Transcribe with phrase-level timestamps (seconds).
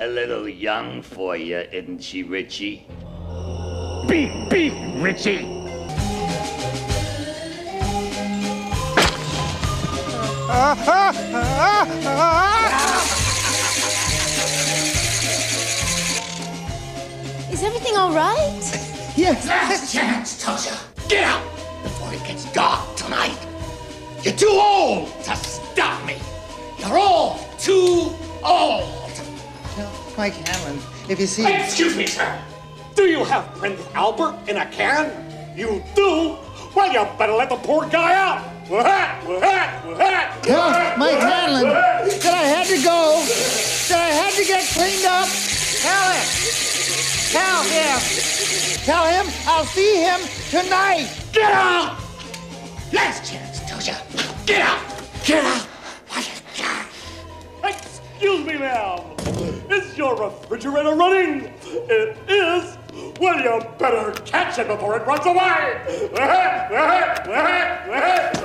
[0.00, 2.86] a little young for you, isn't she, Richie?
[4.06, 5.44] Beep, beep, Richie.
[17.50, 18.60] Is everything all right?
[19.16, 19.46] Yes.
[19.48, 20.78] Last chance, Tasha.
[21.08, 21.42] Get out
[21.82, 23.36] before it gets dark tonight.
[24.22, 26.16] You're too old to stop me.
[26.78, 28.12] You're all too
[28.44, 28.97] old.
[30.18, 31.46] Mike Hanlon, if you see.
[31.46, 32.42] Excuse me, sir.
[32.96, 35.14] Do you have Prince Albert in a can?
[35.56, 36.36] You do?
[36.74, 38.42] Well, you better let the poor guy out.
[40.42, 43.22] Tell Mike Hanlon that I had to go,
[43.88, 45.28] that I had to get cleaned up.
[45.86, 46.26] Tell him.
[47.30, 48.00] Tell him.
[48.84, 51.08] Tell him I'll see him tonight.
[51.32, 51.96] Get out!
[52.92, 53.94] Last chance, Tasha.
[54.44, 54.82] Get out!
[55.24, 55.68] Get out!
[57.62, 59.17] Excuse me, ma'am.
[59.70, 61.52] Is your refrigerator running?
[61.64, 62.76] It is.
[63.20, 66.08] Well, you better catch it before it runs away.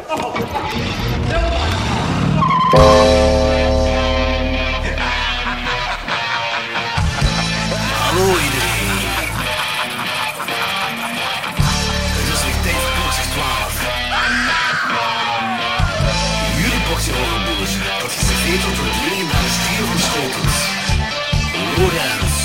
[0.08, 0.34] Hallo
[2.76, 3.53] oh.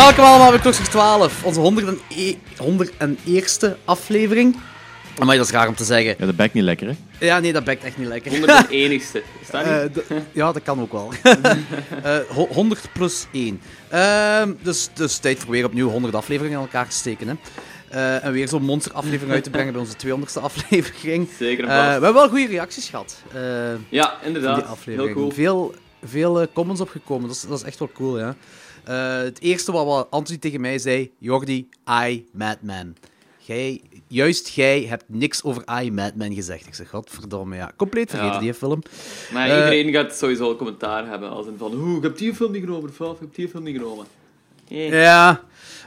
[0.00, 1.98] Welkom allemaal bij Klokslag 12, onze 101
[2.62, 4.56] 101ste aflevering.
[5.24, 6.14] Maar dat is raar om te zeggen.
[6.18, 7.26] Ja, dat bekt niet lekker, hè?
[7.26, 8.32] Ja, nee, dat bekt echt niet lekker.
[8.32, 8.68] 101ste.
[9.42, 9.64] Is dat
[9.94, 10.06] niet?
[10.08, 11.12] Eh, ja, dat kan ook wel.
[12.02, 13.60] Eh, ho- 100 plus 1.
[13.88, 17.28] Ehm, dus, dus tijd voor weer opnieuw 100 afleveringen in elkaar te steken.
[17.28, 17.34] Hè.
[17.88, 21.28] Eh, en weer zo'n monsteraflevering uit te brengen bij onze 200ste aflevering.
[21.38, 21.84] Zeker Eh, vast.
[21.86, 23.22] we hebben wel goede reacties gehad.
[23.32, 23.40] eh,
[23.88, 24.54] ja, inderdaad.
[24.54, 25.14] die Heel aflevering.
[25.16, 25.30] cool.
[25.30, 27.26] Veel, veel eh, comments opgekomen.
[27.28, 28.34] Dat is, dat is echt wel cool, ja.
[28.90, 31.68] Eh, het eerste wat, wat Anthony tegen mij zei, Jordi,
[32.06, 32.94] I, Madman.
[33.38, 36.66] Jij, juist jij hebt niks over I, Madman gezegd.
[36.66, 37.72] Ik zeg, godverdomme, ja.
[37.76, 38.40] Compleet vergeten, Ja.
[38.40, 38.82] die film.
[39.32, 41.30] Maar Eh, iedereen gaat sowieso een commentaar hebben.
[41.30, 42.90] Als in van, oeh, ik heb die film niet genomen.
[42.98, 44.06] Of ik heb die film niet genomen.
[44.68, 44.88] Eh.
[44.90, 44.96] Ja.
[44.96, 45.40] ja,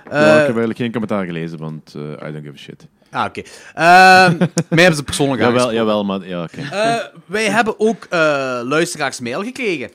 [0.06, 2.88] ik eh, heb eigenlijk geen commentaar gelezen, want eh, I don't give a shit.
[3.12, 3.42] Ah, oké.
[3.74, 4.38] Ehm,
[4.70, 5.76] mij hebben ze persoonlijk Jawel, aangesproken.
[5.76, 6.62] jawel, maar ja, oké.
[6.62, 9.90] Eh, wij hebben ook eh luisteraarsmail gekregen.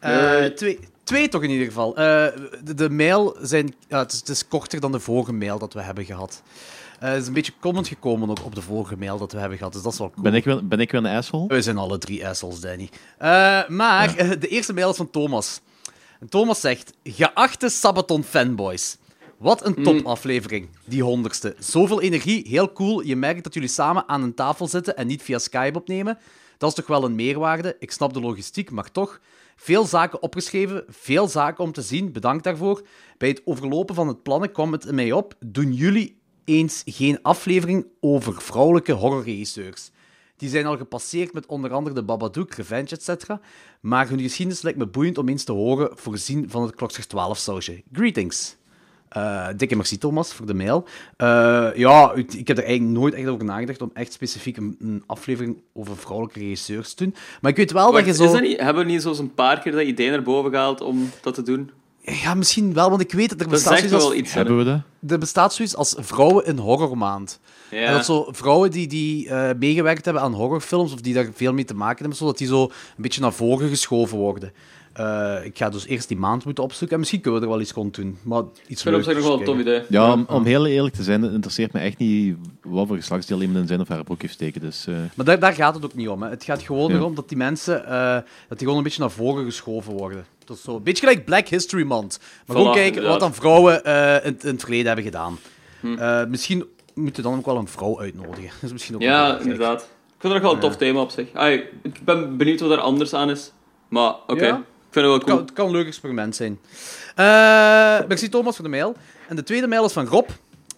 [0.00, 1.96] Eh, twee, twee toch in ieder geval.
[1.96, 2.26] Eh,
[2.64, 3.74] de, de mail zijn...
[3.88, 6.42] Het, is, het is korter dan de vorige mail dat we hebben gehad.
[6.98, 9.58] Eh, het is een beetje comment gekomen ook op de vorige mail dat we hebben
[9.58, 10.22] gehad, dus dat is wel cool.
[10.22, 11.46] Ben ik wel, ben ik wel een asshole?
[11.46, 12.88] We zijn alle drie assholes, Danny.
[13.18, 15.60] Eh, maar de eerste mail is van Thomas.
[16.20, 18.96] En Thomas zegt: Geachte Sabaton fanboys.
[19.36, 21.56] Wat een topaflevering, die honderdste.
[21.58, 23.00] Zoveel energie, heel cool.
[23.00, 26.18] Je merkt dat jullie samen aan een tafel zitten en niet via Skype opnemen.
[26.58, 27.76] Dat is toch wel een meerwaarde.
[27.78, 29.20] Ik snap de logistiek, maar toch.
[29.56, 32.12] Veel zaken opgeschreven, veel zaken om te zien.
[32.12, 32.86] Bedankt daarvoor.
[33.18, 35.34] Bij het overlopen van het plannen kwam het mij op.
[35.46, 39.90] Doen jullie eens geen aflevering over vrouwelijke horrorregisseurs?
[40.36, 43.28] Die zijn al gepasseerd met onder andere de Babadook, Revenge, etc.
[43.80, 47.38] Maar hun geschiedenis lijkt me boeiend om eens te horen, voorzien van het klokslag 12
[47.38, 47.82] sausje.
[47.92, 48.56] Greetings.
[49.14, 50.84] Eh, dikke merci, Thomas, voor de mail.
[51.16, 55.02] Eh, ja, ik heb er eigenlijk nooit echt over nagedacht om echt specifiek een, een
[55.06, 57.14] aflevering over vrouwelijke regisseurs te doen.
[57.40, 58.24] Maar ik weet wel Wacht, dat je zo...
[58.24, 60.80] is dat niet, hebben we niet zo'n een paar keer dat idee naar boven gehaald
[60.80, 61.70] om dat te doen?
[62.00, 64.12] Ja, misschien wel, want ik weet dat er Dat bestaat zoiets als...
[64.12, 64.32] iets.
[64.32, 65.10] Hebben we dat?
[65.10, 67.40] Er bestaat zoiets als vrouwen in horrormaand.
[67.70, 67.78] Ja.
[67.78, 71.52] En dat zo vrouwen die, die eh, meegewerkt hebben aan horrorfilms, of die daar veel
[71.52, 74.52] mee te maken hebben, zodat die zo een beetje naar voren geschoven worden.
[74.94, 77.62] Eh, ik ga dus eerst die maand moeten opzoeken en misschien kunnen we er wel
[77.62, 78.18] iets rond doen.
[78.22, 79.82] Maar iets Ik vind op zich nog wel een tof idee.
[79.88, 83.40] Ja, om, om heel eerlijk te zijn, het interesseert me echt niet wat voor geslachtsdeel
[83.40, 84.60] iemand in zijn of haar broek heeft steken.
[84.60, 86.22] Dus, eh, Maar daar, daar gaat het ook niet om.
[86.22, 86.28] Hè.
[86.30, 86.96] Het gaat gewoon Ja.
[86.96, 90.26] erom dat die mensen eh, dat die gewoon een beetje naar voren geschoven worden.
[90.44, 92.18] Dat is zo, een beetje gelijk Black History Month.
[92.18, 95.38] Maar Voilà, gewoon kijken wat dan vrouwen eh, in, in het verleden hebben gedaan.
[95.80, 95.94] Hm.
[95.98, 96.64] Eh, misschien
[96.94, 98.50] moeten we dan ook wel een vrouw uitnodigen.
[98.60, 99.80] Dat is misschien ook Ja, inderdaad.
[99.82, 101.28] Ik vind het nog wel een tof thema op zich.
[101.32, 103.52] Ai, ik ben benieuwd wat er anders aan is.
[103.88, 104.62] Maar oké, Ja.
[104.94, 106.58] Ik vind het wel Het kan, het kan een leuk experiment zijn.
[107.14, 108.96] Eh merci Thomas voor de mail.
[109.28, 110.28] En de tweede mail is van Rob.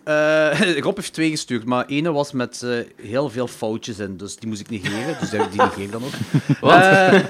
[0.04, 4.36] Eh, Rob heeft twee gestuurd, maar ene was met eh, heel veel foutjes in, dus
[4.36, 5.16] die moest ik negeren.
[5.20, 6.12] Dus die die negeer ik dan ook.
[6.60, 7.22] Wat?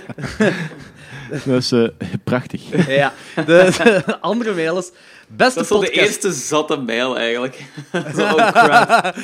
[1.45, 1.73] Dat is
[2.25, 2.87] prachtig.
[2.89, 3.13] Ja.
[3.35, 4.91] De, de andere mail is...
[5.29, 7.65] Beste Dat is de eerste zatte mail, eigenlijk.
[8.17, 9.15] zo, oh crap.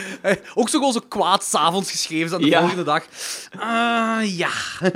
[0.55, 2.59] Ook zo gewoon zo kwaad s'avonds geschreven aan de Ja.
[2.59, 3.05] volgende dag.
[3.59, 4.51] Ah, ja.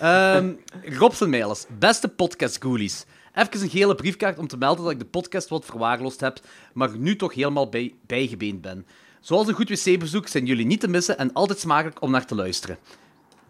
[0.00, 0.52] Ehm
[0.98, 1.66] Rob zijn mail is.
[1.78, 3.04] Beste podcast ghoulies.
[3.34, 6.38] Even een gele briefkaart om te melden dat ik de podcast wat verwaarloosd heb,
[6.72, 8.86] maar nu toch helemaal bij, bijgebeend ben.
[9.20, 12.34] Zoals een goed wc-bezoek zijn jullie niet te missen en altijd smakelijk om naar te
[12.34, 12.78] luisteren.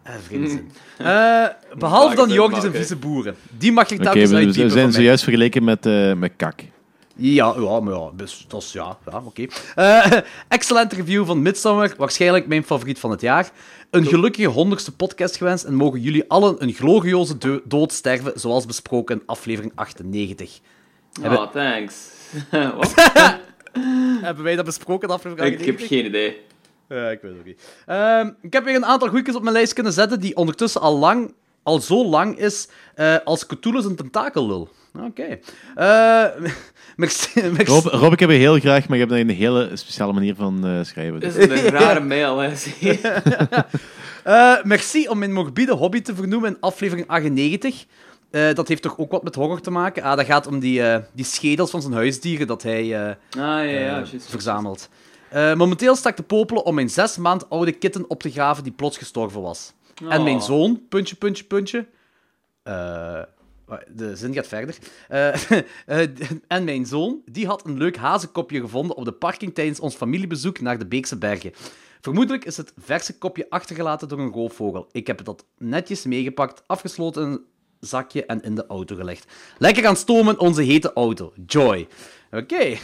[0.05, 0.71] Eh, zin.
[0.97, 1.45] Eh,
[1.77, 3.35] behalve dan het, Jorgis en vieze boeren.
[3.57, 6.61] Die mag ik Oké, telkens we, we uitpiepen zijn zojuist vergeleken met, eh, met kak.
[7.15, 9.45] Ja, ja, maar ja, dus, dat is ja, ja oké.
[9.75, 10.11] Eh,
[10.47, 13.49] excellent review van Midsummer, waarschijnlijk mijn favoriet van het jaar.
[13.89, 18.65] Een gelukkige honderdste podcast gewenst en mogen jullie allen een glorioze do- dood sterven, zoals
[18.65, 20.59] besproken in aflevering 98.
[21.21, 21.95] Hebben- Oh, thanks.
[24.21, 25.87] Hebben wij dat besproken in aflevering ik heb 98?
[25.87, 26.41] geen idee.
[26.89, 27.61] Ja, ik weet het ook niet.
[27.85, 30.97] Ehm, ik heb weer een aantal goedjes op mijn lijst kunnen zetten die ondertussen al,
[30.97, 31.33] lang,
[31.63, 34.69] al zo lang is eh, als Cthulhu een tentakellul.
[35.05, 35.39] Oké.
[35.75, 36.25] Eh,
[36.95, 37.63] merci, merci.
[37.71, 40.65] Rob, Rob, ik heb je heel graag, maar je hebt een hele speciale manier van
[40.65, 41.19] eh, schrijven.
[41.19, 41.47] Dit Dus.
[41.47, 42.51] is een rare mail, hè.
[44.23, 47.85] Eh, merci om mijn morbide hobby te vernoemen in aflevering 98.
[48.31, 50.03] Eh, dat heeft toch ook wat met horror te maken?
[50.03, 53.15] Ah, dat gaat om die, eh, die schedels van zijn huisdieren dat hij eh, Ah,
[53.29, 54.03] ja, ja.
[54.27, 54.89] verzamelt.
[55.29, 58.63] Eh, momenteel sta ik te popelen om mijn zes maand oude kitten op te graven
[58.63, 59.73] die plots gestorven was.
[60.09, 60.41] En mijn Oh.
[60.41, 61.87] zoon, puntje, puntje, puntje.
[62.63, 63.21] Eh,
[63.87, 64.77] de zin gaat verder.
[65.85, 66.07] Eh,
[66.47, 70.59] en mijn zoon, die had een leuk hazenkopje gevonden op de parking tijdens ons familiebezoek
[70.61, 71.51] naar de Beekse Bergen.
[72.01, 74.87] Vermoedelijk is het verse kopje achtergelaten door een roofvogel.
[74.91, 77.45] Ik heb dat netjes meegepakt, afgesloten in een
[77.79, 79.31] zakje en in de auto gelegd.
[79.57, 81.33] Lekker aan stomen, onze hete auto.
[81.45, 81.87] Joy.
[82.31, 82.77] Oké.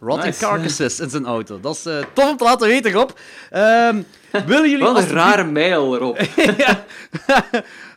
[0.00, 0.38] Rotten Nice.
[0.44, 1.60] carcasses in zijn auto.
[1.60, 3.10] Dat is eh, tof om te laten weten, Rob.
[3.50, 4.02] Ehm,
[4.46, 6.18] willen jullie Wat een rare mail, Rob.
[6.58, 6.84] ja.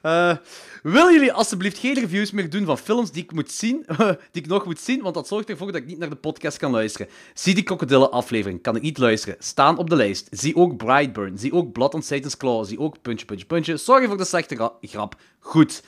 [0.01, 0.36] Eh,
[0.84, 3.86] willen jullie alsjeblieft geen reviews meer doen van films die ik, moet zien,
[4.31, 5.01] die ik nog moet zien?
[5.01, 7.07] Want dat zorgt ervoor dat ik niet naar de podcast kan luisteren.
[7.34, 9.36] Zie die krokodillen aflevering, kan ik niet luisteren.
[9.40, 10.28] Staan op de lijst.
[10.31, 11.38] Zie ook Brightburn.
[11.38, 12.66] Zie ook Blood on Satan's Claw.
[12.66, 13.78] Zie ook puntje, puntje, puntje.
[13.78, 15.16] Sorry voor de slechte gra- grap.
[15.40, 15.84] Goed.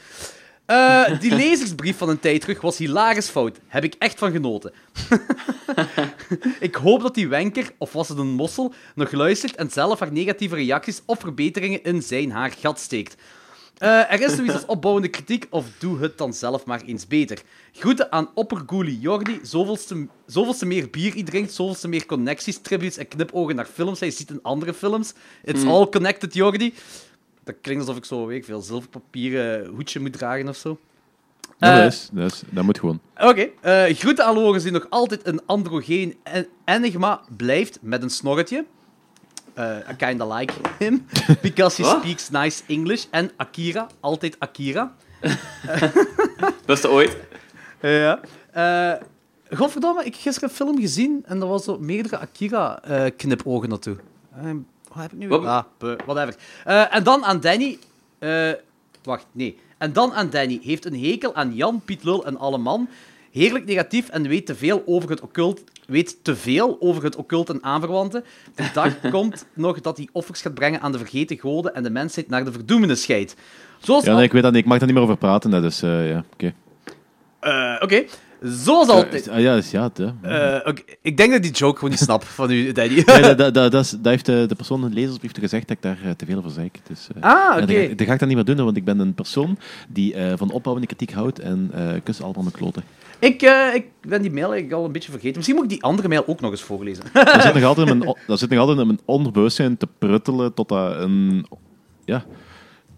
[0.65, 3.59] Eh, die lezersbrief van een tijd terug was hilarisch fout.
[3.67, 4.73] Heb ik echt van genoten.
[6.59, 10.11] ik hoop dat die wenker, of was het een mossel, nog luistert en zelf haar
[10.11, 13.15] negatieve reacties of verbeteringen in zijn haar gat steekt.
[13.81, 17.41] Eh, er is zoiets als opbouwende kritiek, of doe het dan zelf maar eens beter.
[17.71, 23.07] Groeten aan oppergoelie Jordi, zoveelste, zoveelste meer bier hij drinkt, zoveelste meer connecties, tributes en
[23.07, 25.13] knipogen naar films hij ziet in andere films.
[25.43, 26.73] It's all connected, Jordi.
[27.43, 30.79] Dat klinkt alsof ik zo, weet ik veel, zilverpapieren hoedje moet dragen of zo.
[31.57, 32.99] Ja, Eh, dat, is, dat, is, dat moet gewoon.
[33.17, 38.09] Oké, eh, groeten aan Lorenz die nog altijd een androgeen en enigma blijft met een
[38.09, 38.65] snorretje.
[39.53, 41.05] Eh, I kinda like him,
[41.41, 43.05] because he speaks nice English.
[43.09, 44.95] En Akira, altijd Akira.
[46.65, 47.17] Beste ooit.
[47.81, 48.19] Ja.
[48.51, 48.93] Eh
[49.57, 53.95] godverdomme, ik heb gisteren een film gezien en er was zo meerdere Akira-knipogen naartoe.
[54.93, 55.27] Wat heb ik nu?
[55.27, 55.45] Wat?
[55.45, 56.35] Ah, buh, whatever.
[56.65, 57.77] Eh, en dan aan Danny.
[58.19, 58.51] eh,
[59.03, 59.57] wacht, nee.
[59.77, 60.59] En dan aan Danny.
[60.63, 62.89] Heeft een hekel aan Jan, Piet Lul en alle man.
[63.31, 65.63] Heerlijk negatief en weet te veel over het occult.
[65.87, 68.23] Weet te veel over het occult en aanverwanten.
[68.55, 71.89] De dag komt nog dat hij offers gaat brengen aan de vergeten goden en de
[71.89, 73.35] mensheid naar de verdoemenis scheidt.
[73.79, 74.61] Zoals Ja, nee, ik weet dat niet.
[74.61, 75.63] Ik mag daar niet meer over praten.
[75.63, 76.53] Is, eh, ja, oké.
[77.39, 78.03] Eh, Oké,
[78.41, 79.29] zoals altijd.
[79.29, 80.09] Ah, ja, dus ja, het, hè.
[80.63, 82.93] Eh, Ik denk dat die joke gewoon niet snap van u, Danny.
[83.05, 85.67] Nee, dat, dat, dat, dat, is- dat heeft de, de persoon in de lezersbrief gezegd
[85.67, 86.71] dat ik daar eh, te veel over zei.
[86.87, 87.65] Dus, eh, Ah, ja, oké.
[87.65, 89.57] dat, ga- dat ga ik dan niet meer doen, want ik ben een persoon
[89.89, 92.83] die eh, van opbouwende kritiek houdt en eh kus allemaal mijn kloten.
[93.19, 95.35] Ik, eh, ik ben die mail eigenlijk al een beetje vergeten.
[95.35, 97.03] Misschien moet ik die andere mail ook nog eens voorlezen.
[97.13, 100.53] Dat zit nog altijd in mijn, dat zit nog altijd in mijn onderbewustzijn te pruttelen
[100.53, 101.45] tot dat een...
[102.05, 102.25] Ja,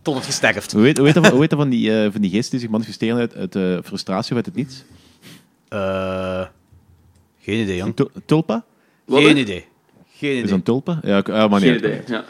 [0.02, 0.72] Tot het gesterft.
[0.72, 3.36] hoe heet dat, van- dat van, die, eh, van die geesten die zich manifesteren uit,
[3.36, 4.84] uit eh, frustratie of uit het niets?
[5.74, 6.46] Eh,
[7.42, 7.96] geen idee, jong.
[8.26, 8.64] Tulpa?
[9.06, 9.42] Wat, Geen hè?
[9.42, 9.66] idee.
[10.16, 10.42] Geen Is idee.
[10.42, 11.00] dat een tulpa?
[11.04, 11.80] Ja, ik- ah, maar Geen niet.
[11.80, 12.02] idee.
[12.08, 12.24] Ja.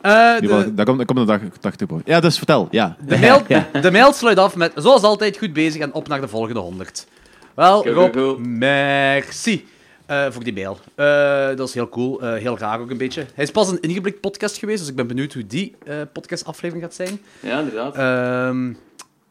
[0.00, 2.00] Eh, Dat komt, dat komt een dag 80 voor.
[2.04, 2.68] Ja, dus vertel.
[2.70, 2.96] Ja.
[3.06, 3.42] de, mail,
[3.82, 7.06] de mail sluit af met, zoals altijd, goed bezig en op naar de volgende 100.
[7.54, 8.36] Wel, Go, go, Rob, go.
[8.38, 9.66] merci
[10.06, 10.78] eh, voor die mail.
[10.94, 13.26] Eh, dat is heel cool, eh, heel raar ook een beetje.
[13.34, 16.84] Hij is pas een ingeblikt podcast geweest, dus ik ben benieuwd hoe die eh podcastaflevering
[16.84, 17.20] gaat zijn.
[17.40, 17.94] ja, inderdaad.
[17.94, 18.72] Ehm,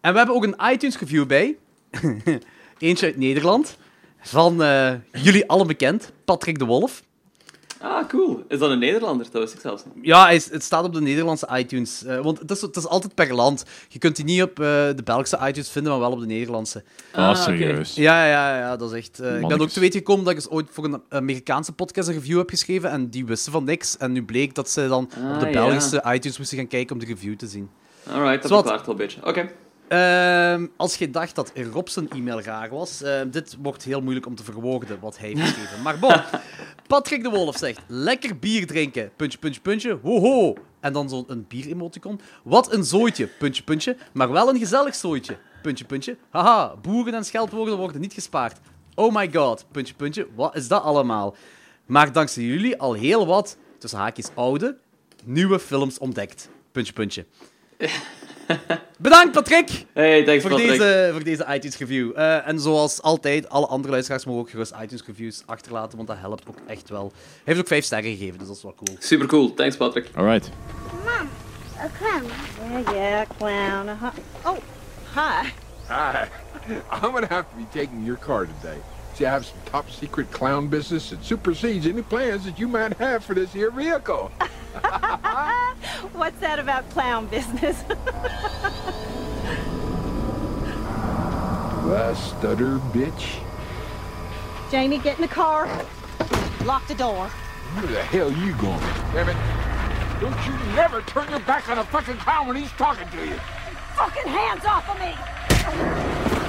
[0.02, 1.56] en we hebben ook een iTunes-review bij.
[2.78, 3.78] Eentje uit Nederland.
[4.22, 7.04] Van eh, jullie allen bekend, Patrick de Wolf.
[7.82, 8.44] ah, cool.
[8.48, 9.28] Is dat een Nederlander?
[9.32, 10.06] Dat wist ik zelfs niet.
[10.06, 12.04] Ja, hij het staat op de Nederlandse iTunes.
[12.04, 13.64] eh, want het is, het is altijd per land.
[13.88, 14.66] Je kunt die niet op eh,
[14.96, 16.84] de Belgische iTunes vinden, maar wel op de Nederlandse.
[17.12, 17.40] Ah, oké.
[17.40, 17.96] serieus.
[17.96, 19.20] Ja, ja, ja, dat is echt...
[19.20, 22.08] eh, ik ben ook te weten gekomen dat ik eens ooit voor een Amerikaanse podcast
[22.08, 23.98] een review heb geschreven en die wisten van niks.
[23.98, 25.52] En nu bleek dat ze dan Ah, op de ja.
[25.52, 27.70] Belgische iTunes moesten gaan kijken om de review te zien.
[28.10, 29.26] Alright, dat verklaart wel een beetje.
[29.26, 29.50] Oké.
[29.88, 34.26] Ehm, als je dacht dat Rob zijn e-mail raar was, eh, dit wordt heel moeilijk
[34.26, 35.82] om te verwoorden wat hij heeft geschreven.
[35.82, 36.16] Maar bon,
[36.88, 40.54] Patrick de Wolf zegt, lekker bier drinken, puntje, puntje, puntje, ho-ho.
[40.80, 42.20] En dan zo'n een bier-emoticon.
[42.44, 46.18] Wat een zooitje, puntje, puntje, maar wel een gezellig zooitje, puntje, puntje.
[46.30, 48.60] Haha, boeren en scheldwoorden worden niet gespaard.
[48.96, 51.36] Oh my god, puntje, puntje, wat is dat allemaal?
[51.86, 54.78] Maar dankzij jullie al heel wat, tussen haakjes oude,
[55.24, 56.50] nieuwe films ontdekt.
[56.72, 57.26] Puntje, puntje.
[58.98, 59.86] Bedankt, Patrick!
[59.94, 60.70] Hey, thanks voor Patrick.
[60.70, 62.12] deze, voor deze iTunes review.
[62.16, 66.18] Eh, en zoals altijd, alle andere luisteraars mogen ook gerust iTunes reviews achterlaten, want dat
[66.20, 67.12] helpt ook echt wel.
[67.14, 68.98] Hij heeft ook vijf sterren gegeven, dus dat is wel cool.
[69.00, 70.10] Super cool, thanks Patrick.
[70.16, 70.50] Alright.
[71.04, 71.30] Mom,
[71.80, 72.24] a clown.
[72.70, 73.90] Yeah, yeah, clown.
[74.46, 74.58] Oh,
[75.14, 75.50] hi.
[75.88, 76.28] Hi.
[76.92, 78.78] I'm gonna have to be taking your car today.
[79.16, 82.98] See, I have some top secret clown business that supersedes any plans that you might
[82.98, 84.32] have for this here vehicle.
[86.14, 87.84] What's that about clown business?
[91.86, 93.40] The stutter bitch.
[94.72, 95.68] Jamie, get in the car.
[96.66, 97.28] Lock the door.
[97.28, 98.80] Where the hell you going?
[99.14, 99.38] Damn it.
[100.20, 103.36] Don't you never turn your back on a fucking clown when he's talking to you.
[103.96, 106.45] Fucking hands off of me!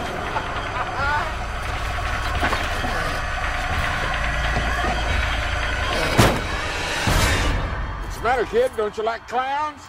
[8.26, 8.72] Matter, kid?
[8.76, 9.82] Don't you like clowns?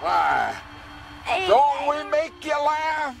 [0.00, 0.54] Why?
[1.48, 3.16] Don't we make you laugh?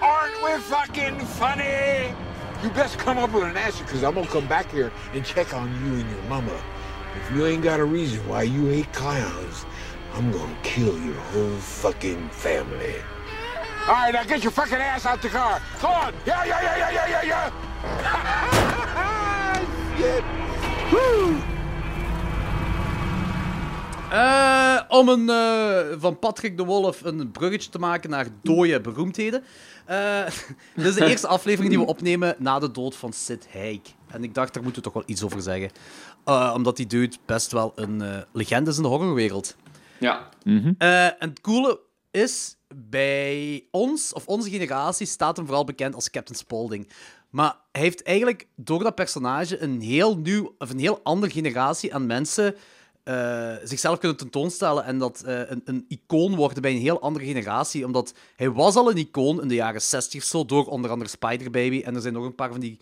[0.00, 2.14] Aren't we fucking funny?
[2.62, 5.22] You best come up with an answer, because I'm going to come back here and
[5.22, 6.58] check on you and your mama.
[7.16, 9.66] If you ain't got a reason why you hate clowns,
[10.14, 12.94] I'm going to kill your whole fucking family.
[13.86, 15.60] All right, now get your fucking ass out the car.
[15.80, 16.14] Come on.
[16.24, 17.63] Yeah, yeah, yeah, yeah, yeah, yeah, yeah.
[24.98, 29.44] Om een, eh, van Patrick de Wolf een bruggetje te maken naar dode beroemdheden.
[29.84, 30.26] Eh,
[30.76, 33.80] dit is de eerste aflevering die we opnemen na de dood van Sid Haig.
[34.06, 35.70] En ik dacht, daar moeten we toch wel iets over zeggen.
[36.24, 39.56] Eh, omdat die dude best wel een legende is in de horrorwereld.
[39.98, 40.28] Ja.
[40.78, 46.10] Eh, en het coole is, bij ons, of onze generatie, staat hem vooral bekend als
[46.10, 46.88] Captain Spaulding.
[47.30, 51.94] Maar hij heeft eigenlijk door dat personage een heel nieuw, of een heel andere generatie
[51.94, 52.54] aan mensen
[53.04, 57.24] eh, zichzelf kunnen tentoonstellen en dat eh, een, een icoon worden bij een heel andere
[57.24, 57.84] generatie.
[57.84, 61.10] Omdat hij was al een icoon in de jaren 60 of zo, door onder andere
[61.10, 61.82] Spider Baby.
[61.84, 62.78] En er zijn nog een paar van die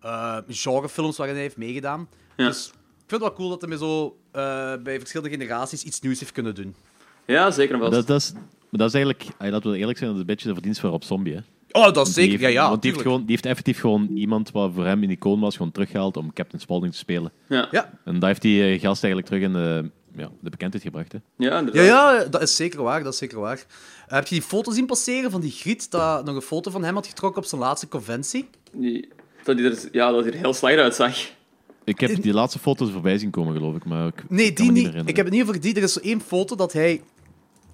[0.00, 2.08] eh, genrefilms waarin hij heeft meegedaan.
[2.36, 2.46] Ja.
[2.46, 2.72] Dus ik
[3.06, 6.54] vind het wel cool dat hij zo eh, bij verschillende generaties iets nieuws heeft kunnen
[6.54, 6.74] doen.
[7.26, 7.92] Ja, zeker vast.
[7.92, 10.48] Dat, dat, is, maar dat is eigenlijk, laten we eerlijk zijn, dat is een beetje
[10.48, 11.34] de verdienst van Rob Zombie.
[11.34, 11.40] Hè.
[11.76, 12.30] Oh, dat is Die zeker.
[12.40, 15.02] heeft- ja, ja, want die heeft, gewoon, die heeft effectief gewoon iemand wat voor hem
[15.02, 17.32] een icoon was, gewoon teruggehaald om Captain Spaulding te spelen.
[17.48, 17.68] Ja.
[17.70, 17.90] Ja.
[18.04, 21.12] En daar heeft die eh, gast eigenlijk terug in de, ja, de bekendheid gebracht.
[21.12, 21.18] Hè.
[21.36, 21.64] Ja.
[21.72, 23.02] Ja, ja, dat is zeker waar.
[23.02, 23.64] Dat is zeker waar.
[24.06, 26.94] Heb je die foto zien passeren van die Griet dat nog een foto van hem
[26.94, 28.48] had getrokken op zijn laatste conventie?
[28.72, 29.08] Die-
[29.44, 31.16] dat hij er, ja, dat hij er heel slecht uitzag.
[31.84, 33.84] Ik heb die laatste foto's voorbij zien komen, geloof ik.
[33.84, 35.08] Maar ik Nee, kan die me niet.
[35.08, 35.74] Ik heb het niet over die.
[35.74, 37.02] Er is zo één foto dat hij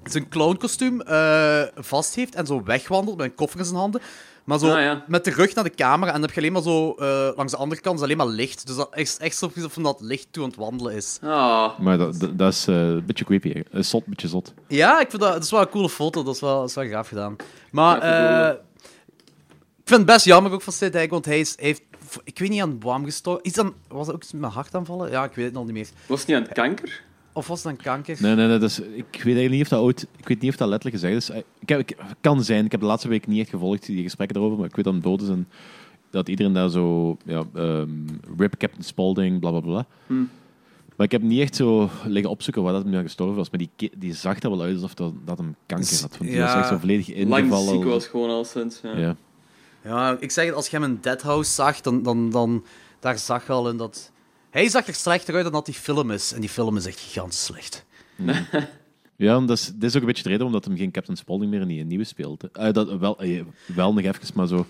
[0.04, 4.00] zijn clownkostuum eh vast heeft en zo wegwandelt met een koffer in zijn handen.
[4.44, 5.04] Maar zo Ah, ja.
[5.08, 7.52] met de rug naar de camera en dan heb je alleen maar zo eh, langs
[7.52, 8.66] de andere kant is alleen maar licht.
[8.66, 11.18] Dus dat is echt zo of dat licht toe aan het wandelen is.
[11.22, 13.62] Ah, Maar dat, dat, dat is eh, een beetje creepy.
[13.70, 14.54] Een zot, beetje zot.
[14.68, 16.22] Ja, ik vind dat, dat is wel een coole foto.
[16.22, 17.36] Dat is wel, dat is wel gaaf gedaan.
[17.70, 18.54] Maar Ja, eh,
[19.82, 21.82] ik vind het best jammer ook van Sid Haig, want hij is, heeft...
[22.24, 23.42] Ik weet niet aan waarom gestorven.
[23.44, 25.10] Is dan, was dat ook met hartaanvallen?
[25.10, 25.88] Ja, ik weet het nog niet meer.
[26.06, 27.02] was het niet aan het kanker?
[27.32, 28.16] Of was het dan kanker?
[28.20, 28.58] Nee, nee, nee.
[28.58, 30.06] Dat is, ik weet eigenlijk niet of dat ooit...
[30.16, 31.30] Ik weet niet of dat letterlijk gezegd is.
[31.30, 32.64] Eh, Ik heb, ik, kan zijn.
[32.64, 34.56] Ik heb de laatste week niet echt gevolgd, die gesprekken erover.
[34.58, 35.48] Maar ik weet dat hem dood is en
[36.10, 37.16] dat iedereen daar zo...
[37.24, 37.88] Ja, ehm,
[38.36, 39.86] rip Captain Spaulding, bla, bla, bla.
[40.96, 43.50] Maar ik heb niet echt zo liggen opzoeken waar dat hem nu aan gestorven was.
[43.50, 46.16] Maar die, die zag er wel uit alsof dat, dat hem kanker had.
[46.18, 46.58] Want die was Ja.
[46.58, 47.74] echt zo volledig Lang ingevallen.
[47.74, 48.80] ziek was gewoon al sinds.
[48.82, 48.96] Ja.
[48.98, 49.16] Ja.
[49.84, 52.64] Ja, ik zeg het, als je hem in Dead House zag, dan, dan, dan
[52.98, 54.12] daar zag je al in dat...
[54.50, 56.32] Hij zag er slechter uit dan dat die film is.
[56.32, 57.84] En die film is echt gigantisch slecht.
[59.20, 61.16] Ja, en dat is, dit is ook een beetje de reden omdat hem geen Captain
[61.16, 62.50] Spaulding meer in die nieuwe speelt.
[62.50, 64.66] Eh, dat, wel, eh, wel nog even, maar zo...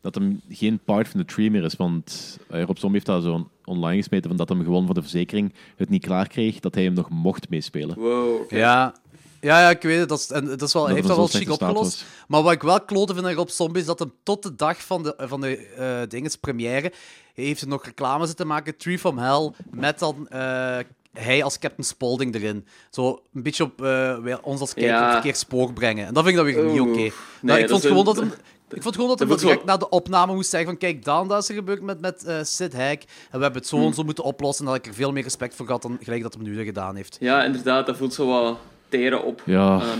[0.00, 1.76] Dat hem geen part van de tree meer is.
[1.76, 5.00] Want eh, Rob Zombie heeft dat zo online gesmeten, van dat hem gewoon voor de
[5.00, 7.98] verzekering het niet klaar kreeg, dat hij hem nog mocht meespelen.
[7.98, 8.56] Wow, oké.
[8.56, 8.94] Ja.
[9.40, 10.08] Ja, ja, ik weet het.
[10.08, 12.04] Dat is, en dat is wel, Dat heeft dat wel chic opgelost.
[12.28, 14.82] Maar wat ik wel klote vind aan Rob Zombie is dat hem tot de dag
[14.82, 16.92] van de, van de eh dinges première
[17.34, 18.76] heeft hij nog reclame zitten maken.
[18.76, 20.78] Tree from Hell, met dan eh,
[21.12, 22.66] hij als Captain Spaulding erin.
[22.90, 25.12] Zo een beetje op eh, ons als kijker op Ja.
[25.12, 26.06] verkeerd spoor brengen.
[26.06, 26.90] En dat vind ik dan weer niet oké.
[26.96, 28.32] Nee, Nou, ik vond gewoon een- dat hem...
[28.70, 31.42] Ik vond gewoon dat voelt direct na de opname moest zeggen van kijk, dan dat
[31.42, 32.98] is er gebeurd met, met eh, Sid Haig.
[32.98, 33.06] En
[33.38, 34.64] we hebben het zo en zo moeten oplossen.
[34.64, 36.64] En dat ik er veel meer respect voor had dan gelijk dat hij nu dat
[36.64, 37.16] gedaan heeft.
[37.20, 39.42] Ja, inderdaad, dat voelt zo wat teren op.
[39.46, 39.98] Ja, Ehm,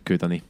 [0.00, 0.42] ik weet dat niet.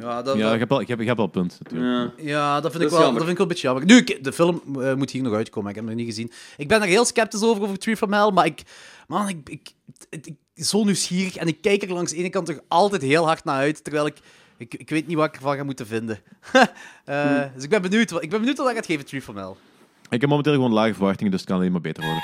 [0.00, 2.12] Ja, dat, Ja, ik heb wel, ik heb, ik heb wel een punt, natuurlijk.
[2.16, 2.24] Ja.
[2.28, 3.84] Ja, dat vind, Dat ik wel, dat vind ik wel een beetje jammer.
[3.84, 5.70] Nu, ik- de film eh, moet hier nog uitkomen.
[5.70, 6.32] Ik heb hem nog niet gezien.
[6.56, 8.62] Ik ben er heel sceptisch over, over Tree from Hell, maar ik...
[9.06, 9.48] Man, ik...
[9.48, 9.70] ik,
[10.10, 13.26] ik, ik zo nieuwsgierig en ik kijk er langs de ene kant toch altijd heel
[13.26, 14.16] hard naar uit, terwijl ik...
[14.56, 16.18] Ik, ik weet niet wat ik ervan ga moeten vinden.
[17.04, 18.10] Eh, Dus ik ben benieuwd.
[18.10, 19.52] wat- Ik ben benieuwd wat hij gaat geven, Tree from Hell.
[20.10, 22.22] Ik heb momenteel gewoon lage verwachtingen, dus het kan alleen maar beter worden.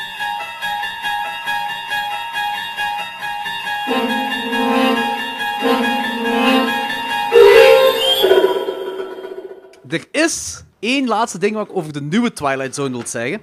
[9.89, 13.41] Er is één laatste ding wat ik over de nieuwe Twilight Zone wil zeggen.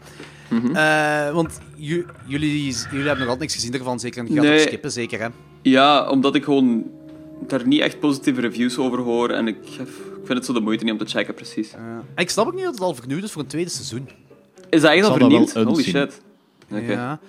[0.49, 0.75] Mhm.
[0.75, 4.19] Eh, want ju- jullie, jullie hebben nog altijd niks gezien ervan, zeker.
[4.19, 4.59] En je gaat Nee.
[4.59, 5.27] skippen, zeker, hè?
[5.61, 6.83] Ja, omdat ik gewoon
[7.47, 9.29] daar niet echt positieve reviews over hoor.
[9.29, 9.87] En ik, ik
[10.25, 11.71] vind het zo de moeite niet om te checken, precies.
[11.73, 14.09] En ik snap ook niet dat het al vernieuwd is voor een tweede seizoen.
[14.69, 15.53] Is dat echt Ik al vernieuwd?
[15.53, 16.21] Holy shit.
[16.71, 16.91] Oké.
[16.91, 17.19] Ja.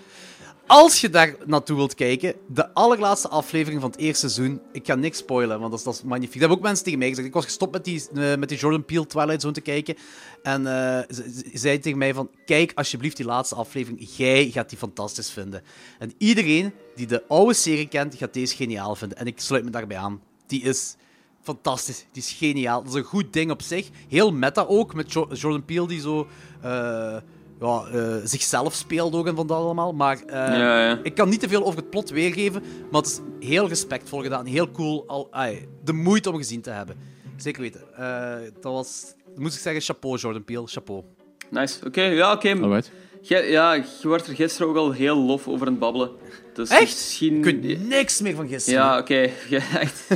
[0.67, 4.95] Als je daar naartoe wilt kijken, de allerlaatste aflevering van het eerste seizoen, ik ga
[4.95, 6.33] niks spoilen, want dat is, dat is magnifiek.
[6.33, 7.27] Dat hebben ook mensen tegen mij gezegd.
[7.27, 9.97] Ik was gestopt met die, eh, met die Jordan Peele Twilight Zone te kijken.
[10.43, 14.09] En eh, ze, ze zei tegen mij van, kijk alsjeblieft die laatste aflevering.
[14.17, 15.63] Jij gaat die fantastisch vinden.
[15.99, 19.19] En iedereen die de oude serie kent, gaat deze geniaal vinden.
[19.19, 20.21] En ik sluit me daarbij aan.
[20.47, 20.97] Die is
[21.43, 22.05] fantastisch.
[22.13, 22.83] Die is geniaal.
[22.83, 23.89] Dat is een goed ding op zich.
[24.09, 26.27] Heel meta ook, met Jo- Jordan Peele die zo...
[26.63, 27.17] eh,
[27.61, 29.93] ja, eh, zichzelf speelt ook en van dat allemaal.
[29.93, 30.99] Maar eh, Ja, ja.
[31.03, 34.47] ik kan niet te veel over het plot weergeven, maar het is heel respectvol gedaan.
[34.47, 35.05] Heel cool.
[35.07, 36.97] Al, ai, de moeite om gezien te hebben.
[37.37, 37.81] Zeker weten.
[37.97, 39.05] Eh, dat was,
[39.37, 41.03] moest ik zeggen, chapeau Jordan Peele, chapeau.
[41.51, 41.87] Nice.
[41.87, 42.81] Oké, ja, oké.
[43.21, 46.11] Jij- Ja, je werd er gisteren ook al heel lof over aan het babbelen.
[46.55, 46.81] Dus Echt?
[46.83, 47.37] Misschien...
[47.37, 48.81] Ik weet niks meer van gisteren.
[48.81, 49.15] Ja, oké.
[49.81, 50.09] Echt.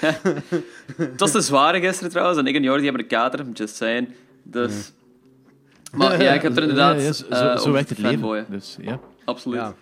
[0.96, 4.08] het was te zware gisteren trouwens, en ik en Jordi hebben een kater, just saying.
[4.42, 4.92] Dus...
[5.96, 6.96] Maar ja, ik heb er inderdaad...
[7.00, 8.46] Ja, ja, zo, over werkt het leven.
[8.48, 9.00] Dus, ja.
[9.24, 9.60] Absoluut.
[9.60, 9.74] Ja.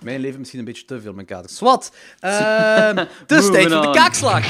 [0.00, 1.56] Mijn leven misschien een beetje te veel, mijn kaders.
[1.56, 1.92] Swat.
[2.20, 4.42] Ehm het is tijd voor de kaakslag.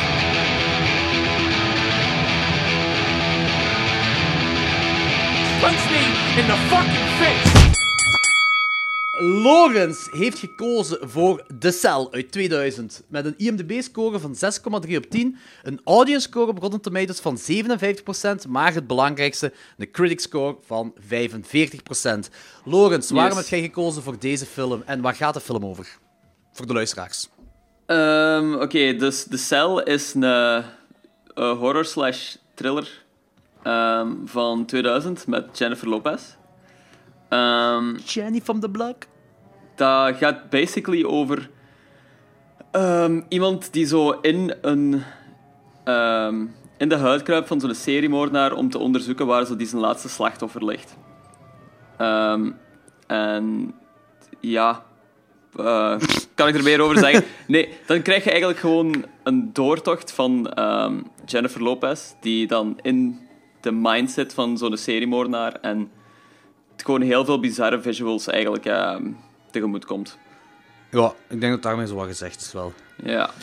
[5.60, 7.57] Punch me in the fucking face!
[9.20, 13.02] Lorenz heeft gekozen voor The Cell uit 2000.
[13.08, 14.34] Met een IMDb-score van
[14.88, 15.36] 6,3 op 10.
[15.62, 17.38] Een audience-score op Rotten Tomatoes van
[18.46, 18.48] 57%.
[18.48, 22.28] Maar het belangrijkste, een critic-score van 45%.
[22.64, 23.40] Lorenz, waarom Yes.
[23.50, 24.82] heb jij gekozen voor deze film?
[24.86, 25.98] En waar gaat de film over?
[26.52, 27.28] Voor de luisteraars.
[27.86, 30.64] Ehm, Oké, dus The Cell is een eh,
[31.34, 33.04] horror slash thriller
[33.62, 36.22] ehm, van 2000 met Jennifer Lopez.
[37.28, 38.96] Ehm, Jenny from the Block.
[39.74, 41.50] dat gaat basically over
[42.70, 45.02] ehm, iemand die zo in, een,
[45.84, 46.44] ehm,
[46.76, 50.08] in de huid kruipt van zo'n seriemoordenaar om te onderzoeken waar zo die zijn laatste
[50.08, 50.96] slachtoffer ligt.
[53.06, 53.74] En
[54.40, 54.84] ja,
[55.56, 55.96] eh,
[56.34, 57.24] kan ik er meer over zeggen?
[57.46, 60.52] Nee, dan krijg je eigenlijk gewoon een doortocht van
[61.26, 63.28] Jennifer Lopez, die dan in
[63.60, 65.90] de mindset van zo'n seriemoordenaar en
[66.84, 69.02] gewoon heel veel bizarre visuals eigenlijk ehm,
[69.50, 70.18] tegemoet komt.
[70.90, 72.72] Ja, ik denk dat daarmee zo wat gezegd is wel.
[73.02, 73.30] Ja.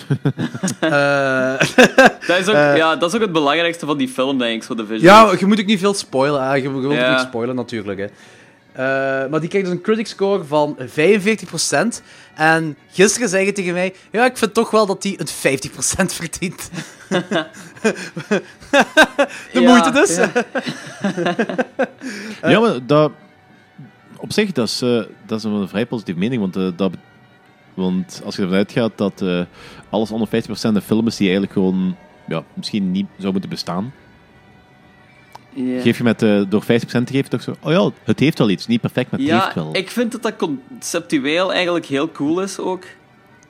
[0.79, 1.59] Eh,
[2.27, 2.77] Dat is, ook, Eh.
[2.77, 5.31] ja, dat is ook het belangrijkste van die film, denk ik, zo de visuals.
[5.31, 6.43] ja, je moet ook niet veel spoilen.
[6.43, 6.53] hè.
[6.53, 7.11] Je, je wilt Ja.
[7.11, 7.99] niet spoilen, natuurlijk.
[7.99, 8.05] Hè.
[8.73, 12.01] Eh, maar die krijgt dus een critic score van 45%.
[12.35, 13.93] En gisteren zei je tegen mij...
[14.11, 16.69] Ja, ik vind toch wel dat die een 50% verdient.
[17.09, 17.45] de
[19.51, 20.15] Ja, moeite dus.
[20.15, 20.31] ja.
[22.49, 23.11] ja, maar dat...
[24.17, 26.91] Op zich, dat is, eh, dat is een vrij positieve mening, want, eh, dat,
[27.73, 29.41] want als je ervan uitgaat dat eh,
[29.89, 31.95] alles onder 50% een film is die eigenlijk gewoon
[32.27, 33.93] ja, misschien niet zou moeten bestaan,
[35.55, 36.65] geef je met, door 50%
[37.07, 39.43] te geven toch zo, oh ja, het heeft wel iets, niet perfect, maar het Ja,
[39.43, 39.75] heeft wel.
[39.75, 42.83] ik vind dat dat conceptueel eigenlijk heel cool is ook.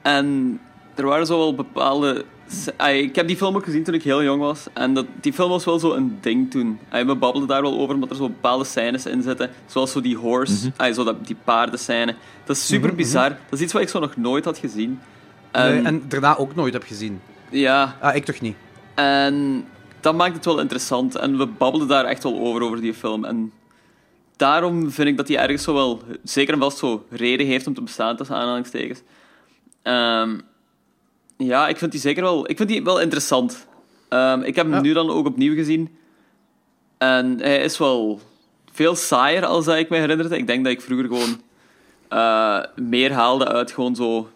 [0.01, 0.60] En
[0.95, 2.25] er waren zo wel bepaalde...
[2.88, 4.65] Ik heb die film ook gezien toen ik heel jong was.
[4.73, 6.79] En dat, die film was wel zo een ding toen.
[6.91, 9.49] We babbelden daar wel over, omdat er zo bepaalde scènes in zitten.
[9.65, 12.15] Zoals zo die horse, ay, zo dat, die paardenscène.
[12.45, 13.29] Dat is super Mhm, bizar.
[13.29, 14.99] Dat is iets wat ik zo nog nooit had gezien.
[15.51, 17.21] Nee, En- en daarna ook nooit heb gezien.
[17.49, 17.95] Ja.
[18.01, 18.55] Ah, ik toch niet.
[18.95, 19.65] En
[19.99, 21.15] dat maakt het wel interessant.
[21.15, 23.25] En we babbelden daar echt wel over, over die film.
[23.25, 23.51] En
[24.36, 27.73] daarom vind ik dat hij ergens zo wel, zeker en vast zo, reden heeft om
[27.73, 29.01] te bestaan, tussen aanhalingstekens.
[29.81, 30.38] Ehm,
[31.38, 33.67] ja, ik vind die zeker wel, ik vind die wel interessant.
[34.10, 35.98] Ehm, ik heb hem nu dan ook opnieuw gezien.
[36.98, 38.19] En hij is wel
[38.71, 40.38] veel saaier als dat ik me herinnerde.
[40.38, 41.41] Ik denk dat ik vroeger gewoon
[42.10, 44.30] eh, meer haalde uit gewoon zo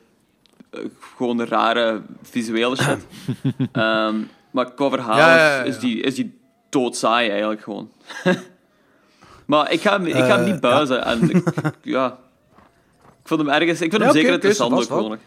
[0.70, 0.80] eh,
[1.16, 2.98] gewoon rare visuele shit.
[3.72, 4.16] Ehm,
[4.52, 7.92] maar qua verhaal Ja, ja, ja, is, die, is die doodsaai eigenlijk gewoon.
[9.46, 11.06] maar ik ga, hem- ik ga hem Eh, niet buizen.
[11.06, 12.18] En ik, ja.
[13.22, 13.82] Ik vond hem ergens...
[13.82, 15.18] Ik vind hem zeker interessant ook gewoon.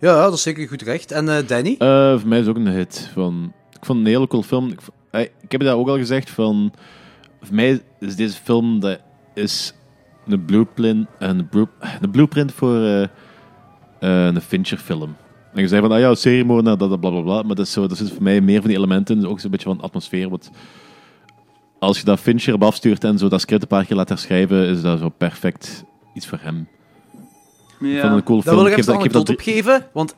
[0.00, 1.12] Ja, dat is zeker goed recht.
[1.12, 1.74] En eh, Danny?
[1.78, 3.52] Eh, voor mij is ook een hit van...
[3.72, 4.68] ik vond een hele cool film.
[4.68, 4.80] Ik,
[5.10, 6.72] eh, ik heb dat ook al gezegd, van,
[7.40, 9.00] voor mij is deze film dat
[9.34, 9.74] is
[10.26, 11.48] een blueprint, een,
[12.00, 13.08] een blueprint voor
[13.98, 15.16] een Fincher-film.
[15.54, 16.08] En je zei van, ah ja,
[16.62, 17.42] dat, dat, bla bla bla.
[17.42, 19.68] Maar dat is, zo, dat is voor mij meer van die elementen, ook zo'n beetje
[19.68, 20.28] van atmosfeer.
[20.28, 20.50] Wat,
[21.78, 24.66] als je dat Fincher op afstuurt en zo dat script een paar keer laat herschrijven,
[24.66, 25.84] is dat zo perfect
[26.14, 26.68] iets voor hem.
[27.80, 28.56] Ik vond het een cool film.
[28.56, 30.14] wil ik Ik even heb een dat- ik heb anekdote dat op geven, want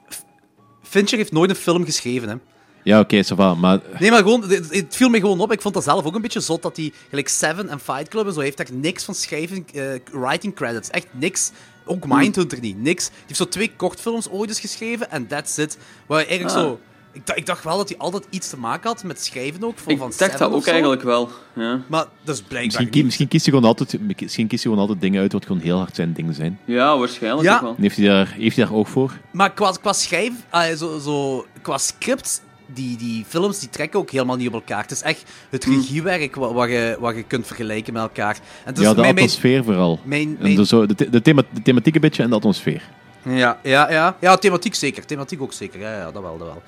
[0.82, 2.34] Fincher heeft nooit een film geschreven, hè.
[2.82, 3.80] Ja, oké, va, maar...
[3.98, 5.52] Nee, maar gewoon, het, het viel me gewoon op.
[5.52, 8.26] Ik vond dat zelf ook een beetje zot dat hij, gelijk Seven en Fight Club
[8.26, 10.90] en zo, heeft echt niks van schrijven, eh, writing credits.
[10.90, 11.50] Echt niks.
[11.84, 13.06] Ook Mindhunter niet, niks.
[13.08, 15.78] Die heeft zo twee kortfilms ooit eens geschreven en that's it.
[16.06, 16.62] Waar hij eigenlijk Ah.
[16.64, 16.80] zo...
[17.12, 19.78] Ik, dacht- ik dacht wel dat hij altijd iets te maken had met schrijven ook,
[19.78, 20.70] voor, Ik van dacht dat ook zo.
[20.70, 21.28] eigenlijk wel.
[21.54, 23.04] Ja, Maar dat is blijkbaar Misschien, niet.
[23.04, 25.76] misschien kiest hij gewoon altijd, misschien kiest hij gewoon altijd dingen uit wat gewoon heel
[25.78, 26.58] hard zijn dingen zijn.
[26.64, 27.54] ja waarschijnlijk Ja.
[27.54, 27.74] ook wel.
[27.76, 29.12] En heeft hij daar, heeft hij daar ook voor?
[29.30, 32.42] Maar qua, qua schrijf, ah, zo, zo, qua script,
[32.74, 34.82] die, die films die trekken ook helemaal niet op elkaar.
[34.82, 38.38] Het is echt het regiewerk wat, wat, je, wat je kunt vergelijken met elkaar.
[38.64, 40.00] En dus ja, de mijn- mijn- atmosfeer vooral.
[40.04, 42.82] mijn- de, zo, de, thema, de thematiek een beetje en de atmosfeer.
[43.24, 44.16] Ja, ja, ja.
[44.20, 45.06] Ja, thematiek zeker.
[45.06, 45.80] Thematiek ook zeker.
[45.80, 46.62] Ja, ja dat wel, dat wel.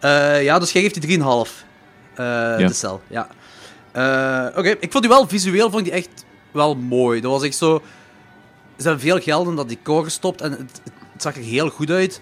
[0.00, 1.64] Eh, ja, dus jij geeft die 3,5.
[2.14, 3.28] eh De cel, ja.
[3.92, 7.20] Eh, Oké, ik vond die wel visueel vond die echt wel mooi.
[7.20, 7.82] Dat was echt zo...
[8.76, 10.80] Ze hebben veel geld in dat decor gestopt en het,
[11.12, 12.20] het zag er heel goed uit.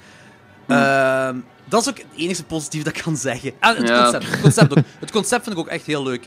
[0.69, 3.53] Ehm, dat is ook het enige positieve dat ik kan zeggen.
[3.61, 4.03] Ah, het, Ja.
[4.03, 4.85] concept, het, concept ook.
[4.99, 6.27] het concept vind ik ook echt heel leuk.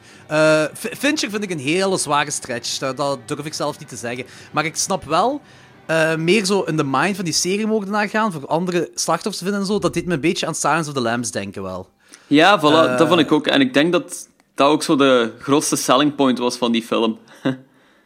[0.73, 2.77] Fincher vind ik een hele zware stretch.
[2.77, 4.25] Dat, dat durf ik zelf niet te zeggen.
[4.51, 5.41] Maar ik snap wel
[5.87, 9.61] eh, meer zo in de mind van die seriemoordenaar gaan, voor andere slachtoffers te vinden
[9.61, 9.79] en zo.
[9.79, 11.89] Dat deed me een beetje aan Silence of the Lambs denken wel.
[12.27, 12.97] Ja, voilà, Eh.
[12.97, 13.47] dat vond ik ook.
[13.47, 17.17] En ik denk dat dat ook zo de grootste selling point was van die film.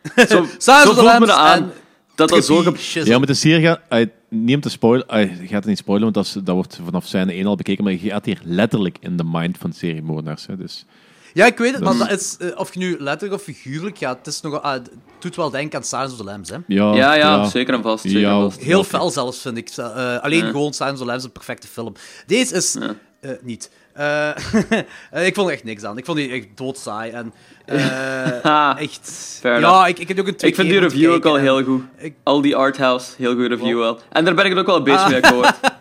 [0.16, 1.62] zo of the voelt me Lambs dat aan.
[1.64, 1.72] en
[2.16, 2.62] Dat dat zo...
[2.76, 3.02] Ge-.
[3.06, 4.08] Ja, met de serie gaat...
[4.30, 5.06] niet om te spoilen...
[5.20, 7.84] je gaat het niet spoilen, want dat, is- dat wordt vanaf scène 1 al bekeken.
[7.84, 10.46] Maar je gaat hier letterlijk in de mind van seriemoordenaars.
[10.46, 10.86] Hè, dus...
[11.34, 13.98] Ja, ik weet het, maar is- dat is, eh, of je nu letterlijk of figuurlijk
[13.98, 14.90] gaat, het, is nog, ah, het
[15.20, 16.56] doet wel denken aan Silence of the Lambs, hè.
[16.68, 18.04] Ja, Ja, ja, zeker en vast.
[18.04, 18.62] Zeker Ja, en vast.
[18.62, 19.70] Heel fel zelfs, vind ik.
[19.76, 20.52] Eh, alleen Ja.
[20.52, 21.94] gewoon Silence of the Lambs is een perfecte film.
[22.28, 22.76] Deze is...
[23.22, 23.70] eh, niet.
[25.28, 25.98] Ik vond er echt niks aan.
[25.98, 27.12] Ik vond die echt doodsaai.
[27.12, 27.34] En,
[27.66, 29.38] eh, echt...
[29.42, 31.64] fair ja, ik, ik heb ook een twee Ik vind die review ook al heel
[31.64, 31.84] goed.
[31.98, 34.00] ik- Al die arthouse, heel goede review wel.
[34.12, 35.10] En daar ben ik het ook wel een beetje Ah.
[35.10, 35.54] mee akkoord.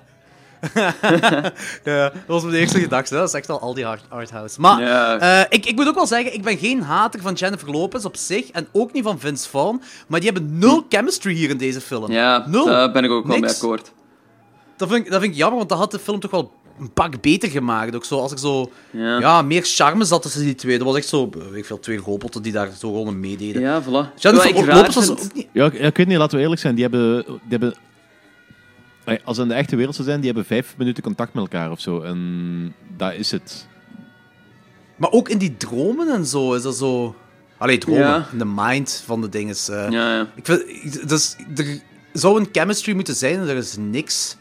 [1.84, 3.14] Ja, dat was mijn eerste gedachte.
[3.14, 3.20] hè.
[3.20, 4.60] Dat is echt al al die art- arthouse.
[4.60, 5.18] Maar Ja.
[5.18, 8.16] eh, ik, ik moet ook wel zeggen, ik ben geen hater van Jennifer Lopez op
[8.16, 8.50] zich.
[8.50, 9.82] En ook niet van Vince Vaughn.
[10.06, 12.12] Maar die hebben nul chemistry hier in deze film.
[12.12, 12.64] Ja, nul.
[12.66, 13.92] daar ben ik ook wel mee akkoord.
[14.76, 16.92] Dat vind, ik, dat vind ik jammer, want dat had de film toch wel een
[16.92, 17.94] pak beter gemaakt.
[17.94, 18.70] Ook zo, als ik zo...
[18.90, 19.18] Ja.
[19.18, 20.78] Ja, meer charme zat tussen die twee.
[20.78, 21.30] Dat was echt zo...
[21.30, 23.62] Weet ik veel, twee robotten die daar zo gewoon meededen.
[23.62, 24.14] Ja, voilà.
[24.16, 25.46] Jennifer Lopez was ook niet...
[25.52, 26.74] Ja, ik, ik weet niet, laten we eerlijk zijn.
[26.74, 27.24] Die hebben...
[27.24, 27.78] Die hebben eh,
[29.24, 31.70] als ze in de echte wereld zou zijn, die hebben vijf minuten contact met elkaar
[31.70, 32.00] of zo.
[32.00, 33.66] En dat is het.
[34.96, 37.14] Maar ook in die dromen en zo is dat zo...
[37.56, 38.02] Allee, dromen.
[38.02, 38.26] Ja.
[38.32, 39.54] In de mind van de dingen.
[39.68, 39.90] eh.
[39.90, 40.26] Ja, ja.
[40.34, 41.08] Ik vind...
[41.08, 41.80] Dus, er
[42.12, 44.36] zou een chemistry moeten zijn en er is niks.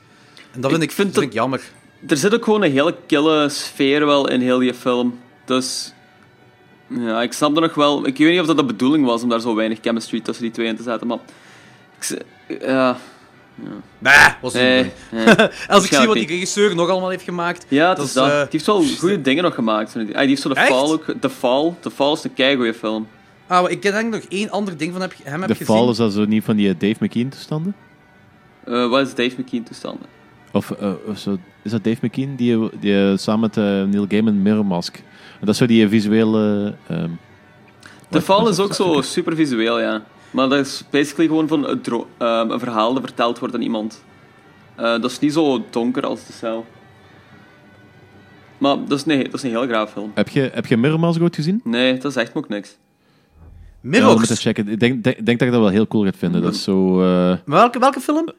[0.52, 1.62] En dat vind ik, Ik vind vind dat- ik jammer.
[2.08, 5.20] Er zit ook gewoon een hele kille sfeer wel in heel die film.
[5.46, 5.94] Dus...
[6.88, 8.08] Ja, ik snap er nog wel...
[8.08, 10.54] Ik weet niet of dat de bedoeling was om daar zo weinig chemistry tussen die
[10.54, 11.18] twee in te zetten, maar...
[12.00, 12.22] Ik,
[12.62, 12.98] ja...
[14.00, 15.26] Nee, was niet Nee, mooi.
[15.26, 15.36] nee.
[15.68, 17.66] Als ik zie wat die regisseur nog allemaal heeft gemaakt...
[17.68, 18.26] Ja, het dat is dat.
[18.30, 19.96] eh, die heeft wel goede dingen nog gemaakt.
[19.96, 20.56] Ah, Die heeft zo de?
[20.56, 21.14] Fall ook...
[21.22, 21.74] The Fall.
[21.80, 23.08] The Fall is een keigoeie film.
[23.48, 25.76] Ah, ik denk nog één ander ding van heb, hem heb De gezien.
[25.76, 27.76] Fall is dat zo niet van die eh, Dave McKean toestanden?
[28.66, 30.06] Eh, wat is Dave McKean toestanden?
[30.52, 33.56] Of, eh, of zo, is dat Dave McKean die, die samen met
[33.92, 34.96] Neil Gaiman Mirror Mask?
[34.96, 36.74] En dat is zo die visuele...
[36.88, 37.10] ehm,
[37.82, 40.04] The wat- Fall is ook zo super visueel, ja.
[40.32, 43.62] Maar dat is basically gewoon van een, dro- ehm, een verhaal dat verteld wordt aan
[43.62, 44.04] iemand.
[44.76, 46.66] Eh, dat is niet zo donker als de cel.
[48.58, 50.12] Maar dat is een, dat is een heel graaf film.
[50.16, 51.62] Heb je, heb je Mirror Mask ooit gezien?
[51.64, 52.78] Nee, dat zegt me ook niks.
[53.82, 54.16] Ja, Mirrors.
[54.20, 54.68] moet je checken.
[54.68, 56.42] Ik denk, denk, denk dat je dat wel heel cool gaat vinden.
[56.42, 57.02] Dat is zo...
[57.02, 58.30] eh, welke, welke film?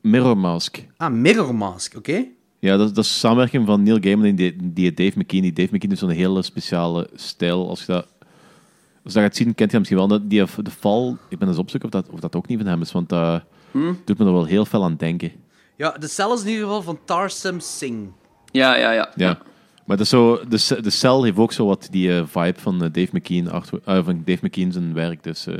[0.00, 0.78] Mirror Mask.
[0.96, 2.24] Ah, Mirror Mask, oké.
[2.58, 5.42] Ja, dat, dat is samenwerking van Neil Gaiman en die, die Dave McKean.
[5.42, 7.68] Die Dave McKean heeft zo'n hele speciale stijl.
[7.68, 8.06] Als je dat,
[9.06, 10.08] als je dat gaat zien, kent je hem misschien wel.
[10.08, 12.66] Dat, die, de Fall, ik ben eens opzoeken of dat, of dat ook niet van
[12.66, 13.42] hem is, want dat
[14.04, 15.32] doet me er wel heel veel aan denken.
[15.76, 18.08] Ja, de cel is in ieder geval van Tarsem Singh.
[18.52, 19.10] Ja, ja, ja.
[19.16, 19.38] Ja.
[19.84, 22.74] Maar dat is zo, de, de cel heeft ook zo wat die eh, vibe van
[22.82, 23.50] eh, Dave McKean,
[23.84, 25.22] eh, van Dave McKean zijn werk.
[25.22, 25.54] Dus, eh,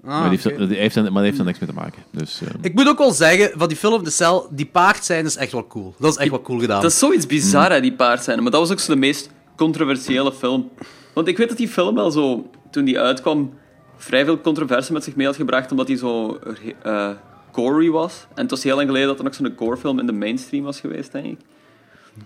[0.00, 2.02] maar, die heeft, Ah, die maar die heeft daar niks mee te maken.
[2.10, 5.24] Dus, eh, Ik moet ook wel zeggen, van die film De Cel, die paard zijn
[5.24, 5.94] is echt wel cool.
[5.98, 6.82] Dat is echt wel cool gedaan.
[6.82, 8.40] Dat is zoiets bizar, hè, die paardscène.
[8.42, 10.70] Maar dat was ook zo de meest controversiële film.
[11.14, 13.52] Want ik weet dat die film wel zo, toen die uitkwam,
[13.96, 16.38] vrij veel controverse met zich mee had gebracht, omdat hij zo
[16.82, 17.10] eh
[17.52, 18.26] gory was.
[18.34, 20.80] En het was heel lang geleden dat er nog zo'n gore-film in de mainstream was
[20.80, 21.38] geweest, denk ik.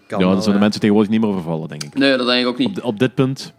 [0.06, 0.58] Kan ja, daar zouden ja.
[0.60, 1.94] mensen tegenwoordig niet meer overvallen, denk ik.
[1.94, 2.68] Nee, dat denk ik ook niet.
[2.68, 3.52] Op, di- op dit punt.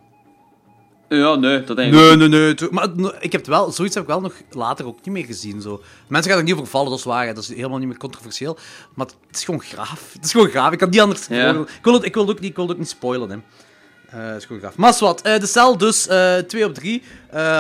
[1.09, 2.55] Ja, nee, dat denk ik Nee, ook nee, nee.
[2.71, 5.25] Maar no, ik heb het wel, zoiets heb ik wel nog later ook niet meer
[5.25, 5.61] gezien.
[5.61, 5.81] Zo.
[6.07, 7.25] Mensen gaan er niet over vallen, dat is waar.
[7.27, 7.33] hè.
[7.33, 8.57] Dat is helemaal niet meer controversieel.
[8.95, 10.09] Maar het is gewoon graaf.
[10.13, 10.71] Het is gewoon graaf.
[10.71, 11.49] Ik kan niet anders Ja.
[11.49, 13.29] Ik wil het, ik wil het ook niet, ik wil het ook niet spoilen.
[13.29, 13.35] Hè.
[14.11, 14.75] Eh, is gewoon graaf.
[14.77, 16.01] Maar wat, de cel dus
[16.47, 17.03] 2 op 3.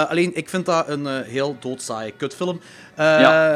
[0.07, 2.59] alleen, ik vind dat een eh, heel doodzaaie kutfilm.
[2.95, 3.55] Eh, Ja.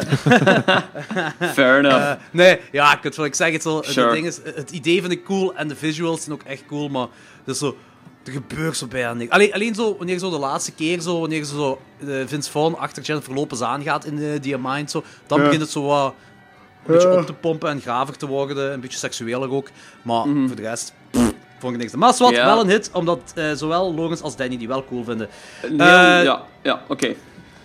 [1.54, 1.96] Fair enough.
[2.10, 3.28] eh, nee, ja, kutfilm.
[3.28, 3.82] Ik zeg het zo.
[3.82, 4.02] Sure.
[4.06, 6.90] Het, ding is, het idee vind ik cool en de visuals zijn ook echt cool,
[6.90, 7.08] maar
[7.46, 7.78] het is zo...
[8.26, 9.32] Er gebeurt zo bijna niks.
[9.32, 12.76] Alleen, alleen zo, wanneer zo de laatste keer zo, wanneer ze zo eh, Vince Vaughn
[12.80, 15.44] achter Jennifer Lopez aangaat in de Diamond, zo, dan Ja.
[15.44, 16.14] begint het zo wat
[16.86, 19.70] een beetje op te pompen en graver te worden, een beetje seksueler ook.
[20.02, 21.32] Maar voor de rest, pff,
[21.63, 21.95] vond ik niks.
[21.95, 22.32] Maar wat.
[22.32, 22.45] Ja.
[22.45, 25.30] wel een hit, omdat eh, zowel Logans als Danny die wel cool vinden.
[25.62, 25.69] Eh,
[26.23, 27.13] ja, ja oké.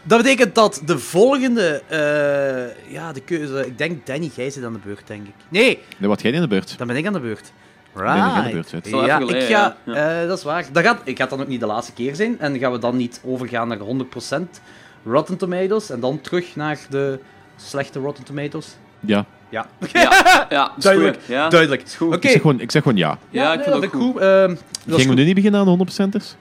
[0.03, 4.73] Dat betekent dat de volgende, eh, ja, de keuze, ik denk Danny, jij zit aan
[4.73, 5.35] de beurt, denk ik.
[5.49, 6.79] Nee, Nee, wat jij niet aan de beurt?
[6.79, 7.53] dan ben ik aan de beurt.
[7.93, 8.91] ben dat jij aan de Right.
[8.91, 10.21] wel Ja, geleden, ik ga, ja.
[10.23, 10.67] eh, dat is waar.
[10.73, 12.41] Dat gaat, ik ga dan ook niet de laatste keer zijn.
[12.41, 14.61] En gaan we dan niet overgaan naar 100%
[15.05, 17.19] Rotten Tomatoes en dan terug naar de
[17.57, 18.67] slechte Rotten Tomatoes?
[19.01, 19.25] Ja.
[19.51, 21.17] Ja, Ja, ja is duidelijk.
[21.17, 21.49] goed, Ja.
[21.49, 21.83] Duidelijk.
[21.83, 22.07] Is goed.
[22.15, 22.27] Oké.
[22.27, 23.19] Ik, zeg gewoon, ik zeg gewoon ja.
[23.31, 24.17] Ja, ik nee, vind dat ook ik goed.
[24.21, 25.15] Ehm, Gingen we goed.
[25.15, 26.35] nu niet beginnen aan de 100%ers?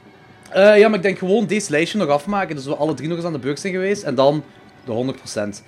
[0.50, 2.56] Eh, ja, maar ik denk gewoon deze lijstje nog afmaken.
[2.56, 4.04] Dus we alle drie nog eens aan de beurt zijn geweest.
[4.04, 4.44] En dan
[4.86, 5.64] de 100%.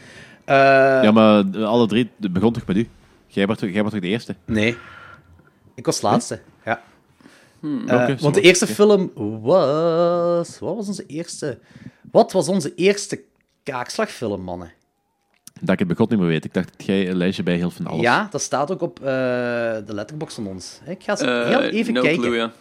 [0.45, 0.55] Eh,
[1.03, 2.87] ja, maar alle drie, begon toch met u?
[3.27, 4.35] Jij was, toch- jij was toch de eerste?
[4.45, 4.77] Nee.
[5.75, 6.39] Ik was laatste.
[6.65, 6.81] Ja.
[7.59, 7.87] Hmm.
[7.89, 10.59] Eh, want de eerste film was...
[10.59, 11.59] Wat was onze eerste...
[12.11, 13.21] Wat was onze eerste
[13.63, 14.71] kaakslagfilm, mannen?
[15.61, 16.45] Dat ik het begon niet meer weet.
[16.45, 18.01] Ik dacht dat jij een lijstje bij heel van alles.
[18.01, 20.79] Ja, dat staat ook op eh, de letterbox van ons.
[20.85, 22.21] Ik ga eens Eh, heel even no kijken.
[22.21, 22.51] clue, ja.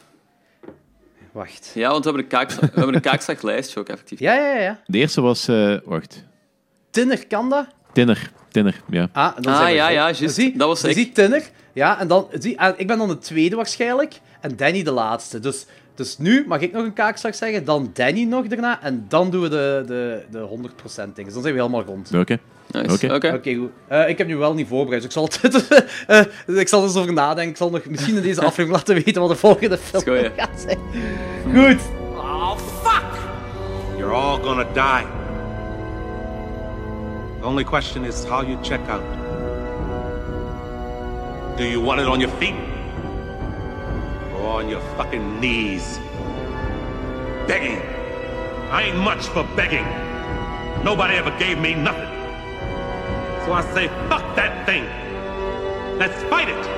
[1.33, 1.71] Wacht.
[1.75, 4.19] Ja, want we hebben een, kaak, we hebben een kaakslaglijstje ook effectief.
[4.19, 4.81] Ja, ja, ja.
[4.87, 5.49] De eerste was...
[5.49, 6.25] eh, wacht.
[6.91, 7.67] Tinner kan dat.
[7.93, 8.31] Tinner.
[8.49, 9.09] Tinner, ja.
[9.13, 10.35] Ah, dan Ah, ja, ja, juist.
[10.35, 10.93] Zie, Dat was ik.
[10.95, 11.43] ziet Tinner.
[11.73, 12.29] Ja, en dan...
[12.39, 14.21] Zie, ah, ik ben dan de tweede waarschijnlijk.
[14.41, 15.41] En Danny de laatste.
[15.41, 17.65] Dus, dus nu mag ik nog een kaakslag zeggen.
[17.65, 18.83] Dan Danny nog daarna.
[18.83, 20.45] En dan doen we de, de, de 100%
[20.95, 21.13] dingen.
[21.15, 22.15] Dus dan zijn we helemaal rond.
[22.15, 22.39] Oké.
[22.71, 22.93] Nice.
[22.95, 23.15] Oké.
[23.15, 23.33] Oké.
[23.35, 23.71] Oké, goed.
[23.87, 25.69] Eh, ik heb nu wel niet voorbereid, dus ik zal, het,
[26.07, 27.51] eh, ik zal er eens over nadenken.
[27.51, 30.03] Ik zal nog misschien in deze aflevering laten weten wat de volgende film
[30.37, 30.79] gaat zijn.
[31.55, 31.81] Goed.
[32.17, 33.05] Oh, fuck!
[33.97, 35.07] You're all gonna die.
[37.41, 39.03] The only question is how you check out.
[41.57, 42.55] Do you want it on your feet?
[44.35, 45.99] Or on your fucking knees?
[47.47, 47.81] Begging.
[48.71, 49.87] I ain't much for begging.
[50.85, 52.18] Nobody ever gave me nothing.
[53.49, 54.85] So I say, fuck that thing.
[55.99, 56.69] Let's fight it.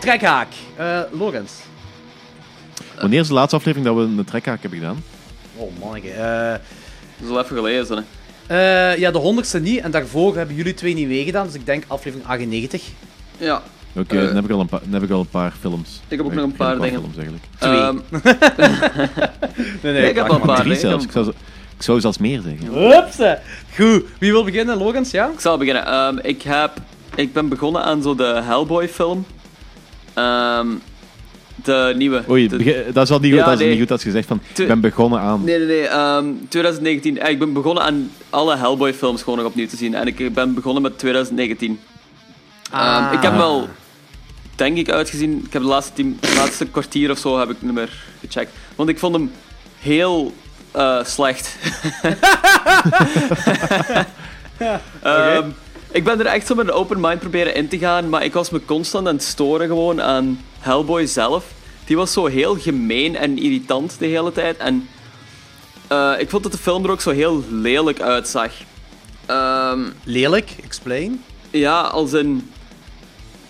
[0.00, 0.48] Trekhaak.
[0.76, 1.52] Eh Lorenz.
[3.00, 5.02] Wanneer is de laatste aflevering dat we een trekhaak hebben gedaan?
[5.56, 6.10] Oh, manneke.
[6.10, 6.60] Eh, Dat
[7.22, 8.04] is wel even gelezen,
[8.46, 8.92] hè.
[8.92, 9.80] eh, ja, de honderdste niet.
[9.80, 11.46] En daarvoor hebben jullie twee niet meegedaan.
[11.46, 12.82] Dus ik denk aflevering 98.
[13.38, 13.62] Ja.
[13.96, 14.26] Oké, Eh.
[14.26, 16.00] dan, heb ik al een paar- dan heb ik al een paar films.
[16.08, 17.00] Ik heb ook Eh, nog een paar dingen.
[17.00, 17.44] films eigenlijk.
[17.58, 17.96] Ehm,
[19.82, 20.74] Nee, nee, ik heb al een paar.
[20.76, 21.04] Zelfs.
[21.04, 21.32] ik zou,
[21.78, 22.90] ik zou zelfs meer zeggen.
[22.90, 23.40] Hupsa.
[23.76, 24.02] Goed.
[24.18, 24.76] Wie wil beginnen?
[24.76, 25.26] Lorenz, ja?
[25.32, 25.86] Ik zal beginnen.
[25.86, 26.72] Ehm, ik, heb,
[27.14, 29.26] ik ben begonnen aan zo de Hellboy-film.
[30.14, 30.66] Ehm,
[31.64, 32.22] de nieuwe.
[32.28, 33.68] Oei, De- dat is wel niet goed, Ja, dat is nee.
[33.70, 35.44] niet goed als je zegt van, ik ben begonnen aan.
[35.44, 35.86] Nee, nee, nee.
[35.86, 37.18] ehm, 2019.
[37.18, 39.94] Eh, ik ben begonnen aan alle Hellboy-films gewoon nog opnieuw te zien.
[39.94, 41.80] En ik ben begonnen met 2019.
[42.72, 43.68] Ehm, ik heb wel,
[44.54, 45.42] denk ik, uitgezien.
[45.46, 48.52] Ik heb de laatste, de laatste kwartier of zo heb ik niet meer gecheckt.
[48.76, 49.30] Want ik vond hem
[49.78, 50.32] heel
[50.78, 51.56] eh, slecht.
[55.02, 55.48] Ehm,
[55.90, 58.32] Ik ben er echt zo met een open mind proberen in te gaan, maar ik
[58.32, 61.44] was me constant aan het storen gewoon aan Hellboy zelf.
[61.84, 64.56] Die was zo heel gemeen en irritant de hele tijd.
[64.56, 64.88] En
[65.88, 68.52] eh, ik vond dat de film er ook zo heel lelijk uitzag.
[69.26, 70.50] Ehm, Lelijk?
[70.64, 71.24] Explain.
[71.50, 72.50] ja, als in...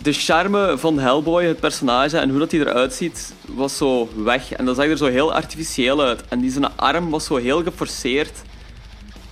[0.02, 4.52] De charme van Hellboy, het personage, en hoe dat hij eruit ziet, was zo weg.
[4.52, 6.22] En dat zag er zo heel artificieel uit.
[6.28, 8.32] En die zijn arm was zo heel geforceerd.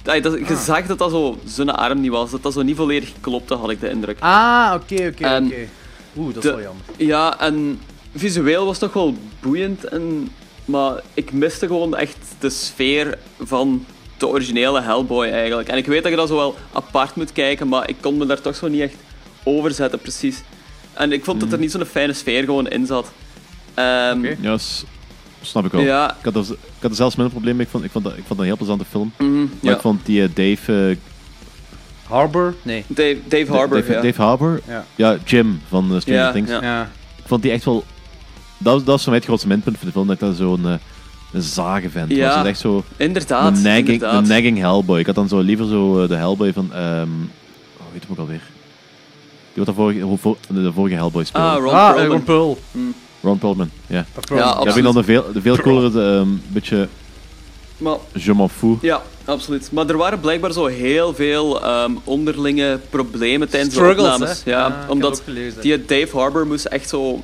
[0.04, 0.60] Ay, dat, Je Ah.
[0.60, 2.30] zag dat dat zo zijn arm niet was.
[2.30, 4.16] Dat dat zo niet volledig klopte, had ik de indruk.
[4.20, 5.68] Ah, oké, oké, oké.
[6.16, 6.84] Oeh, dat is wel jammer.
[6.96, 7.80] Ja, en
[8.14, 9.84] visueel was toch wel boeiend.
[9.84, 10.30] En,
[10.64, 13.84] maar ik miste gewoon echt de sfeer van
[14.18, 15.68] de originele Hellboy eigenlijk.
[15.68, 18.26] En ik weet dat je dat zo wel apart moet kijken, maar ik kon me
[18.26, 18.94] daar toch zo niet echt
[19.44, 20.42] over zetten, precies.
[20.96, 23.12] En ik vond dat er niet zo'n fijne sfeer gewoon in zat.
[23.74, 24.56] Ehm, Ja,
[25.42, 25.80] snap ik wel.
[25.80, 26.10] Ja.
[26.18, 27.64] Ik, had er, ik had er zelfs minder probleem mee.
[27.66, 29.12] Ik vond, ik, vond dat, ik vond dat een heel plezante film.
[29.18, 29.74] mhm, Maar ja.
[29.74, 30.88] ik vond die eh, Dave...
[30.90, 30.96] eh,
[32.08, 32.54] Harbour?
[32.62, 32.84] Nee.
[32.86, 34.00] Dave, Dave Harbour, Dave, ja.
[34.00, 34.60] Dave Harbour?
[34.96, 35.18] Ja.
[35.24, 36.50] Jim van eh, Stranger Ja, Things.
[36.50, 36.62] ja.
[36.62, 36.82] Ja.
[37.16, 37.84] Ik vond die echt wel...
[38.58, 40.06] Dat, was- dat was voor mij het grootste minpunt van de film.
[40.06, 40.64] Dat ik dat zo'n
[41.32, 42.18] een zage vent was.
[42.18, 42.84] Ja, Dat is echt zo...
[42.96, 44.22] Inderdaad, Een nagging, inderdaad.
[44.22, 44.98] een nagging Hellboy.
[44.98, 46.72] Ik had dan zo liever zo de Hellboy van...
[46.72, 47.08] ehm
[47.76, 48.40] oh, weet hem ook alweer.
[49.56, 51.48] Die wat de vorige, de vorige Hellboy speelde.
[51.48, 52.10] Ah, Ron ah, Perlman.
[52.16, 52.58] Ron Pearl.
[53.22, 53.94] Ron Perlman, ja.
[53.96, 54.04] Ja,
[54.36, 54.84] Ja, vind ik absoluut.
[54.84, 56.88] dan de veel, de veel coolere, een beetje
[57.76, 58.76] Maar je m'en fous.
[58.80, 59.68] Ja, absoluut.
[59.72, 64.42] Maar er waren blijkbaar zo heel veel ehm, onderlinge problemen tijdens Struggles, de opnames.
[64.44, 64.50] hè?
[64.50, 65.60] Ja, Ah, ik heb het omdat ook gelezen.
[65.60, 67.22] die Dave Harbour moest echt zo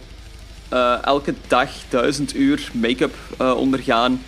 [0.68, 4.23] eh, elke dag duizend uur make-up eh, ondergaan.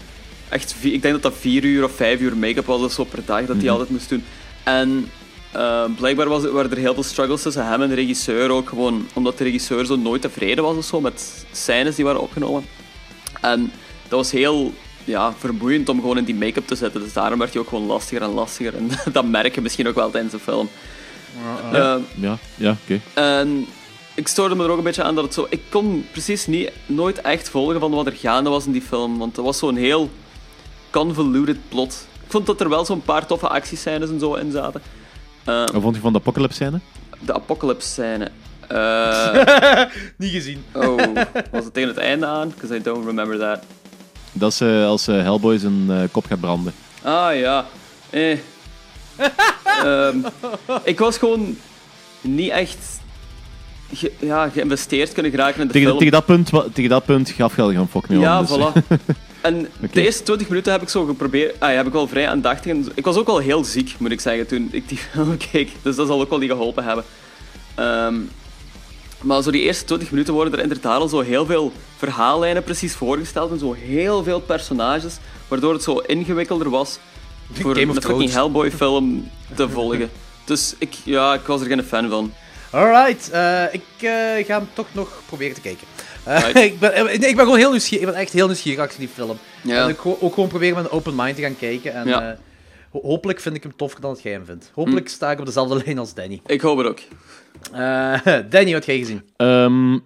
[0.48, 3.04] Echt, vi- ik denk dat dat vier uur of vijf uur make-up was of zo
[3.04, 3.68] per dag dat hij Mhm.
[3.68, 4.24] altijd moest doen.
[4.62, 5.10] En
[5.54, 8.68] eh, blijkbaar was, waren er heel veel struggles tussen hem en de regisseur ook.
[8.68, 12.64] Gewoon omdat de regisseur zo nooit tevreden was of zo met scènes die waren opgenomen.
[13.40, 13.72] En
[14.08, 14.72] dat was heel
[15.04, 17.00] ja, vermoeiend om gewoon in die make-up te zetten.
[17.00, 18.74] Dus daarom werd hij ook gewoon lastiger en lastiger.
[18.76, 20.68] En dat merk je misschien ook wel tijdens de film.
[21.72, 23.00] Ja, Eh, ja, ja oké.
[23.14, 23.66] en
[24.14, 25.46] ik stoorde me er ook een beetje aan dat het zo...
[25.50, 29.18] Ik kon precies niet, nooit echt volgen van wat er gaande was in die film.
[29.18, 30.10] Want het was zo'n heel
[30.90, 32.06] convoluted plot.
[32.24, 34.82] Ik vond dat er wel zo'n paar toffe actiescènes en zo in zaten.
[35.44, 36.80] Eh, Wat vond je van de apocalypse scène?
[37.20, 38.30] de apocalypse scène.
[38.68, 39.84] Eh,
[40.18, 40.64] Niet gezien.
[40.72, 40.96] oh,
[41.50, 42.48] was het tegen het einde aan?
[42.48, 43.58] Because I don't remember that.
[44.32, 46.72] Dat is als eh, Hellboy zijn eh, kop gaat branden.
[47.02, 47.64] Ah ja.
[48.10, 48.38] Eh.
[49.84, 50.16] Ehm,
[50.84, 51.56] ik was gewoon
[52.20, 52.78] niet echt
[53.92, 55.98] ge- ja, geïnvesteerd kunnen geraken in de Tegen, film.
[55.98, 58.46] tegen, dat punt, tegen dat punt gaf je al geen fok meer ja, om.
[58.46, 58.72] dus, voilà.
[59.44, 61.60] En de eerste 20 minuten heb ik zo geprobeerd.
[61.60, 62.70] Ah, ja, heb ik wel vrij aandachtig.
[62.70, 65.70] En ik was ook wel heel ziek, moet ik zeggen, toen ik die film keek.
[65.82, 67.04] Dus dat zal ook wel niet geholpen hebben.
[67.74, 68.14] Ehm,
[69.22, 72.94] maar zo die eerste 20 minuten worden er inderdaad al zo heel veel verhaallijnen precies
[72.94, 73.50] voorgesteld.
[73.50, 75.16] En zo heel veel personages.
[75.48, 76.98] Waardoor het zo ingewikkelder was
[77.52, 78.32] voor een fucking.
[78.32, 80.10] Hellboy film te volgen.
[80.44, 82.32] Dus ik, ja, ik was er geen fan van.
[82.70, 85.86] Alright, eh, ik eh, ga hem toch nog proberen te kijken.
[86.24, 86.56] Right.
[86.70, 88.06] ik, ben, eh, nee, ik ben gewoon heel nieuwsgierig.
[88.06, 89.36] Ik ben echt heel nieuwsgierig achter die film.
[89.62, 89.82] Ja.
[89.82, 91.94] En ik go- ook gewoon proberen met een open mind te gaan kijken.
[91.94, 92.30] En Ja.
[92.30, 92.38] eh,
[92.90, 94.70] ho- hopelijk vind ik hem toffer dan dat jij hem vindt.
[94.74, 96.40] Hopelijk sta ik op dezelfde lijn als Danny.
[96.46, 96.98] Ik hoop het ook.
[97.72, 98.14] Eh,
[98.50, 99.22] Danny, wat heb jij gezien?
[99.36, 99.98] Ehm,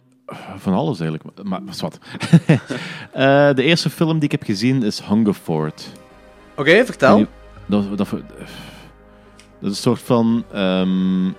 [0.57, 1.25] van alles eigenlijk.
[1.43, 1.99] Maar maar wat.
[3.13, 5.87] Eh, de eerste film die ik heb gezien is Hungerford.
[6.57, 7.27] Oké, vertel.
[7.67, 8.09] Dat, dat, dat
[9.61, 11.31] is een soort van ehm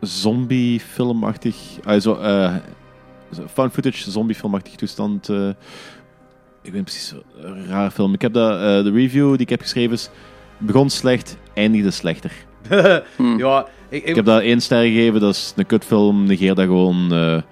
[0.00, 1.56] zombie-filmachtig.
[1.84, 2.54] ah, eh,
[3.52, 5.28] found footage zombie-filmachtig toestand.
[5.28, 5.48] eh.
[5.48, 5.54] ik
[6.62, 8.14] weet niet precies, een rare film.
[8.14, 10.10] Ik heb dat, eh, de review die ik heb geschreven is.
[10.58, 12.30] Begon slecht, eindigde slechter.
[13.36, 16.64] Ja, ik, ik, Ik heb dat één ster gegeven, dat is een kutfilm, negeer dat
[16.64, 17.12] gewoon.
[17.12, 17.42] eh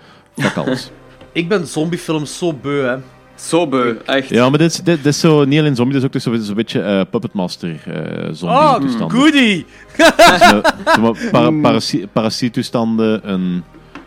[0.45, 0.91] fuck alles.
[1.33, 2.97] ik ben zombiefilms zo beu, hè.
[3.35, 4.29] Zo beu, echt.
[4.29, 6.23] Ja, maar dit is, dit, dit is zo niet alleen zombie, dit is ook dus
[6.23, 9.11] zo'n zo'n beetje eh, Puppet Master eh zombie Oh, toestanden.
[9.21, 9.67] goodie!
[10.51, 10.61] Zo,
[10.95, 13.65] zo maar para, parasie- parasiettoestanden, een...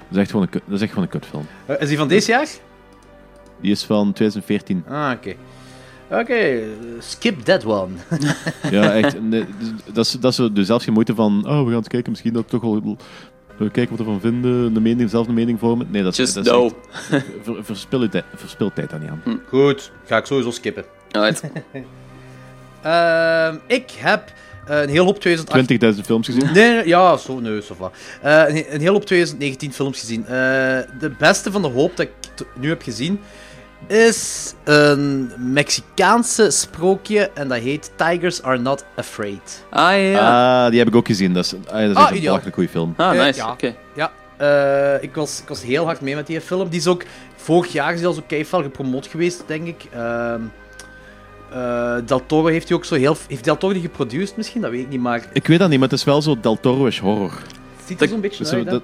[0.07, 1.45] Dat is echt gewoon een, kut- dat is echt gewoon een kutfilm.
[1.65, 2.47] Eh, is die van dit jaar?
[3.61, 4.83] Die is van 2014.
[4.89, 5.33] Ah, oké.
[6.11, 6.59] Oké,
[6.99, 7.93] skip that one.
[8.71, 9.21] Ja, echt.
[9.21, 9.45] nee,
[9.93, 12.09] dat is, dat is zo de zelfs geen moeite van, oh, we gaan eens kijken,
[12.11, 12.97] misschien dat we toch wel...
[13.57, 15.87] We kijken wat we ervan vinden, een mening, zelf een mening vormen.
[15.89, 16.65] Nee, dat is, Just dat is no.
[16.65, 19.41] echt- ver- verspil, je tijd, verspil tijd daar niet aan.
[19.47, 20.83] Goed, ga ik sowieso skippen.
[21.11, 21.43] Alright.
[22.81, 24.33] Ehm, ik heb
[24.67, 25.95] eh, een heel hoop 2008...
[25.95, 26.49] 20.000 films gezien.
[26.53, 27.91] Nee, nee, ja, zo, nee, zo va.
[28.21, 30.21] Eh, een, een heel hoop 2019 films gezien.
[30.25, 30.29] Eh,
[30.99, 33.19] de beste van de hoop dat ik nu heb gezien
[33.87, 39.65] is een Mexicaanse sprookje en dat heet Tigers Are Not Afraid.
[39.69, 40.63] Ah ja.
[40.65, 41.33] Ah, die heb ik ook gezien.
[41.33, 42.93] Dat is, ah, dat is Ah, echt een belachelijk goede film.
[42.97, 43.39] Ah, nice.
[43.39, 43.51] ja.
[43.51, 43.75] Oké.
[43.95, 46.69] Ja, eh, ik, was, ik was heel hard mee met die film.
[46.69, 47.03] Die is ook
[47.35, 49.85] vorig jaar is die al zo keifel gepromoot geweest, denk ik.
[51.51, 53.17] Eh, Del Toro heeft die ook zo heel...
[53.27, 54.61] Heeft Del Toro die geproduceerd misschien?
[54.61, 55.25] Dat weet ik niet, maar...
[55.33, 57.31] Ik weet dat niet, maar het is wel zo Del Toro-ish horror.
[57.77, 58.83] Het ziet er zo'n beetje Zo, uit, dat,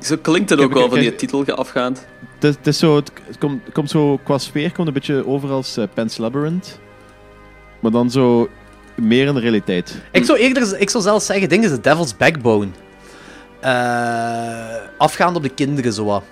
[0.00, 2.06] Zo klinkt het ook wel van die titel afgaand.
[2.34, 5.26] het, is, het, is zo, het, komt, het komt zo qua sfeer komt een beetje
[5.26, 6.78] over als uh, Pan's Labyrinth.
[7.80, 8.48] Maar dan zo
[8.94, 10.02] meer in de realiteit.
[10.12, 12.68] Ik zou eerder, ik zou zelfs zeggen, ding is de Devil's Backbone.
[13.60, 14.66] Eh
[14.98, 16.22] afgaand op de kinderen, zo wat.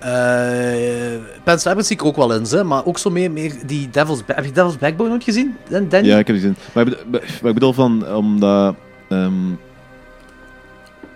[0.00, 4.24] Eh Labyrinth zie ik ook wel in, ze, maar ook zo meer, meer die Devil's...
[4.24, 6.08] Ba- Heb je Devil's Backbone ooit gezien, Danny?
[6.08, 6.56] Ja, ik heb die gezien.
[6.72, 8.74] Maar ik bedoel, maar ik bedoel van, omdat...
[9.08, 9.32] ehm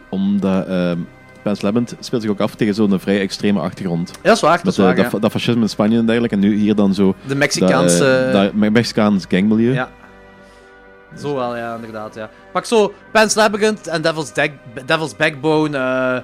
[0.08, 0.66] omdat
[1.42, 4.08] Pan's Labyrinth speelt zich ook af tegen zo'n vrij extreme achtergrond.
[4.10, 5.10] Ja, dat is waar, dat is eh, waar, dat, ja.
[5.10, 6.34] fa- dat fascisme in Spanje en dergelijke.
[6.34, 7.14] En nu hier dan zo...
[7.26, 9.72] De Mexicaanse- Dat, eh, dat Me- Mexicaans gangmilieu.
[9.72, 9.88] Ja.
[11.18, 12.30] Zo wel, ja, inderdaad, ja.
[12.52, 12.92] Pak zo
[13.34, 14.32] Labyrinth en Devil's,
[14.86, 16.22] Devil's Backbone eh,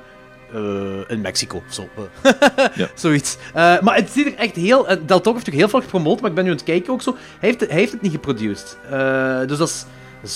[1.09, 1.89] in Mexico, zo.
[2.23, 2.33] eh.
[2.75, 2.89] Ja.
[2.95, 3.37] Zoiets.
[3.55, 4.89] Eh, maar het ziet er echt heel...
[4.89, 6.93] eh, Del Toro heeft natuurlijk heel veel gepromoot, maar ik ben nu aan het kijken
[6.93, 7.17] ook zo.
[7.39, 8.77] Hij heeft, hij heeft het niet geproduceerd.
[8.91, 9.85] Eh, dus dat is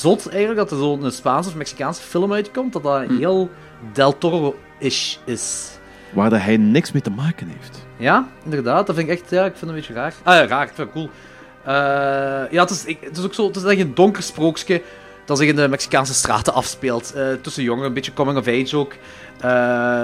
[0.01, 3.17] zot eigenlijk, dat er zo'n Spaanse of Mexicaanse film uitkomt, dat dat Hm.
[3.17, 3.51] heel
[3.93, 5.71] Del Toro-ish is.
[6.13, 7.79] Waar dat hij niks mee te maken heeft.
[7.97, 8.87] Ja, inderdaad.
[8.87, 10.15] Dat vind ik echt, ja, ik vind het een beetje raar.
[10.23, 11.11] Ah ja, raar, ik vind het cool.
[11.65, 11.73] Eh,
[12.53, 14.83] ja, het is, ik, het is ook zo, het is echt een donker sprookje.
[15.25, 17.13] Dat zich in de Mexicaanse straten afspeelt.
[17.13, 18.95] Eh, tussen jongeren, een beetje coming of age ook.
[19.41, 19.51] Eh,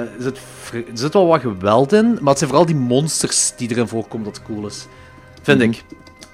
[0.01, 0.39] er, zit,
[0.73, 4.27] er zit wel wat geweld in, maar het zijn vooral die monsters die erin voorkomen
[4.27, 4.87] dat cool is.
[5.43, 5.69] Vind Mhm.
[5.71, 5.85] ik.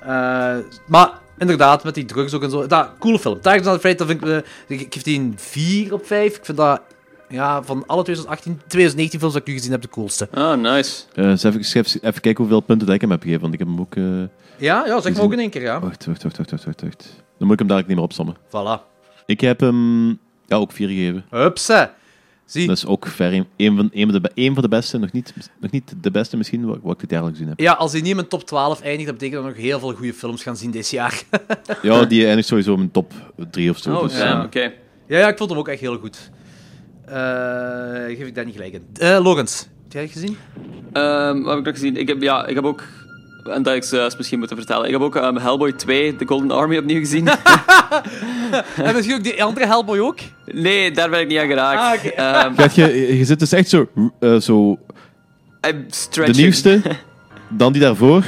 [0.01, 0.55] Eh,
[0.87, 2.67] maar inderdaad, met die drugs ook en zo.
[2.67, 3.41] Dat, coole film.
[3.41, 6.37] Tigers on the Freight, dat vind ik, ik, ik geef die een 4 op 5.
[6.37, 6.81] Ik vind dat
[7.29, 10.29] ja, van alle 2018, 2019 films dat ik nu gezien heb, de coolste.
[10.33, 11.03] Ah, nice.
[11.15, 13.59] Eh, dus even, even, even kijken hoeveel punten dat ik hem heb gegeven, want ik
[13.59, 13.95] heb hem ook...
[13.97, 14.05] eh,
[14.67, 15.81] Ja, ja zeg maar ook in één keer, ja.
[15.81, 17.05] Wacht, wacht, wacht, wacht, wacht, wacht.
[17.39, 18.37] Dan moet ik hem dadelijk niet meer opsommen.
[18.49, 18.95] Voilà.
[19.27, 20.09] Ik heb hem
[20.47, 21.25] ja, ook 4 gegeven.
[21.31, 21.95] Hupsa.
[22.45, 22.67] Zie.
[22.67, 25.13] Dat is ook ver een, een van, een, van de, een van de beste, nog
[25.13, 27.61] niet, nog niet de beste misschien, wat, wat ik dit jaar al gezien heb.
[27.61, 29.79] Ja, als hij niet in mijn top 12 eindigt, dat betekent dat we nog heel
[29.79, 31.23] veel goede films gaan zien dit jaar.
[31.83, 33.13] Ja, die eindigt sowieso in mijn top
[33.51, 33.95] 3 of zo.
[33.95, 34.73] Oh, dus, ja, eh, oké.
[35.07, 36.31] Ja, ja, ik vond hem ook echt heel goed.
[37.07, 38.87] Eh geef ik daar niet gelijk in.
[38.99, 40.37] Eh Logans, heb jij het gezien?
[40.93, 41.97] Ehm, wat heb ik nog gezien?
[41.97, 42.83] Ik heb, ja, ik heb ook...
[43.45, 44.87] En dat ik ze misschien moeten vertellen.
[44.87, 47.29] Ik heb ook ehm, Hellboy 2, The Golden Army, opnieuw gezien.
[48.83, 50.19] en misschien ook die andere Hellboy ook?
[50.47, 52.17] nee, daar ben ik niet aan geraakt.
[52.17, 52.45] Ah.
[52.45, 53.89] Ehm, Gaat je, je zit dus echt zo,
[54.21, 54.79] eh, zo
[55.69, 56.81] I'm de nieuwste,
[57.49, 58.25] dan die daarvoor,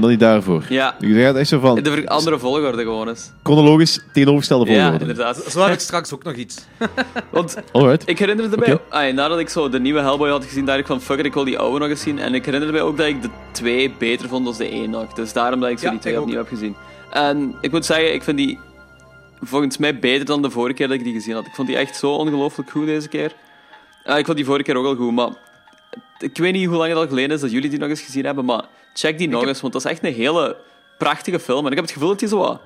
[0.00, 0.64] dan die daarvoor.
[0.68, 0.94] Ja.
[1.00, 3.30] Je gaat echt zo van de andere volgorde gewoon eens.
[3.42, 5.00] chronologisch tegenovergestelde Ja, volgorde.
[5.04, 5.36] inderdaad.
[5.50, 6.58] Zo heb ik straks ook nog iets.
[7.30, 8.08] Want Alright.
[8.08, 8.82] ik herinnerde mij, Oké.
[8.88, 11.34] ah, nadat ik zo de nieuwe Hellboy had gezien, dacht ik van fuck it, ik
[11.34, 12.18] wil die oude nog eens zien.
[12.18, 15.12] En ik herinnerde mij ook dat ik de twee beter vond dan de één nog.
[15.12, 16.76] Dus daarom dat ik zo Ja, die twee ik opnieuw heb gezien.
[17.12, 18.58] En ik moet zeggen, ik vind die
[19.40, 21.46] volgens mij beter dan de vorige keer dat ik die gezien had.
[21.46, 23.32] Ik vond die echt zo ongelooflijk goed deze keer.
[24.04, 25.28] Ah, ik vond die vorige keer ook al goed, maar
[26.18, 28.24] ik weet niet hoe lang het al geleden is dat jullie die nog eens gezien
[28.24, 28.64] hebben, maar
[28.98, 30.56] check die nog eens, want dat is echt een hele
[30.98, 31.64] prachtige film.
[31.64, 32.60] En ik heb het gevoel dat die zo wat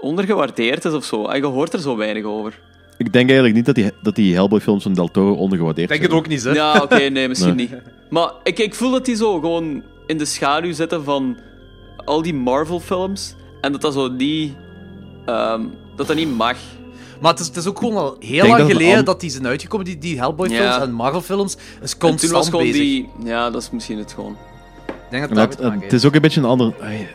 [0.00, 1.26] ondergewaardeerd is of zo.
[1.26, 2.58] En je hoort er zo weinig over.
[2.98, 6.12] Ik denk eigenlijk niet dat die, dat die Hellboy-films van Del Toro ondergewaardeerd Denk zijn.
[6.12, 6.50] het ook niet, hè?
[6.52, 7.68] Ja, oké, nee, misschien Nee.
[7.70, 7.80] niet.
[8.10, 11.36] Maar ik, ik voel dat die zo gewoon in de schaduw zitten van
[12.04, 13.34] al die Marvel-films.
[13.60, 14.52] En dat dat zo niet...
[15.26, 15.62] ehm,
[15.96, 16.56] dat dat niet mag.
[17.20, 19.30] Maar het is, het is ook gewoon al heel denk lang dat geleden dat die
[19.30, 20.80] zijn uitgekomen, die, die Hellboy-films Ja.
[20.82, 21.54] en Marvel-films.
[21.54, 22.80] is En constant toen was gewoon bezig.
[22.80, 23.08] die...
[23.24, 24.36] Ja, dat is misschien het gewoon.
[25.12, 26.72] Denk dat dat het is ook een beetje een ander...
[26.80, 27.08] ai,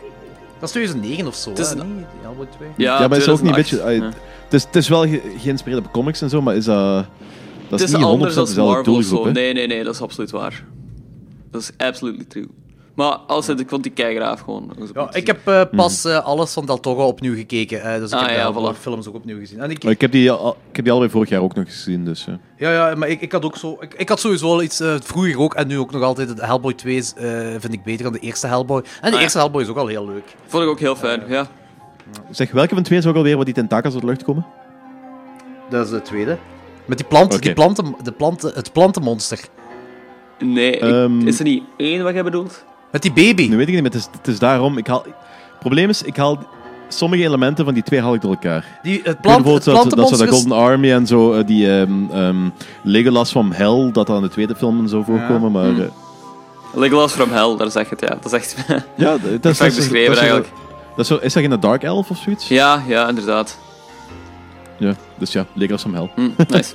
[0.60, 1.86] Dat is 2009 of zo, Het is een- Niet?
[1.96, 2.68] Die Hellboy 2.
[2.76, 3.70] Ja, Ja, maar het is ook niet een 2008.
[3.70, 3.84] beetje...
[3.84, 4.18] ai, Ja.
[4.44, 7.04] het, is, het is wel ge- geïnspireerd op comics en zo, maar is dat...
[7.68, 9.32] Dat Het is is niet 100% anders dan dezelfde doelgroep.
[9.32, 10.64] Nee, nee, nee, dat is absoluut waar.
[11.50, 12.48] Dat is absolutely true.
[12.98, 14.70] Maar als het, ik vond die keigraaf gewoon.
[14.94, 17.82] Ja, ik heb eh, pas eh, alles van Del Toro opnieuw gekeken.
[17.82, 18.78] eh, dus ik Ah, heb ja, voilà.
[18.80, 19.60] films ook opnieuw gezien.
[19.60, 21.64] En ik, Maar ik heb die, al- ik heb die allebei vorig jaar ook nog
[21.64, 22.26] gezien, dus...
[22.26, 22.34] eh.
[22.56, 23.76] ja, ja, maar ik, ik had ook zo...
[23.80, 24.80] Ik, ik had sowieso wel iets...
[24.80, 26.36] eh, vroeger ook, en nu ook nog altijd...
[26.36, 27.24] De Hellboy 2 is, eh,
[27.58, 28.78] vind ik beter dan de eerste Hellboy.
[28.78, 29.20] En de Ah, ja.
[29.20, 30.34] eerste Hellboy is ook al heel leuk.
[30.46, 31.46] Vond ik ook heel fijn, ja.
[32.30, 34.46] Zeg, welke van de twee zou ook alweer wat die tentakels uit de lucht komen?
[35.70, 36.38] Dat is de tweede.
[36.86, 37.44] Met die planten, Oké.
[37.46, 39.40] die planten, de planten, het plantenmonster.
[40.38, 41.26] Nee, ik- Ehm.
[41.26, 42.64] is er niet één wat jij bedoelt?
[42.92, 43.48] Met die baby.
[43.48, 44.78] Nu weet ik niet, maar het is, het is daarom...
[44.78, 46.38] Ik haal, het probleem is, ik haal
[46.88, 48.78] sommige elementen van die twee haal ik door elkaar.
[48.82, 50.30] Die, het, plant, het bijvoorbeeld dat, dat zo de is...
[50.30, 52.48] Golden Army en zo, eh, die ehm ehm,
[52.82, 55.64] Legolas van Hell, dat dat in de tweede film en zo voorkomen, maar...
[55.64, 55.80] Hmm.
[55.80, 55.88] eh,
[56.74, 58.16] Legolas from Hell, daar zeg je het, ja.
[58.20, 58.56] Dat is echt...
[58.96, 60.52] ja, dat, dat, is- Perfect dat is- beschreven, dat eigenlijk.
[60.96, 62.48] Dat is, zo, is dat geen Dark Elf of zoiets?
[62.48, 63.58] ja, ja, inderdaad.
[64.76, 66.10] Ja, dus ja, Legolas van Hell.
[66.14, 66.74] Hm, nice.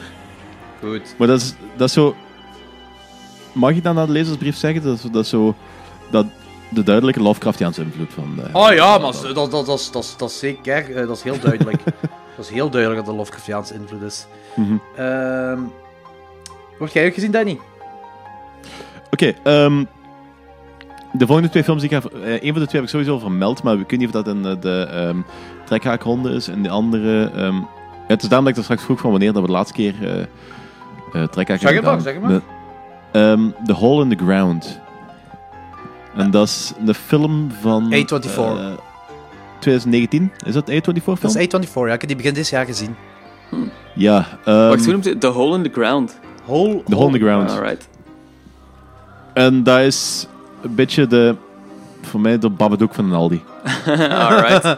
[0.84, 1.01] Goed.
[1.18, 2.16] Maar dat is, dat is zo...
[3.51, 4.84] Mag ik dan naar de lezersbrief zeggen?
[4.84, 5.55] Dat is, dat is zo...
[6.14, 6.26] Dat
[6.70, 8.39] de duidelijke Lovecraftiaanse invloed van...
[8.51, 10.95] Oh ja, maar dat, dat, dat, dat, is- dat, is- dat is zeker...
[10.95, 11.84] eh, dat is heel duidelijk.
[12.36, 14.28] dat is heel duidelijk dat de Lovecraftiaanse invloed is.
[14.55, 14.76] Mhm.
[14.95, 15.59] Ehm
[16.80, 17.59] Word jij ook gezien, Danny?
[19.11, 19.84] Oké, ehm,
[21.11, 22.09] de volgende twee films die ik ga...
[22.09, 24.28] eh, een van de twee heb ik sowieso vermeld, maar ik weet niet of dat
[24.36, 25.16] in eh, de
[25.66, 26.47] trekhaakronde is.
[26.47, 27.32] En de andere...
[27.36, 27.64] ehm, ja,
[28.07, 29.95] het is daarom dat ik er straks vroeg van wanneer dat we de laatste keer
[30.01, 30.22] eh
[31.14, 32.41] eh trekhaak Zeg hebben maar, zeg het
[33.11, 34.80] De, The Hole in the Ground.
[36.16, 37.93] En dat is de film van...
[37.93, 38.26] A24.
[38.36, 38.66] eh,
[39.59, 40.32] 2019.
[40.45, 41.18] Is dat een A24 film?
[41.22, 41.93] Dat is A24, ja.
[41.93, 42.95] Ik heb die begin dit jaar gezien.
[43.95, 44.26] Ja.
[44.45, 45.20] ehm, Wacht, hoe noemt het?
[45.22, 46.20] The Hole in the Ground.
[46.45, 47.51] Hole, The Hole in the Ground.
[47.51, 47.88] Alright.
[49.34, 50.28] En dat is
[50.61, 51.36] een beetje de...
[52.01, 53.43] Voor mij de Babadook van een Aldi.
[54.09, 54.78] Alright.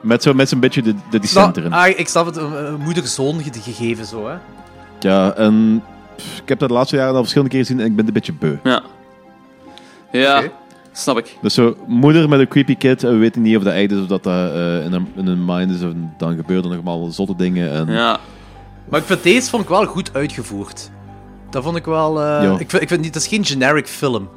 [0.00, 1.20] Met zo'n met zo'n beetje de, de
[1.56, 1.72] erin.
[1.72, 2.36] Ah, ik snap het.
[2.36, 4.34] Een, een moeder-zoon ge- gegeven, zo, hè.
[5.00, 5.82] Ja, en
[6.16, 8.12] pff, ik heb dat de laatste jaren al verschillende keren gezien en ik ben een
[8.12, 8.56] beetje beu.
[8.62, 8.82] Ja.
[10.12, 10.50] Ja, Oké.
[10.92, 11.36] snap ik.
[11.42, 14.00] Dus zo, moeder met een creepy kid, en we weten niet of dat echt is
[14.00, 15.80] of dat dat eh, in, een, in een mind is.
[15.80, 17.70] En dan gebeuren er nog allemaal zotte dingen.
[17.72, 18.18] En, Ja.
[18.88, 20.90] Maar ik vind deze vond ik wel goed uitgevoerd.
[21.50, 22.20] Dat vond ik wel...
[22.22, 22.58] eh, Ja.
[22.58, 23.14] ik, vind, ik vind niet...
[23.14, 24.28] Het is geen generic film.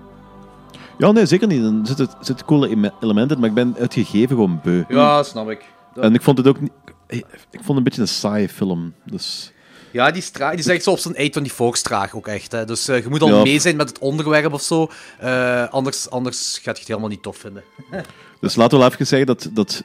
[0.97, 1.63] Ja, nee, zeker niet.
[1.63, 4.83] Er zitten, zitten coole eme- elementen in, maar ik ben het gegeven gewoon beu.
[4.87, 5.65] Ja, snap ik.
[5.93, 6.71] Dat- En ik vond het ook niet...
[7.07, 8.93] Ik vond het een beetje een saaie film.
[9.05, 9.53] Dus...
[9.95, 12.51] Ja, die, stra die is echt zo op zijn 24 straag ook echt.
[12.51, 12.65] Hè.
[12.65, 13.41] Dus eh, je moet al Ja.
[13.43, 14.89] mee zijn met het onderwerp of zo.
[15.19, 17.63] Eh, anders, anders gaat je het helemaal niet tof vinden.
[18.39, 19.83] Dus laten we wel even zeggen dat, dat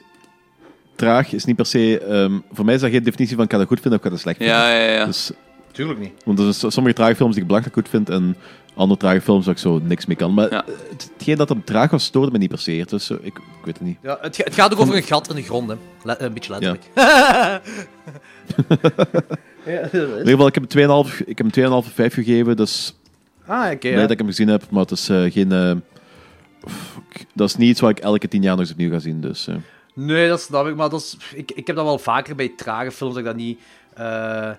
[0.95, 1.99] traag is niet per se...
[1.99, 4.11] ehm, voor mij is dat geen definitie van ik ga dat goed vinden of ik
[4.11, 4.55] ga dat slecht vinden.
[4.55, 5.05] Ja, ja, ja.
[5.05, 5.31] Dus,
[5.71, 6.11] Tuurlijk niet.
[6.25, 8.37] want er zijn sommige trage films die ik belachelijk goed vind en
[8.75, 10.33] andere trage films waar ik zo niks mee kan.
[10.33, 10.65] Maar Ja.
[11.15, 12.85] hetgeen dat hem traag was, stoorde me niet per se.
[12.89, 13.97] Dus ik, ik weet het niet.
[14.01, 15.75] Ja, het, ga- het gaat ook over een gat in de grond, hè.
[16.03, 16.83] Le- een beetje letterlijk.
[16.95, 17.61] Ja,
[19.65, 22.95] dat In ieder geval, ik heb hem 2,5 ik heb hem 2,5 5 gegeven, dus
[23.45, 23.77] Ah, oké.
[23.77, 23.99] blij ja.
[24.01, 24.63] dat ik hem gezien heb.
[24.69, 25.81] Maar het is eh, geen...
[26.67, 27.25] fuck.
[27.33, 29.21] dat is niet iets wat ik elke tien jaar nog eens opnieuw ga zien.
[29.21, 29.55] Dus, eh.
[29.93, 32.91] Nee, dat snap ik, maar dat is, ik, ik heb dat wel vaker bij trage
[32.91, 33.59] films, dat ik dat niet...
[33.93, 34.49] eh,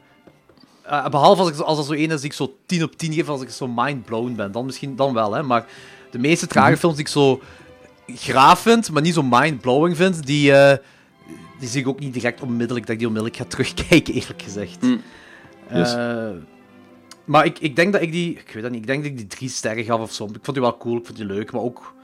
[0.82, 3.12] eh, behalve als, ik, als er zo één is die ik zo 10 op 10
[3.12, 4.53] geef, als ik zo mind-blown ben.
[4.53, 5.42] Dan misschien dan wel, hè.
[5.42, 5.66] Maar
[6.11, 6.78] de meeste trage Mhm.
[6.78, 7.40] films die ik zo
[8.07, 10.53] graaf vind, maar niet zo mind-blowing vind, die,
[11.62, 14.78] die zie ik ook niet direct onmiddellijk, dat ik die onmiddellijk ga terugkijken, eerlijk gezegd.
[15.72, 15.94] Yes.
[15.94, 16.28] Eh,
[17.24, 18.30] maar ik, ik denk dat ik die...
[18.30, 20.24] Ik weet dat niet, ik denk dat ik die drie sterren gaf of zo.
[20.24, 21.94] Ik vond die wel cool, ik vond die leuk, maar ook...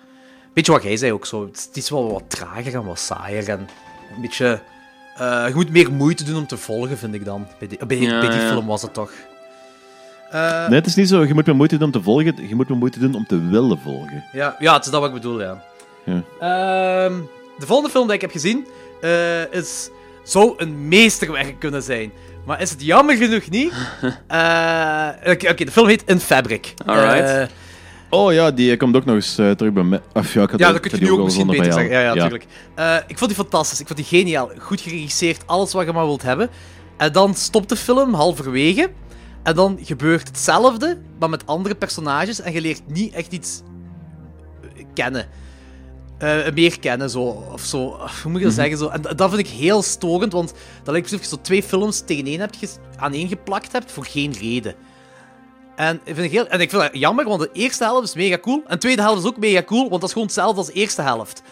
[0.53, 1.45] Beetje wat jij zei ook zo.
[1.47, 3.59] Het is- wel wat trager en wat saaier en
[4.15, 4.61] een beetje...
[5.17, 7.47] eh, je moet meer moeite doen om te volgen, vind ik dan.
[7.59, 8.49] Bij die, bij, Ja, bij die ja.
[8.49, 9.13] film was het toch.
[10.31, 11.25] Eh, Nee, het is niet zo.
[11.25, 12.49] Je moet meer moeite doen om te volgen.
[12.49, 14.25] Je moet meer moeite doen om te willen volgen.
[14.33, 15.63] ja, ja, het is dat wat ik bedoel, ja.
[16.05, 16.23] Ja.
[16.41, 17.21] Ehm,
[17.59, 18.67] de volgende film die ik heb gezien
[19.01, 19.91] eh, is,
[20.23, 22.13] zou een meesterwerk kunnen zijn.
[22.47, 23.73] Maar is het jammer genoeg niet?
[24.29, 26.75] Eh, Oké, oké, de film heet In Fabric.
[26.87, 27.29] Alright.
[27.31, 27.43] Eh,
[28.11, 30.01] Oh ja, die komt ook nog eens terug bij mij.
[30.13, 31.91] Of, ja, ik had ja, ook- dat kun je nu ook misschien beter zeggen.
[31.91, 32.47] Ja, ja, natuurlijk.
[32.75, 33.81] Eh, ik vond die fantastisch.
[33.81, 34.51] Ik vond die geniaal.
[34.59, 35.43] Goed geregisseerd.
[35.47, 36.49] Alles wat je maar wilt hebben.
[36.97, 38.91] En dan stopt de film halverwege.
[39.43, 42.41] En dan gebeurt hetzelfde, maar met andere personages.
[42.41, 43.63] En je leert niet echt iets
[44.95, 45.27] kennen.
[46.19, 47.21] Eh, meer kennen, zo.
[47.53, 47.79] Of zo.
[47.79, 48.61] Hoe moet je dat Mhm.
[48.61, 48.79] zeggen?
[48.79, 48.89] Zo.
[48.89, 50.53] En dat vind ik heel storend, want
[50.83, 54.33] dat lijkt alsof je zo twee films tegen één hebt ges- aaneengeplakt hebt voor geen
[54.41, 54.75] reden.
[55.77, 58.15] En ik, vind het heel, en ik vind dat jammer, want de eerste helft is
[58.15, 58.57] mega cool.
[58.67, 60.73] En de tweede helft is ook mega cool, want dat is gewoon hetzelfde als de
[60.73, 61.43] eerste helft.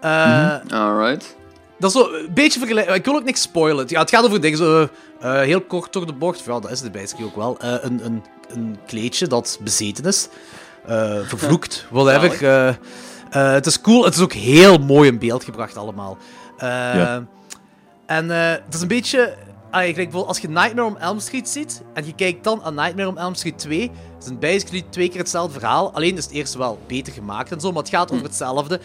[0.00, 1.36] Eh, Alright.
[1.78, 2.96] Dat is zo een beetje vergelijkbaar.
[2.96, 3.84] Ik wil ook niks spoilen.
[3.88, 4.88] Ja, het gaat over dingen zo,
[5.20, 6.44] eh, heel kort door de bocht.
[6.44, 7.56] Ja, dat is het basically ook wel.
[7.60, 10.28] Een, een, een kleedje dat bezeten is.
[11.24, 12.78] Vervloekt, whatever.
[13.36, 14.04] Eh, het is cool.
[14.04, 16.16] Het is ook heel mooi in beeld gebracht allemaal.
[16.58, 17.26] Eh, Ja.
[18.06, 19.36] En eh, het is een beetje...
[19.70, 22.62] ah, ik denk bijvoorbeeld als je Nightmare on Elm Street ziet en je kijkt dan
[22.62, 25.92] aan Nightmare on Elm Street 2, is het basically twee keer hetzelfde verhaal.
[25.92, 28.80] Alleen is het eerste wel beter gemaakt en zo, maar het gaat over hetzelfde.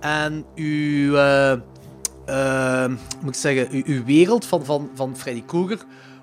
[0.00, 1.10] En uw...
[2.26, 5.78] hoe moet ik zeggen, uw, uw wereld van, van, van Freddy Krueger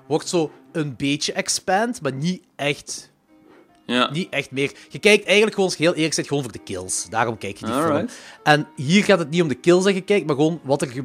[0.06, 3.09] wordt zo een beetje expand, maar niet echt,
[3.90, 4.10] Ja.
[4.10, 4.72] niet echt meer.
[4.88, 7.06] Je kijkt eigenlijk gewoon, als je heel eerlijk zit, gewoon voor de kills.
[7.08, 8.08] Daarom kijk je die film.
[8.42, 11.04] En hier gaat het niet om de kills dat je kijkt, maar gewoon wat, er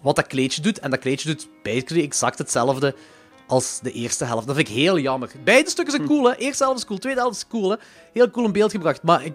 [0.00, 0.78] wat dat kleedje doet.
[0.78, 2.94] En dat kleedje doet basically exact hetzelfde
[3.46, 4.46] als de eerste helft.
[4.46, 5.30] Dat vind ik heel jammer.
[5.44, 6.36] Beide stukken zijn cool, hè.
[6.36, 7.76] Eerste helft is cool, tweede helft is cool, hè.
[8.12, 9.02] Heel cool in beeld gebracht.
[9.02, 9.32] Maar ik,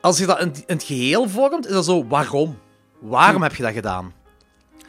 [0.00, 2.58] als je dat in, in het geheel vormt, is dat zo, waarom?
[2.98, 4.12] Waarom heb je dat gedaan?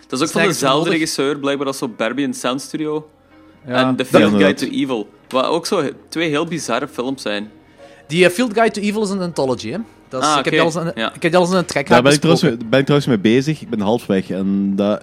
[0.08, 0.94] Dat is ook van dezelfde nodig.
[0.94, 3.10] regisseur, blijkbaar als zo Barbie en Sound Studio.
[3.68, 3.88] Ja.
[3.88, 5.10] En The Field Guide to Evil.
[5.30, 7.50] Wat ook zo twee heel bizarre films zijn.
[8.08, 9.78] Die eh, Field Guide to Evil is een anthology, hè.
[10.10, 11.14] Dat is, Ah, ik, heb al eens een, Ja.
[11.14, 13.62] ik heb al een track Daar ben ik, trouwens, mee- ben ik trouwens mee bezig.
[13.62, 14.30] Ik ben halfweg.
[14.30, 15.02] En dat,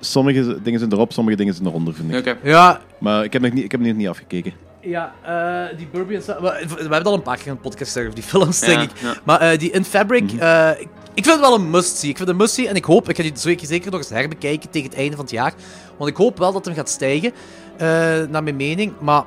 [0.00, 2.18] sommige dingen zijn erop, sommige dingen zijn eronder, vind ik.
[2.18, 2.36] Oké.
[2.42, 4.52] Ja, Maar ik heb, nog niet, ik heb nog niet afgekeken.
[4.84, 7.98] Ja, eh, die Burby en we, we hebben al een paar keer in een podcast
[7.98, 8.98] over die films, Ja, denk ik.
[8.98, 9.14] ja.
[9.24, 10.38] Maar eh, die In Fabric, Mhm.
[10.42, 12.10] eh, ik, ik vind het wel een must-see.
[12.10, 14.08] Ik vind het een must-see en ik hoop, ik ga die zeker, zeker nog eens
[14.08, 15.52] herbekijken tegen het einde van het jaar.
[15.96, 17.32] Want ik hoop wel dat hem gaat stijgen,
[18.30, 18.92] naar mijn mening.
[19.00, 19.24] Maar,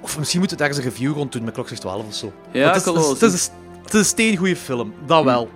[0.00, 2.32] of misschien moeten we daar eens een review rond doen met Klokslag 12 of zo.
[2.52, 3.50] Ja, het, is, het, is,
[3.84, 5.48] het, een steengoede film, dat wel.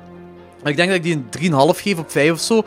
[0.62, 2.62] Maar ik denk dat ik die een 3,5 geef op 5 of zo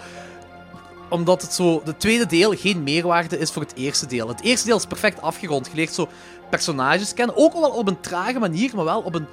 [1.09, 4.27] omdat het zo, de tweede deel geen meerwaarde is voor het eerste deel.
[4.27, 5.65] Het eerste deel is perfect afgerond.
[5.67, 6.07] Je leert zo
[6.49, 7.37] personages kennen.
[7.37, 9.25] Ook wel op een trage manier, maar wel op een.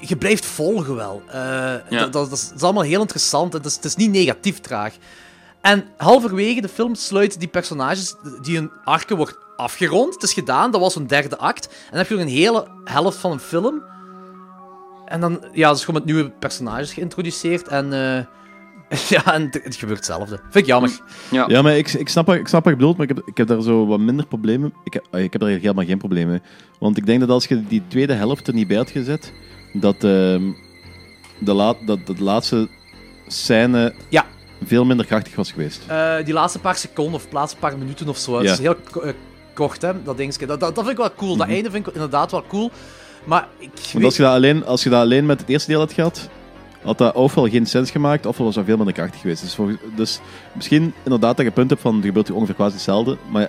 [0.00, 1.22] Je blijft volgen wel.
[1.28, 1.80] Eh, Ja.
[1.88, 3.52] dat, dat, is, dat is allemaal heel interessant.
[3.52, 4.94] Het is, het is niet negatief traag.
[5.60, 10.14] En halverwege de film sluiten die personages, die hun arken wordt afgerond.
[10.14, 11.66] Het is gedaan, dat was een derde act.
[11.66, 13.82] En dan heb je nog een hele helft van een film.
[15.06, 17.68] En dan, ja, dus gewoon met nieuwe personages geïntroduceerd.
[17.68, 18.24] En, eh,
[19.14, 20.36] ja, en het, het gebeurt hetzelfde.
[20.42, 21.00] Vind ik jammer.
[21.30, 21.44] Ja.
[21.48, 23.36] Ja, maar ik, ik, snap, wat- ik snap wat je bedoelt, maar ik heb, ik
[23.36, 24.72] heb daar zo wat minder problemen.
[24.84, 26.40] Ik heb, ik heb daar helemaal geen problemen mee.
[26.78, 29.32] Want ik denk dat als je die tweede helft er niet bij had gezet,
[29.72, 30.42] dat, ehm,
[31.38, 32.68] de, laat, dat, dat de laatste
[33.26, 34.24] scène Ja.
[34.64, 35.82] veel minder krachtig was geweest.
[35.86, 38.32] Eh, die laatste paar seconden of laatste paar minuten of zo.
[38.32, 38.42] Ja.
[38.42, 39.12] Dat is heel eh,
[39.54, 40.46] kort, hè, dat dingetje.
[40.46, 41.36] Dat, dat, dat vind ik wel cool.
[41.36, 41.54] Dat Mhm.
[41.54, 42.70] einde vind ik inderdaad wel cool.
[43.24, 45.70] Maar ik Want weet- als je, dat alleen, als je dat alleen met het eerste
[45.70, 46.28] deel had gehad,
[46.82, 49.42] had dat ofwel geen sens gemaakt, ofwel was dat veel minder krachtig geweest.
[49.42, 50.20] Dus, volgens- dus
[50.52, 53.48] misschien inderdaad dat je punt hebt van, er gebeurt hier ongeveer quasi hetzelfde, maar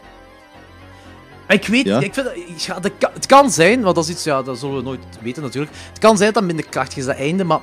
[1.48, 2.00] Ik weet, Ja?
[2.00, 4.76] ik vind, dat- ja, dat het kan zijn, want dat is iets, ja, dat zullen
[4.76, 5.74] we nooit weten natuurlijk.
[5.90, 7.60] Het kan zijn dat dat minder krachtig is, dat einde, maar.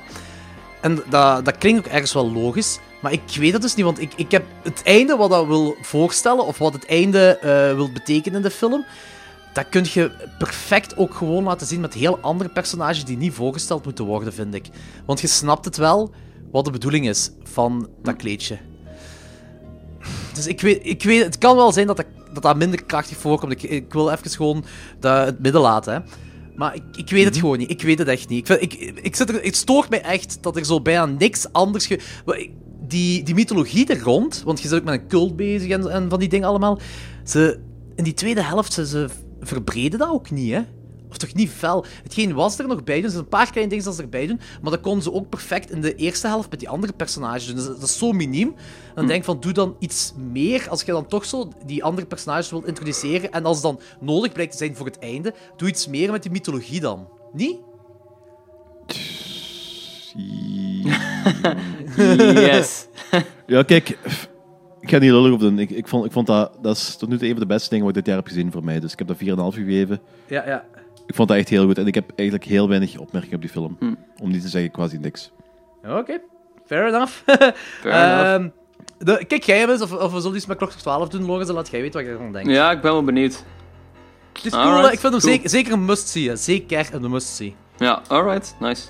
[0.81, 4.01] En dat, dat klinkt ook ergens wel logisch, Maar ik weet het dus niet, want
[4.01, 7.91] ik, ik heb het einde wat dat wil voorstellen, of wat het einde eh, wil
[7.91, 8.85] betekenen in de film,
[9.53, 13.83] dat kun je perfect ook gewoon laten zien met heel andere personages die niet voorgesteld
[13.83, 14.65] moeten worden, vind ik.
[15.05, 16.11] Want je snapt het wel
[16.51, 18.57] wat de bedoeling is van dat kleedje.
[20.33, 23.17] Dus ik weet, ik weet het kan wel zijn dat dat, dat, dat minder krachtig
[23.17, 23.51] voorkomt.
[23.51, 24.65] Ik, ik wil even gewoon
[24.99, 25.99] dat, het midden laten, hè.
[26.55, 27.69] Maar ik, ik weet het gewoon niet.
[27.69, 28.39] Ik weet het echt niet.
[28.39, 31.51] Ik vind, ik, ik zit er, het stoort mij echt dat er zo bijna niks
[31.51, 31.85] anders...
[31.85, 31.99] Ge...
[32.87, 36.09] Die, die mythologie er rond, want je zit ook met een cult bezig en, en
[36.09, 36.79] van die dingen allemaal.
[37.23, 37.59] Ze,
[37.95, 39.09] in die tweede helft, ze, ze
[39.41, 40.61] verbreden dat ook niet, hè.
[41.09, 41.85] Of toch niet fel.
[42.03, 43.03] Hetgeen was er nog bij doen.
[43.03, 44.39] Er zijn een paar kleine dingen dat ze erbij doen.
[44.61, 47.55] Maar dat konden ze ook perfect in de eerste helft met die andere personages doen.
[47.55, 48.47] Dus dat is zo miniem.
[48.47, 50.69] En dan denk ik van, doe dan iets meer.
[50.69, 53.31] Als je dan toch zo die andere personages wilt introduceren.
[53.31, 56.23] En als het dan nodig blijkt te zijn voor het einde, doe iets meer met
[56.23, 57.07] die mythologie dan.
[57.33, 57.57] Niet?
[62.17, 62.87] Yes.
[63.47, 63.97] Ja, kijk,
[64.81, 65.59] ik ga niet lullig op doen.
[65.59, 67.69] Ik, ik, vond, ik vond dat, dat is tot nu toe een van de beste
[67.69, 68.79] dingen wat ik dit jaar heb gezien voor mij.
[68.79, 70.01] Dus ik heb dat 4,5 gegeven.
[70.27, 70.65] Ja, ja.
[71.07, 71.77] Ik vond dat echt heel goed.
[71.77, 73.75] En ik heb eigenlijk heel weinig opmerkingen op die film.
[73.79, 73.93] Hm.
[74.21, 75.31] Om niet te zeggen quasi niks.
[75.87, 76.21] Oké,
[76.65, 77.13] fair enough.
[77.25, 77.55] enough.
[77.83, 78.47] Ehm,
[78.97, 81.49] de, kijk jij hem eens, of, of we zullen iets met klok 12 doen, Lorenz,
[81.49, 82.49] en laat jij weten wat je ervan denkt.
[82.49, 83.43] Ja, ik ben wel benieuwd.
[84.33, 85.19] Het is cool, ik vind hem cool.
[85.19, 86.35] zeker, zeker een must-see.
[86.35, 87.55] Zeker een must-see.
[87.77, 88.87] Ja, alright, nice.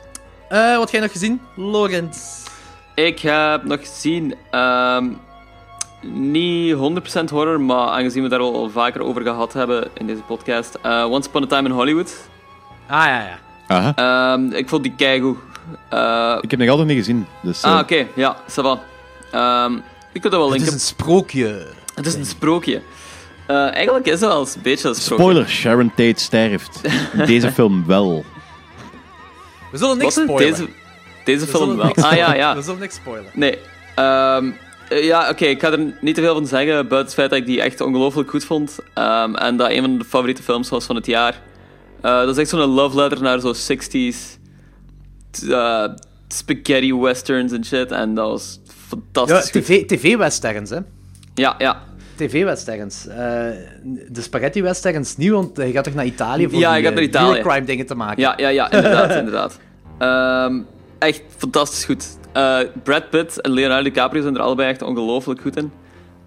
[0.49, 2.45] Eh, wat heb jij nog gezien, Lorenz?
[2.95, 5.09] Ik heb nog gezien, ehm,
[6.01, 10.77] niet 100% horror, maar aangezien we daar al vaker over gehad hebben in deze podcast,
[10.81, 12.13] eh, Once Upon a Time in Hollywood.
[12.87, 13.39] Ah, ja, ja.
[13.67, 13.93] Aha.
[14.33, 15.37] Ehm, ik vond die keigoed.
[15.89, 17.25] Eh, Ik heb nog altijd niet gezien.
[17.41, 18.79] Dus, ah, eh, oké, ja, ça va.
[19.31, 19.73] Ehm,
[20.13, 20.67] ik kan dat wel Het linken.
[20.67, 21.67] is een sprookje.
[21.95, 22.81] Het is een sprookje.
[23.47, 25.23] Eh, eigenlijk is het wel een beetje een sprookje.
[25.23, 26.81] Spoiler, Sharon Tate sterft.
[27.13, 28.25] In deze film wel.
[29.71, 30.37] We zullen niks spoilen.
[30.51, 30.67] Deze,
[31.25, 31.95] deze We film wel.
[31.95, 32.55] Ah ja, ja.
[32.57, 33.31] We zullen niks spoilen.
[33.33, 33.57] Nee.
[33.95, 34.51] Ehm,
[34.91, 37.39] eh, ja, oké, ik ga er niet te veel van zeggen, buiten het feit dat
[37.39, 38.79] ik die echt ongelooflijk goed vond.
[38.93, 41.41] Ehm, en dat een van de favoriete films was van het jaar.
[42.01, 44.37] Eh, dat is echt zo'n love letter naar zo'n 60s
[45.31, 45.83] t- eh,
[46.27, 47.91] spaghetti westerns en shit.
[47.91, 49.49] En dat was Ja, fantastisch.
[49.65, 50.77] TV, TV-westerns, hè.
[51.33, 51.81] Ja, ja.
[52.15, 53.03] TV-westerns.
[53.03, 57.39] De spaghetti-westerns niet, want je gaat toch naar Italië voor Ja, die, naar Italië.
[57.41, 58.21] crime dingen te maken.
[58.21, 59.59] Ja, ja, ja, inderdaad, inderdaad.
[59.97, 60.59] Ehm,
[60.99, 62.05] echt fantastisch goed.
[62.33, 65.71] Eh, Brad Pitt en Leonardo DiCaprio zijn er allebei echt ongelooflijk goed in.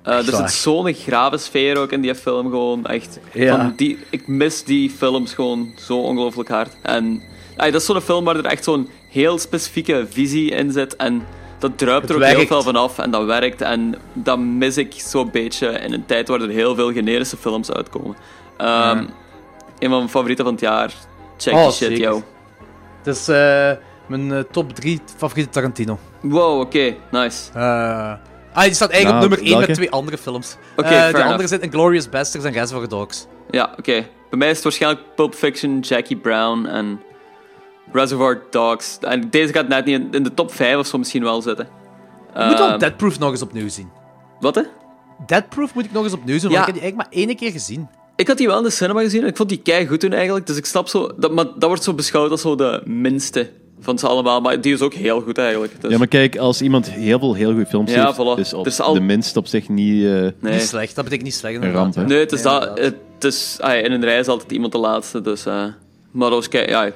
[0.03, 2.87] Eh, er zit zo'n grave sfeer ook in die film gewoon.
[2.87, 3.19] Echt.
[3.33, 3.57] Ja.
[3.57, 6.77] Van die, ik mis die films gewoon zo ongelooflijk hard.
[6.83, 7.23] En
[7.57, 10.97] dat is zo'n film waar er echt zo'n heel specifieke visie in zit.
[10.97, 11.27] En
[11.59, 12.99] dat druipt er ook heel veel van af.
[12.99, 13.61] En dat werkt.
[13.61, 17.71] En dat mis ik zo'n beetje in een tijd waar er heel veel generische films
[17.71, 18.17] uitkomen.
[18.57, 18.99] Ehm,
[19.79, 20.93] Een van mijn favorieten van het jaar.
[21.37, 22.23] Check Oh, die shit, yo.
[23.05, 23.71] Eh,
[24.09, 25.99] mijn eh, top 3 favoriete Tarantino.
[26.21, 27.51] Wow, oké, nice.
[27.55, 28.13] Eh,
[28.53, 30.57] ah, die staat eigenlijk Nou, op nummer 1 met twee andere films.
[30.77, 33.27] Oké, Eh, de andere zijn Inglourious Basterds en Reservoir Dogs.
[33.51, 34.07] Ja, oké.
[34.31, 37.01] Bij mij is het waarschijnlijk Pulp Fiction, Jackie Brown en
[37.93, 38.99] Reservoir Dogs.
[39.01, 41.69] En deze gaat net niet in, de top 5 of zo misschien wel zitten.
[42.35, 43.91] Ik moet wel Ehm, Dead Proof nog eens opnieuw zien.
[44.41, 44.63] Wat, hè?
[45.27, 46.61] Dead Proof moet ik nog eens opnieuw zien, want Ja.
[46.61, 47.89] ik heb die eigenlijk maar één keer gezien.
[48.17, 50.13] Ik had die wel in de cinema gezien en ik vond die kei goed toen
[50.13, 50.47] eigenlijk.
[50.47, 51.11] Dus ik snap zo...
[51.17, 53.53] Dat, maar dat wordt zo beschouwd als zo de minste
[53.85, 54.41] van ze allemaal.
[54.41, 55.73] Maar die is ook heel goed eigenlijk.
[55.81, 58.41] Dus, Ja, maar kijk, als iemand heel veel heel goede films Ja, heeft, voilà.
[58.41, 60.05] is op is al- de minst op zich niet...
[60.05, 60.33] eh, nee.
[60.41, 61.63] Niet slecht, dat betekent niet slecht.
[61.63, 62.01] Een ramp, hè?
[62.01, 62.07] ja.
[62.07, 65.21] Nee, het is, dat, het is ah, in een rij is altijd iemand de laatste.
[65.21, 65.53] Dus, eh,
[66.11, 66.69] maar dat was kei...
[66.69, 66.91] Ja,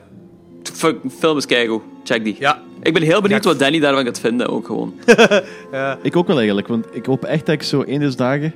[1.18, 1.82] film is keigoed.
[2.04, 2.36] Check die.
[2.38, 2.62] Ja.
[2.82, 4.94] Ik ben heel benieuwd wat Danny daarvan gaat vinden ook gewoon.
[6.02, 8.54] Ik ook wel eigenlijk, want ik hoop echt dat ik zo één deze dagen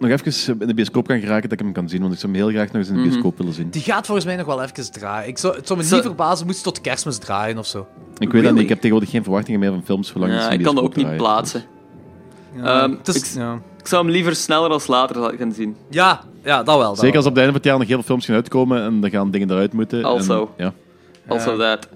[0.00, 2.32] nog even in de bioscoop kan geraken dat ik hem kan zien, want ik zou
[2.32, 3.08] hem heel graag nog eens in de Mhm.
[3.08, 3.70] bioscoop willen zien.
[3.70, 5.28] Die gaat volgens mij nog wel even draaien.
[5.28, 7.86] Ik zou, het zou me Zo- niet verbazen moest tot kerstmis draaien of zo.
[8.18, 10.62] Ik weet dat niet, ik heb tegenwoordig geen verwachtingen meer van films, zolang Ja, ik
[10.62, 11.62] kan dat ook niet plaatsen.
[12.56, 13.58] Ja, Ehm, het is- ik- ja.
[13.78, 15.76] Ik zou hem liever sneller als later gaan zien.
[15.90, 16.86] Ja, ja, dat wel.
[16.88, 17.16] Dat Zeker wel.
[17.16, 19.10] als op het einde van het jaar nog heel veel films gaan uitkomen en dan
[19.10, 20.04] gaan dingen eruit moeten.
[20.04, 20.50] Also.
[20.56, 20.72] En, ja.
[21.28, 21.88] Also that.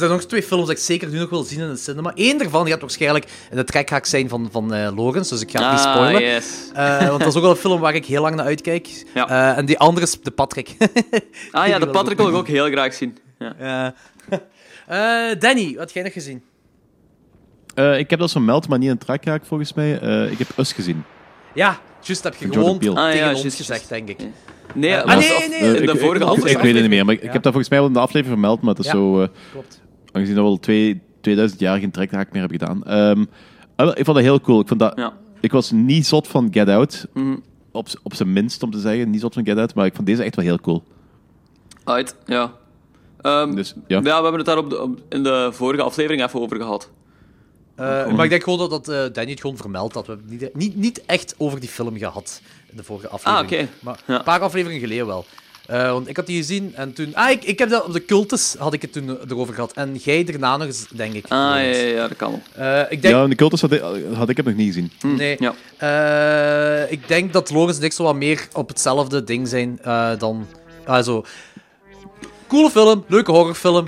[0.00, 2.12] Er zijn nog twee films die ik zeker nu nog wil zien in de cinema.
[2.14, 5.62] Eén daarvan gaat waarschijnlijk in de trekhaak zijn van, van eh Logans, dus ik ga
[5.62, 6.22] het niet Ah, spoilen.
[6.22, 6.70] yes.
[6.74, 9.04] Eh, want dat is ook wel een film waar ik heel lang naar uitkijk.
[9.14, 9.28] Ja.
[9.28, 10.76] Eh, en die andere is de Patrick.
[11.50, 13.18] Ah ja, de Patrick wil ik ook heel graag zien.
[13.38, 13.94] Ja.
[15.38, 16.42] Danny, wat heb jij nog gezien?
[17.74, 20.00] Eh, ik heb dat zo'n meld, maar niet een trakraak volgens mij.
[20.00, 21.04] Eh, ik heb Us gezien.
[21.54, 22.96] Ja, juist heb je Van gewoon.
[22.96, 24.18] Ah, tegen ja, ons gezegd, denk ik.
[24.74, 25.86] Nee, ah, nee, of- nee, in nee.
[25.86, 27.26] de ik, vorige ik, ik, weet het niet meer, maar ik, Ja.
[27.26, 28.92] ik heb dat volgens mij wel in de aflevering vermeld, maar het is Ja.
[28.92, 29.28] zo...
[29.52, 29.80] Klopt.
[30.12, 32.84] Aangezien dat we al twee, 2000 jaar geen trekhaak meer hebben gedaan.
[32.84, 33.24] Ehm,
[33.76, 34.60] ah, ik vond dat heel cool.
[34.60, 35.12] Ik, vond dat, Ja.
[35.40, 37.06] ik was niet zot van Get Out.
[37.14, 37.36] Mhm.
[37.72, 39.10] Op, op zijn minst, om te zeggen.
[39.10, 40.82] Niet zot van Get Out, maar ik vond deze echt wel heel cool.
[41.84, 42.52] Uit, ja.
[43.20, 43.96] Ehm, Dus, ja.
[43.96, 44.02] ja.
[44.02, 46.90] we hebben het daar op de, op- in de vorige aflevering even over gehad.
[47.74, 49.94] Eh, maar ik denk gewoon dat, dat eh, Danny het gewoon vermeldt.
[49.94, 53.50] Dat we het niet, niet, niet echt over die film gehad in de vorige aflevering.
[53.52, 53.68] Ah, oké.
[53.80, 54.18] Maar Ja.
[54.18, 55.24] een paar afleveringen geleden wel.
[55.68, 57.14] Eh, want ik had die gezien en toen...
[57.14, 59.72] Ah, ik, ik heb dat op de cultus had ik het toen erover gehad.
[59.72, 61.24] En jij daarna nog eens, denk ik.
[61.24, 62.66] Ah, ja, ja, ja, dat kan wel.
[62.66, 63.14] Eh, ik denk...
[63.14, 63.82] Ja, in de cultus had ik,
[64.14, 64.92] had ik het nog niet gezien.
[65.02, 65.36] Nee.
[65.38, 65.54] Ja.
[66.84, 70.10] Eh, ik denk dat Lorenz en ik zo wat meer op hetzelfde ding zijn eh,
[70.18, 70.46] dan...
[70.86, 71.24] Also,
[72.46, 73.86] coole film, leuke horrorfilm.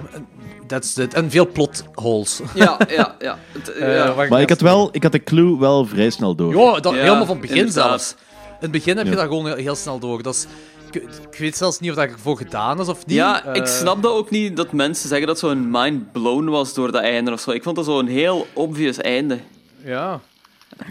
[0.66, 1.14] That's it.
[1.14, 2.40] En veel plot holes.
[2.54, 3.38] Ja, ja, ja.
[3.78, 4.14] Ja.
[4.28, 6.56] Maar ik had, wel, ik had de clue wel vrij snel door.
[6.56, 7.88] Ja, dat, Ja, helemaal van het begin inderdaad.
[7.88, 8.14] zelfs.
[8.50, 9.16] In het begin heb je Ja.
[9.18, 10.22] dat gewoon heel, heel snel door.
[10.22, 10.46] Dat is,
[10.94, 13.16] ik, ik weet zelfs niet of dat ervoor gedaan is of niet.
[13.16, 16.74] Ja, Eh, ik snap dat ook niet dat mensen zeggen dat zo'n mind blown was
[16.74, 17.50] door dat einde of zo.
[17.50, 19.38] Ik vond dat zo'n heel obvious einde.
[19.84, 20.20] Ja.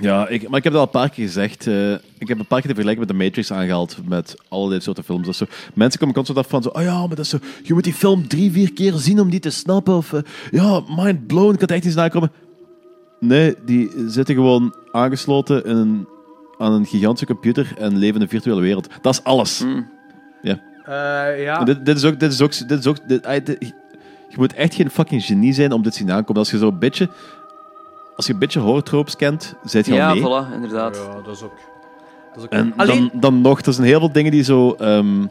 [0.01, 1.67] Ja, ik, maar ik heb dat al een paar keer gezegd.
[1.67, 5.03] eh, ik heb een paar keer de vergelijking met de Matrix aangehaald met allerlei soorten
[5.03, 5.25] films.
[5.25, 7.73] Dat zo, mensen komen constant af van zo, oh ja, maar dat is zo, je
[7.73, 9.93] moet die film drie, vier keer zien om die te snappen.
[9.95, 10.21] Of eh,
[10.51, 12.31] ja, mind blown, ik had echt niet nakomen.
[13.19, 16.07] Nee, die zitten gewoon aangesloten in een,
[16.59, 18.87] aan een gigantische computer en leven in een virtuele wereld.
[19.01, 19.65] Dat is alles.
[20.41, 20.59] Ja.
[20.83, 21.59] Eh, ja.
[21.59, 23.73] En Dit, dit is ook, dit is ook, dit is ook dit, dit-
[24.29, 26.37] je moet echt geen fucking genie zijn om dit te zien aankomen.
[26.41, 27.09] Als je zo een beetje,
[28.15, 30.21] als je een beetje horror-tropes kent, zit je al Ja, mee.
[30.21, 30.95] voilà, inderdaad.
[30.95, 31.57] Ja, dat is ook...
[32.33, 33.09] Dat is ook En Alleen...
[33.11, 35.25] dan, dan nog, er zijn heel veel dingen die zo ehm,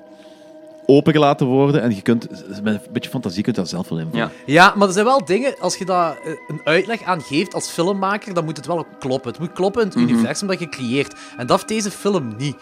[0.91, 2.29] opengelaten worden en je kunt,
[2.63, 4.31] met een beetje fantasie kunt je dat zelf wel invullen.
[4.47, 4.53] Ja.
[4.53, 7.69] Ja, maar er zijn wel dingen, als je daar eh, een uitleg aan geeft als
[7.71, 9.31] filmmaker, dan moet het wel ook kloppen.
[9.31, 10.09] Het moet kloppen in het Mhm.
[10.09, 11.15] universum dat je creëert.
[11.37, 12.57] En dat heeft deze film niet.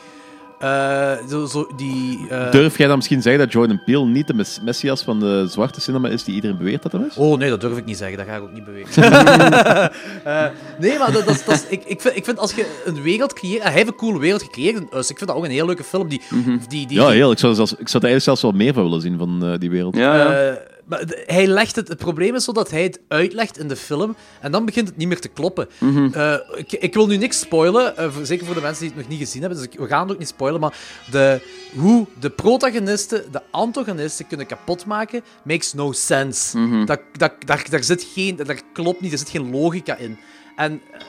[0.58, 4.34] Eh, zo, zo, die, eh, Durf jij dan misschien zeggen dat Jordan Peele niet de
[4.34, 7.16] mes- messias van de zwarte cinema is die iedereen beweert dat hij is?
[7.16, 8.16] Oh nee, dat durf ik niet zeggen.
[8.18, 9.02] Dat ga ik ook niet bewegen.
[10.24, 10.44] Eh,
[10.78, 13.62] nee, maar dat, dat, ik, ik, vind, ik vind als je een wereld creëert...
[13.62, 15.10] hij heeft een coole wereld gecreëerd in Us.
[15.10, 16.08] Ik vind dat ook een heel leuke film.
[16.08, 16.20] Die,
[16.68, 17.30] die, die, Ja, heel.
[17.30, 19.56] Ik zou, er zelfs, ik zou er eigenlijk zelfs wel meer van willen zien van
[19.58, 19.96] die wereld.
[19.96, 20.58] Ja, ja.
[20.86, 24.16] Maar hij legt het, het probleem is zo dat hij het uitlegt in de film
[24.40, 25.68] en dan begint het niet meer te kloppen.
[25.78, 26.08] Mhm.
[26.12, 28.98] Eh, ik, ik wil nu niks spoilen, eh, voor- zeker voor de mensen die het
[28.98, 30.78] nog niet gezien hebben, dus ik- we gaan het ook niet spoilen, maar
[31.10, 31.40] de,
[31.74, 36.58] hoe de protagonisten de antagonisten kunnen kapotmaken, makes no sense.
[36.58, 36.84] Mhm.
[36.84, 40.18] dat, dat, daar, daar zit geen, dat klopt niet, er zit geen logica in.
[40.56, 41.00] En eh,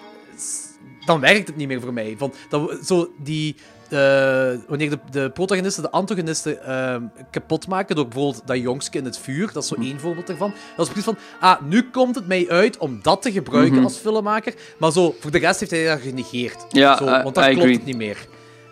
[1.06, 2.16] dan werkt het niet meer voor mij.
[2.18, 3.56] Van, dat, zo die,
[3.90, 9.06] eh, wanneer de, de protagonisten de antagonisten ehm, kapot maken door bijvoorbeeld dat jongske in
[9.06, 9.82] het vuur, dat is zo Hm.
[9.82, 10.54] één voorbeeld ervan.
[10.76, 13.84] Dat is precies van, ah, nu komt het mij uit om dat te gebruiken Mhm.
[13.84, 16.66] als filmmaker, maar zo, voor de rest heeft hij dat genegeerd.
[16.70, 17.74] Ja, zo, I- want dan I klopt agree.
[17.76, 18.18] het niet meer.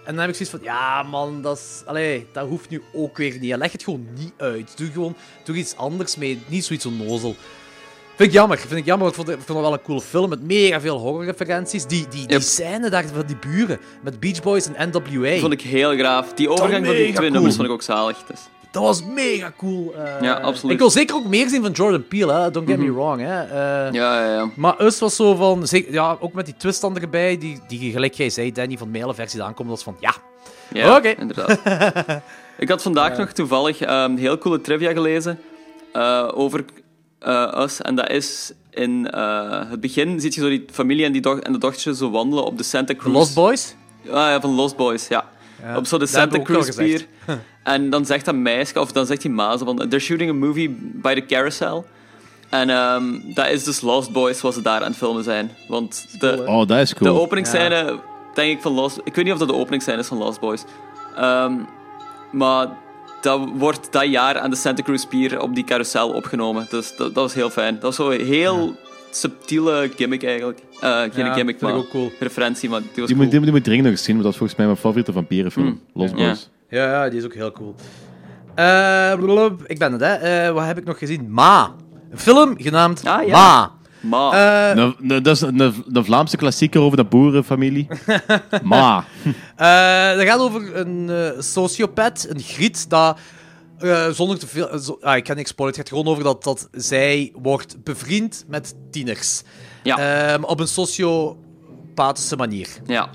[0.05, 3.17] En dan heb ik zoiets van, ja man, dat, is, allee, dat hoeft nu ook
[3.17, 3.55] weer niet.
[3.55, 4.77] Leg het gewoon niet uit.
[4.77, 7.35] Doe gewoon doe iets anders mee, niet zoiets onnozel.
[8.15, 9.07] Vind ik jammer, vind ik jammer.
[9.07, 11.85] Ik vond, ik vond het wel een coole film met mega veel horrorreferenties.
[11.85, 12.41] Die, die, die Yep.
[12.41, 15.29] scène daar van die buren met Beach Boys en NWA.
[15.29, 16.33] Die vond ik heel graaf.
[16.33, 17.29] Die overgang van die twee cool.
[17.29, 18.17] nummers vond ik ook zalig.
[18.27, 18.39] Dus.
[18.71, 19.93] Dat was mega cool.
[19.95, 20.21] eh.
[20.21, 20.73] Ja, absoluut.
[20.73, 22.51] Ik wil zeker ook meer zien van Jordan Peele, hè.
[22.51, 23.21] don't get me wrong.
[23.21, 23.41] Hè.
[23.43, 24.49] Eh, Ja, ja, ja.
[24.55, 28.13] Maar Us was zo van, ja, ook met die twist dan erbij, die, die gelijk
[28.13, 30.13] jij zei, Danny, van de maile versie aankomt, was van, ja,
[30.73, 31.09] Ja, Oké.
[31.19, 31.59] inderdaad.
[32.57, 35.39] ik had vandaag nog toevallig ehm, heel coole trivia gelezen
[35.93, 36.65] eh, over
[37.19, 37.81] eh, Us.
[37.81, 41.39] En dat is in eh, het begin, ziet je zo die familie en, die doch
[41.39, 43.13] en de dochtertje zo wandelen op de Santa Cruz.
[43.13, 43.75] Lost Boys.
[44.05, 45.29] Ah, ja, van Lost Boys, ja.
[45.63, 47.05] Ja, Op zo de Santa Cruz pier.
[47.63, 49.75] En dan zegt dat meisje, of dan zegt die maas van...
[49.77, 51.85] They're shooting a movie by the carousel.
[52.49, 55.51] En ehm, dat is dus Lost Boys, zoals ze daar aan het filmen zijn.
[55.67, 57.13] Want de, Oh, dat is cool.
[57.13, 57.99] de openingsscène,
[58.33, 58.99] denk ik, van Lost...
[59.03, 60.63] Ik weet niet of dat de openingsscène is van Lost Boys.
[61.15, 61.53] Ehm,
[62.31, 62.67] maar
[63.25, 66.67] dat wordt dat jaar aan de Santa Cruz Pier op die carousel opgenomen.
[66.69, 67.73] Dus dat, dat was heel fijn.
[67.73, 68.75] Dat was zo een heel
[69.11, 70.59] subtiele gimmick eigenlijk.
[70.79, 72.11] Eh, geen Ja, gimmick, vind ik maar ook cool.
[72.19, 72.69] referentie.
[72.69, 73.17] Maar die was Die cool.
[73.21, 75.13] moet, die, die moet dringend nog eens zien, want dat is volgens mij mijn favoriete
[75.13, 75.65] vampierenfilm.
[75.65, 75.81] Mm.
[75.93, 76.25] Lost Ja.
[76.25, 76.49] Boys.
[76.69, 77.75] Ja, ja, die is ook heel cool.
[78.55, 79.13] Eh,
[79.65, 80.13] ik ben het, hè.
[80.13, 81.25] Eh, wat heb ik nog gezien?
[81.31, 81.71] Ma.
[82.11, 83.31] Een film genaamd Ah, ja.
[83.31, 83.71] Ma.
[84.09, 84.31] Ma.
[84.69, 85.59] Eh, Nou, nou, dat is een,
[86.05, 87.87] Vlaamse klassieker over de boerenfamilie.
[88.63, 89.05] Ma.
[89.55, 93.17] Eh, dat gaat over een eh sociopaat, een griet, dat
[93.79, 94.79] eh, zonder te veel...
[94.79, 95.77] zo- ah, ik kan niks spoilen.
[95.79, 99.41] Het gaat gewoon over dat, dat zij wordt bevriend met tieners.
[99.83, 99.97] Ja.
[100.33, 102.67] Ehm, op een sociopathische manier.
[102.85, 103.09] Ja.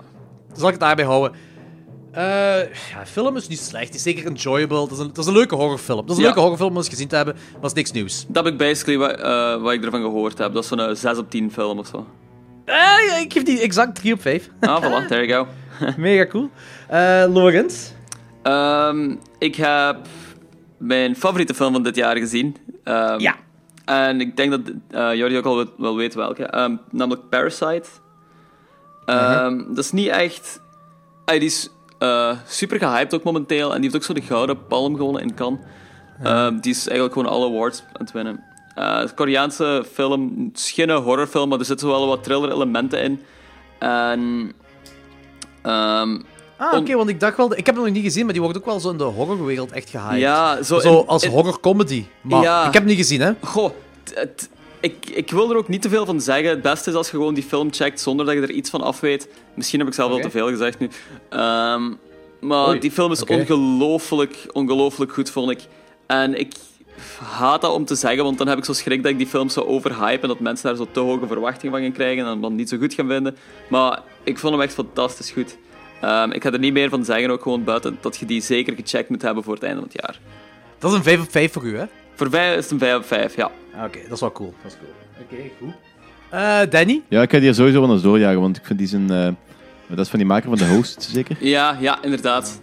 [0.54, 1.38] Zal ik het daarbij houden.
[2.12, 2.22] Eh,
[2.90, 3.86] ja, de film is niet slecht.
[3.86, 4.76] Het is zeker enjoyable.
[4.78, 6.00] Dat is een, dat is een leuke horrorfilm.
[6.00, 6.24] Dat is een Ja.
[6.26, 8.24] leuke horrorfilm om eens gezien te hebben, maar is niks nieuws.
[8.28, 10.52] Dat heb ik basically wat, eh, wat ik ervan gehoord heb.
[10.52, 12.06] Dat is zo'n eh, 6 op 10 film of zo.
[12.64, 14.50] Eh, ik geef die exact 3 op 5.
[14.60, 15.46] Ah, voilà, there you go.
[15.96, 16.50] Mega cool.
[16.88, 17.90] Eh Lorenz?
[18.42, 19.96] Ehm, ik heb
[20.78, 22.56] mijn favoriete film van dit jaar gezien.
[22.84, 23.34] Ehm, Ja.
[23.84, 26.44] En ik denk dat eh Jordi ook al wel- weet welke.
[26.44, 27.88] Ehm, namelijk Parasite.
[29.06, 30.60] Ehm, Dat is niet echt...
[31.24, 31.70] Die is
[32.00, 33.68] eh, super gehyped ook momenteel.
[33.74, 35.60] En die heeft ook zo de Gouden Palm gewonnen in Cannes.
[36.22, 38.44] Ehm, die is eigenlijk gewoon alle awards aan het winnen.
[38.74, 40.50] Eh, Koreaanse film.
[40.54, 43.20] Geen horrorfilm, maar er zitten wel wat thriller-elementen in.
[43.78, 44.52] En...
[45.62, 46.18] ehm,
[46.56, 47.56] Ah, oké, want ik dacht wel...
[47.56, 49.72] Ik heb hem nog niet gezien, maar die wordt ook wel zo in de horrorwereld
[49.72, 50.18] echt gehyped.
[50.20, 52.04] Ja, zo zo in- als horrorcomedy.
[52.20, 52.58] Maar Ja.
[52.66, 53.32] ik heb hem niet gezien, hè.
[53.42, 53.70] Goh,
[54.80, 56.48] ik, ik wil er ook niet te veel van zeggen.
[56.48, 58.80] Het beste is als je gewoon die film checkt zonder dat je er iets van
[58.80, 59.28] af weet.
[59.54, 60.88] Misschien heb ik zelf al te veel gezegd nu.
[61.28, 61.92] Ehm,
[62.40, 65.60] maar Oei, die film is ongelooflijk, ongelooflijk goed, vond ik.
[66.06, 66.54] En ik
[67.22, 69.48] haat dat om te zeggen, want dan heb ik zo schrik dat ik die film
[69.48, 72.54] zou overhypen en dat mensen daar zo te hoge verwachtingen van gaan krijgen en dan
[72.54, 73.36] niet zo goed gaan vinden.
[73.68, 75.56] Maar ik vond hem echt fantastisch goed.
[76.00, 78.74] Ehm, ik ga er niet meer van zeggen, ook gewoon buiten dat je die zeker
[78.74, 80.20] gecheckt moet hebben voor het einde van het jaar.
[80.78, 81.84] Dat is een 5 op 5 voor u, hè?
[82.20, 83.50] Voor mij is het een 5 op 5, ja.
[83.84, 84.54] Oké, dat is wel cool.
[84.62, 84.92] Dat is cool.
[85.22, 85.74] Oké, goed.
[86.30, 87.02] Eh, Danny?
[87.08, 89.10] Ja, ik ga die er sowieso wel eens doorjagen, want ik vind die zijn...
[89.10, 89.28] eh,
[89.88, 91.36] dat is van die maker van The Host, zeker?
[91.40, 92.60] Ja, ja, inderdaad.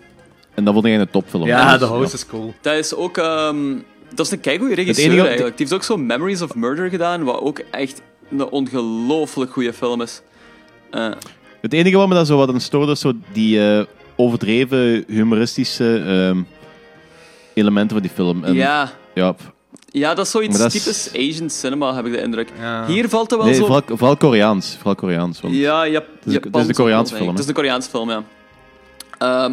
[0.53, 1.45] En dat vond ik een topfilm.
[1.45, 2.53] Ja, Dus, The Host is cool.
[2.61, 3.17] Dat is ook...
[3.17, 3.75] ehm,
[4.13, 5.57] dat is een keigoede regisseur enige- eigenlijk.
[5.57, 8.01] Die heeft ook zo Memories of Murder gedaan, wat ook echt
[8.31, 10.21] een ongelooflijk goede film is.
[10.91, 11.09] Eh,
[11.61, 13.85] Het enige wat me daar zo wat aan stoorde, is zo die eh,
[14.15, 16.41] overdreven humoristische ehm,
[17.53, 18.43] elementen van die film.
[18.43, 18.91] En, ja.
[19.17, 19.35] Ja,
[19.91, 22.49] ja, dat is zoiets dat is- typisch Asian cinema, heb ik de indruk.
[22.87, 23.65] Hier valt er wel nee, zo...
[23.65, 24.75] vooral, vooral Koreaans.
[24.75, 27.29] Vooral Koreaans want Ja, ja, het is, de- het is de Koreaanse film.
[27.29, 28.23] Het is de Koreaanse film, ja.
[29.17, 29.51] Ehm,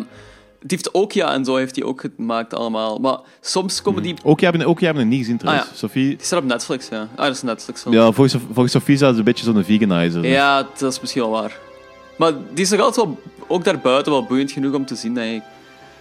[0.61, 2.99] die heeft ook ja en zo heeft hij ook gemaakt allemaal.
[2.99, 4.15] Maar soms komen die...
[4.25, 5.69] Ook jij hebt ook jij hebt het niet gezien Ah, trouwens.
[5.71, 5.77] ja.
[5.77, 7.09] Sophie, Die staat op Netflix, ja.
[7.17, 7.95] Ah, dat is een Netflix film.
[7.95, 10.23] ja, volgens, volgens Sophie is dat een beetje zo'n veganizer.
[10.23, 10.31] dus.
[10.31, 11.59] Ja, dat is misschien wel waar.
[12.19, 15.43] Maar die is nog altijd wel, ook daarbuiten wel boeiend genoeg om te zien, denk
[15.43, 15.49] ik.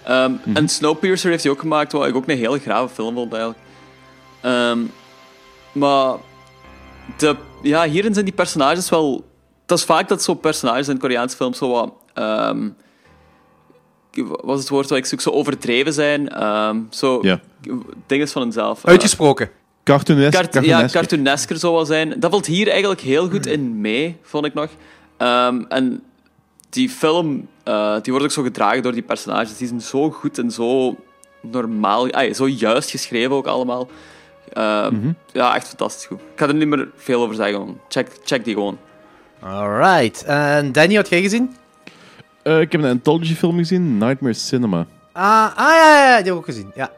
[0.05, 0.55] Ehm, Mhm.
[0.57, 3.61] En Snowpiercer heeft hij ook gemaakt, wat ik ook een hele grave film vond, eigenlijk.
[4.41, 4.79] Ehm,
[5.71, 6.15] maar
[7.17, 9.25] de, ja, hierin zijn die personages wel...
[9.65, 11.93] Dat is vaak dat zo'n personages in Koreaanse films zo wat...
[12.13, 12.69] ehm,
[14.41, 15.21] wat is het woord wat ik zoek?
[15.21, 16.29] Zo overdreven zijn.
[16.29, 17.39] ehm, zo Ja.
[18.07, 18.85] dingen van hunzelf.
[18.85, 19.49] Uitgesproken.
[19.83, 20.93] Cartoonesk, Kart- ja, cartoonesk.
[20.93, 22.19] cartoonesker zou wel zijn.
[22.19, 24.69] Dat valt hier eigenlijk heel goed in mee, vond ik nog.
[25.17, 26.03] Ehm, en
[26.69, 29.57] die film, eh, die wordt ook zo gedragen door die personages.
[29.57, 30.95] Die zijn zo goed en zo
[31.41, 33.87] normaal, ay, zo juist geschreven ook allemaal.
[34.53, 35.11] Ehm, Mhm.
[35.31, 36.19] Ja, echt fantastisch goed.
[36.19, 38.77] Ik ga er niet meer veel over zeggen, check, check die gewoon.
[39.39, 40.23] Alright.
[40.23, 41.55] En Danny, wat heb jij gezien?
[42.43, 44.85] Eh, ik heb een anthology film gezien, Nightmare Cinema.
[45.11, 46.71] Ah, ah ja, ja, ja, die heb ik ook gezien.
[46.75, 46.91] Ja.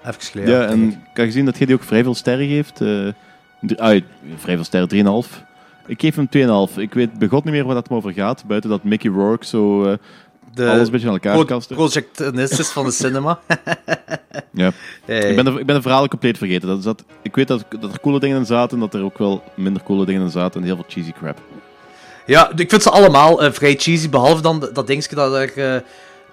[0.00, 0.54] Even geleden.
[0.60, 2.80] Ja, en ik heb gezien dat jij die ook vrij veel sterren geeft.
[2.80, 4.02] eh ah,
[4.36, 5.44] vrij veel sterren, 3,5.
[5.88, 6.74] Ik geef hem 2,5.
[6.78, 8.44] Ik weet begot niet meer waar dat me over gaat.
[8.46, 9.92] Buiten dat Mickey Rourke zo eh,
[10.54, 11.76] De alles een beetje aan elkaar pro- kasten.
[11.76, 13.38] projectionist van de cinema.
[14.52, 14.70] Ja.
[15.04, 15.18] Hey.
[15.30, 16.68] Ik, ben de, ik ben de verhalen compleet vergeten.
[16.68, 19.02] Dat, is dat, ik weet dat, dat er coole dingen in zaten en dat er
[19.04, 21.38] ook wel minder coole dingen in zaten en heel veel cheesy crap.
[22.26, 25.80] Ja, ik vind ze allemaal eh, vrij cheesy, behalve dan dat dingetje dat er eh,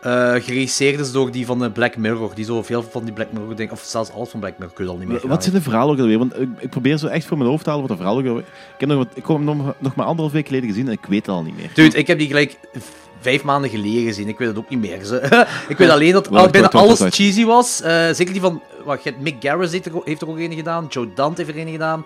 [0.06, 2.36] eh, geregisseerd is door die van de Black Mirror.
[2.36, 4.86] Die zo veel van die Black Mirror dingen, of zelfs alles van Black Mirror, kun
[4.86, 6.18] je al niet meer Wat zijn de verhalen ook alweer?
[6.18, 8.30] Want ik, ik probeer zo echt voor mijn hoofd te halen wat de verhalen ook
[8.30, 8.46] alweer...
[8.74, 10.94] Ik heb nog, wat, ik heb hem nog, nog maar anderhalf week geleden gezien en
[10.94, 11.70] ik weet het al niet meer.
[11.74, 12.58] Dude, ik heb die gelijk
[13.20, 14.28] vijf maanden geleden gezien.
[14.28, 15.04] Ik weet het ook niet meer.
[15.04, 15.46] Ze.
[15.70, 17.82] ik weet alleen dat al, bijna alles cheesy was.
[17.82, 18.62] Eh, zeker die van...
[18.84, 20.86] Wacht, Mick Garris heeft er, heeft er ook een gedaan.
[20.90, 22.06] Joe Dante heeft er een gedaan.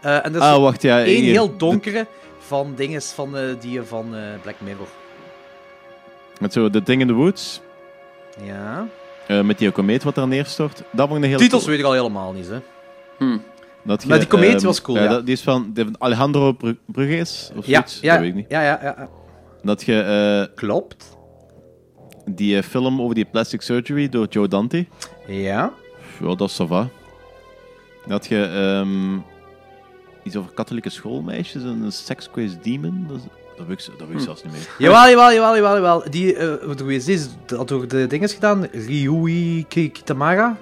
[0.00, 2.06] Eh, en er is Ah, wacht, ja, één heel donkere
[2.38, 4.86] van dingen van eh, die van eh, Black Mirror.
[6.38, 7.60] Met zo The Thing in the Woods,
[8.44, 8.86] Ja.
[9.26, 10.82] eh, met die komeet wat daar neerstort.
[10.92, 12.58] Dat vond ik een heel Titels weet ik al helemaal niet, hè.
[13.84, 15.08] Dat Maar die komeet ehm, was cool, ja.
[15.08, 18.46] dat- Die is van, Alejandro Bru- Bruges, of Ja, zoiets, ja, dat weet ik niet.
[18.48, 19.08] ja, ja, ja, ja.
[19.62, 20.00] Dat je...
[20.48, 21.16] eh, Klopt.
[22.30, 24.86] Die eh, film over die plastic surgery door Joe Dante.
[25.26, 25.72] Ja.
[26.20, 26.88] Ja, dat is va.
[28.06, 29.18] Dat je ehm,
[30.22, 33.04] iets over katholieke schoolmeisjes en een sex-crazed demon.
[33.08, 33.22] Dat, is-
[33.58, 34.68] dat weet ik, dat weet ik zelfs niet meer.
[34.88, 36.04] Jawel, jawel, jawel, jawel, jawel.
[36.10, 37.28] Die, eh hoe is?
[37.46, 38.66] Dat door de dinges gedaan?
[38.72, 40.56] Ryui Ki- Kitamara?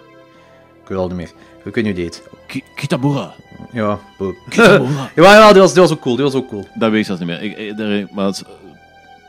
[0.83, 1.31] Ik weet al niet meer.
[1.65, 2.23] Ik weet niet hoe die heet.
[2.47, 3.35] Ki- Kitamura.
[3.73, 4.35] Ja, boe.
[4.49, 5.11] Kitamura.
[5.17, 6.67] jawel, jawel, die was, die was ook cool, die was ook cool.
[6.75, 7.43] Dat weet ik zelfs niet meer.
[7.43, 8.49] Ik, ik, daar- maar het is, eh,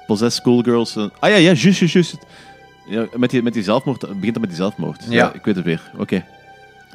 [0.08, 0.96] Possessed Schoolgirls.
[0.96, 2.18] eh, ah ja, ja, juist, juist, juist.
[2.90, 4.02] Ja, met, die, met die zelfmoord.
[4.02, 5.04] Het begint dan met die zelfmoord.
[5.10, 5.34] Ja.
[5.34, 5.92] ik weet het weer.
[5.98, 6.26] Oké.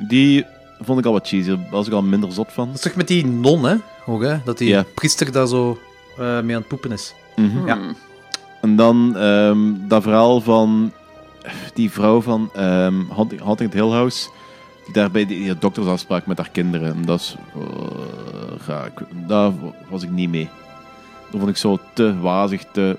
[0.08, 0.44] Die
[0.80, 1.48] vond ik al wat cheesy.
[1.48, 2.66] Daar was ik al minder zot van.
[2.66, 3.74] Dat is toch met die non, hè?
[4.06, 4.36] Ook, hè?
[4.44, 5.78] Dat die priester daar zo
[6.18, 7.14] eh, mee aan het poepen is.
[7.36, 7.66] Mhm.
[7.66, 7.78] Ja.
[8.60, 9.58] En dan ehm,
[9.88, 10.92] dat verhaal van
[11.74, 14.28] die vrouw van ehm Hunting, Hunting Hill House,
[14.84, 16.94] die daar bij die, die doktersafspraak met haar kinderen.
[16.94, 18.86] En dat is eh, raar.
[18.86, 19.52] Ik- Daar
[19.88, 20.48] was ik niet mee.
[21.30, 22.96] Dat vond ik zo te wazig, te...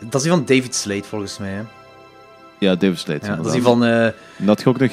[0.00, 1.62] Dat is die van David Slade, volgens mij, hè?
[2.58, 3.26] Ja, David Slade.
[3.26, 3.84] Ja, dat is die van...
[3.84, 4.90] eh, En dat had je ook nog...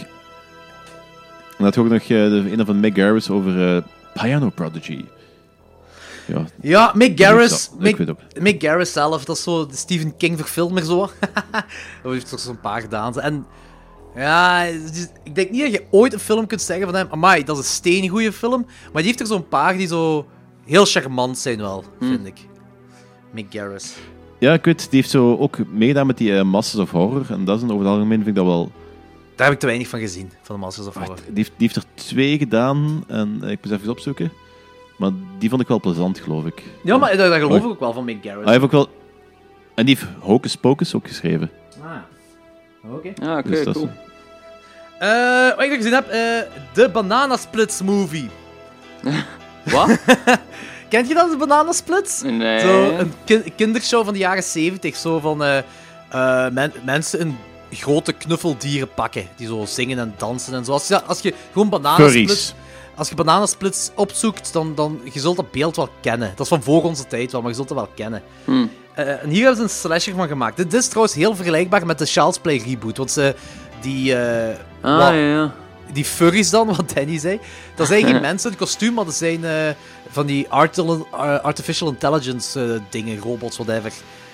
[1.58, 3.82] En dat ook nog eh, de, een van Mick Garris over eh,
[4.22, 5.06] Piano Prodigy.
[6.30, 7.70] Ja, Ja, Mick Garris.
[7.80, 7.98] Mick.
[8.40, 11.00] Mick Garris zelf, dat is zo de Stephen King verfilmer zo.
[12.04, 13.20] dat heeft toch zo'n paar gedaan.
[13.20, 13.46] En
[14.16, 14.64] Ja,
[15.24, 17.64] ik denk niet dat je ooit een film kunt zeggen van hem, amai, dat is
[17.64, 18.66] een steengoeie film.
[18.66, 20.26] Maar die heeft er zo'n paar die zo
[20.66, 22.48] heel charmant zijn wel, vind ik.
[23.32, 23.96] Mick Garris.
[24.40, 27.26] Ja, ik weet, die heeft zo ook meegedaan met die eh, Masters of Horror.
[27.30, 28.72] En dat is in over het algemeen, vind ik dat wel...
[29.36, 31.16] Daar heb ik te weinig van gezien, van de Masters of Horror.
[31.16, 34.32] Die heeft, die heeft er twee gedaan en eh, ik moet even opzoeken.
[35.00, 36.64] Maar die vond ik wel plezant, geloof ik.
[36.84, 38.44] Ja, maar dat, dat geloof ik ook wel van Mick Garris.
[38.44, 38.88] Hij heeft ook wel...
[39.76, 41.52] En die heeft Hocus Pocus ook geschreven.
[41.84, 43.12] Ah, oké.
[43.16, 43.92] Ja, oké, Dus dat is- cool.
[45.00, 46.20] Eh, wat ik nog gezien heb, eh,
[46.74, 48.30] de Banana Splits movie.
[49.64, 49.98] Wat?
[50.90, 52.22] Kent je dat, de Banana Splits?
[52.22, 52.60] Nee.
[52.60, 54.96] Zo een ki- kindershow van de jaren 70.
[54.96, 57.38] Zo van eh, eh, men- mensen in
[57.72, 59.28] grote knuffeldieren pakken.
[59.36, 60.72] Die zo zingen en dansen en zo.
[60.72, 62.16] Als je, als je gewoon bananensplits...
[62.48, 62.54] Furries.
[63.00, 66.30] Als je bananensplits opzoekt, dan, dan je zult dat beeld wel kennen.
[66.30, 68.22] Dat is van voor onze tijd wel, maar je zult het wel kennen.
[68.46, 68.70] Hmm.
[68.94, 70.58] Eh, en hier hebben ze een slasher van gemaakt.
[70.58, 72.98] Dit is trouwens heel vergelijkbaar met de Child's Play reboot.
[72.98, 73.36] Want ze,
[73.82, 75.54] die, eh, Ah, wat- ja, ja.
[75.94, 77.40] die furries dan, wat Danny zei.
[77.76, 79.52] Dat zijn geen mensen in kostuum, maar dat zijn eh,
[80.10, 81.08] van die artil-
[81.42, 83.92] artificial intelligence dingen, robots, whatever.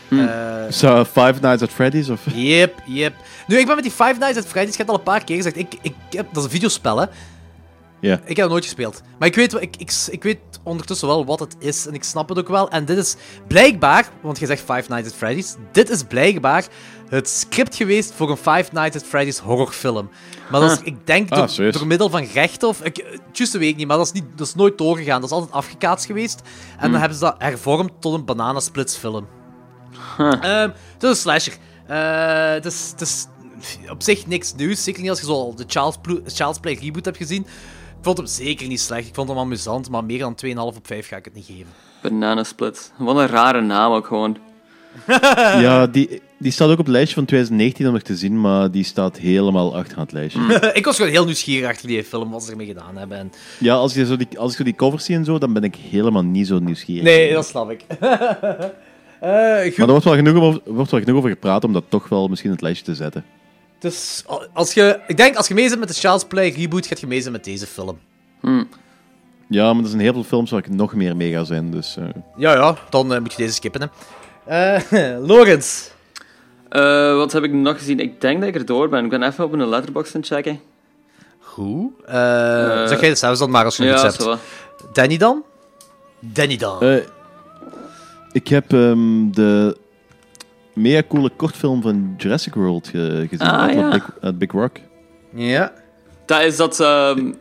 [0.07, 0.27] Hmm.
[0.27, 2.09] Eh, Zo, Five Nights at Freddy's?
[2.09, 2.19] Of...
[2.33, 3.13] Yep, yep.
[3.47, 5.23] Nu, ik ben met die Five Nights at Freddy's, ik heb het al een paar
[5.23, 5.57] keer gezegd.
[5.57, 7.05] Ik, ik heb, dat is een videospel, hè.
[7.99, 8.13] Ja.
[8.13, 9.01] Ik heb het nooit gespeeld.
[9.19, 12.29] Maar ik weet, ik, ik, ik weet ondertussen wel wat het is en ik snap
[12.29, 12.69] het ook wel.
[12.69, 13.15] En dit is
[13.47, 16.65] blijkbaar, want je zegt Five Nights at Freddy's, dit is blijkbaar
[17.09, 20.09] het script geweest voor een Five Nights at Freddy's horrorfilm.
[20.51, 20.87] Maar dat is, Huh.
[20.87, 22.81] ik denk, Ah, door, middel van rechten of...
[22.83, 25.21] Ik, juist weet ik niet, maar dat is, niet, dat is nooit doorgegaan.
[25.21, 26.41] Dat is altijd afgekaatst geweest.
[26.41, 26.91] En Hmm.
[26.91, 29.27] dan hebben ze dat hervormd tot een bananensplits film.
[30.17, 31.53] Ehm, het is een slasher.
[31.87, 33.25] Eh, het, is, het is
[33.89, 34.83] op zich niks nieuws.
[34.83, 37.47] Zeker niet als je zo de Child's, Child's Play reboot hebt gezien.
[38.05, 39.07] Ik vond hem zeker niet slecht.
[39.07, 41.65] Ik vond hem amusant, maar meer dan 2,5 op 5 ga ik het niet geven.
[42.01, 42.91] Bananensplit.
[42.97, 44.37] Wat een rare naam ook gewoon.
[45.65, 48.71] Ja, die, die staat ook op het lijstje van 2019 om nog te zien, maar
[48.71, 50.59] die staat helemaal achter aan het lijstje.
[50.73, 53.17] ik was gewoon heel nieuwsgierig achter die film, wat ze ermee gedaan hebben.
[53.17, 53.31] En...
[53.59, 55.63] Ja, als, je zo die, als ik zo die covers zie en zo, dan ben
[55.63, 57.03] ik helemaal niet zo nieuwsgierig.
[57.03, 57.85] Nee, dat snap ik.
[59.19, 59.77] Eh, goed.
[59.77, 62.09] Maar er wordt wel, genoeg over, er wordt wel genoeg over gepraat om dat toch
[62.09, 63.25] wel misschien in het lijstje te zetten.
[63.85, 64.23] Dus
[64.53, 67.07] als je, ik denk als je mee zit met de Child's Play reboot, gaat je
[67.07, 67.99] mee zijn met deze film.
[69.49, 71.97] Ja, maar er zijn heel veel films waar ik nog meer mee ga zijn, dus...
[71.97, 72.05] eh,
[72.35, 73.91] Ja, ja, dan eh, moet je deze skippen.
[74.45, 74.75] Hè.
[74.77, 75.89] Eh Lorenz.
[76.69, 77.99] Eh, wat heb ik nog gezien?
[77.99, 79.03] Ik denk dat ik er door ben.
[79.03, 80.59] Ik ben even op een letterbox aan het checken.
[81.39, 81.91] Goed.
[82.05, 84.39] Eh, zeg jij het zelfs dan maar als je ja, iets hebt.
[84.93, 85.43] Danny dan?
[86.19, 87.01] Danny dan.
[88.31, 89.77] ik heb ehm, de
[90.75, 93.89] mega coole kortfilm van Jurassic World ge- gezien, Ah, uit ja.
[93.89, 94.77] Big, uit Big Rock.
[95.33, 95.71] Ja.
[96.25, 96.79] Dat is dat...
[96.79, 97.31] ehm,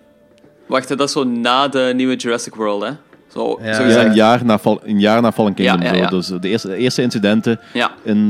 [0.66, 2.91] Wacht, dat is zo na de nieuwe Jurassic World, hè?
[3.32, 3.72] Zo, Ja.
[3.74, 4.07] zo Ja, gezegd.
[4.07, 5.82] een jaar na, een jaar na Fallen Kingdom.
[5.82, 6.09] Ja, ja, ja.
[6.11, 6.16] Zo.
[6.16, 7.91] Dus de eerste, de eerste incidenten Ja.
[8.03, 8.28] in eh,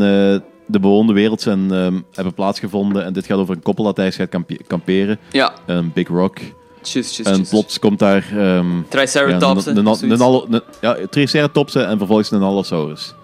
[0.67, 3.05] de bewoonde wereld zijn, ehm, hebben plaatsgevonden.
[3.05, 5.19] En dit gaat over een koppel dat thuis gaat kampe- kamperen.
[5.31, 5.53] Ja.
[5.67, 6.39] Een Big Rock.
[6.81, 7.49] Tjus, tjus, en tjus.
[7.49, 8.25] plots komt daar...
[8.37, 13.15] ehm, Triceratops, ja, ja, Triceratops en vervolgens een Allosaurus.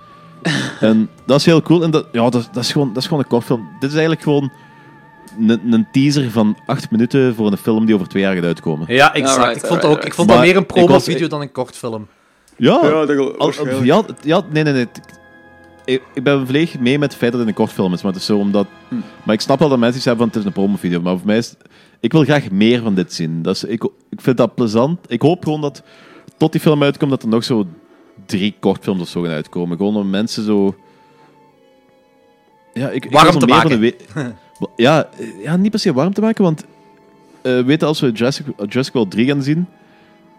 [0.81, 1.83] en dat is heel cool.
[1.83, 3.69] En dat, ja, dat, dat, is gewoon, dat is gewoon een kortfilm.
[3.81, 4.53] Dit is eigenlijk gewoon
[5.39, 8.95] een, een teaser van acht minuten voor een film die over twee jaar gaat uitkomen.
[8.95, 9.39] Ja, exact.
[9.39, 12.07] Alright, ik vond, alright, ook, ik vond dat meer een promo-video dan een kortfilm.
[12.57, 14.87] Ja, Ja, dat al- ja, ja, nee, nee, nee.
[15.85, 18.21] Ik, ik ben volledig mee met het feit dat het een kortfilm is, maar het
[18.21, 18.67] is zo omdat...
[18.89, 18.95] Hm.
[19.23, 21.37] Maar ik snap wel dat mensen hebben van het is een promovideo, maar voor mij
[21.37, 21.55] is...
[22.01, 23.43] Ik wil graag meer van dit zien.
[23.43, 24.99] Dat is, ik, ik vind dat plezant.
[25.09, 25.83] Ik hoop gewoon dat
[26.37, 27.67] tot die film uitkomt, dat er nog zo
[28.31, 29.77] drie kortfilms of zo gaan uitkomen.
[29.77, 30.75] Gewoon om mensen zo...
[32.75, 33.81] Ja, ik, ik Warm te maken.
[33.81, 33.97] We-
[34.77, 36.65] ja, eh, ja, niet per se warm te maken, want...
[37.43, 39.67] eh weet je, als we Jurassic, Jurassic World 3 gaan zien,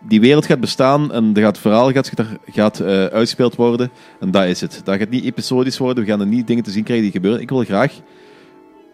[0.08, 2.12] die wereld gaat bestaan en er gaat het verhaal gaat,
[2.46, 3.92] gaat eh, uitgespeeld worden.
[4.20, 4.82] En dat is het.
[4.84, 6.04] Dat gaat niet episodisch worden.
[6.04, 7.42] We gaan er niet dingen te zien krijgen die gebeuren.
[7.42, 7.94] Ik wil graag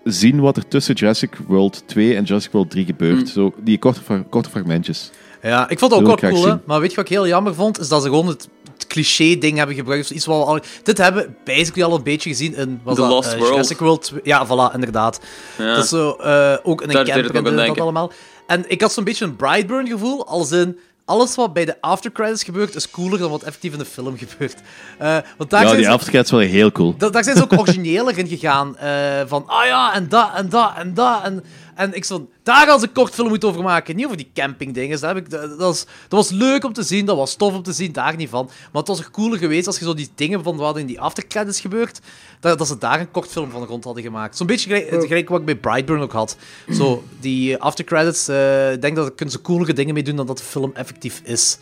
[0.03, 3.19] zien wat er tussen Jurassic World 2 en Jurassic World 3 gebeurt.
[3.19, 3.25] Mm.
[3.25, 5.11] Zo, die korte, korte fragmentjes.
[5.41, 6.59] Ja, ik vond het ook wel cool.
[6.65, 7.79] Maar weet je wat ik heel jammer vond?
[7.79, 8.49] Is dat ze gewoon het
[8.87, 10.09] cliché-ding hebben gebruikt.
[10.09, 12.79] Iets wat we al, dit hebben we basically al een beetje gezien in...
[12.83, 13.51] Was The dat, Lost eh, World.
[13.51, 14.19] Jurassic World 2.
[14.23, 15.19] Ja, voilà, inderdaad.
[15.57, 15.75] Ja.
[15.75, 17.81] Dat is zo, eh, ook in een Daar camper en dat denken.
[17.81, 18.11] allemaal.
[18.47, 20.79] En ik had zo'n beetje een Brightburn gevoel, als in...
[21.05, 24.55] Alles wat bij de aftercredits gebeurt, is cooler dan wat effectief in de film gebeurt.
[24.97, 26.95] Eh, want daar ja, zijn die ze- aftercats wel heel cool.
[26.97, 28.77] da- daar zijn ze ook origineler in gegaan.
[28.77, 28.91] eh,
[29.27, 31.23] van, ah ja, en dat, en dat, en dat.
[31.23, 31.43] En,
[31.77, 33.95] en ik stond, daar ze een kort film moeten over maken.
[33.95, 34.99] Niet over die campingdingen.
[34.99, 37.63] Dat, heb ik- dat, was, dat was leuk om te zien, dat was tof om
[37.63, 38.45] te zien, daar niet van.
[38.45, 40.99] Maar het was ook cooler geweest als je zo die dingen van wat in die
[41.01, 41.99] aftercredits gebeurt,
[42.39, 44.37] dat, dat ze daar een kort film van rond hadden gemaakt.
[44.37, 46.37] Zo'n beetje gelijk, gelijk wat ik bij Brightburn ook had.
[46.71, 50.37] Zo, die aftercredits, eh, ik denk dat kunnen ze coolere dingen mee doen dan dat
[50.37, 51.57] de film effectief is.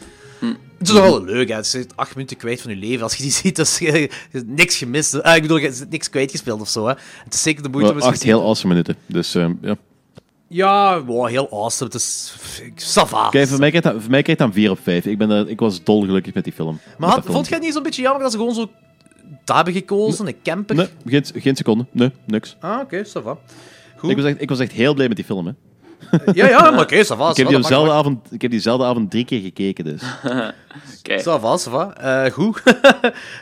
[0.77, 1.55] Het is nog wel leuk, hè.
[1.55, 3.03] Het is acht minuten kwijt van je leven.
[3.03, 4.09] Als je die ziet, is je
[4.45, 5.21] niks gemist.
[5.23, 6.93] Ah, ik bedoel, je hebt niks kwijtgespeeld of zo, hè.
[7.23, 8.95] Het is zeker de moeite om Wel, eens acht heel awesome minuten.
[9.05, 9.75] Dus ehm, ja.
[10.47, 11.91] Ja, wow, heel awesome.
[11.91, 12.35] Het is...
[12.75, 13.29] Sava.
[13.29, 15.05] Kijk, voor mij krijgt dat, voor mij krijgt dat een 4 op 5.
[15.05, 16.79] Ik, ben er, ik was dolgelukkig met die film.
[16.97, 18.69] Maar had, vond jij het niet zo'n beetje jammer dat ze gewoon zo
[19.43, 20.75] daar hebben gekozen, een camper?
[20.75, 21.85] Nee, geen, geen seconde.
[21.91, 22.55] Nee, niks.
[22.59, 23.37] Ah, oké, ça va.
[23.95, 24.09] Goed.
[24.09, 25.51] Ik was, echt, ik was echt heel blij met die film, hè.
[26.33, 27.29] Ja, ja, maar oké, ça va.
[27.29, 30.01] ik, heb die dezelfde avond, ik heb diezelfde avond drie keer gekeken, dus.
[30.99, 31.19] Oké.
[31.21, 31.93] Ça va, ça va.
[31.97, 32.61] Eh, goed.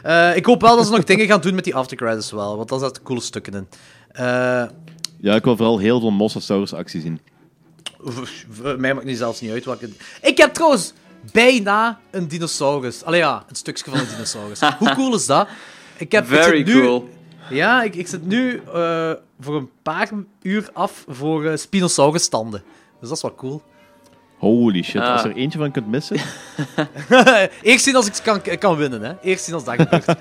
[0.04, 2.70] Eh, ik hoop wel dat ze nog dingen gaan doen met die aftercredits wel, want
[2.70, 3.68] daar zaten coole stukken in.
[4.12, 4.64] Eh,
[5.24, 7.20] Ja, ik wil vooral heel veel Mosasaurus actie zien.
[8.78, 9.90] mij maakt nu zelfs niet uit welke...
[10.22, 10.94] Ik heb trouwens
[11.32, 13.04] bijna een dinosaurus.
[13.04, 14.60] Allee ja, een stukje van een dinosaurus.
[14.80, 15.48] Hoe cool is dat?
[15.98, 17.10] Ik heb, ik Very zit nu, cool.
[17.50, 20.10] Ja, ik, ik zit nu eh, voor een paar
[20.42, 22.64] uur af voor eh Spinosaurus standen.
[23.00, 23.62] Dus dat is wel cool.
[24.38, 25.24] Holy shit, als Ah.
[25.26, 26.18] je er eentje van kunt missen.
[27.62, 29.14] Eerst zien als ik kan, kan winnen, hè.
[29.22, 30.06] Eerst zien als dat gebeurt.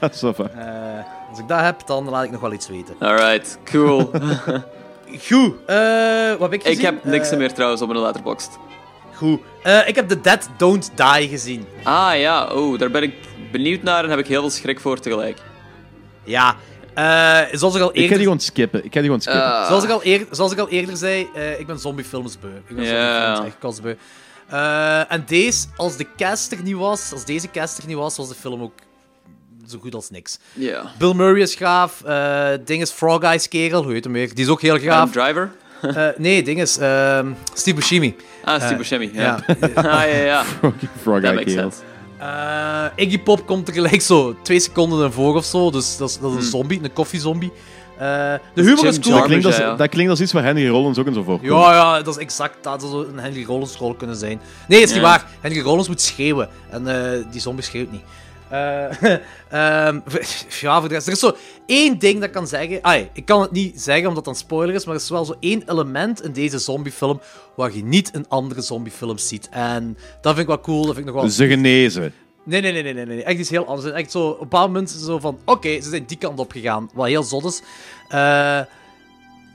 [0.55, 2.94] Eh, als ik dat heb, dan laat ik nog wel iets weten.
[2.98, 4.11] Alright, cool.
[5.20, 5.54] Goed.
[5.66, 6.78] eh, wat heb ik gezien?
[6.78, 8.50] ik heb niks Eh, meer trouwens op mijn letterboxd.
[9.14, 9.40] Goed.
[9.62, 11.66] Eh, ik heb The Dead Don't Die gezien.
[11.82, 13.14] Ah ja, oh, daar ben ik
[13.52, 15.38] benieuwd naar en heb ik heel veel schrik voor tegelijk.
[16.24, 16.56] Ja.
[16.94, 18.16] eh, zoals ik al Ik ga eerder...
[18.16, 18.78] die gewoon skippen.
[18.84, 19.44] Ik ga die gewoon skippen.
[19.52, 19.66] Ah.
[19.66, 22.48] Zoals, ik al eer- zoals ik al eerder zei, eh, ik ben zombiefilms beu.
[22.66, 23.94] Ik ben zombiefilms echt kotsbeu.
[24.48, 28.16] Eh, en deze, als de cast er niet was, als deze cast er niet was,
[28.16, 28.72] was de film ook
[29.72, 30.38] zo goed als niks.
[30.52, 30.82] Ja.
[30.98, 32.02] Bill Murray is gaaf.
[32.04, 34.34] eh ding is Frog Eyes kerel, hoe heet hem weer?
[34.34, 35.10] Die is ook heel Adam gaaf.
[35.10, 35.50] Driver?
[35.82, 38.16] Eh, nee, ding is ehm, Steve Buscemi.
[38.44, 39.44] Ah, Steve Eh, Buscemi, ja.
[39.46, 39.54] ja.
[39.74, 40.44] ah, ja, ja.
[41.02, 41.70] Frog That Eye makes kerel.
[42.18, 45.70] Eh, Iggy Pop komt er gelijk zo twee seconden ervoor of zo.
[45.70, 47.52] Dus dat is, dat is een zombie, een koffiezombie.
[47.98, 49.14] Eh de humor Jim is cool.
[49.16, 49.76] Dat klinkt, als, ja, ja.
[49.76, 51.50] dat klinkt als iets waar Henry Rollins ook in zo voorkomt.
[51.50, 52.56] Ja, ja, dat is exact.
[52.62, 54.40] Dat zou een Henry Rollins rol kunnen zijn.
[54.68, 55.02] Nee, is niet Ja.
[55.02, 55.26] waar.
[55.40, 56.48] Henry Rollins moet schreeuwen.
[56.70, 58.02] En eh, die zombie schreeuwt niet.
[58.53, 59.03] Eh,
[59.86, 60.00] ehm,
[60.61, 61.07] ja, voor de rest.
[61.07, 61.36] Er is zo
[61.66, 62.84] één ding dat ik kan zeggen.
[62.84, 65.24] Ai, ik kan het niet zeggen omdat het een spoiler is, maar er is wel
[65.24, 67.20] zo één element in deze zombiefilm
[67.57, 69.48] waar je niet in andere zombiefilms ziet.
[69.50, 70.86] En dat vind ik wel cool.
[70.86, 71.30] Dat vind ik nog wel...
[71.30, 72.12] Ze genezen.
[72.44, 73.22] Nee, nee, nee, nee, nee, nee.
[73.22, 73.92] Echt iets heel anders.
[73.92, 76.90] Echt zo, op een bepaald moment zo van, oké, ze zijn die kant op gegaan.
[76.94, 77.62] Wat heel zot is.
[78.09, 78.18] Eh,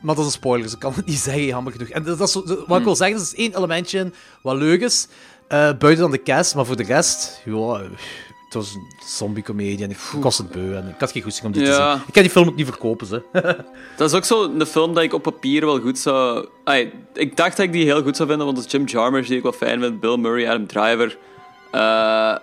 [0.01, 1.89] maar dat is een spoiler, dus ik kan het niet zeggen, jammer genoeg.
[1.89, 5.07] En dat is zo, wat ik wil zeggen, er is één elementje wat leuk is,
[5.47, 7.81] eh, buiten dan de cast, maar voor de rest, ja,
[8.47, 11.51] het was een zombie-comedie en ik, was het beu en ik had geen goesting om
[11.51, 12.07] dit te zien.
[12.07, 13.21] Ik kan die film ook niet verkopen, ze.
[13.97, 16.47] Dat is ook zo een film dat ik op papier wel goed zou...
[17.13, 19.37] Ik dacht dat ik die heel goed zou vinden, want dat is Jim Jarmusch, die
[19.37, 19.99] ik wel fijn vind.
[19.99, 21.17] Bill Murray, Adam Driver.
[21.71, 22.35] Eh,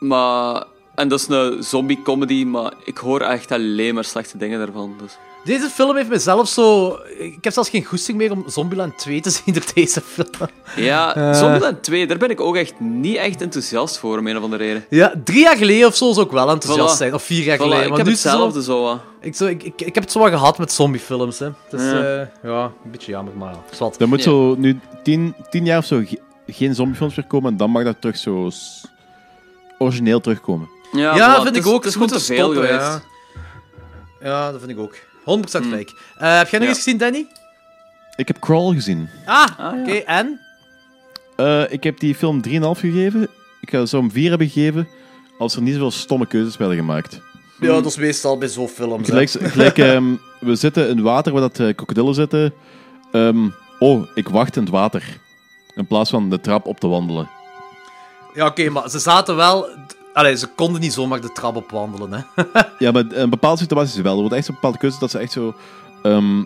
[0.00, 0.64] maar...
[0.94, 4.94] En dat is een zombie-comedy, maar ik hoor echt alleen maar slechte dingen daarvan.
[4.98, 5.18] Dus.
[5.46, 6.96] Deze film heeft mezelf zo...
[7.18, 10.48] Ik heb zelfs geen goesting meer om Zombieland 2 te zien door deze film.
[10.76, 11.34] Ja, Eh.
[11.34, 14.64] Zombieland 2, daar ben ik ook echt niet echt enthousiast voor, om een of andere
[14.64, 14.84] reden.
[14.90, 16.98] Ja, drie jaar geleden of zo zou ik wel enthousiast Voilà.
[16.98, 17.14] zijn.
[17.14, 17.82] Of vier jaar Voilà, geleden.
[17.82, 19.00] ik maar heb nu is het zo- hetzelfde zo wat.
[19.20, 21.38] Ik, zo, ik, ik, ik heb het zo wat gehad met zombiefilms.
[21.38, 21.46] Hè.
[21.68, 21.98] Het is Ja.
[22.10, 22.28] ja.
[22.42, 24.00] ja, een beetje jammer, maar zwart.
[24.00, 24.24] Er moet Ja.
[24.24, 27.84] zo nu tien, tien jaar of zo ge- geen zombiefilms meer komen en dan mag
[27.84, 28.50] dat terug zo
[29.78, 30.68] origineel terugkomen.
[30.92, 31.84] Ja, Ja, voilà, vind het ik ook.
[31.84, 32.72] Het is goed goed te veel geweest.
[32.72, 33.00] Ja.
[34.20, 34.94] ja, dat vind ik ook.
[35.26, 35.92] 100% gelijk.
[36.18, 36.74] Eh, heb jij nog Ja.
[36.74, 37.26] eens gezien, Danny?
[38.16, 39.08] Ik heb Crawl gezien.
[39.24, 39.78] Ah, ja.
[39.80, 39.92] oké.
[39.92, 40.40] En?
[41.36, 43.28] Eh, ik heb die film 3,5 gegeven.
[43.60, 44.88] Ik ga zo een 4 hebben gegeven
[45.38, 47.20] als er niet zoveel stomme keuzes werden gemaakt.
[47.60, 49.08] Ja, dat is meestal bij zo'n films.
[49.08, 49.26] hè.
[49.26, 50.04] Gelijk, gelijk ehm,
[50.40, 52.52] we zitten in water waar dat eh, krokodillen zitten.
[53.12, 53.48] Ehm,
[53.78, 55.18] oh, ik wacht in het water.
[55.74, 57.28] In plaats van de trap op te wandelen.
[58.34, 59.68] Ja, oké, maar ze zaten wel...
[60.16, 62.42] Allee, ze konden niet zomaar de trap opwandelen, hè.
[62.84, 64.14] Ja, maar in bepaalde situaties wel.
[64.14, 65.54] Er wordt echt zo'n bepaalde keuze dat ze echt zo...
[66.02, 66.44] ehm,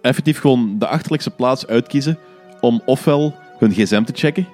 [0.00, 2.18] effectief gewoon de achterlijkste plaats uitkiezen
[2.60, 4.48] om ofwel hun gsm te checken,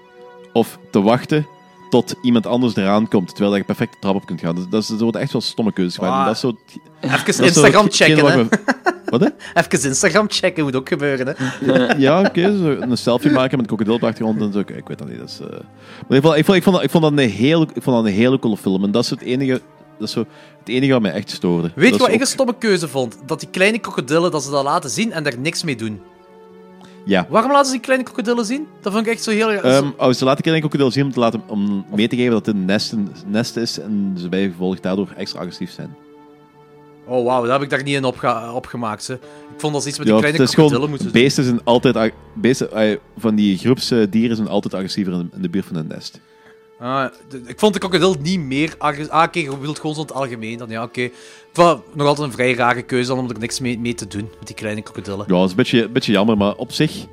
[0.53, 1.47] of te wachten
[1.91, 4.55] tot iemand anders eraan komt, terwijl je perfect de trap op kunt gaan.
[4.55, 6.01] Dus dat, is, dat worden echt wel stomme keuzes.
[6.01, 6.25] Ah.
[6.25, 6.57] Dat is zo...
[7.01, 8.45] Even dat is zo Instagram checken, wat hè.
[9.05, 9.29] Wat, hè?
[9.55, 11.95] Even Instagram checken moet ook gebeuren, hè.
[11.99, 12.43] Ja, oké.
[12.43, 14.59] een selfie maken met een krokodil op de achtergrond en zo.
[14.59, 15.19] Ik weet dat niet.
[15.19, 15.61] Dat is, eh,
[16.09, 18.13] Maar ik vond, ik, vond dat, ik, vond dat een heel, ik vond dat een
[18.13, 18.85] hele coole film.
[18.85, 19.61] En dat is het enige,
[19.99, 20.25] dat is zo,
[20.59, 21.73] het enige wat mij echt stoorde.
[21.75, 23.19] Weet je wat ik een stomme keuze vond?
[23.27, 26.01] Dat die kleine krokodillen, dat ze dat laten zien en daar niks mee doen.
[27.05, 27.27] Ja.
[27.29, 28.67] Waarom laten ze die kleine krokodillen zien?
[28.81, 29.51] Dat vond ik echt zo heel...
[29.51, 32.47] Ehm oh, ze laten een krokodil zien om, te laten, om mee te geven dat
[32.47, 35.97] het een nest, een nest is en ze bij gevolg daardoor extra agressief zijn.
[37.07, 38.05] Oh, wauw, dat heb ik daar niet in
[38.55, 39.07] opgemaakt.
[39.07, 39.15] Hè.
[39.15, 39.21] Ik
[39.65, 41.23] vond dat ze iets met die kleine krokodillen moeten doen.
[41.23, 45.77] beesten zijn altijd, beesten, van die groepsdieren zijn altijd agressiever in, in de buurt van
[45.77, 46.21] een nest.
[46.79, 47.13] Ah,
[47.47, 49.13] ik vond de krokodil niet meer agressief.
[49.13, 50.59] Ah, oké, je wilt gewoon zo het algemeen.
[50.59, 51.11] Dan ja, oké.
[51.59, 54.07] Vond het nog altijd een vrij rare keuze dan om er niks mee, mee te
[54.07, 55.25] doen met die kleine krokodillen.
[55.29, 57.07] Ja, dat is een beetje, een beetje jammer, maar op zich...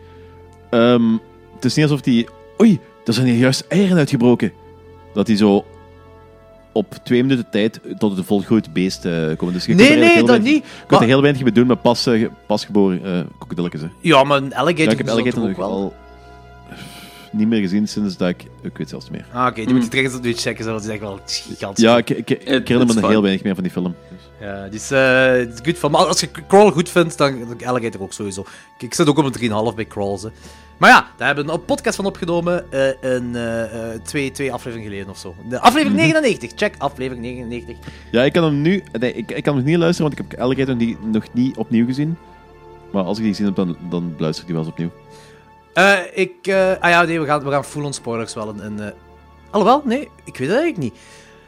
[0.69, 1.11] ehm,
[1.55, 2.27] het is niet alsof die...
[2.61, 4.51] Oei, er zijn hier juist eieren uitgebroken.
[5.13, 5.65] Dat die zo
[6.71, 9.53] op twee minuten tijd tot het volgroeid beest eh, komen.
[9.53, 10.63] Dus je Nee, nee, dat weinig- niet.
[10.63, 13.81] Je kunt Maar- er heel weinig mee doen met pas, eh, pasgeboren eh krokodilletjes.
[13.81, 13.87] hè.
[14.01, 15.69] Ja, maar een alligator Ja, ik heb dat alligator nog ook wel?
[15.69, 15.93] al
[17.31, 18.43] niet meer gezien sinds dat ik...
[18.61, 19.25] Ik weet zelfs niet meer.
[19.33, 21.83] Ah, oké, die moet je terug eens opnieuw checken, die is echt wel gigantisch.
[21.83, 23.95] Ja, ik, ik, herinner me er heel weinig meer van die film.
[24.39, 25.91] Ja, eh, die is goed van.
[25.91, 28.45] Maar als je Crawl goed vindt, dan dan Alligator ook sowieso.
[28.77, 30.23] Ik, zit ook op een 3,5 bij Crawls.
[30.23, 30.29] hè.
[30.77, 32.65] Maar ja, daar hebben we een podcast van opgenomen.
[33.01, 35.35] een, eh, eh, twee, twee afleveringen geleden of zo.
[35.49, 36.51] De aflevering 99.
[36.55, 37.77] Check aflevering 99.
[38.11, 38.83] Ja, ik kan hem nu...
[38.99, 41.85] Nee, ik, ik kan hem niet luisteren, want ik heb Alligator die, nog niet opnieuw
[41.85, 42.17] gezien.
[42.91, 44.91] Maar als ik die gezien heb, dan, dan luister ik die wel eens opnieuw.
[45.73, 46.35] Eh, ik.
[46.79, 48.65] ah ja, nee, we gaan, we gaan full-on spoilers wel een.
[48.65, 48.93] een
[49.49, 50.93] Alhoewel, nee, ik weet het eigenlijk niet.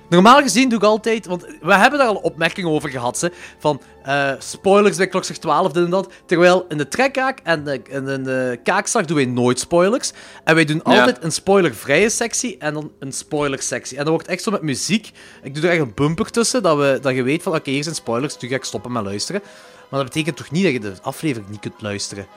[0.10, 3.82] Normaal gezien doe ik altijd, want we hebben daar al opmerkingen over gehad, ze, van
[4.04, 6.12] eh, spoilers bij klokslag 12, dit en dat.
[6.26, 10.12] Terwijl in de trekkaak en de, in de, kaakslag doen wij nooit spoilers.
[10.44, 11.00] En wij doen Ja.
[11.00, 13.98] altijd een spoilervrije sectie en dan een spoilersectie.
[13.98, 15.12] En dat wordt echt zo met muziek.
[15.44, 17.84] Ik doe er echt een bumper tussen, dat, we, dat je weet van, oké, hier
[17.84, 19.42] zijn spoilers, dus ga ik stoppen met luisteren.
[19.90, 22.28] Maar dat betekent toch niet dat je de aflevering niet kunt luisteren.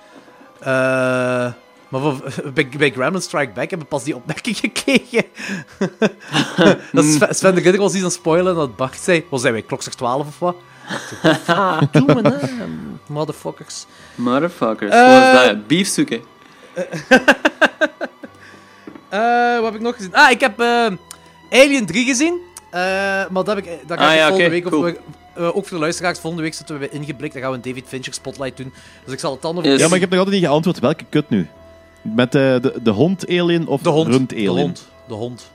[0.61, 1.53] Eh...
[1.91, 5.25] Maar voor- bij, bij Gremlin Strike Back hebben we pas die opmerking gekregen.
[6.93, 9.25] dat Sven, Sven de Ridder was iets aan het spoilen en dat Bart zei...
[9.31, 10.57] Was hij bij klokslag 12 of wat?
[11.91, 13.87] Doe me naam, motherfuckers.
[14.15, 15.35] Motherfuckers, Eh.
[15.35, 15.67] wat dat?
[15.67, 16.21] Beef zoeken.
[19.09, 20.15] Eh, wat heb ik nog gezien?
[20.15, 20.87] Ah, ik heb eh,
[21.51, 22.39] Alien 3 gezien.
[22.71, 24.65] Eh, maar dat, heb ik, dat ga Ah, ik ja, volgende week...
[24.65, 24.87] Cool.
[24.87, 27.33] eh, ook voor de luisteraars, volgende week zitten we bij Ingeblikt.
[27.33, 28.73] Dan gaan we een David Fincher spotlight doen.
[29.05, 29.59] Dus ik zal het dan.
[29.63, 29.81] Yes.
[29.81, 31.49] Ja, maar ik heb nog altijd niet geantwoord welke kut nu.
[32.03, 34.09] Met eh, de, de hond-alien of De hond.
[34.09, 34.89] rund De hond.
[35.09, 35.51] De hond.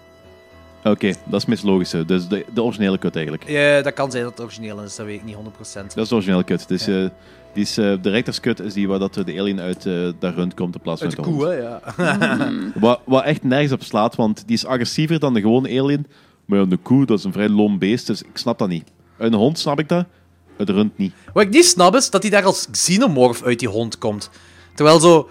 [0.83, 2.05] Oké, dat is het meest logische.
[2.05, 3.49] Dus de, de originele kut eigenlijk.
[3.49, 5.39] Ja, dat kan zijn dat het origineel is, dat weet ik niet 100%.
[5.73, 6.67] Dat is de originele kut.
[6.67, 7.05] Dus, eh,
[7.53, 10.53] die is, eh, de rectorskut is die waar dat de alien uit eh daar rund
[10.53, 11.95] komt in plaats van Uit de de koe, hond.
[11.95, 12.51] hè, ja.
[12.87, 16.05] Wat, wat echt nergens op slaat, want die is agressiever dan de gewone alien.
[16.45, 18.91] Maar ja, de koe, dat is een vrij lom beest, dus ik snap dat niet.
[19.17, 20.05] Een hond snap ik dat,
[20.57, 21.13] de rund niet.
[21.33, 24.29] Wat ik niet snap is dat hij daar als xenomorph uit die hond komt.
[24.73, 25.29] Terwijl zo...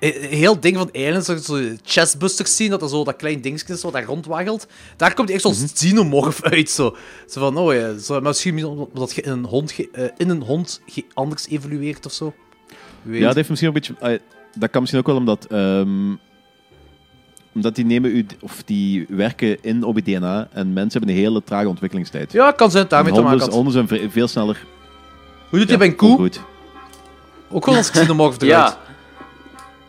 [0.00, 3.40] Een heel ding van aliens, dat je zo chestbusters zien, dat er zo dat klein
[3.40, 4.66] dingetje is wat daar rondwaggelt.
[4.96, 6.96] Daar komt hij echt zo'n xenomorph uit, zo.
[7.28, 10.42] Zo van, oh ja, zo, misschien omdat je in een hond, ge- eh, in een
[10.42, 12.34] hond ge- anders evolueert of zo.
[13.02, 13.20] Weet.
[13.20, 14.06] Ja, dat heeft misschien ook een beetje...
[14.12, 14.18] eh,
[14.58, 15.44] dat kan misschien ook wel omdat...
[15.44, 16.14] ehm,
[17.54, 21.22] omdat die nemen u, of die werken in op je DNA en mensen hebben een
[21.22, 22.32] hele trage ontwikkelingstijd.
[22.32, 24.64] Ja, kan zijn daarmee te maken honden zijn ve- veel sneller.
[25.48, 26.08] Hoe doet hij ja, bij een koe?
[26.08, 26.40] volgroeid.
[27.50, 28.70] Ook wel als xenomorph eruit.
[28.72, 28.78] Ja,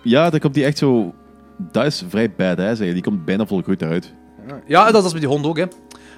[0.04, 1.14] Ja, dan komt die echt zo.
[1.58, 2.80] Dat is vrij badass.
[2.80, 2.94] hè.
[2.94, 4.14] Die komt bijna volgroeid eruit.
[4.68, 5.66] Ja, dat is met die hond ook, hè.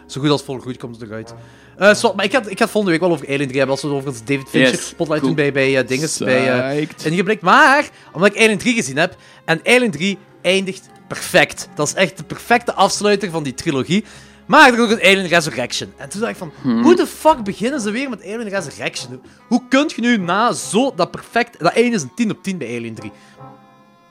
[0.07, 1.34] Zo goed als volgroeid komt het eruit.
[1.77, 3.81] Eh, zo, maar ik had, ik had volgende week wel over Alien 3 hebben, als
[3.81, 5.35] we het over het David Fincher Yes, spotlight cool.
[5.35, 6.88] doen bij, bij eh, dinges, bij eh.
[7.03, 7.41] Ingeblikt.
[7.41, 9.15] Maar, omdat ik Alien 3 gezien heb,
[9.45, 11.69] en Alien 3 eindigt perfect.
[11.76, 14.03] Dat is echt de perfecte afsluiter van die trilogie.
[14.45, 15.93] Maar er is ook een Alien Resurrection.
[15.97, 16.51] En toen dacht ik van,
[16.84, 19.22] hoe de fuck beginnen ze weer met Alien Resurrection?
[19.47, 21.60] Hoe kunt je nu na zo dat perfect...
[21.60, 23.11] Dat einde is een 10 op 10 bij Alien 3.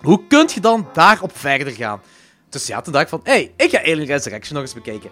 [0.03, 2.01] Hoe kunt je dan daarop verder gaan?
[2.49, 5.11] Dus ja, toen dacht ik van, hé, hey, ik ga Alien Resurrection nog eens bekijken.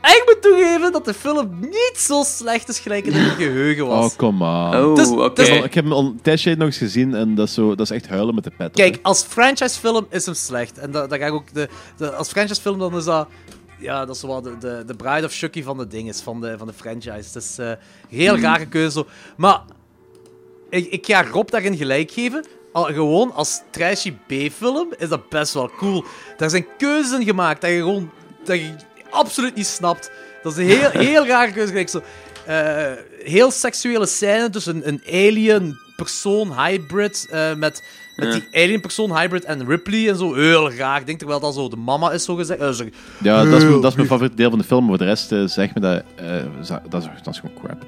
[0.00, 3.86] En ik moet toegeven dat de film niet zo slecht is gelijk in mijn geheugen
[3.86, 4.12] was.
[4.12, 4.48] Oh, kom on.
[4.76, 5.34] Oh, Dus- oké.
[5.34, 7.90] dus- Ik heb hem al een tijdje nog eens gezien en dat is, zo, dat
[7.90, 8.66] is echt huilen met de pet.
[8.66, 10.78] op, Kijk, als franchisefilm is hem slecht.
[10.78, 13.28] En dat, dat ga ik ook de, de, als franchisefilm dan is dat...
[13.78, 16.54] Ja, dat is wel de, de, de Bride of Chucky van de dinges, van de,
[16.58, 17.10] van de franchise.
[17.32, 17.76] Het is eh, een
[18.08, 18.90] heel rare keuze.
[18.90, 19.06] zo.
[19.36, 19.60] Maar
[20.70, 22.44] ik, ik ga Rob daarin gelijk geven.
[22.72, 26.04] Al, gewoon als trashy B-film is dat best wel cool.
[26.36, 28.10] Daar zijn keuzes in gemaakt dat je gewoon
[28.44, 28.74] dat je
[29.10, 30.10] absoluut niet snapt.
[30.42, 31.68] Dat is een heel, heel rare keuze.
[31.70, 32.02] Gelijk zo,
[32.46, 32.92] eh,
[33.24, 37.82] heel seksuele scène tussen een alien persoon hybrid eh, met,
[38.16, 40.34] met die alien persoon hybrid en Ripley en zo.
[40.34, 41.00] Heel raar.
[41.00, 42.60] Ik denk terwijl dat zo de mama is, zo gezegd.
[42.60, 42.84] Eh, zo-
[43.22, 44.80] Ja, dat is, mijn- dat is mijn favoriete deel van de film.
[44.80, 46.02] Maar voor de rest zeg me dat...
[46.16, 46.26] eh,
[46.88, 47.82] dat, is, dat is gewoon crap.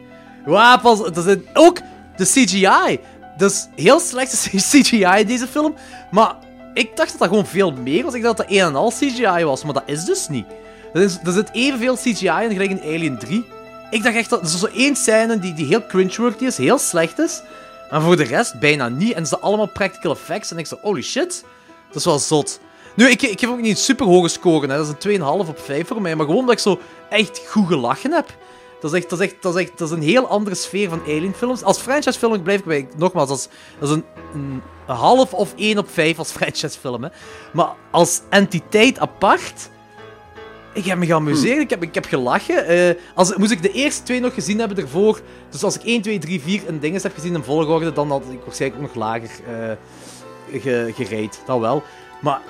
[0.47, 1.79] Ja, pas, dat is ook
[2.17, 2.99] de CGI.
[3.39, 4.37] Is heel slechte
[4.71, 5.75] CGI deze film.
[6.11, 6.35] Maar
[6.75, 8.15] ik dacht dat dat gewoon veel meer was.
[8.15, 10.47] Ik dacht dat dat een en al CGI was, maar dat is dus niet.
[10.93, 13.45] Er, is, er zit evenveel CGI in gelijk in Alien 3.
[13.91, 17.19] Ik dacht echt dat er zo één scène die, die heel cringeworthy is, heel slecht
[17.19, 17.43] is.
[17.91, 19.13] Maar voor de rest bijna niet.
[19.13, 20.51] En ze allemaal practical effects.
[20.51, 21.45] En ik zo, holy shit,
[21.87, 22.61] dat is wel zot.
[22.97, 24.67] Nu, ik, ik heb ook niet een super hoge score.
[24.67, 24.77] Hè.
[24.77, 26.15] Dat is een 2,5 op 5 voor mij.
[26.15, 28.37] Maar gewoon dat ik zo echt goed gelachen heb.
[28.85, 30.89] Dat is, echt, dat, is echt, dat, is echt, dat is een heel andere sfeer
[30.89, 31.63] van Alien-films.
[31.63, 33.49] Als franchise-film blijf ik bij, nogmaals, dat
[33.81, 34.05] is, een,
[34.87, 37.09] half of 1 op 5 als franchise-film.
[37.53, 39.71] Maar als entiteit apart,
[40.73, 42.67] ik heb me geamuseerd, ik, heb, ik heb gelachen.
[42.67, 45.21] Eh, als, moest ik de eerste twee nog gezien hebben ervoor,
[45.51, 48.23] dus als ik 1, 2, 3, 4 en dinges heb gezien in volgorde, dan had
[48.31, 49.77] ik waarschijnlijk ook nog lager eh
[50.61, 51.29] ge.
[51.47, 51.83] Dat wel.
[52.21, 52.41] Maar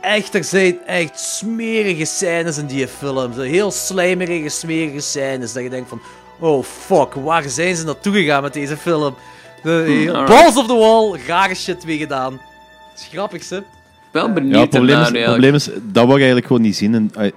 [0.00, 3.32] echt, er zijn echt smerige scènes in die film.
[3.32, 5.52] Zo heel slijmerige, smerige scènes.
[5.52, 6.00] Dat je denkt van,
[6.38, 9.14] oh fuck, waar zijn ze naartoe gegaan met deze film?
[9.62, 10.26] De, alright.
[10.26, 12.32] balls of the wall, rare shit weer gedaan.
[12.32, 13.58] Het is grappig, hè?
[14.12, 16.76] Wel benieuwd Ja, het probleem is, het probleem is, dat wil ik eigenlijk gewoon niet
[16.76, 16.94] zien.
[16.94, 17.32] En,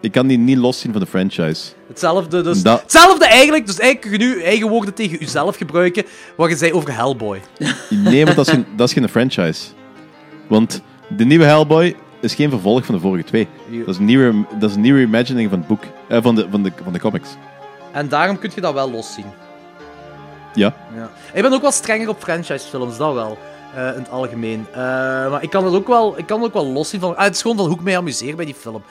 [0.00, 1.72] ik kan die niet loszien van de franchise.
[1.88, 3.66] Hetzelfde, dus, Dat- hetzelfde eigenlijk.
[3.66, 6.04] Dus eigenlijk kun je nu eigen woorden tegen jezelf gebruiken.
[6.36, 7.40] Wat je zei over Hellboy.
[7.88, 9.66] Nee, want dat is geen, dat is geen franchise.
[10.46, 10.82] Want
[11.16, 13.48] de nieuwe Hellboy is geen vervolg van de vorige twee.
[13.70, 15.82] Dat is een nieuwe, dat is een nieuwe van het boek.
[16.08, 17.28] eh, van, de, van, de, van de comics.
[17.92, 19.24] En daarom kun je dat wel loszien.
[20.54, 20.74] Ja.
[20.96, 21.10] Ja.
[21.32, 23.38] Ik ben ook wel strenger op franchise-films, dat wel.
[23.74, 24.66] eh, in het algemeen.
[24.72, 24.78] Eh,
[25.30, 27.16] maar ik kan het ook wel, ik kan het ook wel loszien van.
[27.16, 28.82] Ah, het is gewoon van hoe ik mij amuseer bij die film.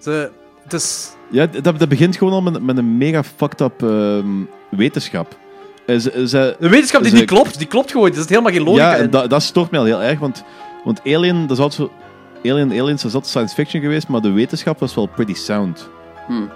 [0.00, 0.30] Ze,
[0.62, 1.10] het is.
[1.30, 4.26] Ja, dat, dat begint gewoon al met, met een mega fucked up ehm,
[4.70, 5.36] wetenschap.
[5.86, 8.08] Eh, ze- ze- De wetenschap die ze- niet klopt, die klopt gewoon.
[8.08, 9.02] Er zit helemaal geen logica Ja, in.
[9.02, 10.44] en dat, dat stoort mij al heel erg, want,
[10.84, 11.96] want Alien, dat is altijd zo...
[12.50, 15.88] Alien, Aliens, dat is altijd science fiction geweest, maar de wetenschap was wel pretty sound.
[16.26, 16.50] Hmm.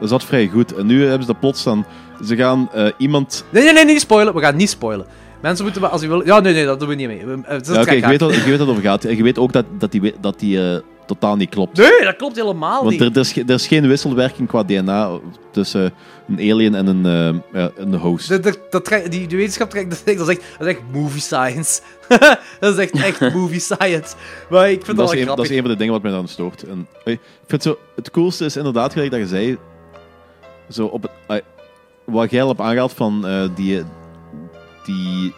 [0.00, 0.74] Dat zat vrij goed.
[0.74, 1.84] En nu hebben ze dat plots dan...
[2.24, 3.44] Ze gaan eh, iemand...
[3.50, 4.34] Nee, nee, nee, niet spoilen.
[4.34, 5.06] We gaan niet spoilen.
[5.42, 6.26] Mensen moeten als je wil.
[6.26, 7.26] Ja, nee, nee, dat doen we niet mee.
[7.26, 9.04] We- Het is Ja, oké, ik, weet wat, ik weet wat het over gaat.
[9.04, 11.76] En je weet ook dat, dat die, dat die eh, totaal niet klopt.
[11.76, 13.00] Nee, dat klopt helemaal Want niet.
[13.00, 15.10] er, er, is, ge- er is geen wisselwerking qua DNA
[15.50, 15.92] tussen
[16.28, 18.28] een alien en een, ja, een host.
[18.42, 21.80] Dat, dat, die, die wetenschap trekt, dat, dat, is echt, dat is echt movie science.
[22.60, 24.14] dat is echt, echt movie science.
[24.50, 25.34] Maar ik vind dat, dat, wel een, grappig.
[25.36, 26.62] dat is een van de dingen wat mij dan stoort.
[26.62, 29.56] En, ik vind zo, het coolste is inderdaad, gelijk dat je zei,
[30.70, 31.42] zo op het,
[32.04, 33.82] wat jij al op aangehaald van die,
[34.88, 35.34] die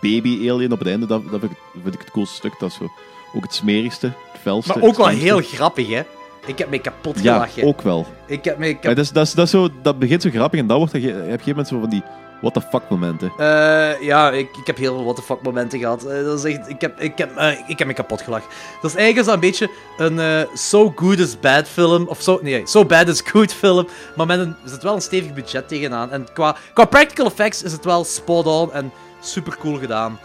[0.00, 2.54] baby-alien op het einde, dat, dat vind, ik, vind ik het coolste stuk.
[2.58, 2.88] Dat is zo,
[3.34, 4.72] ook het smerigste, het felste.
[4.78, 6.02] Maar ook wel heel grappig, hè?
[6.46, 7.62] Ik heb me kapot Ja, gelachen.
[7.64, 8.06] ook wel.
[8.26, 10.66] Ik heb me dat, is, dat, is, dat, is zo, dat begint zo grappig en
[10.66, 12.02] dan wordt dat, je, je hebt gegeven moment zo van die
[12.42, 13.32] what the fuck momenten.
[13.38, 16.04] Eh, ja, ik, ik heb heel veel what the fuck momenten gehad.
[16.04, 18.48] Eh, dat is echt, ik, heb, ik, heb, eh, ik heb me kapot gelachen.
[18.80, 22.06] Dat is eigenlijk zo een beetje een so good is bad film.
[22.08, 23.88] Of zo, nee, so bad is good film.
[24.16, 26.10] Maar met een, er zit wel een stevig budget tegenaan.
[26.10, 30.18] En qua, qua practical effects is het wel spot on en super cool gedaan.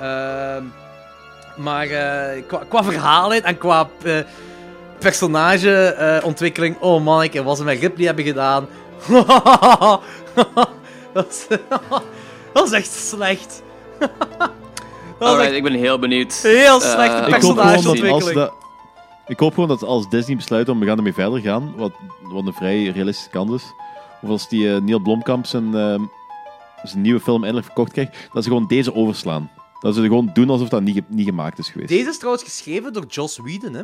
[0.00, 0.64] Ehm,
[1.56, 1.86] maar
[2.46, 3.88] qua, qua en qua
[4.98, 6.76] personageontwikkeling.
[6.80, 8.68] oh man, ik was het met Ripley hebben gedaan.
[11.24, 11.58] dat, is,
[12.52, 13.62] dat is echt slecht.
[15.18, 16.32] Alright, echt ik ben heel benieuwd.
[16.32, 18.38] heel slechte Eh, ik hoop gewoon dat als personageontwikkeling.
[18.38, 18.52] dat,
[19.26, 21.92] ik hoop gewoon dat als Disney besluit om we gaan ermee verder gaan, wat,
[22.22, 23.72] wat een vrij realistische kans is,
[24.22, 26.02] of als die eh, Neil Blomkamp zijn, ehm,
[26.82, 29.50] zijn nieuwe film eindelijk verkocht krijgt, dat ze gewoon deze overslaan.
[29.80, 31.88] Dat ze gewoon doen alsof dat niet, niet gemaakt is geweest.
[31.88, 33.82] Deze is trouwens geschreven door Joss Whedon, hè?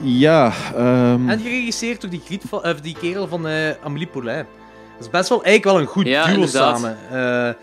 [0.00, 4.46] Ja, ehm, En geregisseerd door die, griet van, eh, die kerel van eh, Amélie Poulain.
[4.98, 6.78] Dat is best wel eigenlijk wel een goed Ja, duo inderdaad.
[6.78, 6.96] samen.
[7.10, 7.54] Eh,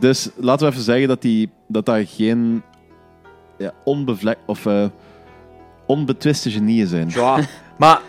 [0.00, 2.62] dus laten we even zeggen dat, die, dat daar geen
[3.58, 4.84] ja, onbevlek of eh,
[5.86, 7.08] onbetwiste genieën zijn.
[7.14, 7.38] ja,
[7.78, 8.00] maar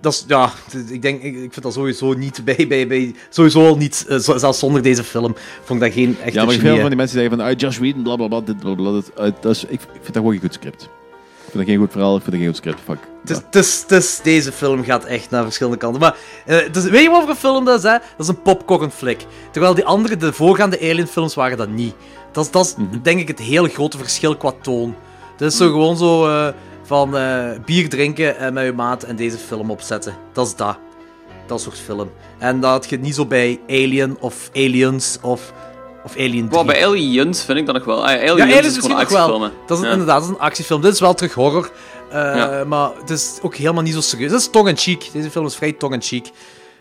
[0.00, 0.50] dat is, ja,
[0.90, 4.18] ik denk, ik, ik vind dat sowieso niet bij, bij, bij sowieso al niet, eh,
[4.18, 6.96] zo- zelfs zonder deze film, vond ik dat geen echte Ja, maar veel van die
[6.96, 8.92] mensen zeggen van ah, Josh Whedon, bla bla bla, dit bla bla.
[8.92, 10.88] dit, eh, dat is, ik, ik vind dat gewoon geen goed script.
[11.52, 12.80] Vind dat geen goed verhaal, ik vind dat geen goed script.
[12.84, 12.98] Fuck.
[13.54, 16.00] Is, het is- deze film gaat echt naar verschillende kanten.
[16.00, 16.16] Maar
[16.72, 17.82] is- weet je wat voor een film dat is?
[17.84, 17.90] Hè?
[17.98, 19.26] Dat is een popcorn flick.
[19.50, 21.94] Terwijl die andere, de voorgaande Alien-films, waren dat niet.
[22.32, 23.02] Dat is, dat is Mhm.
[23.02, 24.94] denk ik het hele grote verschil qua toon.
[25.36, 26.48] Het is zo gewoon zo eh,
[26.82, 30.14] van eh, bier drinken en met je maat en deze film opzetten.
[30.32, 30.78] Dat is dat.
[31.46, 32.10] Dat soort film.
[32.38, 35.52] En dat had je niet zo bij Alien of Aliens of,
[36.04, 36.48] of Alien 3.
[36.48, 38.06] Wow, bij Aliens vind ik dat nog wel.
[38.06, 38.98] Ah, ja, Aliens, is gewoon wel.
[38.98, 39.52] actiefilmen.
[39.66, 39.90] Dat is Ja.
[39.90, 40.80] inderdaad dat is een actiefilm.
[40.80, 41.70] Dit is wel terug horror.
[42.10, 42.64] Eh, Ja.
[42.66, 44.30] Maar het is ook helemaal niet zo serieus.
[44.30, 45.08] Het is tong-in-cheek.
[45.12, 46.30] Deze film is vrij tong-in-cheek.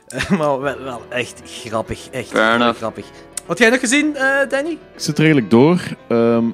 [0.08, 2.08] Eh, maar wel, wel echt grappig.
[2.12, 2.78] Echt Fair heel enough.
[2.78, 3.06] grappig.
[3.46, 4.70] Wat jij nog gezien, eh, Danny?
[4.72, 5.80] Ik zit er eigenlijk door.
[6.08, 6.48] Ehm,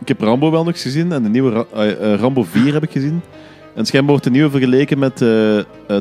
[0.00, 2.72] ik heb Rambo wel nog eens gezien en de nieuwe Ra- eh, eh, Rambo 4
[2.72, 3.22] heb ik gezien.
[3.74, 5.16] En schijnbaar wordt de nieuwe vergeleken met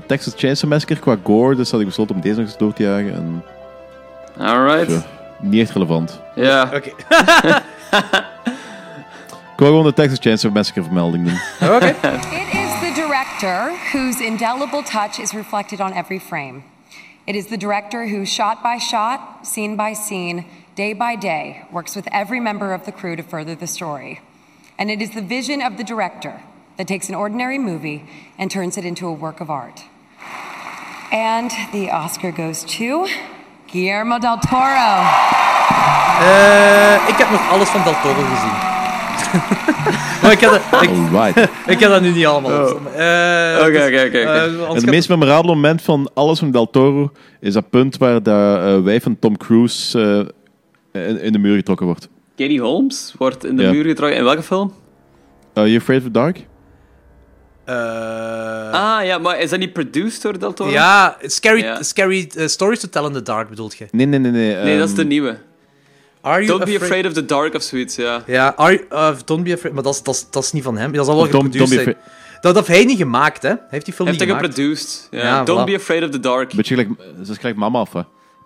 [0.08, 2.84] Texas Chainsaw Massacre qua gore, dus had ik besloten om deze nog eens door te
[2.84, 3.14] jagen.
[3.14, 3.44] En,
[4.38, 5.08] Alright.
[5.40, 6.22] Niet echt relevant.
[6.36, 6.72] Ja.
[6.74, 6.90] Oké.
[9.58, 11.40] Ik wou gewoon de Texas Chainsaw Massacre vermelding doen.
[11.70, 11.86] Oh, oké.
[11.86, 16.62] It is the director whose indelible touch is reflected on every frame.
[17.26, 20.46] It is the director who, shot by shot, scene by scene,
[20.76, 24.20] day by day, works with every member of the crew to further the story.
[24.78, 26.40] And it is the vision of the director
[26.78, 28.04] that takes an ordinary movie
[28.38, 29.82] and turns it into a work of art.
[31.12, 33.08] And the Oscar goes to
[33.72, 34.94] Guillermo del Toro.
[36.20, 38.76] Eh, ik heb nog alles van Del Toro gezien.
[40.22, 40.90] maar ik heb, dat, ik,
[41.74, 42.52] ik heb dat nu niet allemaal.
[42.52, 42.70] Oh.
[42.70, 44.20] Eh, Oké, dus, oké, oké, oké.
[44.20, 48.60] eh, het meest memorabele moment van alles van Del Toro is dat punt waar de
[48.78, 50.00] eh, wijf van Tom Cruise
[50.92, 52.10] eh, in, in de muur getrokken wordt.
[52.36, 53.72] Katie Holmes wordt in de Ja.
[53.72, 54.18] muur getrokken.
[54.18, 54.74] In welke film?
[55.54, 56.46] You Afraid of the Dark?
[57.68, 60.70] Ah, ja, maar is dat niet produced door Del Toro?
[60.70, 61.84] Ja, Scary, Ja.
[61.84, 63.88] scary eh, Stories to Tell in the Dark bedoelt je?
[63.92, 64.32] Nee, nee, nee.
[64.32, 65.38] Nee, Nee, dat is de ehm, nieuwe.
[66.22, 68.24] Are you Don't be afraid of the dark of zoiets, ja.
[68.26, 70.64] Ja, are you- uh, Don't Be Afraid, maar dat is, dat, is, dat is niet
[70.64, 70.92] van hem.
[70.94, 72.42] Dat zal wel Of Don't- geproduceerd Don't Be zijn.
[72.42, 73.50] Dat heeft hij niet gemaakt, hè?
[73.50, 74.56] Hij heeft die film Heeft niet hij gemaakt.
[74.56, 75.08] geproduced.
[75.12, 75.20] Ja.
[75.22, 75.72] Ja, Don't voilà.
[75.72, 76.54] be afraid of the dark.
[76.54, 78.02] Beetje gelijk, dat is gelijk mama af, hè?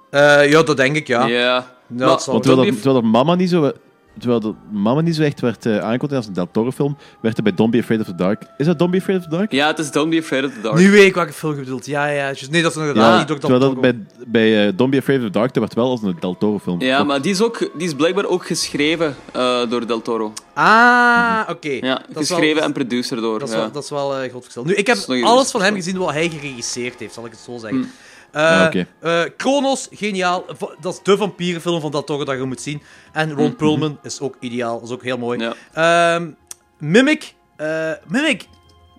[0.10, 1.26] Eh, ja, dat denk ik, ja.
[1.26, 1.38] Ja.
[1.38, 1.56] Ja,
[1.88, 2.40] dat Want wel.
[2.40, 3.72] terwijl, dat, terwijl dat mama niet zo...
[4.20, 7.38] Terwijl de mama niet zo echt werd eh aangekondigd als een Del Toro film, werd
[7.38, 8.44] er bij Don't Be Afraid of the Dark.
[8.58, 9.52] Is dat Don't Be Afraid of the Dark?
[9.52, 10.78] Ja, het is Don't be afraid of the dark.
[10.78, 11.86] Nu weet ik welke film je bedoelt.
[11.86, 12.34] Ja, ja.
[12.50, 14.98] Nee, dat is inderdaad Ja, niet door Del terwijl dat bij, bij eh, Don't Be
[14.98, 16.82] Afraid of the Dark, dat werd wel als een Del Toro film.
[16.82, 20.34] Ja, maar die is, ook, die is blijkbaar ook geschreven eh, door Del Toro.
[20.54, 21.70] Ah, oké.
[21.82, 23.40] Ja, Dat geschreven wel- en producer door.
[23.40, 23.60] Dat is ja.
[23.62, 24.64] wel, dat is wel een groot verschil.
[24.64, 27.58] Nu, ik heb alles van hem gezien wat hij geregisseerd heeft, zal ik het zo
[27.58, 27.80] zeggen.
[27.80, 27.86] Hm.
[28.32, 28.68] Eh,
[29.00, 30.46] eh, Kronos, geniaal.
[30.58, 32.82] V- Dat is de vampierenfilm van Del Toro dat je moet zien.
[33.12, 33.56] En Ron Hm.
[33.56, 35.50] Perlman is ook ideaal, is ook heel mooi.
[35.74, 36.30] Ehm,
[36.78, 38.46] Mimic, eh, Mimic,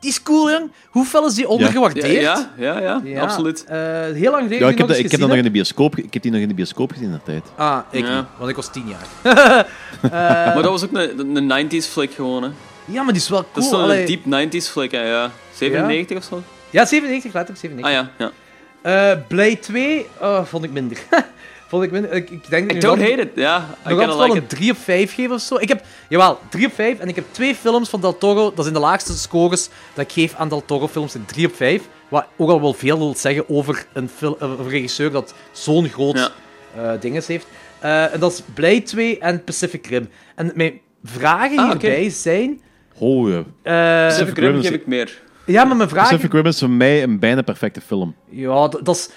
[0.01, 0.71] die is cool, jong.
[0.91, 2.07] Hoe fel is die ondergewaardeerd?
[2.21, 3.65] Ja, ja, ja, ja, absoluut.
[3.65, 5.97] eh, heel lang geleden Ja, ik heb, dat, ik heb dat nog in de bioscoop,
[5.97, 7.45] ik heb die nog in de bioscoop gezien in de tijd.
[7.57, 8.17] Ah, ik Ja.
[8.17, 9.07] niet, want ik was tien jaar.
[10.03, 10.11] Eh,
[10.55, 12.49] maar dat was ook een, een 90s flick gewoon, hè.
[12.85, 13.53] Ja, maar die is wel cool.
[13.55, 14.07] Dat is zo'n allee.
[14.07, 15.31] deep 90s flick, hè, ja.
[15.55, 16.43] 97 of zo?
[16.71, 17.85] Ja, 97, letterlijk 97.
[17.85, 18.31] Ah ja, ja.
[18.83, 20.99] Eh Blade 2 eh, vond ik minder.
[21.69, 22.13] vond ik minder.
[22.13, 23.57] Ik, ik denk I nu don't nog- hate it, ja.
[23.57, 25.57] I nog kinda altijd wel een 3 op 5 geven of zo.
[25.59, 26.99] Ik heb, jawel, 3 op 5.
[26.99, 28.53] En ik heb twee films van Del Toro.
[28.55, 31.13] Dat zijn de laagste scores dat ik geef aan Del Toro films.
[31.13, 31.83] Zijn 3 op 5.
[32.09, 36.17] Wat ook al wel veel wil zeggen over een, eh, een regisseur dat zo'n groot
[36.19, 36.31] Ja.
[36.77, 37.47] eh, dinges heeft.
[37.79, 40.09] Eh, en dat is Blade 2 en Pacific Rim.
[40.35, 42.61] En mijn vragen Ah, hierbij zijn...
[43.63, 45.23] Pacific Rim geef ik meer.
[45.53, 46.09] Ja, maar mijn vragen...
[46.11, 48.15] Pacific Rim is voor mij een bijna perfecte film.
[48.31, 49.09] Ja, dat, dat is...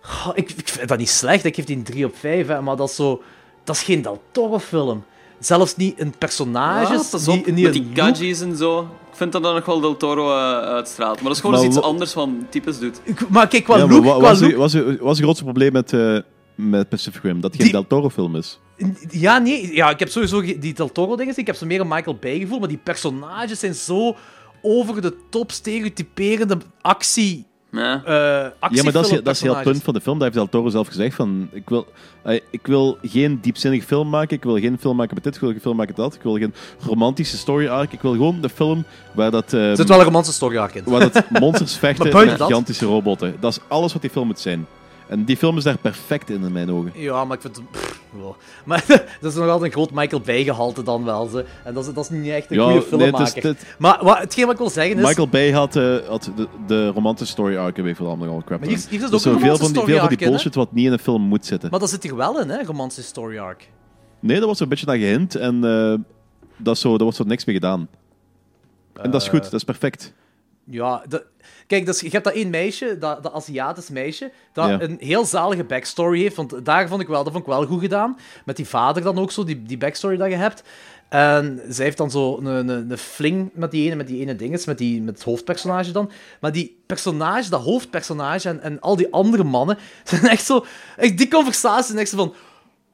[0.00, 2.60] Goh, ik, ik vind dat niet slecht, ik geef die een 3 op 5, hè,
[2.60, 3.22] maar dat is zo...
[3.64, 5.04] Dat is geen Del Toro film.
[5.38, 7.86] Zelfs niet een personage, Ja, pas op, niet, niet met die.
[7.92, 8.80] Kajis en zo.
[8.80, 11.14] Ik vind dat dan nog wel Del Toro eh, uitstraalt.
[11.14, 13.00] Maar dat is gewoon Maar eens iets anders van types doet.
[13.04, 14.02] Ik- Maar kijk, qua Ja, look...
[14.02, 16.18] qua was, look was, uw- was het grootste probleem met, eh,
[16.54, 17.40] met Pacific Rim?
[17.40, 18.60] Dat het geen Die- Del Toro film is.
[19.10, 19.74] Ja, nee.
[19.74, 21.34] Ja, ik heb sowieso die Del Toro dingen.
[21.36, 24.16] Ik heb zo meer een Michael Bay gevoel, maar die personages zijn zo
[24.62, 27.46] over de top stereotyperende actie.
[27.70, 28.02] Ja.
[28.04, 28.12] eh
[28.70, 30.14] Ja, maar dat is, dat is heel het punt van de film.
[30.18, 31.14] Dat heeft Del Toro zelf gezegd.
[31.16, 31.86] Van, ik, wil,
[32.22, 34.36] eh, ik wil geen diepzinnige film maken.
[34.36, 35.34] Ik wil geen film maken met dit.
[35.34, 36.14] Ik wil geen film maken met dat.
[36.14, 36.54] Ik wil geen
[36.86, 37.92] romantische story arc.
[37.92, 38.84] Ik wil gewoon de film
[39.14, 39.52] waar dat...
[39.52, 40.82] eh, Er zit wel een romantische story arc in.
[40.84, 43.36] Waar dat monsters vechten met gigantische robotten.
[43.40, 44.66] Dat is alles wat die film moet zijn.
[45.12, 46.92] En die film is daar perfect in, in mijn ogen.
[46.94, 47.70] Ja, maar ik vind het...
[47.70, 48.34] pff, wow.
[48.64, 48.84] Maar
[49.20, 51.26] dat is nog altijd een groot Michael Bay gehalte dan wel.
[51.26, 51.44] Ze.
[51.64, 53.18] En dat is, dat is niet echt een Ja, goede nee, filmmaker.
[53.26, 55.06] het is- het- Maar wat, hetgeen wat ik wil zeggen is...
[55.06, 58.60] Michael Bay had, eh, had de, de romantische story arc weet je wel allemaal crap.
[58.60, 60.54] Maar hier- hier is Dus ook een veel van die, veel van die in, bullshit
[60.54, 61.70] wat niet in een film moet zitten.
[61.70, 63.68] Maar dat zit hier wel in, hè, romantische story arc.
[64.20, 65.94] Nee, daar wordt zo'n beetje naar gehint en eh,
[66.56, 67.88] dat zo, daar wordt zo niks mee gedaan.
[69.02, 69.44] En dat is goed, Eh.
[69.44, 70.12] dat is perfect.
[70.64, 71.24] Ja, de-
[71.66, 74.80] kijk, dus, je hebt dat één meisje, dat, dat Aziatisch meisje, dat Ja.
[74.80, 76.36] een heel zalige backstory heeft.
[76.36, 78.18] Want daar vond ik wel, dat vond ik wel goed gedaan.
[78.44, 80.62] Met die vader dan ook zo, die, die backstory dat je hebt.
[81.08, 84.36] En zij heeft dan zo een, een, een fling met die ene, met die ene
[84.36, 86.10] dinges, met, die, met het hoofdpersonage dan.
[86.40, 90.64] Maar die personage, dat hoofdpersonage en, en al die andere mannen, zijn echt zo...
[90.96, 92.34] Echt, die conversaties zijn echt zo van...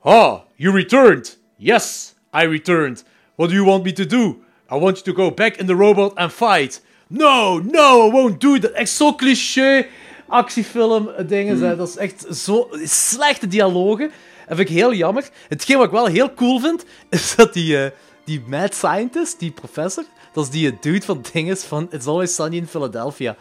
[0.01, 1.39] Ah, you returned.
[1.57, 3.05] Yes, I returned.
[3.35, 4.43] What do you want me to do?
[4.73, 6.85] I want you to go back in the robot and fight.
[7.09, 8.71] No, no, I won't do that.
[8.71, 9.87] Echt zo cliché
[10.29, 11.61] actiefilm dingen.
[11.61, 11.77] hè.
[11.77, 14.11] Dat is echt zo slechte dialogen.
[14.49, 15.29] Dat vind ik heel jammer.
[15.49, 17.91] Hetgeen wat ik wel heel cool vind, is dat die, eh,
[18.25, 22.57] die mad scientist, die professor, dat is die dude van dinges van It's Always Sunny
[22.57, 23.37] in Philadelphia.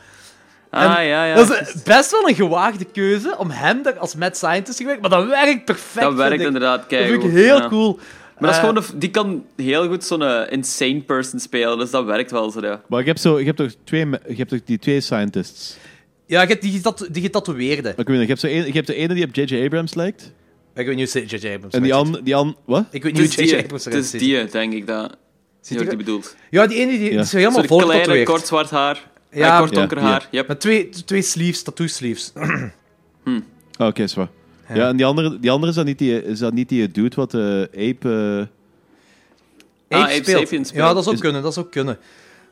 [0.69, 1.35] Ah, En ja, ja.
[1.35, 5.10] Dat is best wel een gewaagde keuze om hem daar als mad scientist te gebruiken,
[5.10, 6.06] maar dat werkt perfect.
[6.06, 7.22] Dat werkt inderdaad Dat keigoed.
[7.22, 7.68] vind ik heel ja.
[7.68, 7.99] cool.
[8.40, 11.78] Maar dat is Eh, gewoon een- die kan heel goed zo'n eh, insane person spelen,
[11.80, 12.62] dus dat werkt wel zo.
[12.62, 12.82] Ja.
[12.88, 15.78] Maar je hebt, zo, je hebt toch twee, je hebt toch die twee scientists.
[16.26, 17.90] Ja, je hebt die, getat- die getatoeëerde.
[17.90, 19.64] Ik weet niet, je, hebt zo een, je hebt de ene die op J.J.
[19.66, 20.32] Abrams lijkt.
[20.76, 21.54] Ik weet niet hoe J.J.
[21.54, 22.24] Abrams En die andere...
[22.24, 22.86] Die an, wat?
[22.92, 23.52] Ik weet niet hoe J.J.
[23.54, 25.18] die, Abrams het is die, denk ik, dat
[25.62, 26.36] Ziet die die bedoelt.
[26.50, 29.10] Ja, die ene die, die is helemaal vol kleine, kort zwart haar.
[29.32, 30.04] Ja, Ja, kort ja, donker ja.
[30.04, 30.28] haar.
[30.32, 30.48] Yep.
[30.48, 32.32] Met twee, twee sleeves, tattoo sleeves.
[32.36, 34.16] Ah, Oké, is
[34.73, 34.88] Ja.
[34.88, 37.34] en die andere, die andere is, dat niet die, is dat niet die dude wat
[37.34, 38.48] eh Ape...
[39.88, 40.39] eh, Ah, Ape Ape speelt.
[40.48, 40.84] Sapien speelt.
[40.88, 41.98] Ja, dat zou Is- kunnen, dat zou kunnen.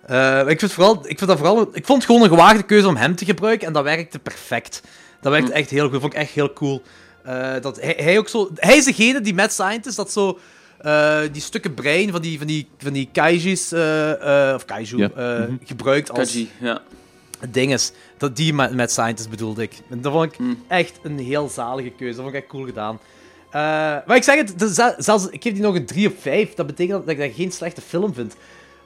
[0.05, 2.87] Eh, ik, vind vooral, ik, vind dat vooral, ik vond het gewoon een gewaagde keuze
[2.87, 4.81] om hem te gebruiken en dat werkte perfect.
[5.21, 5.57] Dat werkte Hm.
[5.57, 6.81] echt heel goed, dat vond ik echt heel cool.
[7.23, 10.39] Eh, dat hij, hij, ook zo, hij is degene die met Scientist dat zo...
[10.77, 14.97] eh, die stukken brein van die, van die, van die kaijus, eh, eh, of kaiju,
[14.97, 15.09] Ja.
[15.15, 15.53] eh, Mhm.
[15.63, 16.81] gebruikt als Kaji, ja.
[17.49, 17.91] dinges.
[18.17, 19.73] Dat die met, met Scientist bedoelde ik.
[19.89, 20.63] En dat vond ik Hmm.
[20.67, 22.13] echt een heel zalige keuze.
[22.15, 22.99] Dat vond ik echt cool gedaan.
[23.49, 23.61] Eh,
[24.07, 26.53] maar ik zeg het, de- zelfs, ik geef die nog een 3 op 5.
[26.53, 28.35] Dat betekent dat ik dat geen slechte film vind.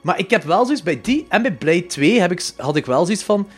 [0.00, 2.86] Maar ik heb wel zoiets bij die en bij Blade 2 heb ik, had ik
[2.86, 3.48] wel zoiets van.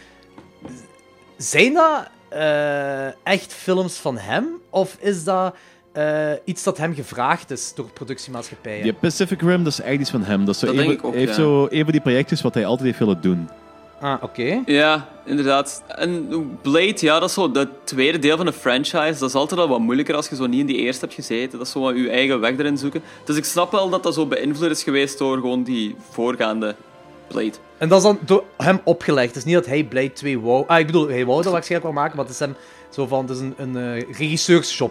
[1.37, 4.47] Zijn dat eh, echt films van hem?
[4.71, 5.55] Of is dat
[5.93, 8.83] eh, iets dat hem gevraagd is door productiemaatschappijen?
[8.83, 10.45] Die Pacific Rim, dat is echt iets van hem.
[10.45, 11.43] Dat is zo Dat een, denk van- ik ook, hij heeft ja.
[11.43, 13.49] zo een van die projectjes wat hij altijd heeft willen doen.
[14.03, 14.63] Ah, oké.
[14.67, 15.83] Ja, inderdaad.
[15.87, 16.29] En
[16.63, 19.19] Blade, ja, dat is zo het tweede deel van de franchise.
[19.19, 21.59] Dat is altijd al wat moeilijker als je zo niet in die eerste hebt gezeten.
[21.59, 23.03] Dat is zo wat je eigen weg erin zoeken.
[23.25, 26.75] Dus ik snap wel dat dat zo beïnvloed is geweest door gewoon die voorgaande
[27.27, 27.53] Blade.
[27.79, 29.27] En dat is dan door hem opgelegd.
[29.27, 30.65] Het is niet dat hij Blade 2 wou.
[30.67, 32.55] Ah, ik bedoel, hij wou dat waarschijnlijk wel maken, maar het is hem
[32.95, 33.27] zo van.
[33.27, 34.37] Het is een, een eh,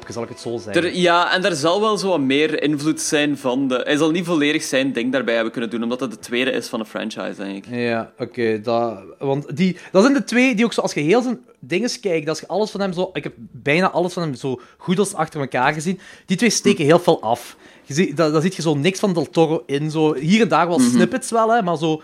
[0.07, 0.83] zal ik het zo zeggen.
[0.83, 3.81] Er, ja, en daar zal wel zo wat meer invloed zijn van de...
[3.83, 6.67] Hij zal niet volledig zijn ding daarbij hebben kunnen doen, omdat het de tweede is
[6.67, 7.75] van de franchise, denk ik.
[7.75, 8.61] Ja, oké.
[8.61, 11.99] dat, want die, dat zijn de twee die ook zo, als je heel zijn dingen
[12.01, 14.99] kijkt, als je alles van hem zo, ik heb bijna alles van hem zo goed
[14.99, 17.57] als achter elkaar gezien, die twee steken heel veel af.
[17.83, 20.47] Je ziet, daar, daar ziet je zo niks van Del Toro in, zo hier en
[20.47, 20.89] daar wel Mhm.
[20.89, 22.01] snippets wel, hè, maar zo,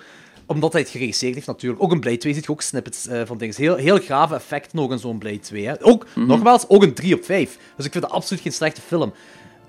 [0.47, 1.83] omdat hij het geregisseerd heeft natuurlijk.
[1.83, 3.55] Ook in Blade 2 ziet je ook snippets eh, van dingen.
[3.57, 5.67] Heel, heel grave effecten nog in zo'n Blade 2.
[5.67, 5.73] Hè.
[5.85, 6.27] Ook, Mhm.
[6.27, 7.57] nogmaals, ook een 3 op 5.
[7.75, 9.13] Dus ik vind het absoluut geen slechte film.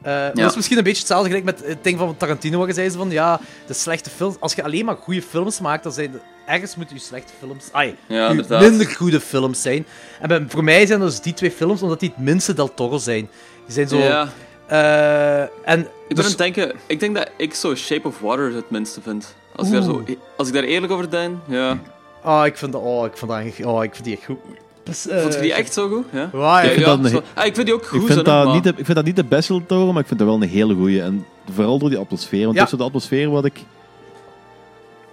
[0.02, 2.74] Eh, Dat is misschien een beetje hetzelfde gelijk met het ding van Tarantino, waar je
[2.74, 4.36] zei ze van ja, de slechte films.
[4.40, 7.68] Als je alleen maar goede films maakt, dan zijn de, ergens moeten je slechte films.
[7.72, 9.86] Ai, Ja, minder goede films zijn.
[10.20, 12.98] En bij- voor mij zijn dus die twee films, omdat die het minste Del Toro
[12.98, 13.28] zijn.
[13.64, 13.98] Die zijn zo.
[13.98, 14.28] Ja.
[14.66, 18.18] eh, en Ik ben dus- aan het denken, ik denk dat ik zo Shape of
[18.20, 19.34] Water het minste vind.
[19.58, 20.08] Als ik, daar zo, Oeh.
[20.36, 21.78] als ik daar eerlijk over denk, ja.
[22.24, 24.36] Oh, ik vind, dat- oh, ik vind, dat, oh, ik vind die echt goed.
[24.82, 26.04] Dus, eh, Vond je die echt zo goed?
[26.32, 27.98] Ja, ik, vind ja, dat een zo- he- ah, ik vind die ook ik goed.
[28.04, 30.06] vind, zo, dat maar- niet de, ik vind dat niet de beste Toro, maar ik
[30.08, 31.02] vind dat wel een hele goeie.
[31.02, 32.44] En vooral door die atmosfeer.
[32.44, 32.60] Want Ja.
[32.62, 33.60] het is zo de atmosfeer wat ik...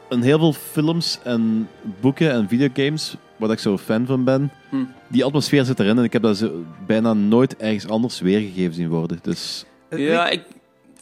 [0.10, 1.68] In heel veel films en
[2.00, 4.76] boeken en videogames, waar ik zo fan van ben, Hm.
[5.08, 5.98] die atmosfeer zit erin.
[5.98, 6.50] En ik heb dat zo
[6.86, 9.20] bijna nooit ergens anders weergegeven zien worden.
[9.22, 9.66] Dus...
[9.90, 10.42] Ja, ik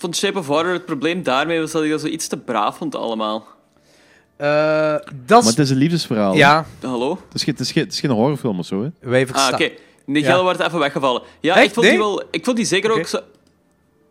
[0.03, 2.77] vond Shape of Water, het probleem daarmee was dat ik dat zo iets te braaf
[2.77, 3.47] vond allemaal.
[4.35, 4.47] Eh,
[5.25, 5.45] dat Maar is...
[5.45, 6.33] het is een liefdesverhaal.
[6.35, 7.09] Ja, Hallo?
[7.09, 8.89] Het is, geen, het, is geen, het is geen horrorfilm of zo, hè?
[9.09, 9.53] wij Ah, verstaan.
[9.53, 9.71] oké.
[10.05, 10.31] Nee, Ja.
[10.31, 11.21] Gelle werd even weggevallen.
[11.39, 11.65] Ja, Echt?
[11.65, 11.95] ik vond Nee?
[11.95, 12.23] die wel...
[12.31, 12.99] Ik vond die zeker Oké.
[12.99, 13.07] ook...
[13.07, 13.19] Zo,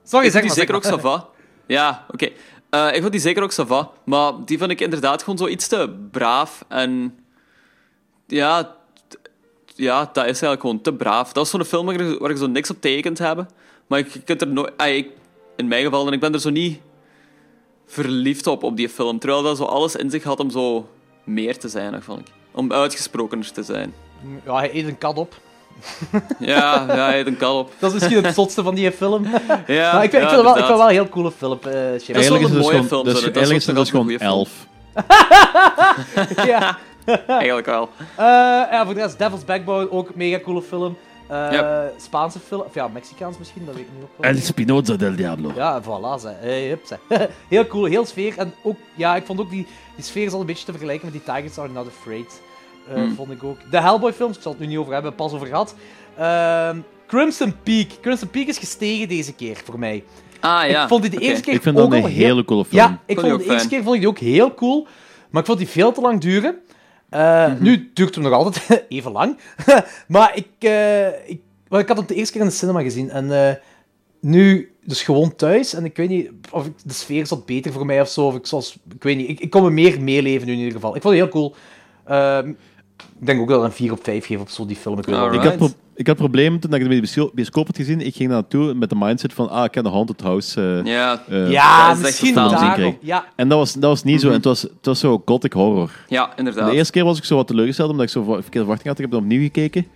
[0.04, 0.82] Sorry, ik zeg vond die maar.
[0.82, 1.26] zeker ook sava.
[1.66, 2.28] Ja, oké.
[2.70, 3.90] Eh, ik vond die zeker ook sava.
[4.04, 6.64] Maar die vond ik inderdaad gewoon zo iets te braaf.
[6.68, 7.18] En...
[8.26, 8.62] Ja...
[9.08, 9.18] t-
[9.74, 11.26] Ja, dat is eigenlijk gewoon te braaf.
[11.26, 11.86] Dat was zo'n film
[12.18, 13.48] waar je zo niks op tegen kunt hebben.
[13.86, 14.72] Maar je kunt er nooit...
[14.76, 15.08] ah, ik,
[15.56, 16.80] in mijn geval, en ik ben er zo niet
[17.86, 19.18] verliefd op, op die film.
[19.18, 20.88] Terwijl dat zo alles in zich had om zo
[21.24, 22.26] meer te zijn, vond ik.
[22.52, 23.94] Om uitgesprokener te zijn.
[24.44, 25.34] Ja, hij eet een kat op.
[26.38, 27.72] Ja, ja, hij heeft een kal op.
[27.78, 29.26] Dat is misschien het zotste van die film.
[29.66, 31.30] Ja, maar ik vind, ja, ik vind, het wel, ik vind wel een heel coole
[31.30, 31.58] film.
[31.62, 33.78] eh of Dat is een het mooie dus film, dus Dat is eigenlijk is het
[33.78, 34.66] ook dus een gewoon elf.
[36.52, 36.78] ja.
[37.26, 37.88] Eigenlijk wel.
[38.16, 38.24] Eh,
[38.70, 40.96] ja, voor de rest, Devil's Backbone, ook een mega coole film.
[41.32, 41.84] Eh.
[41.96, 44.30] Spaanse film, of ja, Mexicaans misschien, dat weet ik niet ook wel.
[44.30, 45.52] El Spinoza del Diablo.
[45.54, 46.28] Ja, voilà, ze.
[46.40, 46.96] Hey, hup, ze.
[47.48, 48.38] heel cool, heel sfeer.
[48.38, 51.10] En ook, ja, ik vond ook die, die sfeer is al een beetje te vergelijken
[51.12, 52.40] met die Tigers Are Not Afraid.
[52.88, 53.14] Eh, Hmm.
[53.14, 53.56] Vond ik ook.
[53.70, 55.74] De Hellboy films, ik zal het nu niet over hebben, pas over gehad.
[56.16, 57.86] Ehm, Crimson Peak.
[58.00, 60.04] Crimson Peak is gestegen deze keer voor mij.
[60.40, 60.82] Ah ja.
[60.82, 62.64] Ik vond die de eerste keer Ik vind dat ook een al heel- hele coole
[62.64, 62.80] film.
[62.80, 64.86] Ja, ik Vond vond die de ook eerste keer vond ik die ook heel cool.
[65.30, 66.58] Maar ik vond die veel te lang duren.
[67.12, 67.62] Eh, Mhm.
[67.62, 69.38] Nu duurt hem nog altijd even lang.
[70.08, 71.40] maar ik, eh, ik,
[71.70, 73.10] ik had hem de eerste keer in de cinema gezien.
[73.10, 73.54] En eh,
[74.20, 75.74] nu dus gewoon thuis.
[75.74, 78.26] En ik weet niet of ik, de sfeer zat beter voor mij of zo.
[78.26, 79.28] Of ik, zoals, ik weet niet.
[79.28, 80.96] Ik, ik kon me meer meeleven nu in ieder geval.
[80.96, 81.54] Ik vond het heel cool.
[83.20, 84.98] Ik denk ook wel een 4 op 5 geef op zo die film.
[84.98, 85.06] Ik.
[85.06, 88.00] Ik had, pro- ik had problemen toen ik het bij de biosco- bioscoop had gezien.
[88.00, 91.22] Ik ging naartoe met de mindset van, ah, ik heb de Haunted House eh, Ja,
[91.28, 92.54] eh, Ja, dat misschien daarom.
[92.56, 92.96] krijgen.
[93.00, 94.26] Ja, En dat was, dat was niet zo.
[94.28, 95.90] En het was, het was zo gothic horror.
[96.08, 96.70] ja, inderdaad.
[96.70, 98.98] De eerste keer was ik zo wat teleurgesteld, omdat ik zo verkeerde verwachting had.
[98.98, 99.86] Ik heb het opnieuw gekeken.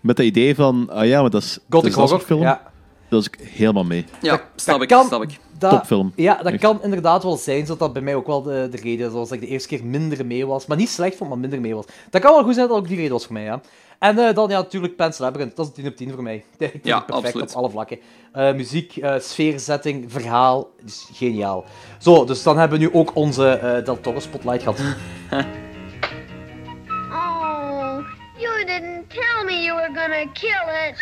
[0.00, 2.26] Met het idee van, ah ja, maar dat is, dat Gothic is dat horror.
[2.26, 2.40] film.
[2.40, 2.62] Ja.
[3.08, 4.04] Dat was ik helemaal mee.
[4.20, 5.38] ja, dat- snap dat ik, kan- snap ik.
[5.58, 6.12] Dat, Topfilm.
[6.16, 6.60] Ja, dat Echt.
[6.62, 9.28] kan inderdaad wel zijn, zodat dat bij mij ook wel de, de reden was.
[9.28, 10.66] Dat ik de eerste keer minder mee was.
[10.66, 11.84] Maar niet slecht vond, maar minder mee was.
[12.10, 13.60] Dat kan wel goed zijn dat ook die reden was voor mij, ja.
[13.98, 15.56] En eh, dan ja, natuurlijk Pan's Labyrinth.
[15.56, 16.34] Dat is een 10 op 10 voor mij.
[16.58, 17.50] Ik vind Ja, perfect absoluut.
[17.50, 17.98] op alle vlakken.
[18.32, 20.70] Eh, muziek, eh, sfeerzetting, verhaal.
[20.84, 21.64] is geniaal.
[21.98, 24.80] Zo, dus dan hebben we nu ook onze eh, Del Toro Spotlight gehad.
[27.12, 28.00] Oh,
[28.38, 30.96] you didn't tell me you were gonna kill it.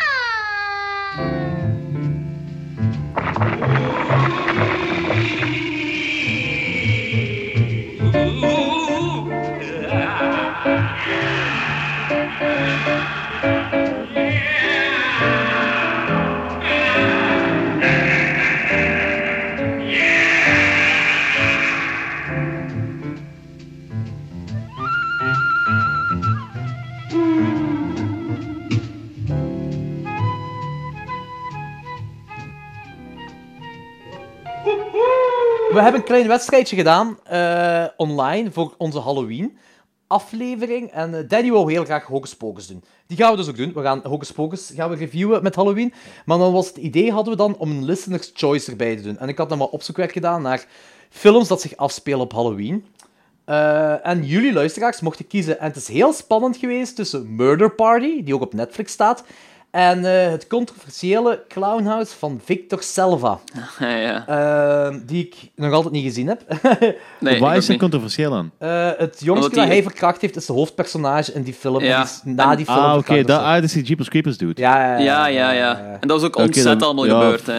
[35.73, 40.91] We hebben een klein wedstrijdje gedaan eh, online voor onze Halloween-aflevering.
[40.91, 42.83] En eh, Danny wou heel graag Hocus Pocus doen.
[43.07, 43.73] Die gaan we dus ook doen.
[43.73, 45.93] We gaan Hocus Pocus gaan we reviewen met Halloween.
[46.25, 49.17] Maar dan was het idee, hadden we dan om een listener's choice erbij te doen.
[49.17, 50.65] En ik had dan wat opzoekwerk gedaan naar
[51.09, 52.85] films dat zich afspelen op Halloween.
[53.45, 55.59] Eh, en jullie luisteraars mochten kiezen.
[55.59, 59.23] En het is heel spannend geweest tussen Murder Party, die ook op Netflix staat,
[59.73, 63.39] en eh, het controversiële Clownhouse van Victor Selva.
[63.79, 64.27] Ja, ja.
[64.27, 66.41] Eh, die ik nog altijd niet gezien heb.
[67.19, 67.79] Nee, Waar is er niet.
[67.79, 68.51] controversieel aan?
[68.57, 71.83] Eh, het jongste dat die- hij verkracht heeft, is de hoofdpersonage in die film.
[71.83, 71.95] Ja.
[71.97, 73.13] Die is na die film Ah, oké.
[73.19, 74.61] of dat ah, is die Jeepers Creepers dude.
[74.61, 75.77] Ja, Ja, ja, ja.
[75.99, 77.19] En dat was ook ontzettend allemaal ja.
[77.21, 77.57] gebeurd, hè.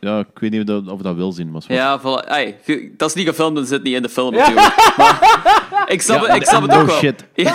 [0.00, 1.50] Ja, ik weet niet of dat, of dat wil zien.
[1.50, 2.96] Maar is wel- Ja, voilà.
[2.96, 4.74] Dat is niet gefilmd, dat zit niet in de film natuurlijk.
[5.70, 6.96] Maar ik snap, Ja, het, ik snap het no ook wel.
[6.96, 7.24] shit.
[7.34, 7.54] Ja.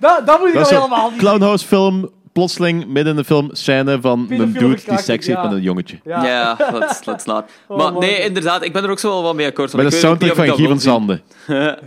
[0.00, 3.24] Dat, dat moet je Dat is zo- helemaal niet Clownhouse film, plotseling midden in de
[3.24, 5.42] film, scène van een dude die seks heeft ja.
[5.42, 5.98] met een jongetje.
[6.04, 6.24] Ja.
[6.24, 7.44] Ja, let's, let's not.
[7.66, 8.02] Oh, maar man.
[8.02, 9.72] nee, inderdaad, ik ben er ook zo wel wat mee akkoord.
[9.72, 10.80] want Met de soundtrack van Guy van.
[10.80, 11.20] Zande.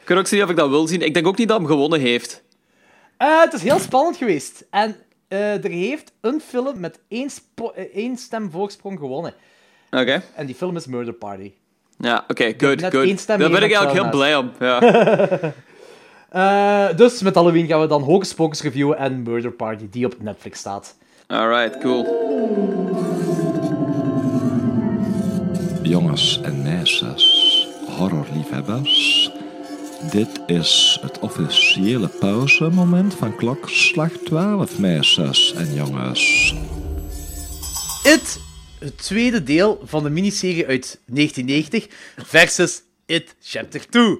[0.00, 1.02] Ik kan ook zien of ik dat wil zien.
[1.02, 2.42] Ik denk ook niet dat hem gewonnen heeft.
[3.16, 4.64] Eh, het is heel spannend geweest.
[4.70, 4.96] En
[5.28, 7.30] eh, er heeft een film met één,
[7.74, 9.34] eh, één stem voorsprong gewonnen.
[9.90, 10.22] Oké.
[10.34, 11.52] En die film is Murder Party.
[11.98, 13.04] Ja, oké, good, net good.
[13.04, 14.52] één stem Daar ben ik eigenlijk heel blij om.
[14.58, 14.80] Ja.
[16.34, 20.14] Eh, dus met Halloween gaan we dan Hocus Pocus reviewen en Murder Party, die op
[20.22, 20.96] Netflix staat.
[21.26, 22.04] Alright, cool.
[25.82, 29.30] Jongens en meisjes, horrorliefhebbers.
[30.10, 36.54] Dit is het officiële pauzemoment van klokslag 12, meisjes en jongens.
[38.02, 38.40] It,
[38.78, 41.86] het tweede deel van de miniserie uit 1990,
[42.16, 44.18] versus It Chapter 2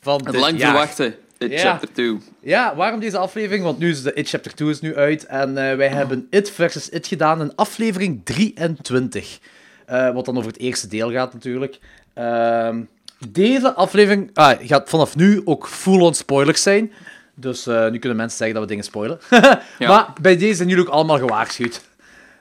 [0.00, 0.70] van Het dit lang jaar.
[0.70, 1.58] verwachte It Ja.
[1.58, 2.18] Chapter 2.
[2.40, 3.64] Ja, waarom deze aflevering?
[3.64, 6.50] Want nu is de It Chapter 2 is nu uit en eh, wij hebben It
[6.50, 9.38] versus It gedaan in aflevering 23.
[9.86, 11.78] Eh, wat dan over het eerste deel gaat natuurlijk.
[12.14, 12.82] Ehm,
[13.28, 16.92] deze aflevering ah, gaat vanaf nu ook full-on spoilers zijn.
[17.34, 19.18] Dus eh, nu kunnen mensen zeggen dat we dingen spoilen.
[19.78, 21.80] Maar bij deze zijn jullie ook allemaal gewaarschuwd.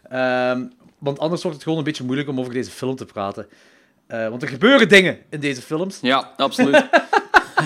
[0.10, 0.64] Ehm,
[0.98, 3.48] want anders wordt het gewoon een beetje moeilijk om over deze film te praten.
[4.08, 6.00] Want er gebeuren dingen in deze films.
[6.02, 6.86] Ja, absoluut.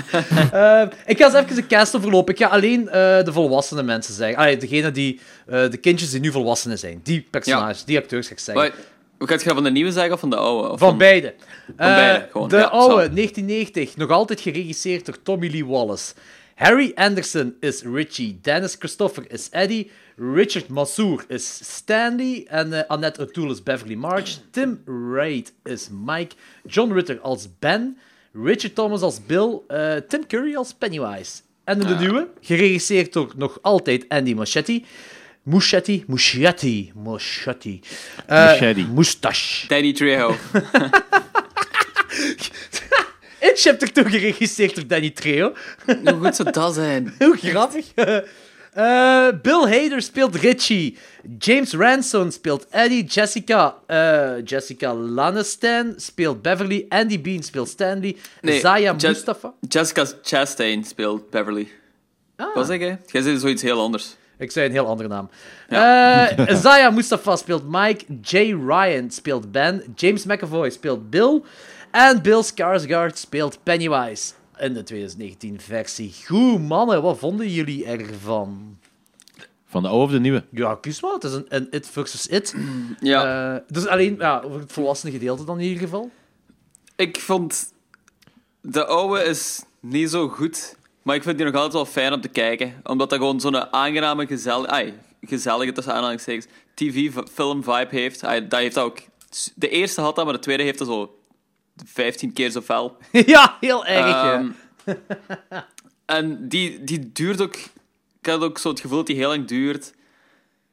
[0.52, 2.34] Eh, ik ga eens even de cast overlopen.
[2.34, 4.38] Ik ga alleen eh, de volwassene mensen zeggen.
[4.38, 7.00] Allee, degene die, eh, de kindjes die nu volwassenen zijn.
[7.04, 8.74] Die personages, die acteurs ga ik zeggen.
[9.18, 10.70] Hoe gaat je van de nieuwe zeggen of van de oude?
[10.70, 11.34] Of Van beide.
[11.66, 12.50] Van beide, gewoon.
[12.50, 13.10] De Ja, oude, sorry.
[13.16, 16.14] 1990, nog altijd geregisseerd door Tommy Lee Wallace.
[16.56, 18.40] Harry Anderson is Richie.
[18.42, 19.92] Dennis Christopher is Eddie.
[20.18, 22.46] Richard Massour is Stanley.
[22.48, 24.38] En Annette O'Toole is Beverly March.
[24.52, 26.36] Tim Wright is Mike.
[26.68, 27.98] John Ritter als Ben.
[28.44, 29.60] Richard Thomas als Bill.
[29.68, 31.42] eh, Tim Curry als Pennywise.
[31.64, 34.86] En de nieuwe, geregisseerd door nog altijd Andy Muschietti.
[35.44, 36.04] Muschietti?
[36.08, 36.92] Muschietti.
[36.96, 37.80] Muschietti.
[38.26, 38.88] Eh, Muschietti.
[38.94, 39.68] Moustache.
[39.68, 40.36] Danny Trejo.
[43.40, 45.54] In Chapter 2 geregisseerd door Danny Trejo.
[45.86, 47.14] Hoe goed zou dat zijn?
[47.20, 47.86] Hoe grappig.
[48.74, 50.98] Eh, Bill Hader speelt Richie.
[51.40, 53.04] James Ransom speelt Eddie.
[53.04, 56.86] Jessica, eh, Jessica Lanestan speelt Beverly.
[56.90, 58.16] Andy Bean speelt Stanley.
[58.42, 59.54] Nee, Zaya Je- Mustafa.
[59.68, 61.68] Jessica Chastain speelt Beverly.
[62.38, 62.56] Ah.
[62.56, 62.98] Wat zeg je?
[63.06, 64.16] Jij zei zoiets heel anders.
[64.38, 65.30] Ik zei een heel andere naam.
[65.70, 68.06] Eh Zaya Mustafa speelt Mike.
[68.22, 69.84] Jay Ryan speelt Ben.
[69.96, 71.42] James McAvoy speelt Bill.
[71.92, 74.34] En Bill Skarsgård speelt Pennywise.
[74.60, 76.14] In de 2019-versie.
[76.26, 77.02] Goed, mannen.
[77.02, 78.78] Wat vonden jullie ervan?
[79.66, 80.44] Van de oude of de nieuwe?
[80.52, 81.14] Ja, kies maar.
[81.14, 82.56] Het is een, een It versus It.
[83.00, 83.54] Ja.
[83.56, 86.12] Eh, dus alleen ja, over het volwassene gedeelte dan in ieder geval.
[86.96, 87.74] Ik vond...
[88.62, 92.22] De oude is niet zo goed, maar ik vind die nog altijd wel fijn om
[92.22, 92.74] te kijken.
[92.84, 94.70] Omdat dat gewoon zo'n aangename, gezellige...
[94.70, 98.24] Ai, gezellige, tussen aanhalingstekens, tv-film-vibe heeft.
[98.24, 99.00] Ai, dat heeft dat ook...
[99.56, 101.19] De eerste had dat, maar de tweede heeft dat zo
[101.86, 102.98] 15 keer zo fel.
[103.12, 104.06] ja, heel erg.
[104.06, 104.50] Ehm,
[106.06, 107.56] en die, die duurt ook...
[108.22, 109.94] Ik had ook zo het gevoel dat die heel lang duurt.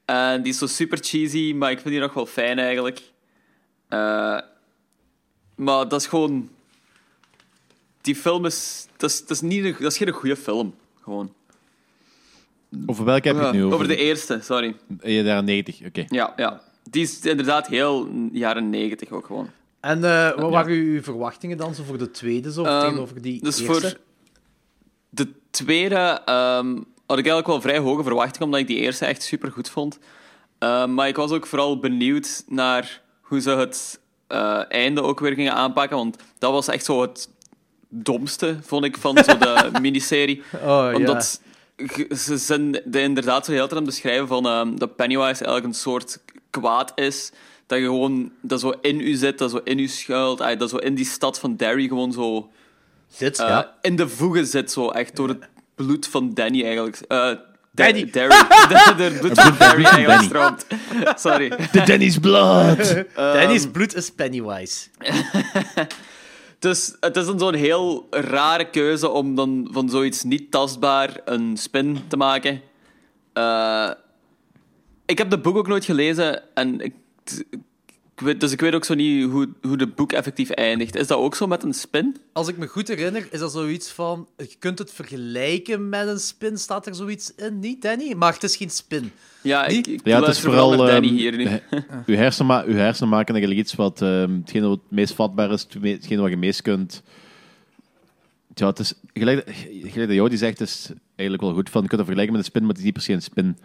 [0.05, 3.03] En die is zo super cheesy, maar ik vind die nog wel fijn eigenlijk.
[3.89, 4.39] Eh,
[5.55, 6.51] maar dat is gewoon...
[8.01, 8.87] Die film is...
[8.97, 10.75] Dat is, dat is, niet een, dat is geen goede film.
[11.03, 11.35] Gewoon.
[12.87, 13.75] Over welke heb je het nu over?
[13.75, 14.77] Over de eerste, sorry.
[14.89, 16.05] In de jaren 90, oké.
[16.09, 16.61] Ja, ja.
[16.91, 19.51] Die is inderdaad heel jaren 90 ook gewoon.
[19.87, 23.43] En eh, wat waren uw verwachtingen dan zo voor de tweede, zo, Ehm, tegenover die
[23.43, 23.73] dus eerste?
[23.89, 23.97] voor
[25.11, 26.69] de tweede ehm,
[27.07, 29.99] had ik eigenlijk wel vrij hoge verwachtingen, omdat ik die eerste echt super goed vond.
[30.59, 35.33] Ehm, maar ik was ook vooral benieuwd naar hoe ze het eh, einde ook weer
[35.35, 37.29] gingen aanpakken, want dat was echt zo het
[37.89, 40.43] domste, vond ik, van zo de miniserie.
[40.55, 40.95] Oh, ja.
[40.95, 41.41] Omdat
[41.77, 44.97] ge- ze zijn de, inderdaad zo de hele tijd aan het beschrijven van ehm, dat
[44.97, 47.33] Pennywise eigenlijk een soort kwaad is,
[47.67, 50.71] dat je gewoon dat zo in u zit, dat zo in u schuilt, ah, dat
[50.71, 52.51] zo in die stad van Derry gewoon zo
[53.09, 53.75] zit, eh, ja.
[53.83, 57.01] in de voegen zit, zo echt door het bloed van Danny eigenlijk.
[57.09, 57.31] Eh,
[57.73, 58.11] Danny.
[58.11, 58.29] Derry.
[58.69, 60.67] De- de- Het bloed van Derry eigenlijk stroomt.
[61.21, 61.49] Sorry.
[61.49, 63.05] The Danny's blood!
[63.15, 64.89] Danny's bloed is Pennywise.
[66.59, 71.57] Dus het is dan zo'n heel rare keuze om dan van zoiets niet tastbaar een
[71.57, 72.61] spin te maken.
[73.33, 73.91] Eh,
[75.07, 76.95] ik heb de boek ook nooit gelezen en ik,
[78.17, 80.97] ik weet, dus ik weet ook zo niet hoe, hoe de boek effectief eindigt.
[80.97, 82.17] Is dat ook zo met een spin?
[82.33, 84.29] Als ik me goed herinner, is dat zoiets van...
[84.37, 87.59] Je kunt het vergelijken met een spin, staat er zoiets in?
[87.59, 88.15] Niet, Danny?
[88.15, 89.13] Maar het is geen spin.
[89.43, 90.69] Ja, ik, ik Ja, het is vooral...
[90.77, 91.45] naar Danny ehm, hier nu.
[92.07, 94.03] uw, hersenen ma- uw hersenen maken eigenlijk iets wat...
[94.03, 97.03] ehm, hetgene wat het meest vatbaar is, het me- hetgene wat je meest kunt...
[98.55, 98.95] Ja, het is...
[99.13, 101.83] Gelijk, gelijk dat jou die zegt, is eigenlijk wel goed van...
[101.83, 103.57] Je kunt het vergelijken met een spin, maar het is niet per se een spin.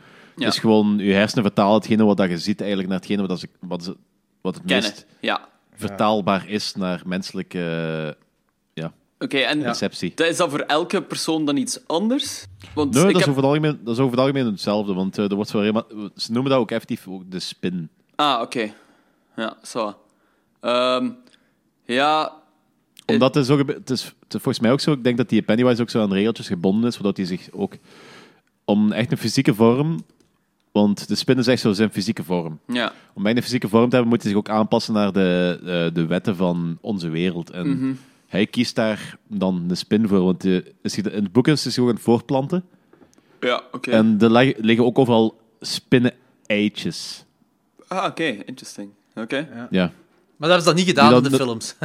[0.41, 0.47] Ja.
[0.47, 0.99] Is gewoon...
[0.99, 3.95] Uw hersenen vertalen hetgene wat dat je ziet eigenlijk naar hetgene wat, ze, wat, ze,
[4.41, 5.47] wat het Kennen, meest ja.
[5.73, 7.59] vertaalbaar is naar menselijke...
[8.73, 10.11] ja, Oké, en perceptie.
[10.15, 12.45] dat is dat voor elke persoon dan iets anders?
[12.73, 15.17] Want Nee, ik dat, is over het algemeen, dat is over het algemeen hetzelfde, want
[15.17, 15.85] eh, er wordt wel helemaal,
[16.15, 17.89] ze noemen dat ook effectief ook de spin.
[18.15, 18.73] Ah, oké.
[19.35, 19.95] Ja, zo.
[20.59, 21.09] Ehm,
[21.85, 22.33] ja,
[23.05, 25.29] Omdat het, zo, gebe- het, is, het is volgens mij ook zo, ik denk dat
[25.29, 27.73] die Pennywise ook zo aan regeltjes gebonden is, zodat hij zich ook
[28.65, 30.03] om echt een fysieke vorm,
[30.71, 32.59] want de spin is echt zo zijn fysieke vorm.
[32.67, 32.93] ja.
[33.13, 36.05] Om een fysieke vorm te hebben, moet hij zich ook aanpassen naar de, eh, de
[36.05, 37.49] wetten van onze wereld.
[37.49, 37.93] En Mhm.
[38.27, 41.63] hij kiest daar dan de spin voor, want eh, is de- in het boek is
[41.63, 42.63] hij zich ook aan het voortplanten.
[43.39, 43.91] Ja, oké.
[43.91, 47.25] En er lig- liggen ook overal spinnen-eitjes.
[47.87, 48.23] Ah, oké.
[48.45, 48.89] Interesting.
[49.15, 49.47] Oké.
[49.69, 49.91] Ja.
[50.37, 51.75] Maar dat ze dat niet gedaan in de films.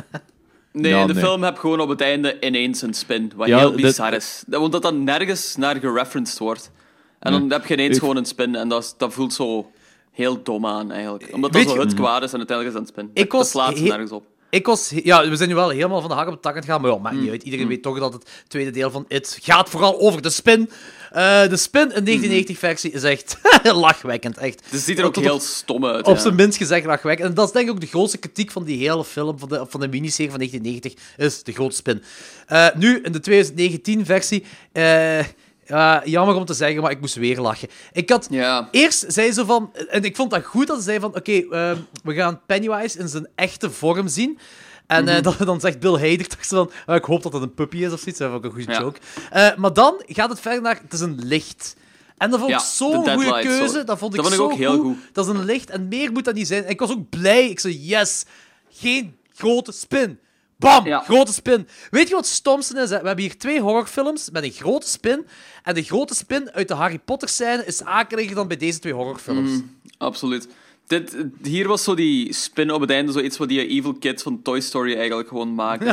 [0.73, 1.23] Nee, Ja, in de nee.
[1.23, 4.13] film heb je gewoon op het einde ineens een spin, wat Ja, heel dat- bizar
[4.15, 4.45] is.
[4.47, 6.71] Dat- Want dat dan nergens naar gereferenced wordt.
[7.18, 9.70] En dan heb je ineens gewoon een spin en dat, is- dat voelt zo
[10.12, 11.28] heel dom aan, eigenlijk.
[11.32, 13.22] Omdat Weet dat zo je- het kwaad is en uiteindelijk is het een spin.
[13.24, 14.24] Ik dat was slaat ze he- nergens op.
[14.51, 14.93] Ik was...
[15.02, 16.80] Ja, we zijn nu wel helemaal van de hak op het tak aan het gaan,
[16.80, 17.20] maar ja, maakt Mm.
[17.22, 17.43] niet uit.
[17.43, 20.70] Iedereen weet toch dat het tweede deel van It gaat vooral over de spin.
[21.12, 24.62] Eh, de spin in 1990-versie is echt lachwekkend, echt.
[24.70, 26.06] Het ziet er ook Tot heel stom uit.
[26.06, 26.20] Op ja.
[26.20, 27.28] zijn minst gezegd lachwekkend.
[27.28, 29.64] En dat is denk ik ook de grootste kritiek van die hele film, van de,
[29.68, 32.02] van de miniserie van 1990, is de grote spin.
[32.47, 34.44] Eh, nu, in de 2019-versie...
[34.72, 35.18] eh,
[35.66, 37.68] ja, jammer om te zeggen, maar ik moest weer lachen.
[37.93, 38.28] Ik had...
[38.70, 39.72] Eerst zei ze van...
[39.88, 41.14] En ik vond dat goed dat ze zei van...
[41.16, 44.38] Oké, ehm, we gaan Pennywise in zijn echte vorm zien.
[44.86, 45.22] En Mhm.
[45.22, 46.70] dan, dan zegt Bill Hader toch zo van...
[46.86, 48.18] "Ah, ik hoop dat het een puppy is of zoiets.
[48.18, 48.80] Dat vond ik een goede Ja.
[48.80, 48.98] joke.
[49.30, 50.78] Eh, maar dan gaat het verder naar...
[50.82, 51.76] Het is een licht.
[52.18, 53.68] En dat vond ik zo'n de goede keuze.
[53.78, 53.84] zo.
[53.84, 54.97] Dat vond ik Dat vond ik zo ook heel goed.
[55.12, 56.64] Dat is een licht en meer moet dat niet zijn.
[56.64, 57.48] En ik was ook blij.
[57.48, 58.24] Ik zei, yes,
[58.70, 60.18] geen grote spin.
[60.59, 61.69] Bam, grote spin.
[61.91, 62.91] Weet je wat het stomste is?
[62.91, 63.01] Hè?
[63.01, 65.27] We hebben hier twee horrorfilms met een grote spin.
[65.62, 68.93] En de grote spin uit de Harry Potter scène is akeliger dan bij deze twee
[68.93, 69.51] horrorfilms.
[69.51, 70.49] Mm, absoluut.
[70.87, 74.43] Dit, hier was zo die spin op het einde, zoiets wat die evil kid van
[74.43, 75.93] Toy Story eigenlijk gewoon maakte.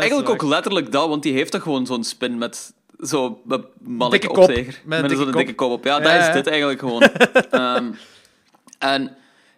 [0.00, 4.30] eigenlijk ook letterlijk dat, want die heeft toch gewoon zo'n spin met zo met mannelijke
[4.30, 4.80] opzeger.
[4.84, 5.84] Met Met zo'n dikke kop op.
[5.84, 7.02] Ja, Ja, dat is dit eigenlijk gewoon.
[7.50, 7.90] Ehm,
[8.78, 9.16] en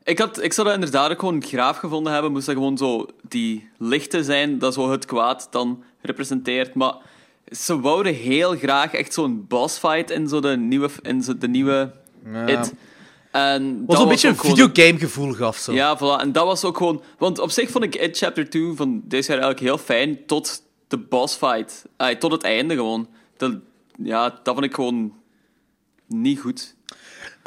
[0.08, 3.06] ik, had, ik zou dat inderdaad ook gewoon graaf gevonden hebben, moest dat gewoon zo
[3.28, 6.74] die lichten zijn, dat zo het kwaad dan representeert.
[6.74, 6.94] Maar
[7.50, 11.92] ze wouden heel graag echt zo'n bossfight in zo de nieuwe, in zo de nieuwe
[12.32, 12.46] Ja.
[12.46, 12.74] It.
[13.30, 15.56] En Wat dat een beetje een videogame gevoel gaf.
[15.56, 15.72] Zo.
[15.72, 16.20] Ja, voilà.
[16.20, 17.02] En dat was ook gewoon...
[17.18, 20.62] Want op zich vond ik It Chapter 2 van deze jaar eigenlijk heel fijn tot
[20.88, 21.84] de boss fight.
[21.96, 23.08] Ay, tot het einde gewoon.
[23.36, 23.52] Dat,
[24.02, 25.12] ja, dat vond ik gewoon
[26.06, 26.74] niet goed.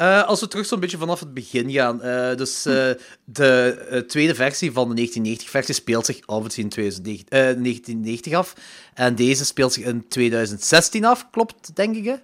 [0.02, 2.02] Eh, als we terug zo'n beetje vanaf het begin gaan.
[2.02, 2.90] eh, dus eh,
[3.24, 8.54] de tweede versie van de 1990-versie speelt zich obviously in 2009, eh, 1990 af.
[8.94, 12.14] En deze speelt zich in 2016 af, klopt, denk ik, hè?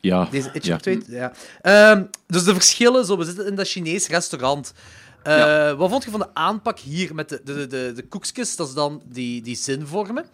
[0.00, 0.28] Ja.
[0.30, 0.60] Deze ja.
[0.60, 1.32] Chapter 2, ja.
[1.60, 4.72] Ehm, dus de verschillen, zo, we zitten in dat Chinees restaurant.
[5.76, 8.56] Wat vond je van de aanpak hier met de, de, de, de koekjes?
[8.56, 10.24] Dat is dan die, die zinvormen.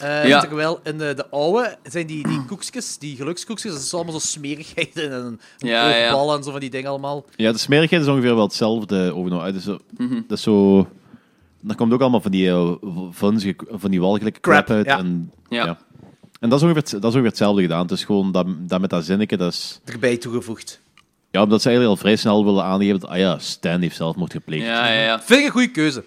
[0.00, 0.40] Eh, Ja.
[0.40, 4.26] Terwijl in de, de oude zijn die, die koekjes, die gelukskoekjes, dat is allemaal zo
[4.26, 6.06] smerigheid en een, een Ja, ja.
[6.12, 7.24] oogbal en zo van die dingen allemaal.
[7.36, 9.42] Ja, de smerigheid is ongeveer wel hetzelfde overal.
[9.42, 10.20] Het is zo, Mhm.
[10.28, 10.88] Dat is zo...
[11.60, 12.72] Daar komt ook allemaal van die, eh,
[13.10, 14.86] vunzige, van die walgelijke crap, Crap, uit.
[14.86, 14.98] ja.
[14.98, 15.78] En, Ja.
[16.40, 17.82] en dat is, ongeveer, het- dat is ongeveer hetzelfde gedaan.
[17.82, 19.80] Het is gewoon dat, dat met dat zinnetje, dat is...
[19.84, 20.80] Erbij toegevoegd.
[21.30, 24.32] Ja, omdat ze eigenlijk al vrij snel willen aangeven dat, ah ja, Stan heeft zelfmoord
[24.32, 24.64] gepleegd.
[24.66, 25.20] Ja, ja, ja.
[25.22, 26.04] Vind ik een goede keuze.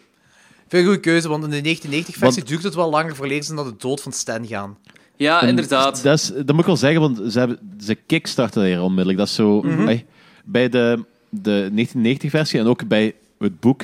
[0.70, 3.76] Een goede keuze, want in de 1990-versie duurt het wel langer voor ze naar de
[3.78, 4.78] dood van Stan gaan.
[5.16, 6.04] Ja, En inderdaad.
[6.04, 9.18] Dat, is, dat moet ik wel zeggen, want ze, hebben, ze kickstarten hier onmiddellijk.
[9.18, 9.62] Dat is zo...
[9.62, 9.98] Mhm.
[10.46, 13.84] bij de, de 1990-versie en ook bij het boek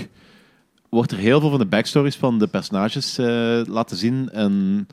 [0.89, 4.30] wordt er heel veel van de backstories van de personages eh, laten zien.
[4.31, 4.88] En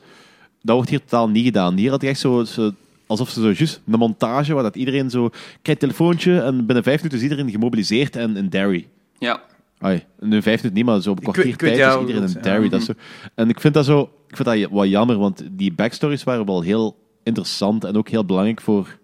[0.61, 1.77] dat wordt hier totaal niet gedaan.
[1.77, 2.71] Hier had je echt zo, zo
[3.05, 6.83] alsof ze zo juist een montage waar dat iedereen zo krijgt een telefoontje en binnen
[6.83, 8.87] vijf minuten is iedereen gemobiliseerd en in Derry.
[9.19, 9.41] Ja.
[9.81, 12.63] Ai, nu vijf minuten niet, maar zo op een kwartier ik tijd is iedereen Derry.
[12.63, 12.69] ja.
[12.69, 12.93] Dat zo.
[13.35, 16.61] En ik vind dat zo, ik vind dat wat jammer, want die backstories waren wel
[16.61, 18.97] heel interessant en ook heel belangrijk voor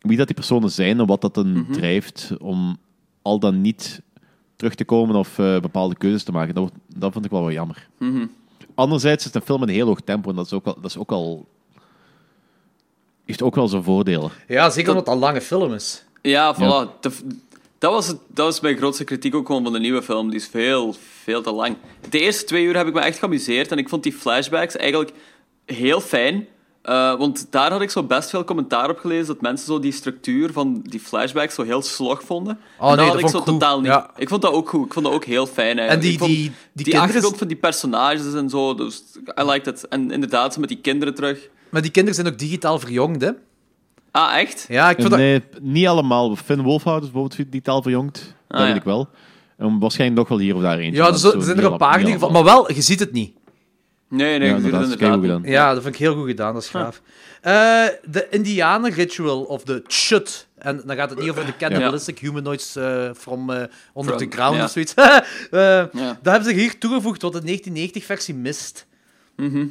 [0.00, 1.72] wie dat die personen zijn en wat dat dan Mhm.
[1.72, 2.76] drijft om
[3.22, 4.02] al dan niet
[4.56, 6.54] terug te komen of eh, bepaalde keuzes te maken.
[6.54, 7.88] Dat, dat vond ik wel wat jammer.
[7.98, 8.26] Mhm.
[8.74, 10.74] Anderzijds is het een film in een heel hoog tempo en dat is ook al,
[10.74, 11.48] dat is ook al
[13.24, 14.30] heeft ook wel zijn voordelen.
[14.48, 16.04] Ja, zeker omdat het een lange film is.
[16.22, 16.58] Ja, voilà.
[16.58, 16.88] Ja.
[17.00, 17.36] De-
[17.86, 20.30] dat, was het, dat was mijn grootste kritiek ook gewoon van de nieuwe film.
[20.30, 21.76] Die is veel, veel te lang.
[22.10, 25.12] De eerste twee uur heb ik me echt geamuseerd en ik vond die flashbacks eigenlijk
[25.64, 26.46] heel fijn.
[26.82, 29.92] Eh, want daar had ik zo best veel commentaar op gelezen dat mensen zo die
[29.92, 32.58] structuur van die flashbacks zo heel slog vonden.
[32.80, 33.46] Oh, en nee, dat had ik zo goed.
[33.52, 33.86] totaal niet.
[33.86, 34.10] Ja.
[34.16, 34.86] Ik vond dat ook goed.
[34.86, 35.92] Ik vond dat ook heel fijn eigenlijk.
[35.92, 39.02] En die- Ik vond die- die die kinderen- achtergrond van die personages en zo, dus
[39.40, 39.88] I liked it.
[39.88, 41.48] En inderdaad, zo met die kinderen terug.
[41.70, 43.30] Maar die kinderen zijn ook digitaal verjongd, hè?
[44.16, 44.64] Ah, echt?
[44.68, 45.18] Ja, ik vond dat...
[45.18, 46.36] Nee, niet allemaal.
[46.36, 48.34] Finn Wolfhard is bijvoorbeeld die taal verjongd.
[48.48, 49.08] dat Ah, weet ik wel.
[49.56, 51.02] En waarschijnlijk nog wel hier of daar eentje.
[51.02, 52.30] Ja, dus, er zijn er een paar ieder geval.
[52.30, 53.32] Maar wel, je ziet het niet.
[54.08, 55.52] Nee, nee, Ja, dat is inderdaad keigoed niet.
[55.52, 56.54] Ja, dat vind ik heel goed gedaan.
[56.54, 57.02] Dat is gaaf.
[57.40, 57.52] Eh,
[58.10, 60.46] de Indianen Ritual, of de Chut.
[60.58, 63.56] En dan gaat het niet over de cannibalistic humanoids eh, from eh,
[63.96, 64.64] under From- the ground ja.
[64.64, 64.94] of zoiets.
[65.50, 65.88] Eh, Ja.
[66.22, 68.86] Dat hebben ze hier toegevoegd tot de 1990-versie Mist.
[69.36, 69.66] Mhm.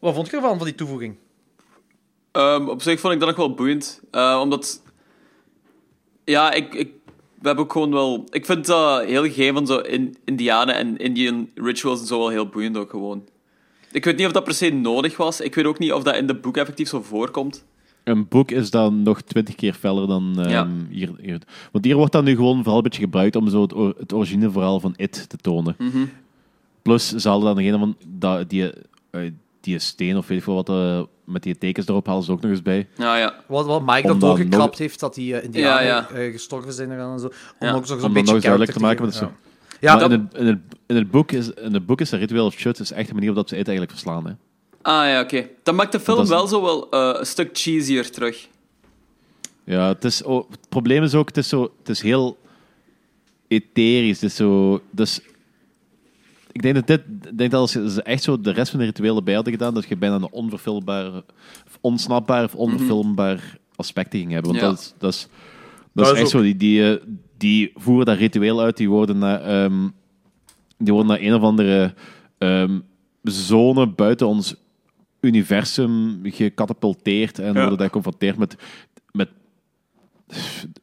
[0.00, 1.16] Wat vond je ervan, van die toevoeging?
[2.36, 4.00] Ehm, op zich vond ik dat nog wel boeiend.
[4.10, 4.82] eh, omdat...
[6.24, 6.90] Ja, ik, ik...
[7.40, 8.24] We hebben ook gewoon wel...
[8.30, 12.28] Ik vind dat heel gegeven van zo in, Indianen en Indian rituals en zo wel
[12.28, 13.24] heel boeiend ook gewoon.
[13.92, 15.40] Ik weet niet of dat per se nodig was.
[15.40, 17.64] Ik weet ook niet of dat in de boek effectief zo voorkomt.
[18.04, 20.68] Een boek is dan nog twintig keer feller dan ehm, Ja.
[20.90, 21.40] hier, hier.
[21.72, 24.12] Want hier wordt dat nu gewoon vooral een beetje gebruikt om zo het, or- het
[24.12, 25.74] originele verhaal van It te tonen.
[25.78, 26.04] Mhm.
[26.82, 28.72] Plus, ze hadden dan degene van dat, die,
[29.10, 29.30] eh,
[29.66, 32.40] die steen of weet ik veel wat, eh, met die tekens erop halen ze ook
[32.40, 32.88] nog eens bij.
[32.96, 33.34] Ja, ja.
[33.46, 36.16] Wat, wat Mike dat doorgekrapt nog- heeft, dat die eh, Indianen Ja, ja.
[36.16, 37.26] eh, gestorven zijn en zo.
[37.26, 37.32] Om
[37.66, 37.72] Ja.
[37.74, 39.04] ook zo- zo'n beetje nog eens duidelijk te maken.
[39.04, 39.32] met zo.
[39.80, 42.10] Ja, maar dat- in, het, in, het, in, het boek is, in het boek is
[42.10, 44.26] de Ritual of Chut is echt een manier waarop ze het eigenlijk verslaan.
[44.26, 44.32] Hè.
[44.82, 45.48] Ah ja, oké.
[45.62, 48.48] Dat maakt de film is- wel zo wel eh, een stuk cheesier terug.
[49.64, 52.38] Ja, het, is, oh, het probleem is ook, het is, zo, het is heel
[53.48, 54.20] etherisch.
[54.20, 55.20] Het is zo, dus
[56.56, 57.00] ik denk dat, dit,
[57.30, 59.74] ik denk dat als je echt zo de rest van de rituelen bij hadden gedaan,
[59.74, 61.24] dat je bijna een onverfilmbare,
[61.66, 64.50] of onsnapbaar of onverfilmbaar aspecten ging hebben.
[64.50, 64.68] Want Ja.
[64.70, 65.30] dat is, dat is, dat
[65.92, 67.02] Dat is is echt ook- zo, die, die, eh,
[67.36, 69.88] die voeren dat ritueel uit, die worden naar, ehm,
[70.78, 71.94] die worden naar een of andere
[72.38, 72.78] ehm,
[73.22, 74.54] zone buiten ons
[75.20, 78.56] universum gecatapulteerd en worden daar geconfronteerd met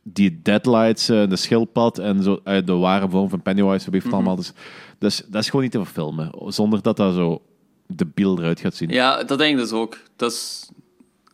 [0.03, 4.03] die deadlights, eh, de schildpad en zo, eh, de ware vorm van Pennywise, weet ik
[4.03, 4.35] wat allemaal.
[4.35, 4.53] Dus,
[4.97, 7.41] dus dat is gewoon niet te verfilmen, zonder dat dat zo
[7.87, 8.89] de beeld eruit gaat zien.
[8.89, 9.97] Ja, dat denk ik dus ook.
[10.15, 10.69] Dat is...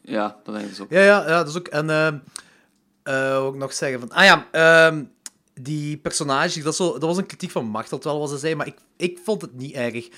[0.02, 0.92] Ja, dat denk ik dus ook.
[0.92, 1.68] Ja, ja, ja, dat is ook.
[1.68, 2.18] En ehm
[3.10, 4.12] eh, ik nog zeggen van.
[4.12, 5.04] Ah ja, ehm,
[5.54, 8.68] die personage, dat, zo, dat was een kritiek van Machteld wel, wat ze zei, maar
[8.68, 10.10] ik, ik vond het niet erg.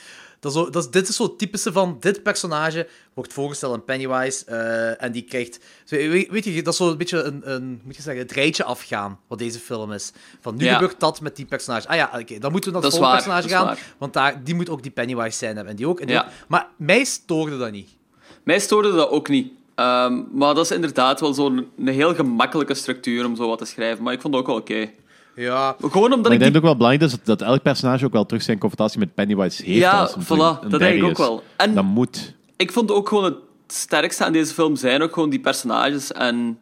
[0.41, 3.83] Dat is zo, dat is, dit is zo typische van dit personage wordt voorgesteld aan
[3.83, 5.59] Pennywise eh, en die krijgt.
[5.87, 8.63] weet, weet je, dat is zo een beetje een, een moet je zeggen, het rijtje
[8.63, 10.11] afgaan wat deze film is.
[10.41, 10.73] Van nu Ja.
[10.73, 11.87] gebeurt dat met die personage.
[11.87, 13.93] Ah ja, oké, dan moeten we naar Dat het volgende personage gaan, waar.
[13.97, 15.99] want daar, die moet ook die Pennywise zijn hebben en die ook.
[15.99, 16.21] En die Ja.
[16.21, 16.29] ook.
[16.47, 17.89] Maar mij stoorde dat niet.
[18.43, 19.51] Mij stoorde dat ook niet.
[19.75, 23.65] Ehm, maar dat is inderdaad wel zo'n een heel gemakkelijke structuur om zo wat te
[23.65, 24.03] schrijven.
[24.03, 24.91] Maar ik vond het ook wel oké.
[25.35, 25.75] Ja.
[25.79, 26.55] Gewoon omdat Maar ik ik denk die...
[26.61, 29.63] ook wel belangrijk is dat, dat elk personage ook wel terug zijn confrontatie met Pennywise
[29.63, 29.77] heeft.
[29.77, 31.17] Ja, voilà, dat denk ik ook is.
[31.17, 31.43] wel.
[31.57, 32.33] En- Dat moet.
[32.57, 33.35] Ik vond ook gewoon het
[33.67, 36.11] sterkste aan deze film zijn ook gewoon die personages.
[36.11, 36.59] En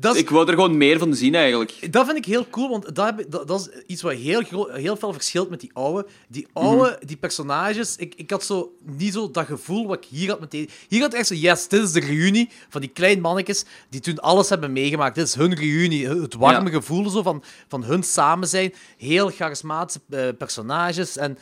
[0.00, 1.92] Dat is- ik wou er gewoon meer van zien eigenlijk.
[1.92, 4.68] Dat vind ik heel cool, want dat, heb ik- dat, dat is iets wat heel,
[4.72, 6.06] heel veel verschilt met die oude.
[6.28, 10.28] Die oude, die personages, ik, ik had zo niet zo dat gevoel wat ik hier
[10.30, 10.68] had meteen.
[10.88, 14.00] Hier had ik echt zo, yes, dit is de reunie van die kleine mannetjes die
[14.00, 15.14] toen alles hebben meegemaakt.
[15.14, 16.76] Dit is hun reunie, het warme Ja.
[16.76, 18.74] gevoel zo van, van hun samen zijn.
[18.98, 21.16] Heel charismatische eh, personages.
[21.16, 21.38] En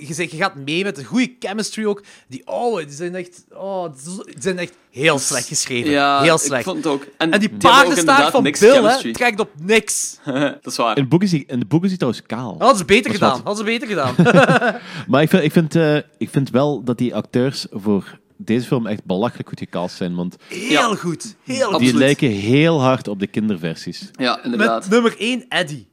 [0.00, 2.02] je, zegt, je gaat mee met een goede chemistry ook.
[2.28, 3.84] Die oude, die zijn echt, oh,
[4.24, 5.90] die zijn echt heel slecht geschreven.
[5.90, 6.64] Ja, heel ik slecht.
[6.64, 7.06] vond het ook.
[7.18, 10.18] En, En die paardenstaart van Bill, hè, trekt op niks.
[10.62, 10.96] dat is waar.
[10.96, 12.56] In de boeken is hij, in de boeken is hij trouwens kaal.
[12.58, 13.40] Hadden ze beter Dat is gedaan.
[13.44, 14.14] Hadden ze beter gedaan.
[15.10, 18.86] Maar ik vind, ik, vind, eh, ik vind wel dat die acteurs voor deze film
[18.86, 20.14] echt belachelijk goed gecast zijn.
[20.14, 21.36] Want Heel goed.
[21.44, 21.64] Heel die.
[21.74, 21.94] Absoluut.
[21.94, 24.10] lijken heel hard op de kinderversies.
[24.12, 24.80] Ja, inderdaad.
[24.82, 25.86] Met nummer 1, Eddie.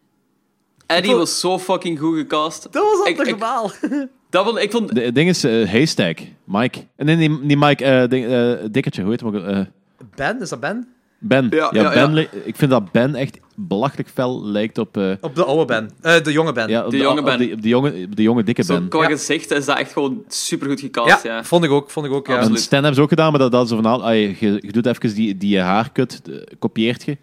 [0.86, 2.64] Eddie was zo fucking goed gecast.
[2.72, 3.72] Dat was al Ik- toch ik- normaal.
[4.34, 4.96] Dat vond, ik vond...
[4.96, 6.80] De- Het ding is eh, Haystack, Mike.
[6.96, 9.44] En nee, niet Mike, eh, ding, eh, Dikkertje, hoe heet hem ook?
[9.44, 9.60] eh,
[10.16, 10.88] Ben, is dat Ben?
[11.20, 11.48] Ben.
[11.50, 12.08] Ja, Ja, ja, ben ja.
[12.08, 14.98] li- Ik vind dat Ben echt belachelijk fel lijkt op...
[14.98, 15.90] eh, Op de oude Ben.
[16.02, 16.70] Eh, de jonge Ben.
[16.70, 17.38] ja, op De jonge op Ben.
[17.38, 18.88] die- op de, jonge, de jonge dikke Zo, Ben.
[18.88, 19.08] qua Ja.
[19.10, 21.44] gezicht is dat echt gewoon supergoed gecast, ja.
[21.44, 21.90] vond ik ook.
[21.90, 22.40] Vond ik ook ja.
[22.40, 24.72] En Stan hebben ze ook gedaan, maar dat, dat is van al, ah, je, je
[24.72, 26.22] doet even die, die haarkut,
[26.60, 27.18] kopieert je.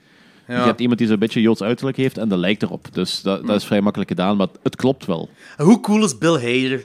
[0.48, 0.56] Ja.
[0.56, 2.86] Je hebt iemand die zo'n beetje Joods uiterlijk heeft en dat lijkt erop.
[2.92, 5.28] Dus dat, dat is vrij makkelijk gedaan, maar het klopt wel.
[5.56, 6.84] Hoe cool is Bill Hader?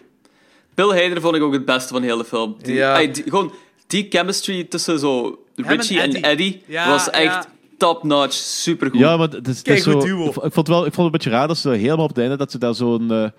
[0.76, 2.56] Bill Hader vond ik ook het beste van de hele film.
[2.61, 2.93] Die, Ja.
[2.93, 3.52] ay, die- gewoon
[3.88, 6.23] die chemistry tussen zo Richie en en Eddie.
[6.26, 7.45] Eddie, Ja, was echt ja.
[7.77, 8.99] top-notch, supergoed.
[8.99, 11.06] Ja, maar het is, het is Keigoed zo, ik, vond het wel, ik vond het
[11.06, 13.30] een beetje raar dat ze helemaal op het einde dat ze daar zo'n eh,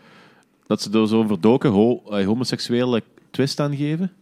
[0.67, 4.13] dat ze er zo'n verdoken ho, eh, homoseksuele twist aan geven.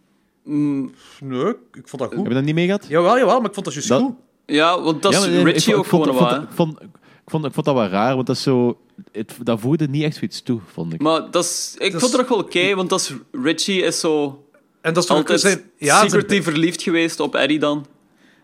[0.43, 2.17] Nee, ik vond dat goed.
[2.17, 2.85] Heb je dat niet mee gehad?
[2.87, 4.13] Jawel, jawel, maar ik vond dat juist Dat- goed.
[4.45, 6.13] Ja, want dat is eh, Richie ik, ook gewoon ik
[6.55, 6.87] vond, waar.
[7.25, 8.77] Ik, vond, ik, vond, dat wel raar, want dat is zo...
[9.11, 11.01] Het, dat voegde niet echt zoiets toe, vond ik.
[11.01, 13.99] Maar dat is, ik Dat vond het nog wel oké, want dat is, Richie is
[13.99, 14.43] zo
[14.81, 17.85] En dat is toch ook altijd zijn, ja, zijn- secretly verliefd geweest op Eddie dan.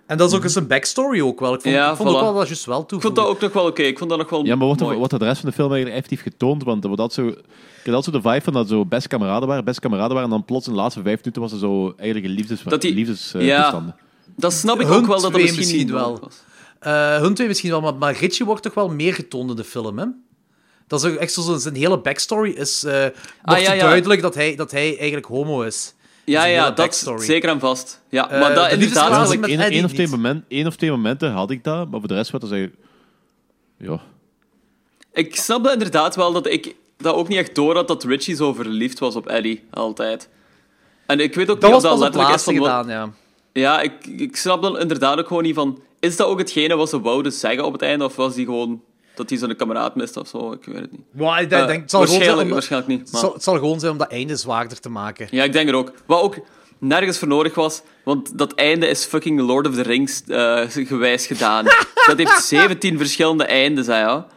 [0.05, 1.53] en dat is ook eens een backstory ook wel.
[1.53, 2.19] Ik vond, Ja, ik vond ook voilà.
[2.21, 2.97] wel dat juist wel toe.
[2.97, 3.81] Ik vond dat ook nog wel oké.
[3.81, 4.97] Ik vond dat nog wel Ja, maar wordt, er- mooi.
[4.97, 6.63] wordt dat de rest van de film eigenlijk effectief getoond?
[6.63, 7.33] Want wordt altijd zo...
[7.33, 10.23] Ik had altijd zo de vibe van dat zo best kameraden waren, best kameraden waren,
[10.23, 12.81] en dan plots in de laatste vijf minuten was er zo eigenlijk een liefdes, Dat
[12.81, 13.61] die- liefdes eh, Ja.
[13.61, 13.95] toestanden.
[14.35, 16.19] Dat snap ik Hun ook wel, dat dat misschien, misschien niet wel.
[16.21, 16.35] was.
[16.81, 19.63] Eh, hun twee misschien wel, maar, maar Richie wordt toch wel meer getoond in de
[19.63, 20.05] film, hè?
[20.87, 22.83] Dat is ook echt zo, zijn hele backstory is...
[22.83, 23.81] eh wordt Ah, ja, ja.
[23.83, 25.93] duidelijk dat hij, dat hij eigenlijk homo is.
[26.23, 27.25] Ja, Zijn ja, dat backstory.
[27.25, 28.01] zeker en vast.
[28.09, 29.31] Ja, Eh, maar dat de inderdaad...
[29.31, 30.15] Ja, met één, of twee niet.
[30.15, 32.73] moment, één of twee momenten had ik dat, maar voor de rest werd er zeggen...
[33.77, 33.99] Ja.
[35.13, 38.35] Ik snap dat inderdaad wel, dat ik dat ook niet echt door had dat Richie
[38.35, 40.29] zo verliefd was op Eddie, altijd.
[41.05, 42.59] En ik weet ook Dat niet was of dat letterlijk is laatste van...
[42.59, 43.13] wat- gedaan, ja.
[43.53, 45.81] Ja, ik, ik snap dan inderdaad ook gewoon niet van...
[45.99, 48.81] Is dat ook hetgene wat ze wouden zeggen op het einde, of was die gewoon...
[49.15, 51.01] Dat hij zijn kameraad mist of zo, ik weet het niet.
[51.11, 53.01] Maar ik denk, het, zal gewoon waarschijnlijk, om, waarschijnlijk niet.
[53.01, 53.21] het Maar...
[53.21, 55.27] zal, het zal gewoon zijn om dat einde zwaarder te maken.
[55.31, 55.91] Ja, ik denk er ook.
[56.05, 56.35] Wat ook
[56.77, 61.27] nergens voor nodig was, want dat einde is fucking Lord of the Rings eh, gewijs
[61.27, 61.65] gedaan.
[62.07, 64.27] dat heeft 17 verschillende eindes, hè, ja.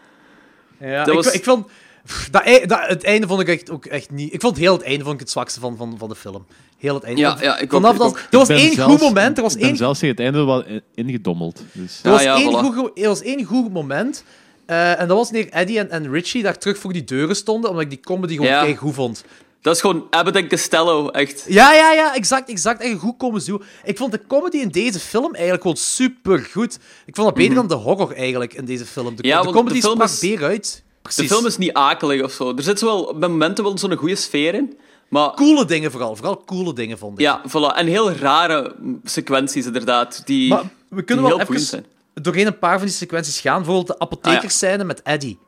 [0.80, 1.66] Ja, Dat ik, was- ik vond...
[2.06, 4.32] pff, Dat, ei- dat, het einde vond ik echt, ook echt niet...
[4.34, 6.46] Ik vond heel het einde vond ik het zwakste van, van, van de film.
[6.78, 7.20] Heel het einde.
[7.20, 8.16] Ja, ja, ik Vanaf ik dat...
[8.30, 9.36] Er was één zelfs- goed moment.
[9.36, 11.62] Er was Ik ben één, zelfs tegen het einde wel in- ingedommeld.
[11.72, 12.00] Dus.
[12.02, 12.74] er was ja, één, voilà.
[12.74, 14.24] goed, er was één goed moment.
[14.66, 17.70] eh, en dat was wanneer Eddie en, en Richie daar terug voor die deuren stonden,
[17.70, 18.62] omdat ik die comedy gewoon Ja.
[18.62, 19.24] kei goed vond.
[19.60, 21.44] Dat is gewoon Abbott en Costello, echt.
[21.48, 22.80] Ja, ja, ja, exact, exact.
[22.82, 23.52] Echt een goed comedy.
[23.84, 26.78] Ik vond de comedy in deze film eigenlijk gewoon super goed.
[27.06, 29.06] Ik vond dat beter dan de horror eigenlijk in deze film.
[29.06, 29.26] De, Mhm.
[29.26, 30.82] Ja, de comedy de film sprak is- beter uit.
[31.16, 32.54] De film is niet akelig of zo.
[32.56, 34.78] Er zit zo wel bij momenten wel zo'n goede sfeer in.
[35.08, 36.16] Maar Coole dingen vooral.
[36.16, 37.24] Vooral coole dingen, vond ik.
[37.24, 37.76] ja, voilà.
[37.76, 40.22] En heel rare mm, sequenties, inderdaad.
[40.26, 41.84] Die, Maar we kunnen die wel even zijn.
[42.14, 43.56] doorheen een paar van die sequenties gaan.
[43.56, 45.38] Bijvoorbeeld de apothekerscène met Eddie.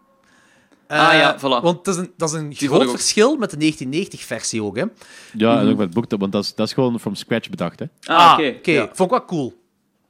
[0.89, 1.63] Ah Eh, ja, voilà.
[1.63, 4.85] Want dat is een, dat is een groot verschil met de 1990-versie ook, hè.
[5.33, 7.79] Ja, en ook met het boek, want dat is, dat is gewoon from scratch bedacht.
[7.79, 7.87] Hè.
[8.05, 8.71] Ah, oké.
[8.73, 8.89] Ja.
[8.93, 9.55] Vond ik wel cool.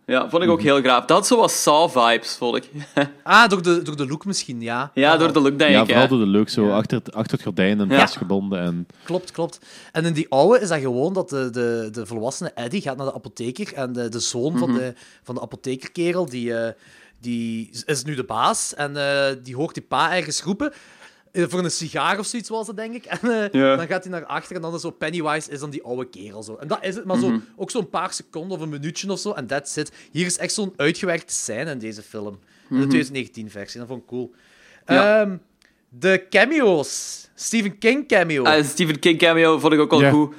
[0.06, 1.04] Ja, vond ik ook heel graaf.
[1.04, 2.70] Dat had zo wat Saw-vibes, vond ik.
[3.22, 4.90] Ah, door de, door de look misschien, ja.
[4.94, 5.84] ja, door de look, denk Ja, ik.
[5.86, 6.08] vooral ja.
[6.08, 7.98] door de leuk, zo achter, het, achter het gordijn en Ja.
[7.98, 8.60] vastgebonden.
[8.60, 9.58] En, Klopt, klopt.
[9.92, 13.06] En in die oude is dat gewoon dat de, de, de volwassene Eddie gaat naar
[13.06, 14.78] de apotheker en de, de zoon van, Mhm.
[14.78, 14.92] de,
[15.22, 16.72] van de apothekerkerel, die, eh,
[17.20, 20.72] die is nu de baas en eh, die hoort die pa ergens roepen.
[21.36, 23.04] Eh, Voor een sigaar of zoiets was het, denk ik.
[23.22, 25.82] En eh, dan gaat hij naar achter en dan is zo Pennywise is dan die
[25.82, 26.42] oude kerel.
[26.42, 26.54] Zo.
[26.56, 27.38] En dat is het, maar zo, Mhm.
[27.56, 29.32] ook zo'n paar seconden of een minuutje of zo.
[29.32, 29.92] En that's it.
[30.10, 32.38] Hier is echt zo'n uitgewerkte scène in deze film.
[32.70, 32.88] In de Mhm.
[32.88, 33.78] 2019-versie.
[33.80, 34.32] Dat vond ik cool.
[34.86, 35.20] Ja.
[35.20, 35.36] Ehm,
[35.88, 37.24] de cameo's.
[37.34, 38.44] Stephen King cameo.
[38.44, 40.10] Ah, Stephen King cameo vond ik ook wel Ja.
[40.10, 40.34] goed.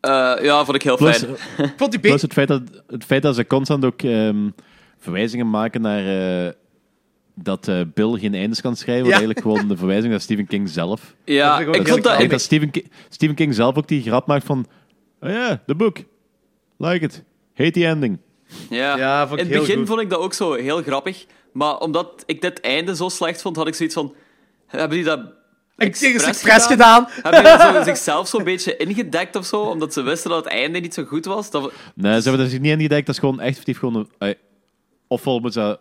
[0.00, 1.32] Eh, ja, vond ik heel plus, fijn.
[1.68, 4.48] ik vond die plus het, feit dat, het feit dat ze constant ook ehm,
[4.98, 6.06] verwijzingen maken naar
[6.46, 6.52] eh,
[7.34, 9.10] dat eh, Bill geen eindes kan schrijven, Ja.
[9.10, 11.14] eigenlijk gewoon de verwijzing naar Stephen King zelf.
[11.24, 12.20] Ja, ik vond dat...
[12.20, 14.66] Ik dat Stephen King, Stephen King zelf ook die grap maakt van...
[15.20, 15.96] Oh ja, de boek.
[16.78, 17.24] Like it.
[17.54, 18.18] Hate the ending.
[18.70, 18.96] ja.
[18.96, 19.88] Ja, vond ik In het heel begin goed.
[19.88, 21.26] vond ik dat ook zo heel grappig.
[21.52, 24.14] Maar omdat ik dit einde zo slecht vond, had ik zoiets van...
[24.66, 25.20] Hebben die dat
[25.76, 27.06] Ik zeg eens expres gedaan.
[27.08, 29.60] Hebben die dat zo zichzelf zo'n beetje ingedekt of zo?
[29.60, 31.50] Omdat ze wisten dat het einde niet zo goed was?
[31.50, 31.72] Dat...
[31.94, 33.06] Nee, ze hebben er zich niet ingedekt.
[33.06, 34.08] Dat is gewoon effectief gewoon...
[34.18, 34.34] Een,
[35.08, 35.78] ofwel moeten ze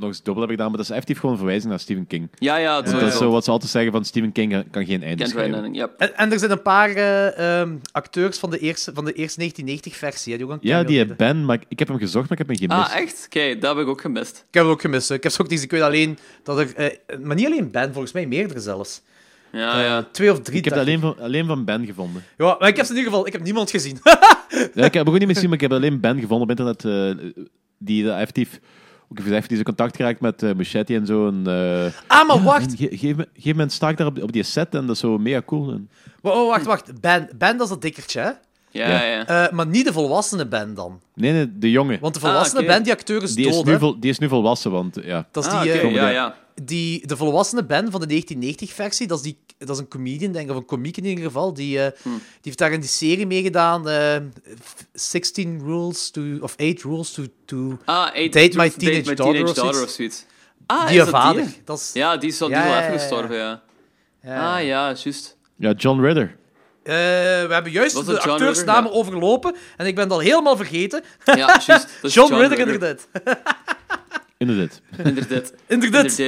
[0.00, 2.28] nog eens dubbel hebben gedaan, maar dat is effectief gewoon een verwijzing naar Stephen King.
[2.38, 5.02] Ja, ja, En dat is zo wat ze altijd zeggen van Stephen King kan geen
[5.02, 5.74] einde schrijven.
[5.74, 5.90] yep.
[5.98, 9.40] En, en er zijn een paar eh, ehm, acteurs van de eerste, van de eerste
[9.40, 10.36] 1990-versie.
[10.36, 11.16] Die ook Ja, die deden.
[11.16, 12.90] Ben, maar ik heb hem gezocht, maar ik heb hem gemist.
[12.92, 13.22] Ah, echt?
[13.26, 14.36] Oké, dat heb ik ook gemist.
[14.48, 15.08] Ik heb het ook gemist.
[15.08, 15.14] hè.
[15.14, 15.62] Ik heb ze ook niet.
[15.62, 16.74] Ik weet alleen dat er.
[16.74, 19.02] eh, maar niet alleen Ben, volgens mij meerdere zelfs.
[19.52, 20.02] Ja, Eh, ja.
[20.12, 20.58] Twee of drie.
[20.58, 22.24] ik heb het alleen van, alleen van Ben gevonden.
[22.38, 23.26] Ja, maar ik heb ze in ieder geval.
[23.26, 23.98] Ik heb niemand gezien.
[24.74, 26.84] Ja, ik heb ook niet meer gezien, maar ik heb alleen Ben gevonden op internet.
[26.84, 27.24] eh,
[27.78, 28.60] die dat effectief...
[29.10, 31.26] Ook even gezegd, die is in contact geraakt met eh Muschetti en zo.
[31.28, 32.74] En, eh, ah, maar wacht.
[32.78, 35.00] ge- geef me, geef me een staak daar op, op die set en dat is
[35.00, 35.70] zo mega cool.
[35.70, 35.90] En,
[36.22, 37.00] Oh, wacht, wacht.
[37.00, 38.30] Ben, ben, dat is dat dikkertje, hè?
[38.72, 39.02] Ja, Ja.
[39.04, 39.26] ja.
[39.26, 41.00] Eh, maar niet de volwassene Ben dan.
[41.14, 41.98] Nee, nee, de jongen.
[42.00, 42.66] Want de volwassene Ah.
[42.66, 43.78] Ben, die acteur is Die is, dood, nu hè.
[43.78, 45.26] vol, die is nu volwassen, want ja.
[45.32, 46.34] Dat is Ah, die, eh, ja, ja.
[46.60, 50.44] Die, de volwassene Ben van de 1990-versie, dat, is die- dat is een comedian, denk
[50.44, 51.54] ik, of een komiek in ieder geval.
[51.54, 52.12] Die, eh, die
[52.42, 53.88] heeft daar in die serie meegedaan.
[53.88, 54.16] eh
[54.92, 56.22] 16 Rules to...
[56.40, 57.22] of 8 Rules to...
[57.44, 59.82] to Ah, Eight Date My Date Teenage Daughter of Daughter zoiets.
[59.84, 60.24] of zoiets.
[60.66, 61.44] Ah, Die is dat vader.
[61.44, 61.60] Die?
[61.64, 63.00] Dat is- Ja, die is al, die Ja, is al ja, even ja, ja.
[63.00, 63.62] gestorven, ja.
[64.22, 64.56] Ja.
[64.56, 65.36] Ah, ja, juist.
[65.56, 66.36] Ja, John Ritter.
[66.82, 66.94] Eh,
[67.46, 68.98] we hebben juist Was de het John acteursnamen Ritter?
[69.00, 71.02] overlopen en ik ben dat helemaal vergeten.
[71.24, 72.58] Ja, John, John Ritter, Ritter.
[72.58, 73.08] inderdaad.
[74.44, 74.80] Inderdaad.
[75.04, 75.52] Inderdaad.
[75.66, 76.18] Inderdaad.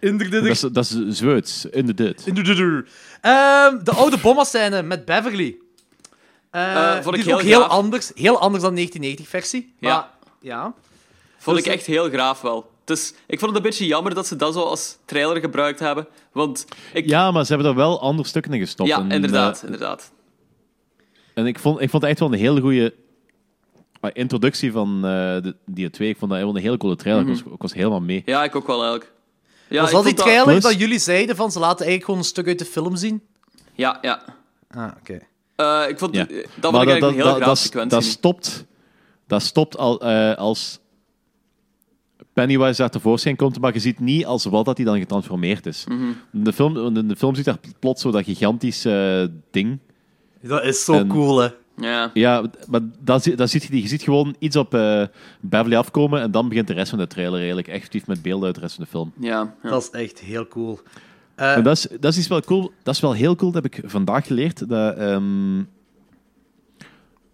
[0.00, 0.42] Inderdaad.
[0.42, 1.64] Dat is, dat is Zweeds.
[1.64, 2.22] Inderdaad.
[2.26, 2.84] Inderdaad.
[3.20, 5.56] Ehm, de oude bomma-scène met Beverly.
[6.50, 7.70] Eh, Eh, vond die ik is ook heel heel gaaf.
[7.70, 9.74] anders, heel anders dan de 1990-versie.
[9.78, 9.88] Ja.
[9.94, 10.08] Maar,
[10.40, 10.74] ja.
[11.38, 12.70] Vond Dus ik echt heel graaf wel.
[12.84, 16.06] Dus ik vond het een beetje jammer dat ze dat zo als trailer gebruikt hebben.
[16.32, 17.06] Want ik...
[17.08, 18.88] Ja, maar ze hebben er wel andere stukken in gestopt.
[18.88, 20.10] Ja, En, inderdaad, eh, inderdaad.
[21.34, 22.94] en ik vond, ik vond het echt wel een hele goede
[24.12, 26.08] introductie van eh, de, die twee.
[26.08, 27.22] Ik vond dat een hele coole trailer.
[27.24, 27.32] Mhm.
[27.32, 28.22] ik, was, ik was helemaal mee.
[28.24, 29.12] Ja, ik ook wel eigenlijk.
[29.68, 32.46] Ja, was dat die trailer dat, jullie zeiden van ze laten eigenlijk gewoon een stuk
[32.46, 33.22] uit de film zien?
[33.74, 34.22] Ja, ja.
[34.70, 35.18] Ah, oké.
[35.56, 36.24] Eh, ik vond, Ja.
[36.24, 37.90] Dat vond Maar ik eigenlijk een heel dat, dat, sequentie.
[37.90, 38.64] dat stopt,
[39.26, 40.80] dat stopt al, eh, als
[42.32, 45.84] Pennywise daar tevoorschijn komt, maar je ziet niet als wat dat hij dan getransformeerd is.
[45.88, 46.04] Mhm.
[46.30, 49.78] de, film, in de film ziet daar plots zo dat gigantisch eh, ding.
[50.40, 51.48] Dat is zo En- cool, hè.
[51.76, 52.10] Ja.
[52.14, 55.02] Ja, maar dat, dat ziet je, je ziet gewoon iets op eh,
[55.40, 58.54] Beverly afkomen en dan begint de rest van de trailer eigenlijk effectief met beelden uit
[58.54, 59.12] de rest van de film.
[59.20, 59.68] Ja, ja.
[59.68, 60.80] Dat is echt heel cool.
[61.34, 62.72] Eh, En dat is, dat is iets wel cool.
[62.82, 63.52] Dat is wel heel cool.
[63.52, 64.68] Dat heb ik vandaag geleerd.
[64.68, 65.62] Dat, ehm,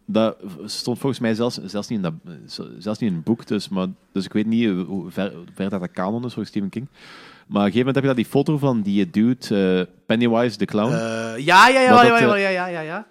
[0.05, 3.47] dat stond volgens mij zelfs, zelfs, niet in dat, zelfs niet in het boek.
[3.47, 6.47] Dus, maar, dus ik weet niet hoe ver, hoe ver dat, dat kanon is voor
[6.47, 6.87] Stephen King.
[7.47, 9.37] Maar op een gegeven moment heb je daar die foto van die dude,
[9.87, 10.93] eh, Pennywise, de clown.
[10.93, 13.07] eh, ja, ja, ja, Wat ja, dat, ja, ja, ja, ja, ja.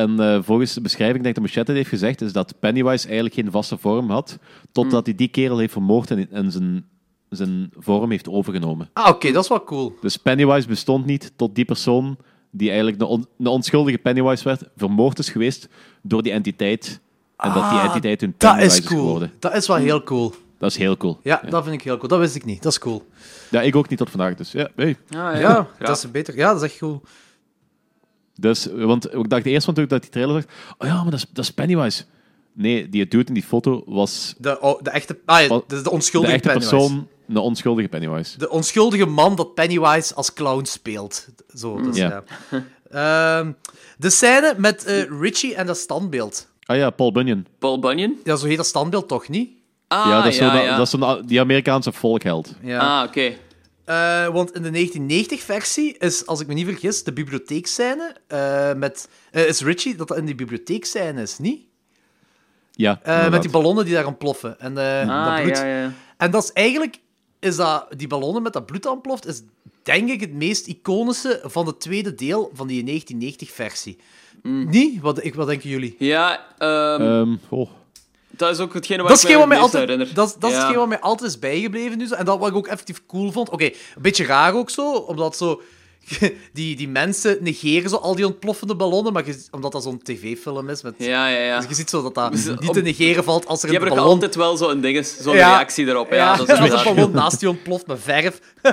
[0.00, 3.34] En eh, volgens de beschrijving, denk ik dat Machete heeft gezegd, is dat Pennywise eigenlijk
[3.34, 4.38] geen vaste vorm had,
[4.72, 6.84] totdat hij die kerel heeft vermoord en, en zijn,
[7.28, 8.90] zijn vorm heeft overgenomen.
[8.92, 9.94] Ah, oké, dat is wel cool.
[10.00, 12.16] Dus Pennywise bestond niet tot die persoon
[12.50, 15.68] die eigenlijk een, on- een onschuldige Pennywise werd, vermoord is geweest
[16.02, 17.00] door die entiteit.
[17.36, 19.00] En dat die Ah, entiteit Dat Pennywise is cool.
[19.00, 19.32] geworden.
[19.38, 20.34] Dat is wel heel cool.
[20.58, 21.18] Dat is heel cool.
[21.22, 22.08] Ja, dat vind ik heel cool.
[22.08, 22.62] Dat wist ik niet.
[22.62, 23.06] Dat is cool.
[23.50, 24.34] Ja, ik ook niet tot vandaag.
[24.34, 24.96] Dus ja, hey.
[25.08, 25.66] Ja, ja.
[25.78, 26.36] dat is beter.
[26.36, 27.02] Ja, dat is echt cool.
[28.40, 31.10] Dus, want ik dacht eerst van toen ik dat die trailer zag, oh ja, maar
[31.10, 32.04] dat is, dat is Pennywise.
[32.52, 35.18] Nee, die het doet in die foto was De, oh, de echte...
[35.24, 36.76] Ah, ja, de, de de onschuldige echte Pennywise.
[36.76, 38.38] persoon, een onschuldige Pennywise.
[38.38, 41.28] De onschuldige man dat Pennywise als clown speelt.
[41.56, 42.22] Zo, dus, Ja.
[42.50, 42.62] ja.
[42.90, 43.52] Ehm,
[43.98, 46.48] de scène met eh, Richie en dat standbeeld.
[46.64, 47.46] Ah ja, Paul Bunyan.
[47.58, 48.14] Paul Bunyan?
[48.24, 49.50] Ja, zo heet dat standbeeld toch niet?
[49.88, 50.76] Ah, ja, dat is, ja, ja.
[50.76, 52.54] dat is die Amerikaanse volkheld.
[52.62, 53.00] Ja.
[53.00, 53.32] Ah, oké.
[53.84, 59.08] Eh, want in de 1990-versie is, als ik me niet vergis, de bibliotheekscène eh, met...
[59.30, 61.60] eh, is Richie dat dat in die bibliotheekscène is, niet?
[62.72, 64.60] Ja, Eh, met die ballonnen die daar ontploffen.
[64.60, 65.56] En, eh, Ah, dat bloed.
[65.56, 65.92] ja, ja.
[66.16, 66.98] En dat is eigenlijk...
[67.38, 69.42] Is dat, die ballonnen met dat bloed dat ontploft, is
[69.82, 73.98] denk ik het meest iconische van het tweede deel van die 1990-versie.
[74.42, 74.68] Mm.
[74.70, 75.00] Niet?
[75.00, 75.94] Wat, ik, wat denken jullie?
[75.98, 77.70] Ja, ehm, Ehm, oh.
[78.40, 80.14] Dat is ook hetgene Dat ik me wat mij meest altijd, herinner.
[80.14, 82.06] dat, is- dat hetgeen wat mij altijd is bijgebleven nu.
[82.06, 82.14] zo.
[82.14, 83.50] En dat wat ik ook effectief cool vond.
[83.50, 85.60] Oké, een beetje raar ook zo, omdat zo...
[86.52, 90.68] Die, die mensen negeren zo al die ontploffende ballonnen, maar je- omdat dat zo'n tv-film
[90.68, 90.82] is.
[90.82, 91.58] Met, Ja, ja, ja.
[91.58, 93.90] Dus je ziet zo dat dat Dus niet te negeren valt als er een hebben
[93.90, 94.12] ook ballon...
[94.12, 95.48] altijd wel zo'n ding, zo'n Ja.
[95.54, 96.10] reactie erop.
[96.10, 98.40] Ja, Ja, dat is als een ballon naast die ontploft met verf.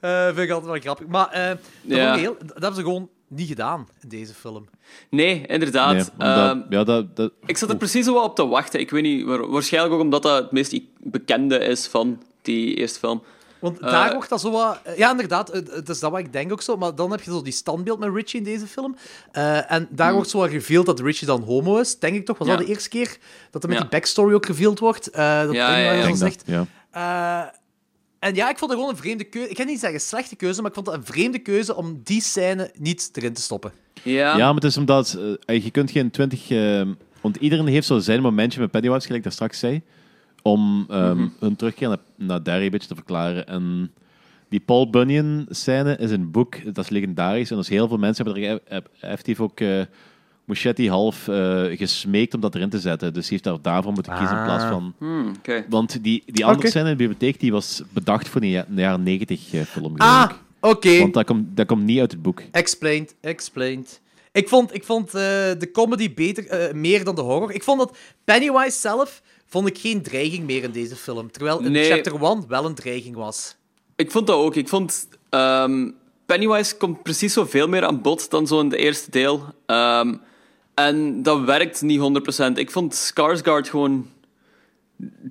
[0.00, 1.06] Eh, vind ik altijd wel grappig.
[1.06, 2.14] Maar dat, Ja.
[2.14, 4.68] heel, dat hebben ze gewoon niet gedaan in deze film.
[5.10, 5.92] Nee, inderdaad.
[5.92, 8.80] Nee, omdat- Ehm, ja, dat, dat, ik zat er precies zo wat op te wachten.
[8.80, 12.98] Ik weet niet, wa- waarschijnlijk ook omdat dat het meest bekende is van die eerste
[12.98, 13.22] film.
[13.58, 14.80] Want Eh, daar wordt dat zo wat...
[14.96, 16.76] Ja, inderdaad, het het is dat wat ik denk ook zo.
[16.76, 18.96] Maar dan heb je zo die standbeeld met Richie in deze film.
[19.32, 21.98] Eh, en daar wordt zo wat revealed dat Richie dan homo is.
[21.98, 22.38] Denk ik toch?
[22.38, 22.56] Was Hmm.
[22.56, 22.62] Ja.
[22.62, 23.16] dat de eerste keer
[23.50, 23.82] dat er met Ja.
[23.84, 25.10] die backstory ook revealed wordt?
[25.10, 26.06] Eh, dat Ja, ja, ja.
[26.08, 26.42] dat, zegt.
[26.46, 26.66] ja.
[28.18, 29.50] En ja, ik vond het gewoon een vreemde keuze.
[29.50, 32.20] Ik ga niet zeggen slechte keuze, maar ik vond het een vreemde keuze om die
[32.22, 33.72] scène niet erin te stoppen.
[34.02, 36.50] Ja, Ja, maar het is omdat eh, je kunt geen 20.
[36.50, 36.82] eh,
[37.20, 39.82] want iedereen heeft zo zijn momentje met Pennywise, gelijk ik daar straks zei.
[40.42, 41.28] Om ehm, Mhm.
[41.40, 43.46] hun terugkeer naar, naar Derry een beetje te verklaren.
[43.46, 43.92] En
[44.48, 47.50] die Paul Bunyan scène is een boek, dat is legendarisch.
[47.50, 49.80] En dus heel veel mensen hebben er effectief ook eh
[50.48, 53.12] Muschetti half eh, gesmeekt om dat erin te zetten.
[53.12, 54.94] Dus hij heeft daar daarvoor moeten kiezen in plaats van.
[54.98, 55.64] Hmm, oké.
[55.68, 58.76] Want die, die andere scène in de bibliotheek die was bedacht voor een ja- een
[58.76, 59.96] jaren 90 eh, film.
[59.96, 60.30] Ah,
[60.60, 60.98] oké.
[60.98, 62.42] Want dat komt, dat komt niet uit het boek.
[62.50, 64.00] Explained, explained.
[64.32, 65.12] Ik vond, ik vond eh,
[65.58, 67.52] de comedy beter, eh, meer dan de horror.
[67.52, 71.30] Ik vond dat Pennywise zelf vond ik geen dreiging meer in deze film.
[71.30, 71.90] Terwijl in Nee.
[71.90, 73.56] chapter 1 wel een dreiging was.
[73.96, 74.54] Ik vond dat ook.
[74.56, 75.08] Ik vond...
[75.30, 75.90] ehm,
[76.26, 79.44] Pennywise komt precies zoveel meer aan bod dan zo in de eerste deel.
[79.66, 80.14] Ehm,
[80.78, 82.52] En dat werkt niet 100%.
[82.54, 84.10] Ik vond Skarsgård gewoon...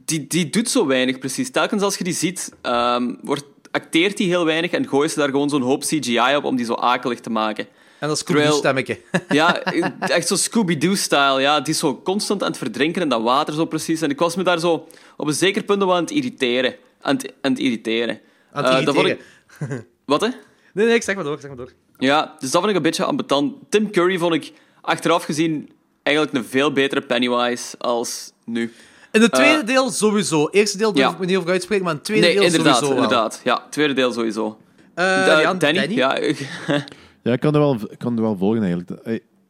[0.06, 1.52] Die, die doet zo weinig, precies.
[1.52, 5.30] Telkens als je die ziet, ehm, wordt, acteert hij heel weinig en gooien ze daar
[5.30, 7.68] gewoon zo'n hoop CGI op om die zo akelig te maken.
[8.00, 9.00] En dat Scooby-Doo-stemmetje.
[9.30, 9.64] Ja,
[10.00, 11.42] echt zo Scooby-Doo-style.
[11.42, 14.02] Ja, die is zo constant aan het verdrinken in dat water, zo precies.
[14.02, 14.88] En ik was me daar zo
[15.18, 16.76] op een zeker punt wel aan het irriteren.
[17.02, 18.20] Aan het, aan het irriteren.
[18.52, 19.20] Aan het Eh, irriteren.
[19.60, 19.86] ik...
[20.06, 20.28] Wat, hè?
[20.74, 21.72] Nee, nee, ik zeg maar door, zeg maar door.
[21.98, 23.54] Ja, dus dat vond ik een beetje ambetant.
[23.70, 24.54] Tim Curry vond ik
[24.88, 25.70] achteraf gezien
[26.04, 28.74] eigenlijk een veel betere Pennywise als nu.
[29.12, 30.48] In het tweede Eh, deel sowieso.
[30.52, 31.12] Eerste deel durf ja.
[31.14, 33.04] ik me niet over uitspreken, maar in het tweede nee, deel inderdaad, sowieso wel.
[33.04, 33.42] inderdaad.
[33.44, 34.58] Ja, tweede deel sowieso.
[34.94, 35.80] Eh, Da- ja, Danny?
[35.80, 35.96] Danny?
[35.96, 36.50] Ja, ik-
[37.24, 38.90] Ja, ik kan er wel, kan er wel volgen eigenlijk.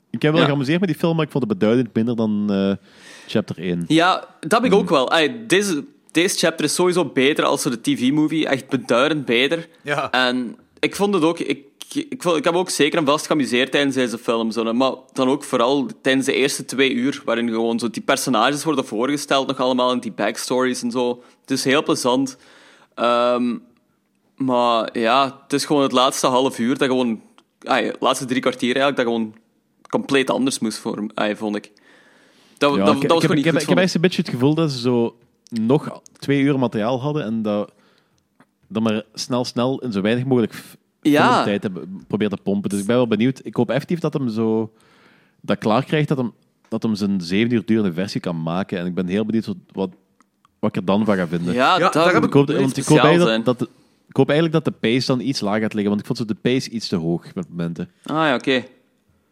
[0.10, 0.48] Ik heb wel Ja.
[0.48, 2.72] geamuseerd met die film, maar ik vond het beduidend minder dan eh,
[3.28, 3.84] chapter 1.
[3.88, 5.12] Ja, dat heb ik ook wel.
[5.12, 8.48] Ay, deze, deze chapter is sowieso beter als de TV-movie.
[8.48, 9.68] Echt beduidend beter.
[9.82, 10.12] Ja.
[10.12, 11.40] En ik vond het ook...
[11.40, 14.52] Ik, ik, ik heb ook zeker en vast geamuseerd tijdens deze film.
[14.52, 18.64] Zo, maar dan ook vooral tijdens de eerste twee uur, waarin gewoon zo die personages
[18.64, 21.24] worden voorgesteld nog allemaal en die backstories en zo.
[21.42, 22.38] Het is heel plezant.
[22.96, 23.58] Ehm,
[24.36, 27.22] maar ja, het is gewoon het laatste half uur dat gewoon...
[28.00, 29.36] laatste drie kwartier eigenlijk, dat gewoon
[29.90, 31.72] compleet anders moest voor me, ay, vond ik.
[32.58, 34.02] Dat, Ja, dat, ik, dat was ik gewoon niet ik, goed ik heb echt een
[34.02, 35.16] beetje het gevoel dat ze zo
[35.50, 37.72] nog twee uur materiaal hadden en dat,
[38.68, 40.64] dat maar snel, snel in zo weinig mogelijk
[41.10, 41.44] Ja.
[41.46, 42.70] hebben probeert te pompen.
[42.70, 43.40] Dus ik ben wel benieuwd.
[43.44, 44.72] Ik hoop effectief dat hem zo
[45.42, 46.34] dat klaar krijgt, dat hem,
[46.68, 48.80] dat hem zijn zeven uur durende versie kan maken.
[48.80, 49.90] En ik ben heel benieuwd wat, wat,
[50.60, 51.54] wat ik er dan van ga vinden.
[51.54, 53.62] Ja, Ja, daar heb ik hoop, want ik hoop, eigenlijk dat,
[54.10, 56.26] ik hoop eigenlijk dat de pace dan iets laag gaat liggen, want ik vond zo
[56.26, 57.90] de pace iets te hoog met momenten.
[58.04, 58.64] Ah ja, oké.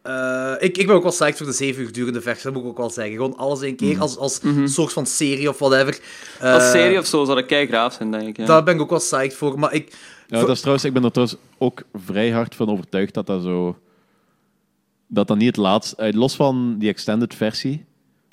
[0.01, 2.61] Eh, ik, ik ben ook wel psyched voor de zeven uur durende versie, dat moet
[2.63, 3.13] ik ook wel zeggen.
[3.15, 4.01] Gewoon alles in één keer, Mhm.
[4.01, 5.99] als, als soort van serie of whatever.
[6.39, 6.47] Mhm.
[6.51, 8.37] Als Eh, serie of zo zou dat kei graaf zijn, denk ik.
[8.37, 8.45] Ja.
[8.45, 9.95] Daar ben ik ook wel psyched voor, maar ik...
[10.27, 13.43] Ja, dat is trouwens, ik ben er trouwens ook vrij hard van overtuigd dat dat
[13.43, 13.77] zo.
[15.07, 15.95] Dat dat niet het laatste.
[15.95, 17.85] eh, Los van die extended versie,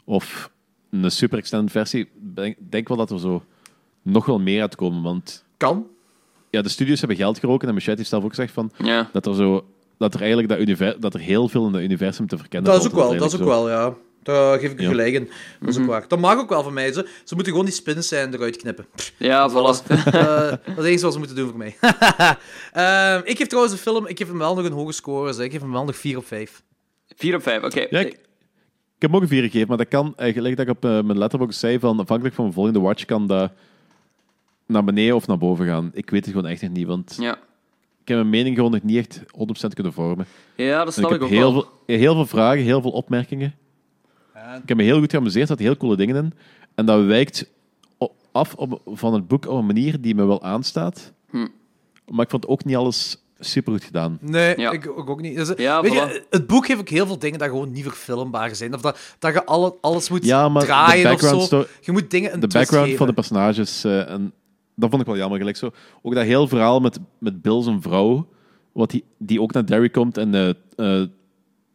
[0.05, 0.51] of
[0.91, 3.45] een super extended versie, denk denk wel dat er zo
[4.03, 5.03] nog wel meer uitkomen.
[5.03, 5.87] Want Kan.
[6.51, 9.09] ja, de studios hebben geld geroken en Machete heeft zelf ook gezegd van, Ja.
[9.13, 9.65] dat er zo.
[9.99, 12.81] Dat er eigenlijk dat, univer, dat er heel veel in dat universum te verkennen Dat
[12.81, 13.95] is ook wel, dat is ook wel, ja.
[14.23, 14.89] Daar geef ik je Ja.
[14.91, 15.31] gelijk in.
[15.61, 16.05] Dat is ook waar.
[16.09, 16.93] Dat mag ook wel van mij.
[16.93, 18.87] Ze, ze moeten gewoon die spins zijn eruit knippen.
[19.17, 19.87] Ja, dat is voilà.
[20.05, 20.13] Eh,
[20.51, 21.77] dat is het enige wat ze moeten doen voor mij.
[22.73, 25.33] Ehm, ik geef trouwens de film, ik geef hem wel nog een hoge score.
[25.33, 25.45] zeg.
[25.45, 26.63] Ik geef hem wel nog 4 op 5.
[27.17, 27.87] 4 op 5, oké.
[27.91, 28.15] Ja, ik, ik
[28.99, 31.19] heb hem ook een 4 gegeven, maar dat kan eigenlijk dat ik op eh, mijn
[31.19, 33.53] letterbox zei van afhankelijk van mijn volgende watch kan dat
[34.67, 35.91] naar beneden of naar boven gaan.
[35.95, 37.33] Ik weet het gewoon echt nog niet, want Ja.
[38.03, 39.21] ik heb mijn mening gewoon nog niet echt
[39.65, 40.27] 100% kunnen vormen.
[40.57, 41.63] Ja, dat snap ik ook heel wel.
[41.87, 43.55] veel, heel veel vragen, heel veel opmerkingen.
[44.63, 46.33] Ik heb me heel goed geamuseerd, er zaten heel coole dingen in.
[46.75, 47.51] En dat wijkt
[48.33, 51.13] af op, van het boek op een manier die me wel aanstaat.
[51.31, 51.47] Hm.
[52.11, 54.19] Maar ik vond ook niet alles super goed gedaan.
[54.21, 54.71] Nee, Ja.
[54.71, 55.37] ik, ik ook niet.
[55.37, 55.95] Dus, Ja, weet voilà.
[55.95, 58.75] je, het boek heeft ook heel veel dingen dat gewoon niet verfilmbaar zijn.
[58.75, 61.65] Of dat, dat je alle, alles moet Ja, maar de draaien of zo.
[61.81, 63.85] Je moet dingen een de twist background van de personages.
[63.85, 64.33] eh, en
[64.75, 65.39] dat vond ik wel jammer.
[65.39, 65.71] Gelijk zo.
[66.03, 68.29] Ook dat heel verhaal met, met Bill zijn vrouw,
[68.73, 70.49] wat die, die ook naar Derry komt en eh,
[71.03, 71.09] eh,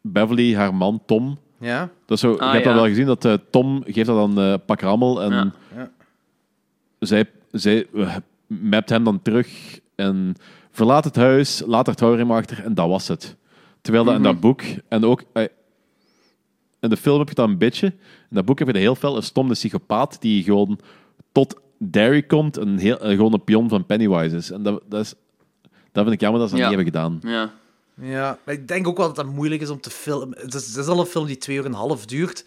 [0.01, 1.37] Beverly, haar man Tom.
[1.59, 1.89] Ja.
[2.05, 2.71] Dat is zo, Ah, je hebt ja.
[2.71, 5.51] dat wel gezien, dat eh, Tom geeft dat dan eh pak rammel en Ja.
[5.75, 5.89] Ja.
[6.99, 8.15] zij, zij eh,
[8.47, 10.35] mapt hem dan terug en
[10.71, 13.35] verlaat het huis, laat haar trouwring achter en dat was het.
[13.81, 14.31] Terwijl dat in Mhm.
[14.31, 15.43] dat boek, en ook eh,
[16.79, 17.87] in de film heb je dat een beetje,
[18.29, 20.79] in dat boek heb je dat heel veel, een stom de psychopaat die gewoon
[21.31, 24.51] tot Derry komt en heel, eh, gewoon een pion van Pennywise is.
[24.51, 25.13] En dat, dat, is,
[25.91, 26.69] dat vind ik jammer dat ze dat Ja.
[26.77, 27.31] niet hebben gedaan.
[27.33, 27.51] Ja.
[28.01, 30.37] Ja, maar ik denk ook wel dat dat moeilijk is om te filmen.
[30.41, 32.45] Het is, het is al een film die twee uur en een half duurt.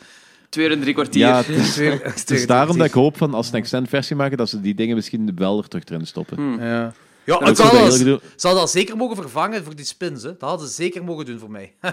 [0.49, 1.27] Twee uur en drie kwartier.
[1.27, 2.47] Ja, het is, Twee- het twee is kwartier.
[2.47, 4.97] daarom dat ik hoop van als ze een extended versie maken, dat ze die dingen
[4.97, 6.37] misschien wel er terug erin stoppen.
[6.37, 6.63] Hm.
[6.63, 6.93] Ja,
[7.25, 10.23] ja het zou bij dat, gedoe- zou dat zeker mogen vervangen voor die spins.
[10.23, 10.29] Hè.
[10.39, 11.73] Dat hadden ze zeker mogen doen voor mij.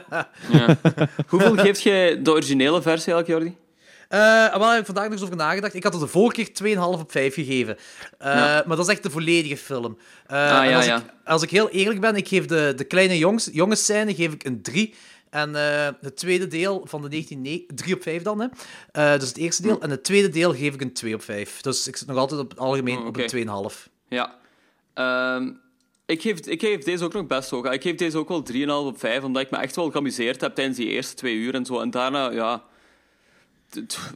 [0.51, 0.77] Ja.
[1.27, 3.57] Hoeveel geeft jij de originele versie eigenlijk, Jordi?
[4.07, 5.73] Eh, wel, heb ik vandaag nog eens over nagedacht.
[5.73, 7.77] Ik had er de vorige keer 2,5 op 5 gegeven.
[8.19, 8.63] Ja.
[8.67, 9.97] Maar dat is echt de volledige film.
[10.27, 10.97] Ah, ja, als, ja.
[10.97, 14.43] Ik, als ik heel eerlijk ben, ik geef de, de kleine jongs, jongensscène geef ik
[14.43, 14.93] een 3.
[15.29, 15.53] En
[16.01, 17.65] het tweede deel van de 19...
[17.75, 18.39] 3 op 5 dan,
[18.91, 19.17] hè.
[19.17, 19.81] Dus het eerste deel.
[19.81, 21.61] En het tweede deel geef ik een 2 op 5.
[21.61, 23.91] Dus ik zit nog altijd op het algemeen Oh, op een 2,5.
[24.07, 24.35] Ja.
[24.93, 25.51] Ehm,
[26.05, 27.71] ik, geef, ik geef deze ook nog best hoog.
[27.71, 30.55] Ik geef deze ook wel 3,5 op 5, omdat ik me echt wel geamuseerd heb
[30.55, 31.79] tijdens die eerste twee uur en zo.
[31.79, 32.63] En daarna, ja...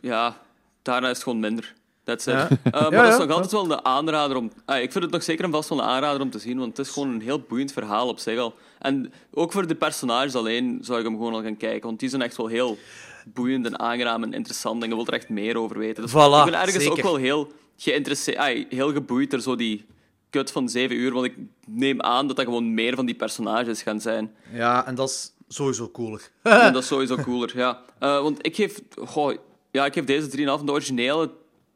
[0.01, 0.37] Ja,
[0.81, 1.73] daarna is het gewoon minder.
[2.03, 2.33] That's it.
[2.33, 2.49] Ja.
[2.49, 4.51] Eh, maar Ja, dat is nog altijd wel een aanrader om...
[4.65, 6.77] ah, ik vind het nog zeker en vast wel een aanrader om te zien, want
[6.77, 8.55] het is gewoon een heel boeiend verhaal op zich al.
[8.79, 12.09] En ook voor de personages alleen zou ik hem gewoon al gaan kijken, want die
[12.09, 12.77] zijn echt wel heel
[13.25, 16.03] boeiend en aangenaam en interessant en je wilt er echt meer over weten.
[16.03, 19.85] Dus Voilà, ik ben ergens ook wel heel geïnteresseerd, heel geboeid door zo die
[20.29, 21.35] kut van zeven uur, want ik
[21.67, 24.35] neem aan dat dat gewoon meer van die personages gaan zijn.
[24.53, 25.31] Ja, en dat is...
[25.53, 26.29] sowieso cooler.
[26.43, 27.81] Ja, dat is sowieso cooler, ja.
[27.99, 29.33] Eh, want ik geef, goh,
[29.71, 31.21] ja, ik geef deze 3,5 van de originele.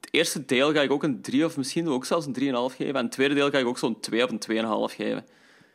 [0.02, 2.34] Het eerste deel ga ik ook een 3 of misschien ook zelfs een
[2.72, 2.96] 3,5 geven.
[2.96, 4.40] En het tweede deel ga ik ook zo'n 2 of een
[4.90, 5.26] 2,5 geven.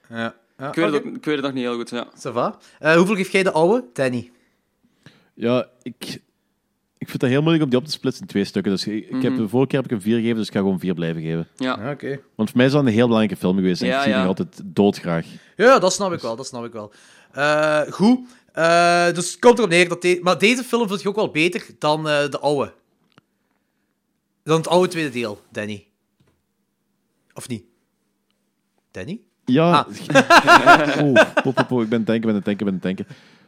[0.09, 0.35] Ja.
[0.59, 2.06] ja Ik weet, het ook, ik weet het nog niet heel goed, ja.
[2.16, 2.59] Ça va.
[2.78, 4.31] Eh, hoeveel geef jij de oude, Danny?
[5.35, 6.20] Ja, ik,
[6.98, 8.72] ik vind het heel moeilijk om die op te splitsen in twee stukken.
[8.72, 9.43] Dus ik, ik heb, Mhm.
[9.43, 11.48] de vorige keer heb ik een 4 gegeven, dus ik ga gewoon 4 blijven geven.
[11.56, 11.90] Ja.
[11.93, 12.20] oké.
[12.35, 14.20] Want voor mij is dat een heel belangrijke film geweest en Ja, ik zie die
[14.20, 14.27] ja.
[14.27, 15.27] nog altijd doodgraag.
[15.56, 16.93] Ja, dat snap ik wel, dat snap ik wel.
[17.32, 18.19] Eh, goed.
[18.52, 20.02] Eh, dus het komt erop neer dat...
[20.02, 22.73] de- maar deze film vind je ook wel beter dan eh, de oude.
[24.43, 25.86] Dan het oude tweede deel, Danny.
[27.35, 27.65] Of niet?
[28.90, 29.20] Danny?
[29.44, 29.70] Ja.
[29.70, 29.86] Ah.
[31.05, 33.07] oh, po, po, po, ik ben het denken, ben het denken, ben het denken.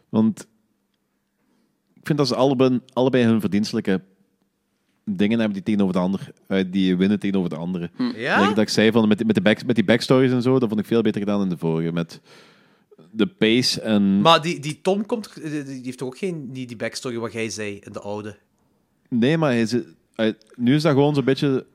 [0.09, 0.47] Want
[1.95, 4.01] ik vind dat ze allebei, allebei hun verdienstelijke
[5.05, 6.33] dingen hebben die tegenover de ander,
[6.71, 7.91] die winnen tegenover de andere.
[8.15, 8.41] Ja?
[8.41, 10.59] Like dat ik zei van met, die- met, de back, met die backstories en zo,
[10.59, 11.93] dat vond ik veel beter gedaan dan de vorige.
[11.93, 12.21] Met
[13.11, 14.21] de pace en.
[14.21, 17.33] Maar die, die Tom komt, die, die heeft toch ook geen die, die backstory wat
[17.33, 18.37] jij zei in de oude?
[19.09, 21.67] Nee, maar hij zit- hij- nu is dat gewoon zo'n beetje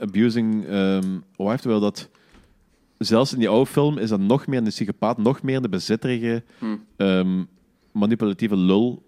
[0.00, 0.66] abusing.
[0.66, 2.08] ehm hoe heeft wel dat.
[2.98, 6.42] Zelfs in die oude film is dat nog meer een psychopaat, nog meer de bezitterige,
[6.58, 6.76] Hm.
[6.96, 7.42] ehm,
[7.92, 9.02] manipulatieve lul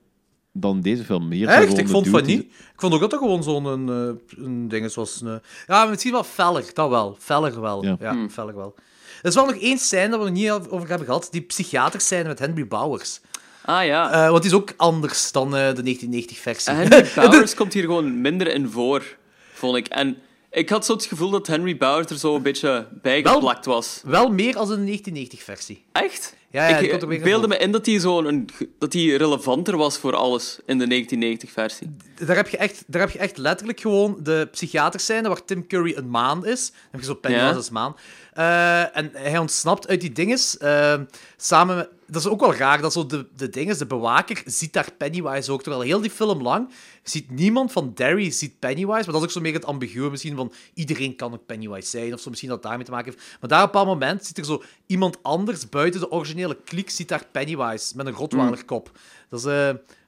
[0.52, 1.30] dan deze film.
[1.30, 1.62] Hier is dat Echt?
[1.64, 2.46] gewoon Ik de vond van dude die- niet.
[2.46, 5.20] Ik vond ook dat er gewoon zo'n een, eh, een ding is zoals...
[5.20, 7.16] Een, ja, misschien wel feller, dat wel.
[7.18, 7.84] Feller wel.
[7.84, 8.28] Ja, Ja.
[8.28, 8.74] feller wel.
[9.22, 11.28] Er is wel nog één scène dat we nog niet over hebben gehad.
[11.30, 13.20] Die psychiaterscène met Henry Bowers.
[13.64, 14.10] Ah ja.
[14.12, 16.72] Eh, want die is ook anders dan eh, de 1990-versie.
[16.72, 19.16] En Henry Bowers komt hier gewoon minder in voor,
[19.52, 19.88] vond ik.
[19.88, 20.16] En
[20.50, 24.00] ik had zo het gevoel dat Henry Bowers er zo een beetje bijgeplakt was.
[24.04, 25.84] Wel meer als in de 1990-versie.
[25.92, 26.38] Echt?
[26.52, 28.48] Ja, ik beelde me in dat hij, zo een,
[28.78, 31.96] dat hij relevanter was voor alles in de 1990-versie.
[32.26, 35.94] Daar heb, je echt, daar heb je echt letterlijk gewoon de psychiaterscène waar Tim Curry
[35.96, 36.70] een maan is.
[36.70, 37.56] Dan heb je zo Pennywise Ja.
[37.56, 37.96] als maan.
[38.32, 40.58] Eh, en hij ontsnapt uit die dinges.
[40.58, 41.00] eh,
[41.36, 44.72] samen met, dat is ook wel raar, dat zo de, de dinges, de bewaker, ziet
[44.72, 45.62] daar Pennywise ook.
[45.62, 46.70] Terwijl heel die film lang
[47.02, 48.92] ziet niemand van Derry ziet Pennywise.
[48.92, 52.14] Maar dat is ook zo meer het ambiguë misschien van iedereen kan ook Pennywise zijn.
[52.14, 53.24] Of zo misschien dat het daarmee te maken heeft.
[53.40, 56.90] Maar daar op een bepaald moment ziet er zo iemand anders buiten de originele kliek
[56.90, 58.90] ziet daar Pennywise met een Rottweiler kop.
[59.28, 59.46] Dat is...
[59.46, 59.66] eh,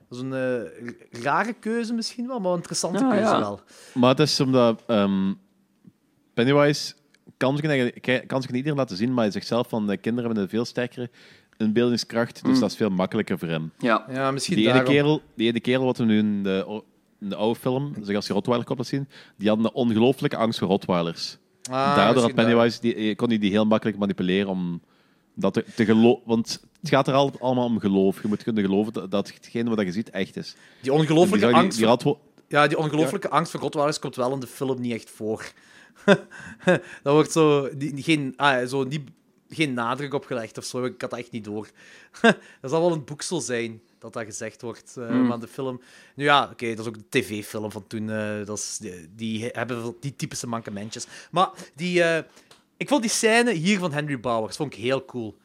[0.08, 0.34] dat is een
[1.12, 3.38] eh, rare keuze misschien wel, maar een interessante Ja, keuze ja.
[3.40, 3.60] wel.
[3.94, 5.32] Maar het is omdat ehm,
[6.34, 6.94] Pennywise
[8.26, 10.50] kan zich, niet iedereen laten zien, maar hij zegt zelf van de kinderen hebben een
[10.50, 11.10] veel sterkere
[11.56, 12.60] inbeeldingskracht, dus Mm.
[12.60, 13.72] dat is veel makkelijker voor hem.
[13.78, 14.92] Ja, ja misschien die ene, daarom.
[14.94, 16.82] kerel, die ene kerel wat we nu in de,
[17.20, 20.58] in de oude film, zeg als je Rottweiler laat zien, die had een ongelooflijke angst
[20.58, 21.36] voor Rottweilers.
[21.70, 24.80] Ah, Daardoor had Pennywise, die, eh, kon hij die heel makkelijk manipuleren om
[25.34, 26.22] dat te, te geloven.
[26.24, 28.22] Want het gaat er al, allemaal om geloof.
[28.22, 30.56] Je moet kunnen geloven dat, dat hetgene wat je ziet echt is.
[30.80, 32.16] Die ongelooflijke die angst Die,
[32.48, 35.52] Ja, die ongelooflijke angst voor Rottweilers komt wel in de film niet echt voor.
[37.02, 39.10] dat wordt zo, die, geen, ah, zo niet,
[39.48, 40.84] geen nadruk op gelegd of zo.
[40.84, 41.68] Ik had dat echt niet door.
[42.60, 44.96] dat zal wel een boeksel zijn dat dat gezegd wordt.
[44.96, 45.26] eh, Hmm.
[45.26, 45.80] Maar de film...
[46.14, 48.10] Nu ja, oké, dat is ook de tv-film van toen.
[48.10, 51.06] eh, dat is, die, die hebben die typische mankementjes.
[51.30, 52.22] Maar die, eh,
[52.76, 55.36] ik vond die scène hier van Henry Bowers vond ik heel cool.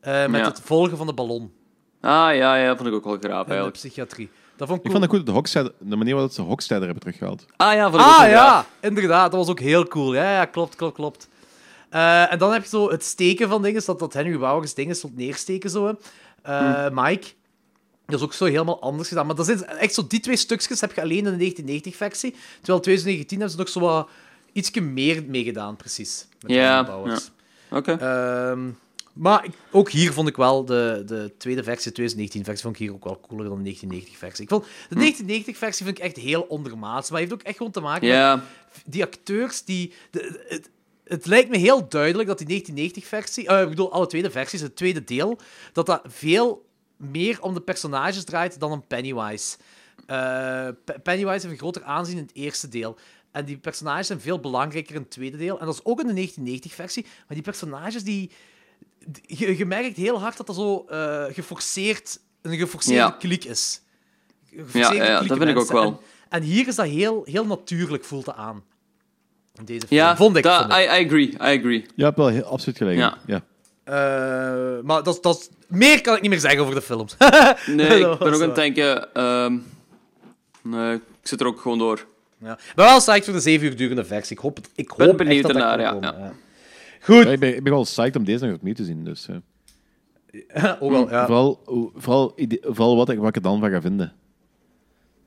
[0.00, 0.44] Met Ja.
[0.44, 1.52] het volgen van de ballon
[2.00, 3.72] Ah ja, ja, vond ik ook wel graaf in de eigenlijk.
[3.76, 4.30] psychiatrie.
[4.62, 7.46] Dat vond ik vond het goed dat de, de manier waarop ze Hocksteder hebben teruggehaald.
[7.56, 9.30] Ah ja, Ah ja, inderdaad.
[9.30, 10.14] Dat was ook heel cool.
[10.14, 11.28] Ja, ja klopt, klopt, klopt.
[11.88, 14.96] Eh, en dan heb je zo het steken van dingen, dat, dat Henry Bowers dingen
[14.96, 15.86] stond neersteken zo.
[15.86, 15.92] hè.
[16.42, 16.94] Eh, Hm.
[17.02, 17.26] Mike.
[18.06, 19.26] Dat is ook zo helemaal anders gedaan.
[19.26, 22.30] Maar dat zijn echt zo die twee stukjes heb je alleen in de 1990-versie.
[22.30, 24.08] Terwijl in 2019 hebben ze nog zo wat
[24.52, 26.26] ietsje meer meegedaan, precies.
[26.40, 27.30] Met Ja, Henry Bowers.
[27.70, 27.76] ja.
[27.76, 27.92] Oké.
[27.92, 28.60] Ehm,
[29.12, 32.76] maar ik- ook hier vond ik wel de, de tweede versie, de 2019-versie, vond ik
[32.80, 34.44] hier ook wel cooler dan de 1990-versie.
[34.44, 37.80] Ik vond de 1990-versie vind ik echt heel ondermaats, maar heeft ook echt gewoon te
[37.80, 39.92] maken met die acteurs die...
[40.10, 40.70] De, het,
[41.04, 42.62] het lijkt me heel duidelijk dat die
[42.92, 45.38] 1990-versie, eh, ik bedoel alle tweede versies, het tweede deel,
[45.72, 46.66] dat dat veel
[46.96, 49.56] meer om de personages draait dan om Pennywise.
[50.06, 52.96] Eh, Pe- Pennywise heeft een groter aanzien in het eerste deel.
[53.30, 55.60] En die personages zijn veel belangrijker in het tweede deel.
[55.60, 56.28] En dat is ook in de
[56.60, 57.02] 1990-versie.
[57.04, 58.30] Maar die personages, die...
[59.26, 63.10] Je, je merkt heel hard dat dat zo eh, geforceerd, een geforceerde Ja.
[63.10, 63.80] kliek is.
[64.50, 65.74] Ja, Geforceerde ja, ja, kliek dat vind ik ook mensen.
[65.74, 66.00] wel.
[66.28, 68.62] En, en hier is dat heel, heel natuurlijk, voelt het aan.
[69.58, 70.00] In deze film.
[70.00, 70.42] Ja, vond ik.
[70.42, 70.78] dat- vond ik.
[70.78, 71.86] I, I agree, I agree.
[71.94, 72.96] Je hebt wel heel, absoluut gelijk.
[72.98, 73.18] Ja.
[73.26, 73.42] ja.
[73.84, 77.16] Eh, maar dat, dat meer kan ik niet meer zeggen over de films.
[77.66, 79.14] Nee, Dat ik ben ook aan het eh, denken...
[79.14, 79.58] ehm,
[80.62, 82.06] nee, ik zit er ook gewoon door.
[82.38, 82.52] Ja.
[82.52, 84.36] Ik ben wel psyched voor de 7 uur durende versie.
[84.36, 86.32] Ik hoop, het, ik hoop Ben echt benieuwd dat dat ernaar, kan ja, komen, ja.
[87.02, 87.24] Goed.
[87.24, 89.04] Ja, ik, ben, ik ben wel psyched om deze nog opnieuw te zien.
[89.04, 90.72] Dus, eh.
[90.80, 91.26] Ook al, ja.
[91.26, 91.60] vooral,
[91.94, 94.12] vooral, ide- vooral wat, ik, wat ik er dan van ga vinden.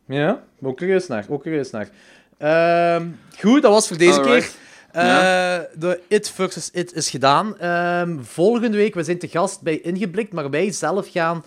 [0.07, 1.25] Ja, ook curieus naar.
[1.29, 1.89] Ook curieus naar.
[2.37, 3.07] Ehm,
[3.39, 4.43] goed, dat was voor deze Alright.
[4.91, 5.01] keer.
[5.01, 7.57] Eh, De It versus It is gedaan.
[7.57, 11.43] Ehm, volgende week, we zijn te gast bij Ingeblikt, maar wij zelf gaan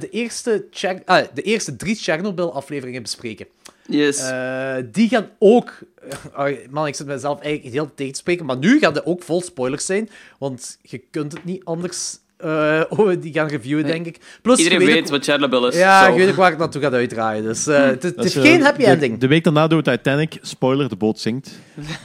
[0.00, 0.66] de, eerste
[1.04, 3.46] ah, de eerste drie Chernobyl-afleveringen bespreken.
[3.88, 4.18] Yes.
[4.30, 5.78] Eh, die gaan ook...
[6.32, 9.22] ah, man, ik zit mezelf eigenlijk heel tegen te spreken, maar nu gaan er ook
[9.22, 12.18] vol spoilers zijn, want je kunt het niet anders...
[12.36, 14.18] eh, oh, die gaan reviewen, denk ik.
[14.42, 15.76] Plus, Iedereen weet ook- wat Chernobyl is.
[15.76, 16.10] Ja, zo.
[16.12, 17.42] ik weet ook waar ik naartoe ga uitdraaien.
[17.42, 19.18] Dus eh, het, het is geen eh, happy de- ending.
[19.18, 20.38] De week daarna doen we Titanic.
[20.40, 21.50] Spoiler, de boot zinkt.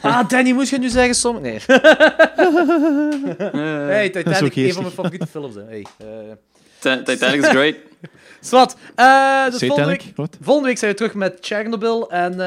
[0.01, 1.39] Ah, Danny, moest je nu zeggen soms?
[1.41, 1.59] Nee.
[3.95, 5.55] hey, Titanic, een van mijn favoriete films.
[5.55, 5.63] Hè.
[5.63, 6.07] Hey, eh.
[6.79, 7.75] Titanic is great.
[8.39, 8.75] Zwat.
[8.95, 10.03] Eh, dus volgende week,
[10.41, 12.37] volgende week zijn we terug met Chernobyl en...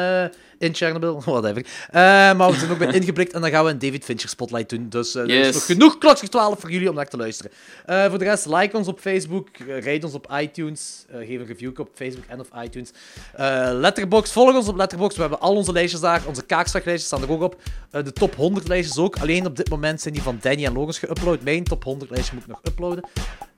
[0.63, 1.67] in Chernobyl, whatever.
[1.91, 2.01] Eh
[2.37, 4.89] maar we zijn ook bij ingeblikt en dan gaan we een David Fincher spotlight doen.
[4.89, 7.53] Dus eh, er is nog genoeg klokslag 12 voor jullie om naar te luisteren.
[7.87, 11.47] Eh, voor de rest, like ons op Facebook, uh, rate ons op iTunes, geef een
[11.47, 12.91] review op Facebook en op iTunes.
[13.73, 15.17] Letterboxd, volg ons op Letterboxd.
[15.17, 16.23] We hebben al onze lijstjes daar.
[16.27, 17.57] Onze kaakslaglijstjes staan er ook op.
[17.91, 19.17] De top 100 lijstjes ook.
[19.17, 21.43] Alleen op dit moment zijn die van Danny en Logos geüpload.
[21.43, 23.05] Mijn top 100 lijstje moet ik nog uploaden.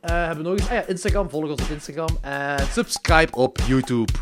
[0.00, 0.68] Hebben we nog eens...
[0.68, 1.30] Ah ja, Instagram.
[1.30, 2.18] Volg ons op Instagram.
[2.22, 4.12] En subscribe op YouTube.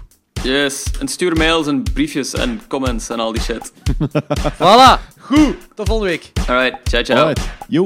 [0.43, 0.85] Yes.
[1.01, 3.73] En stuur mails en briefjes en comments en al die shit.
[4.59, 4.99] Voilà.
[5.21, 5.57] Goed.
[5.75, 6.33] Tot volgende week.
[6.49, 6.75] Alright.
[6.89, 7.19] Ciao, ciao.
[7.19, 7.41] Alright.
[7.69, 7.85] Yo.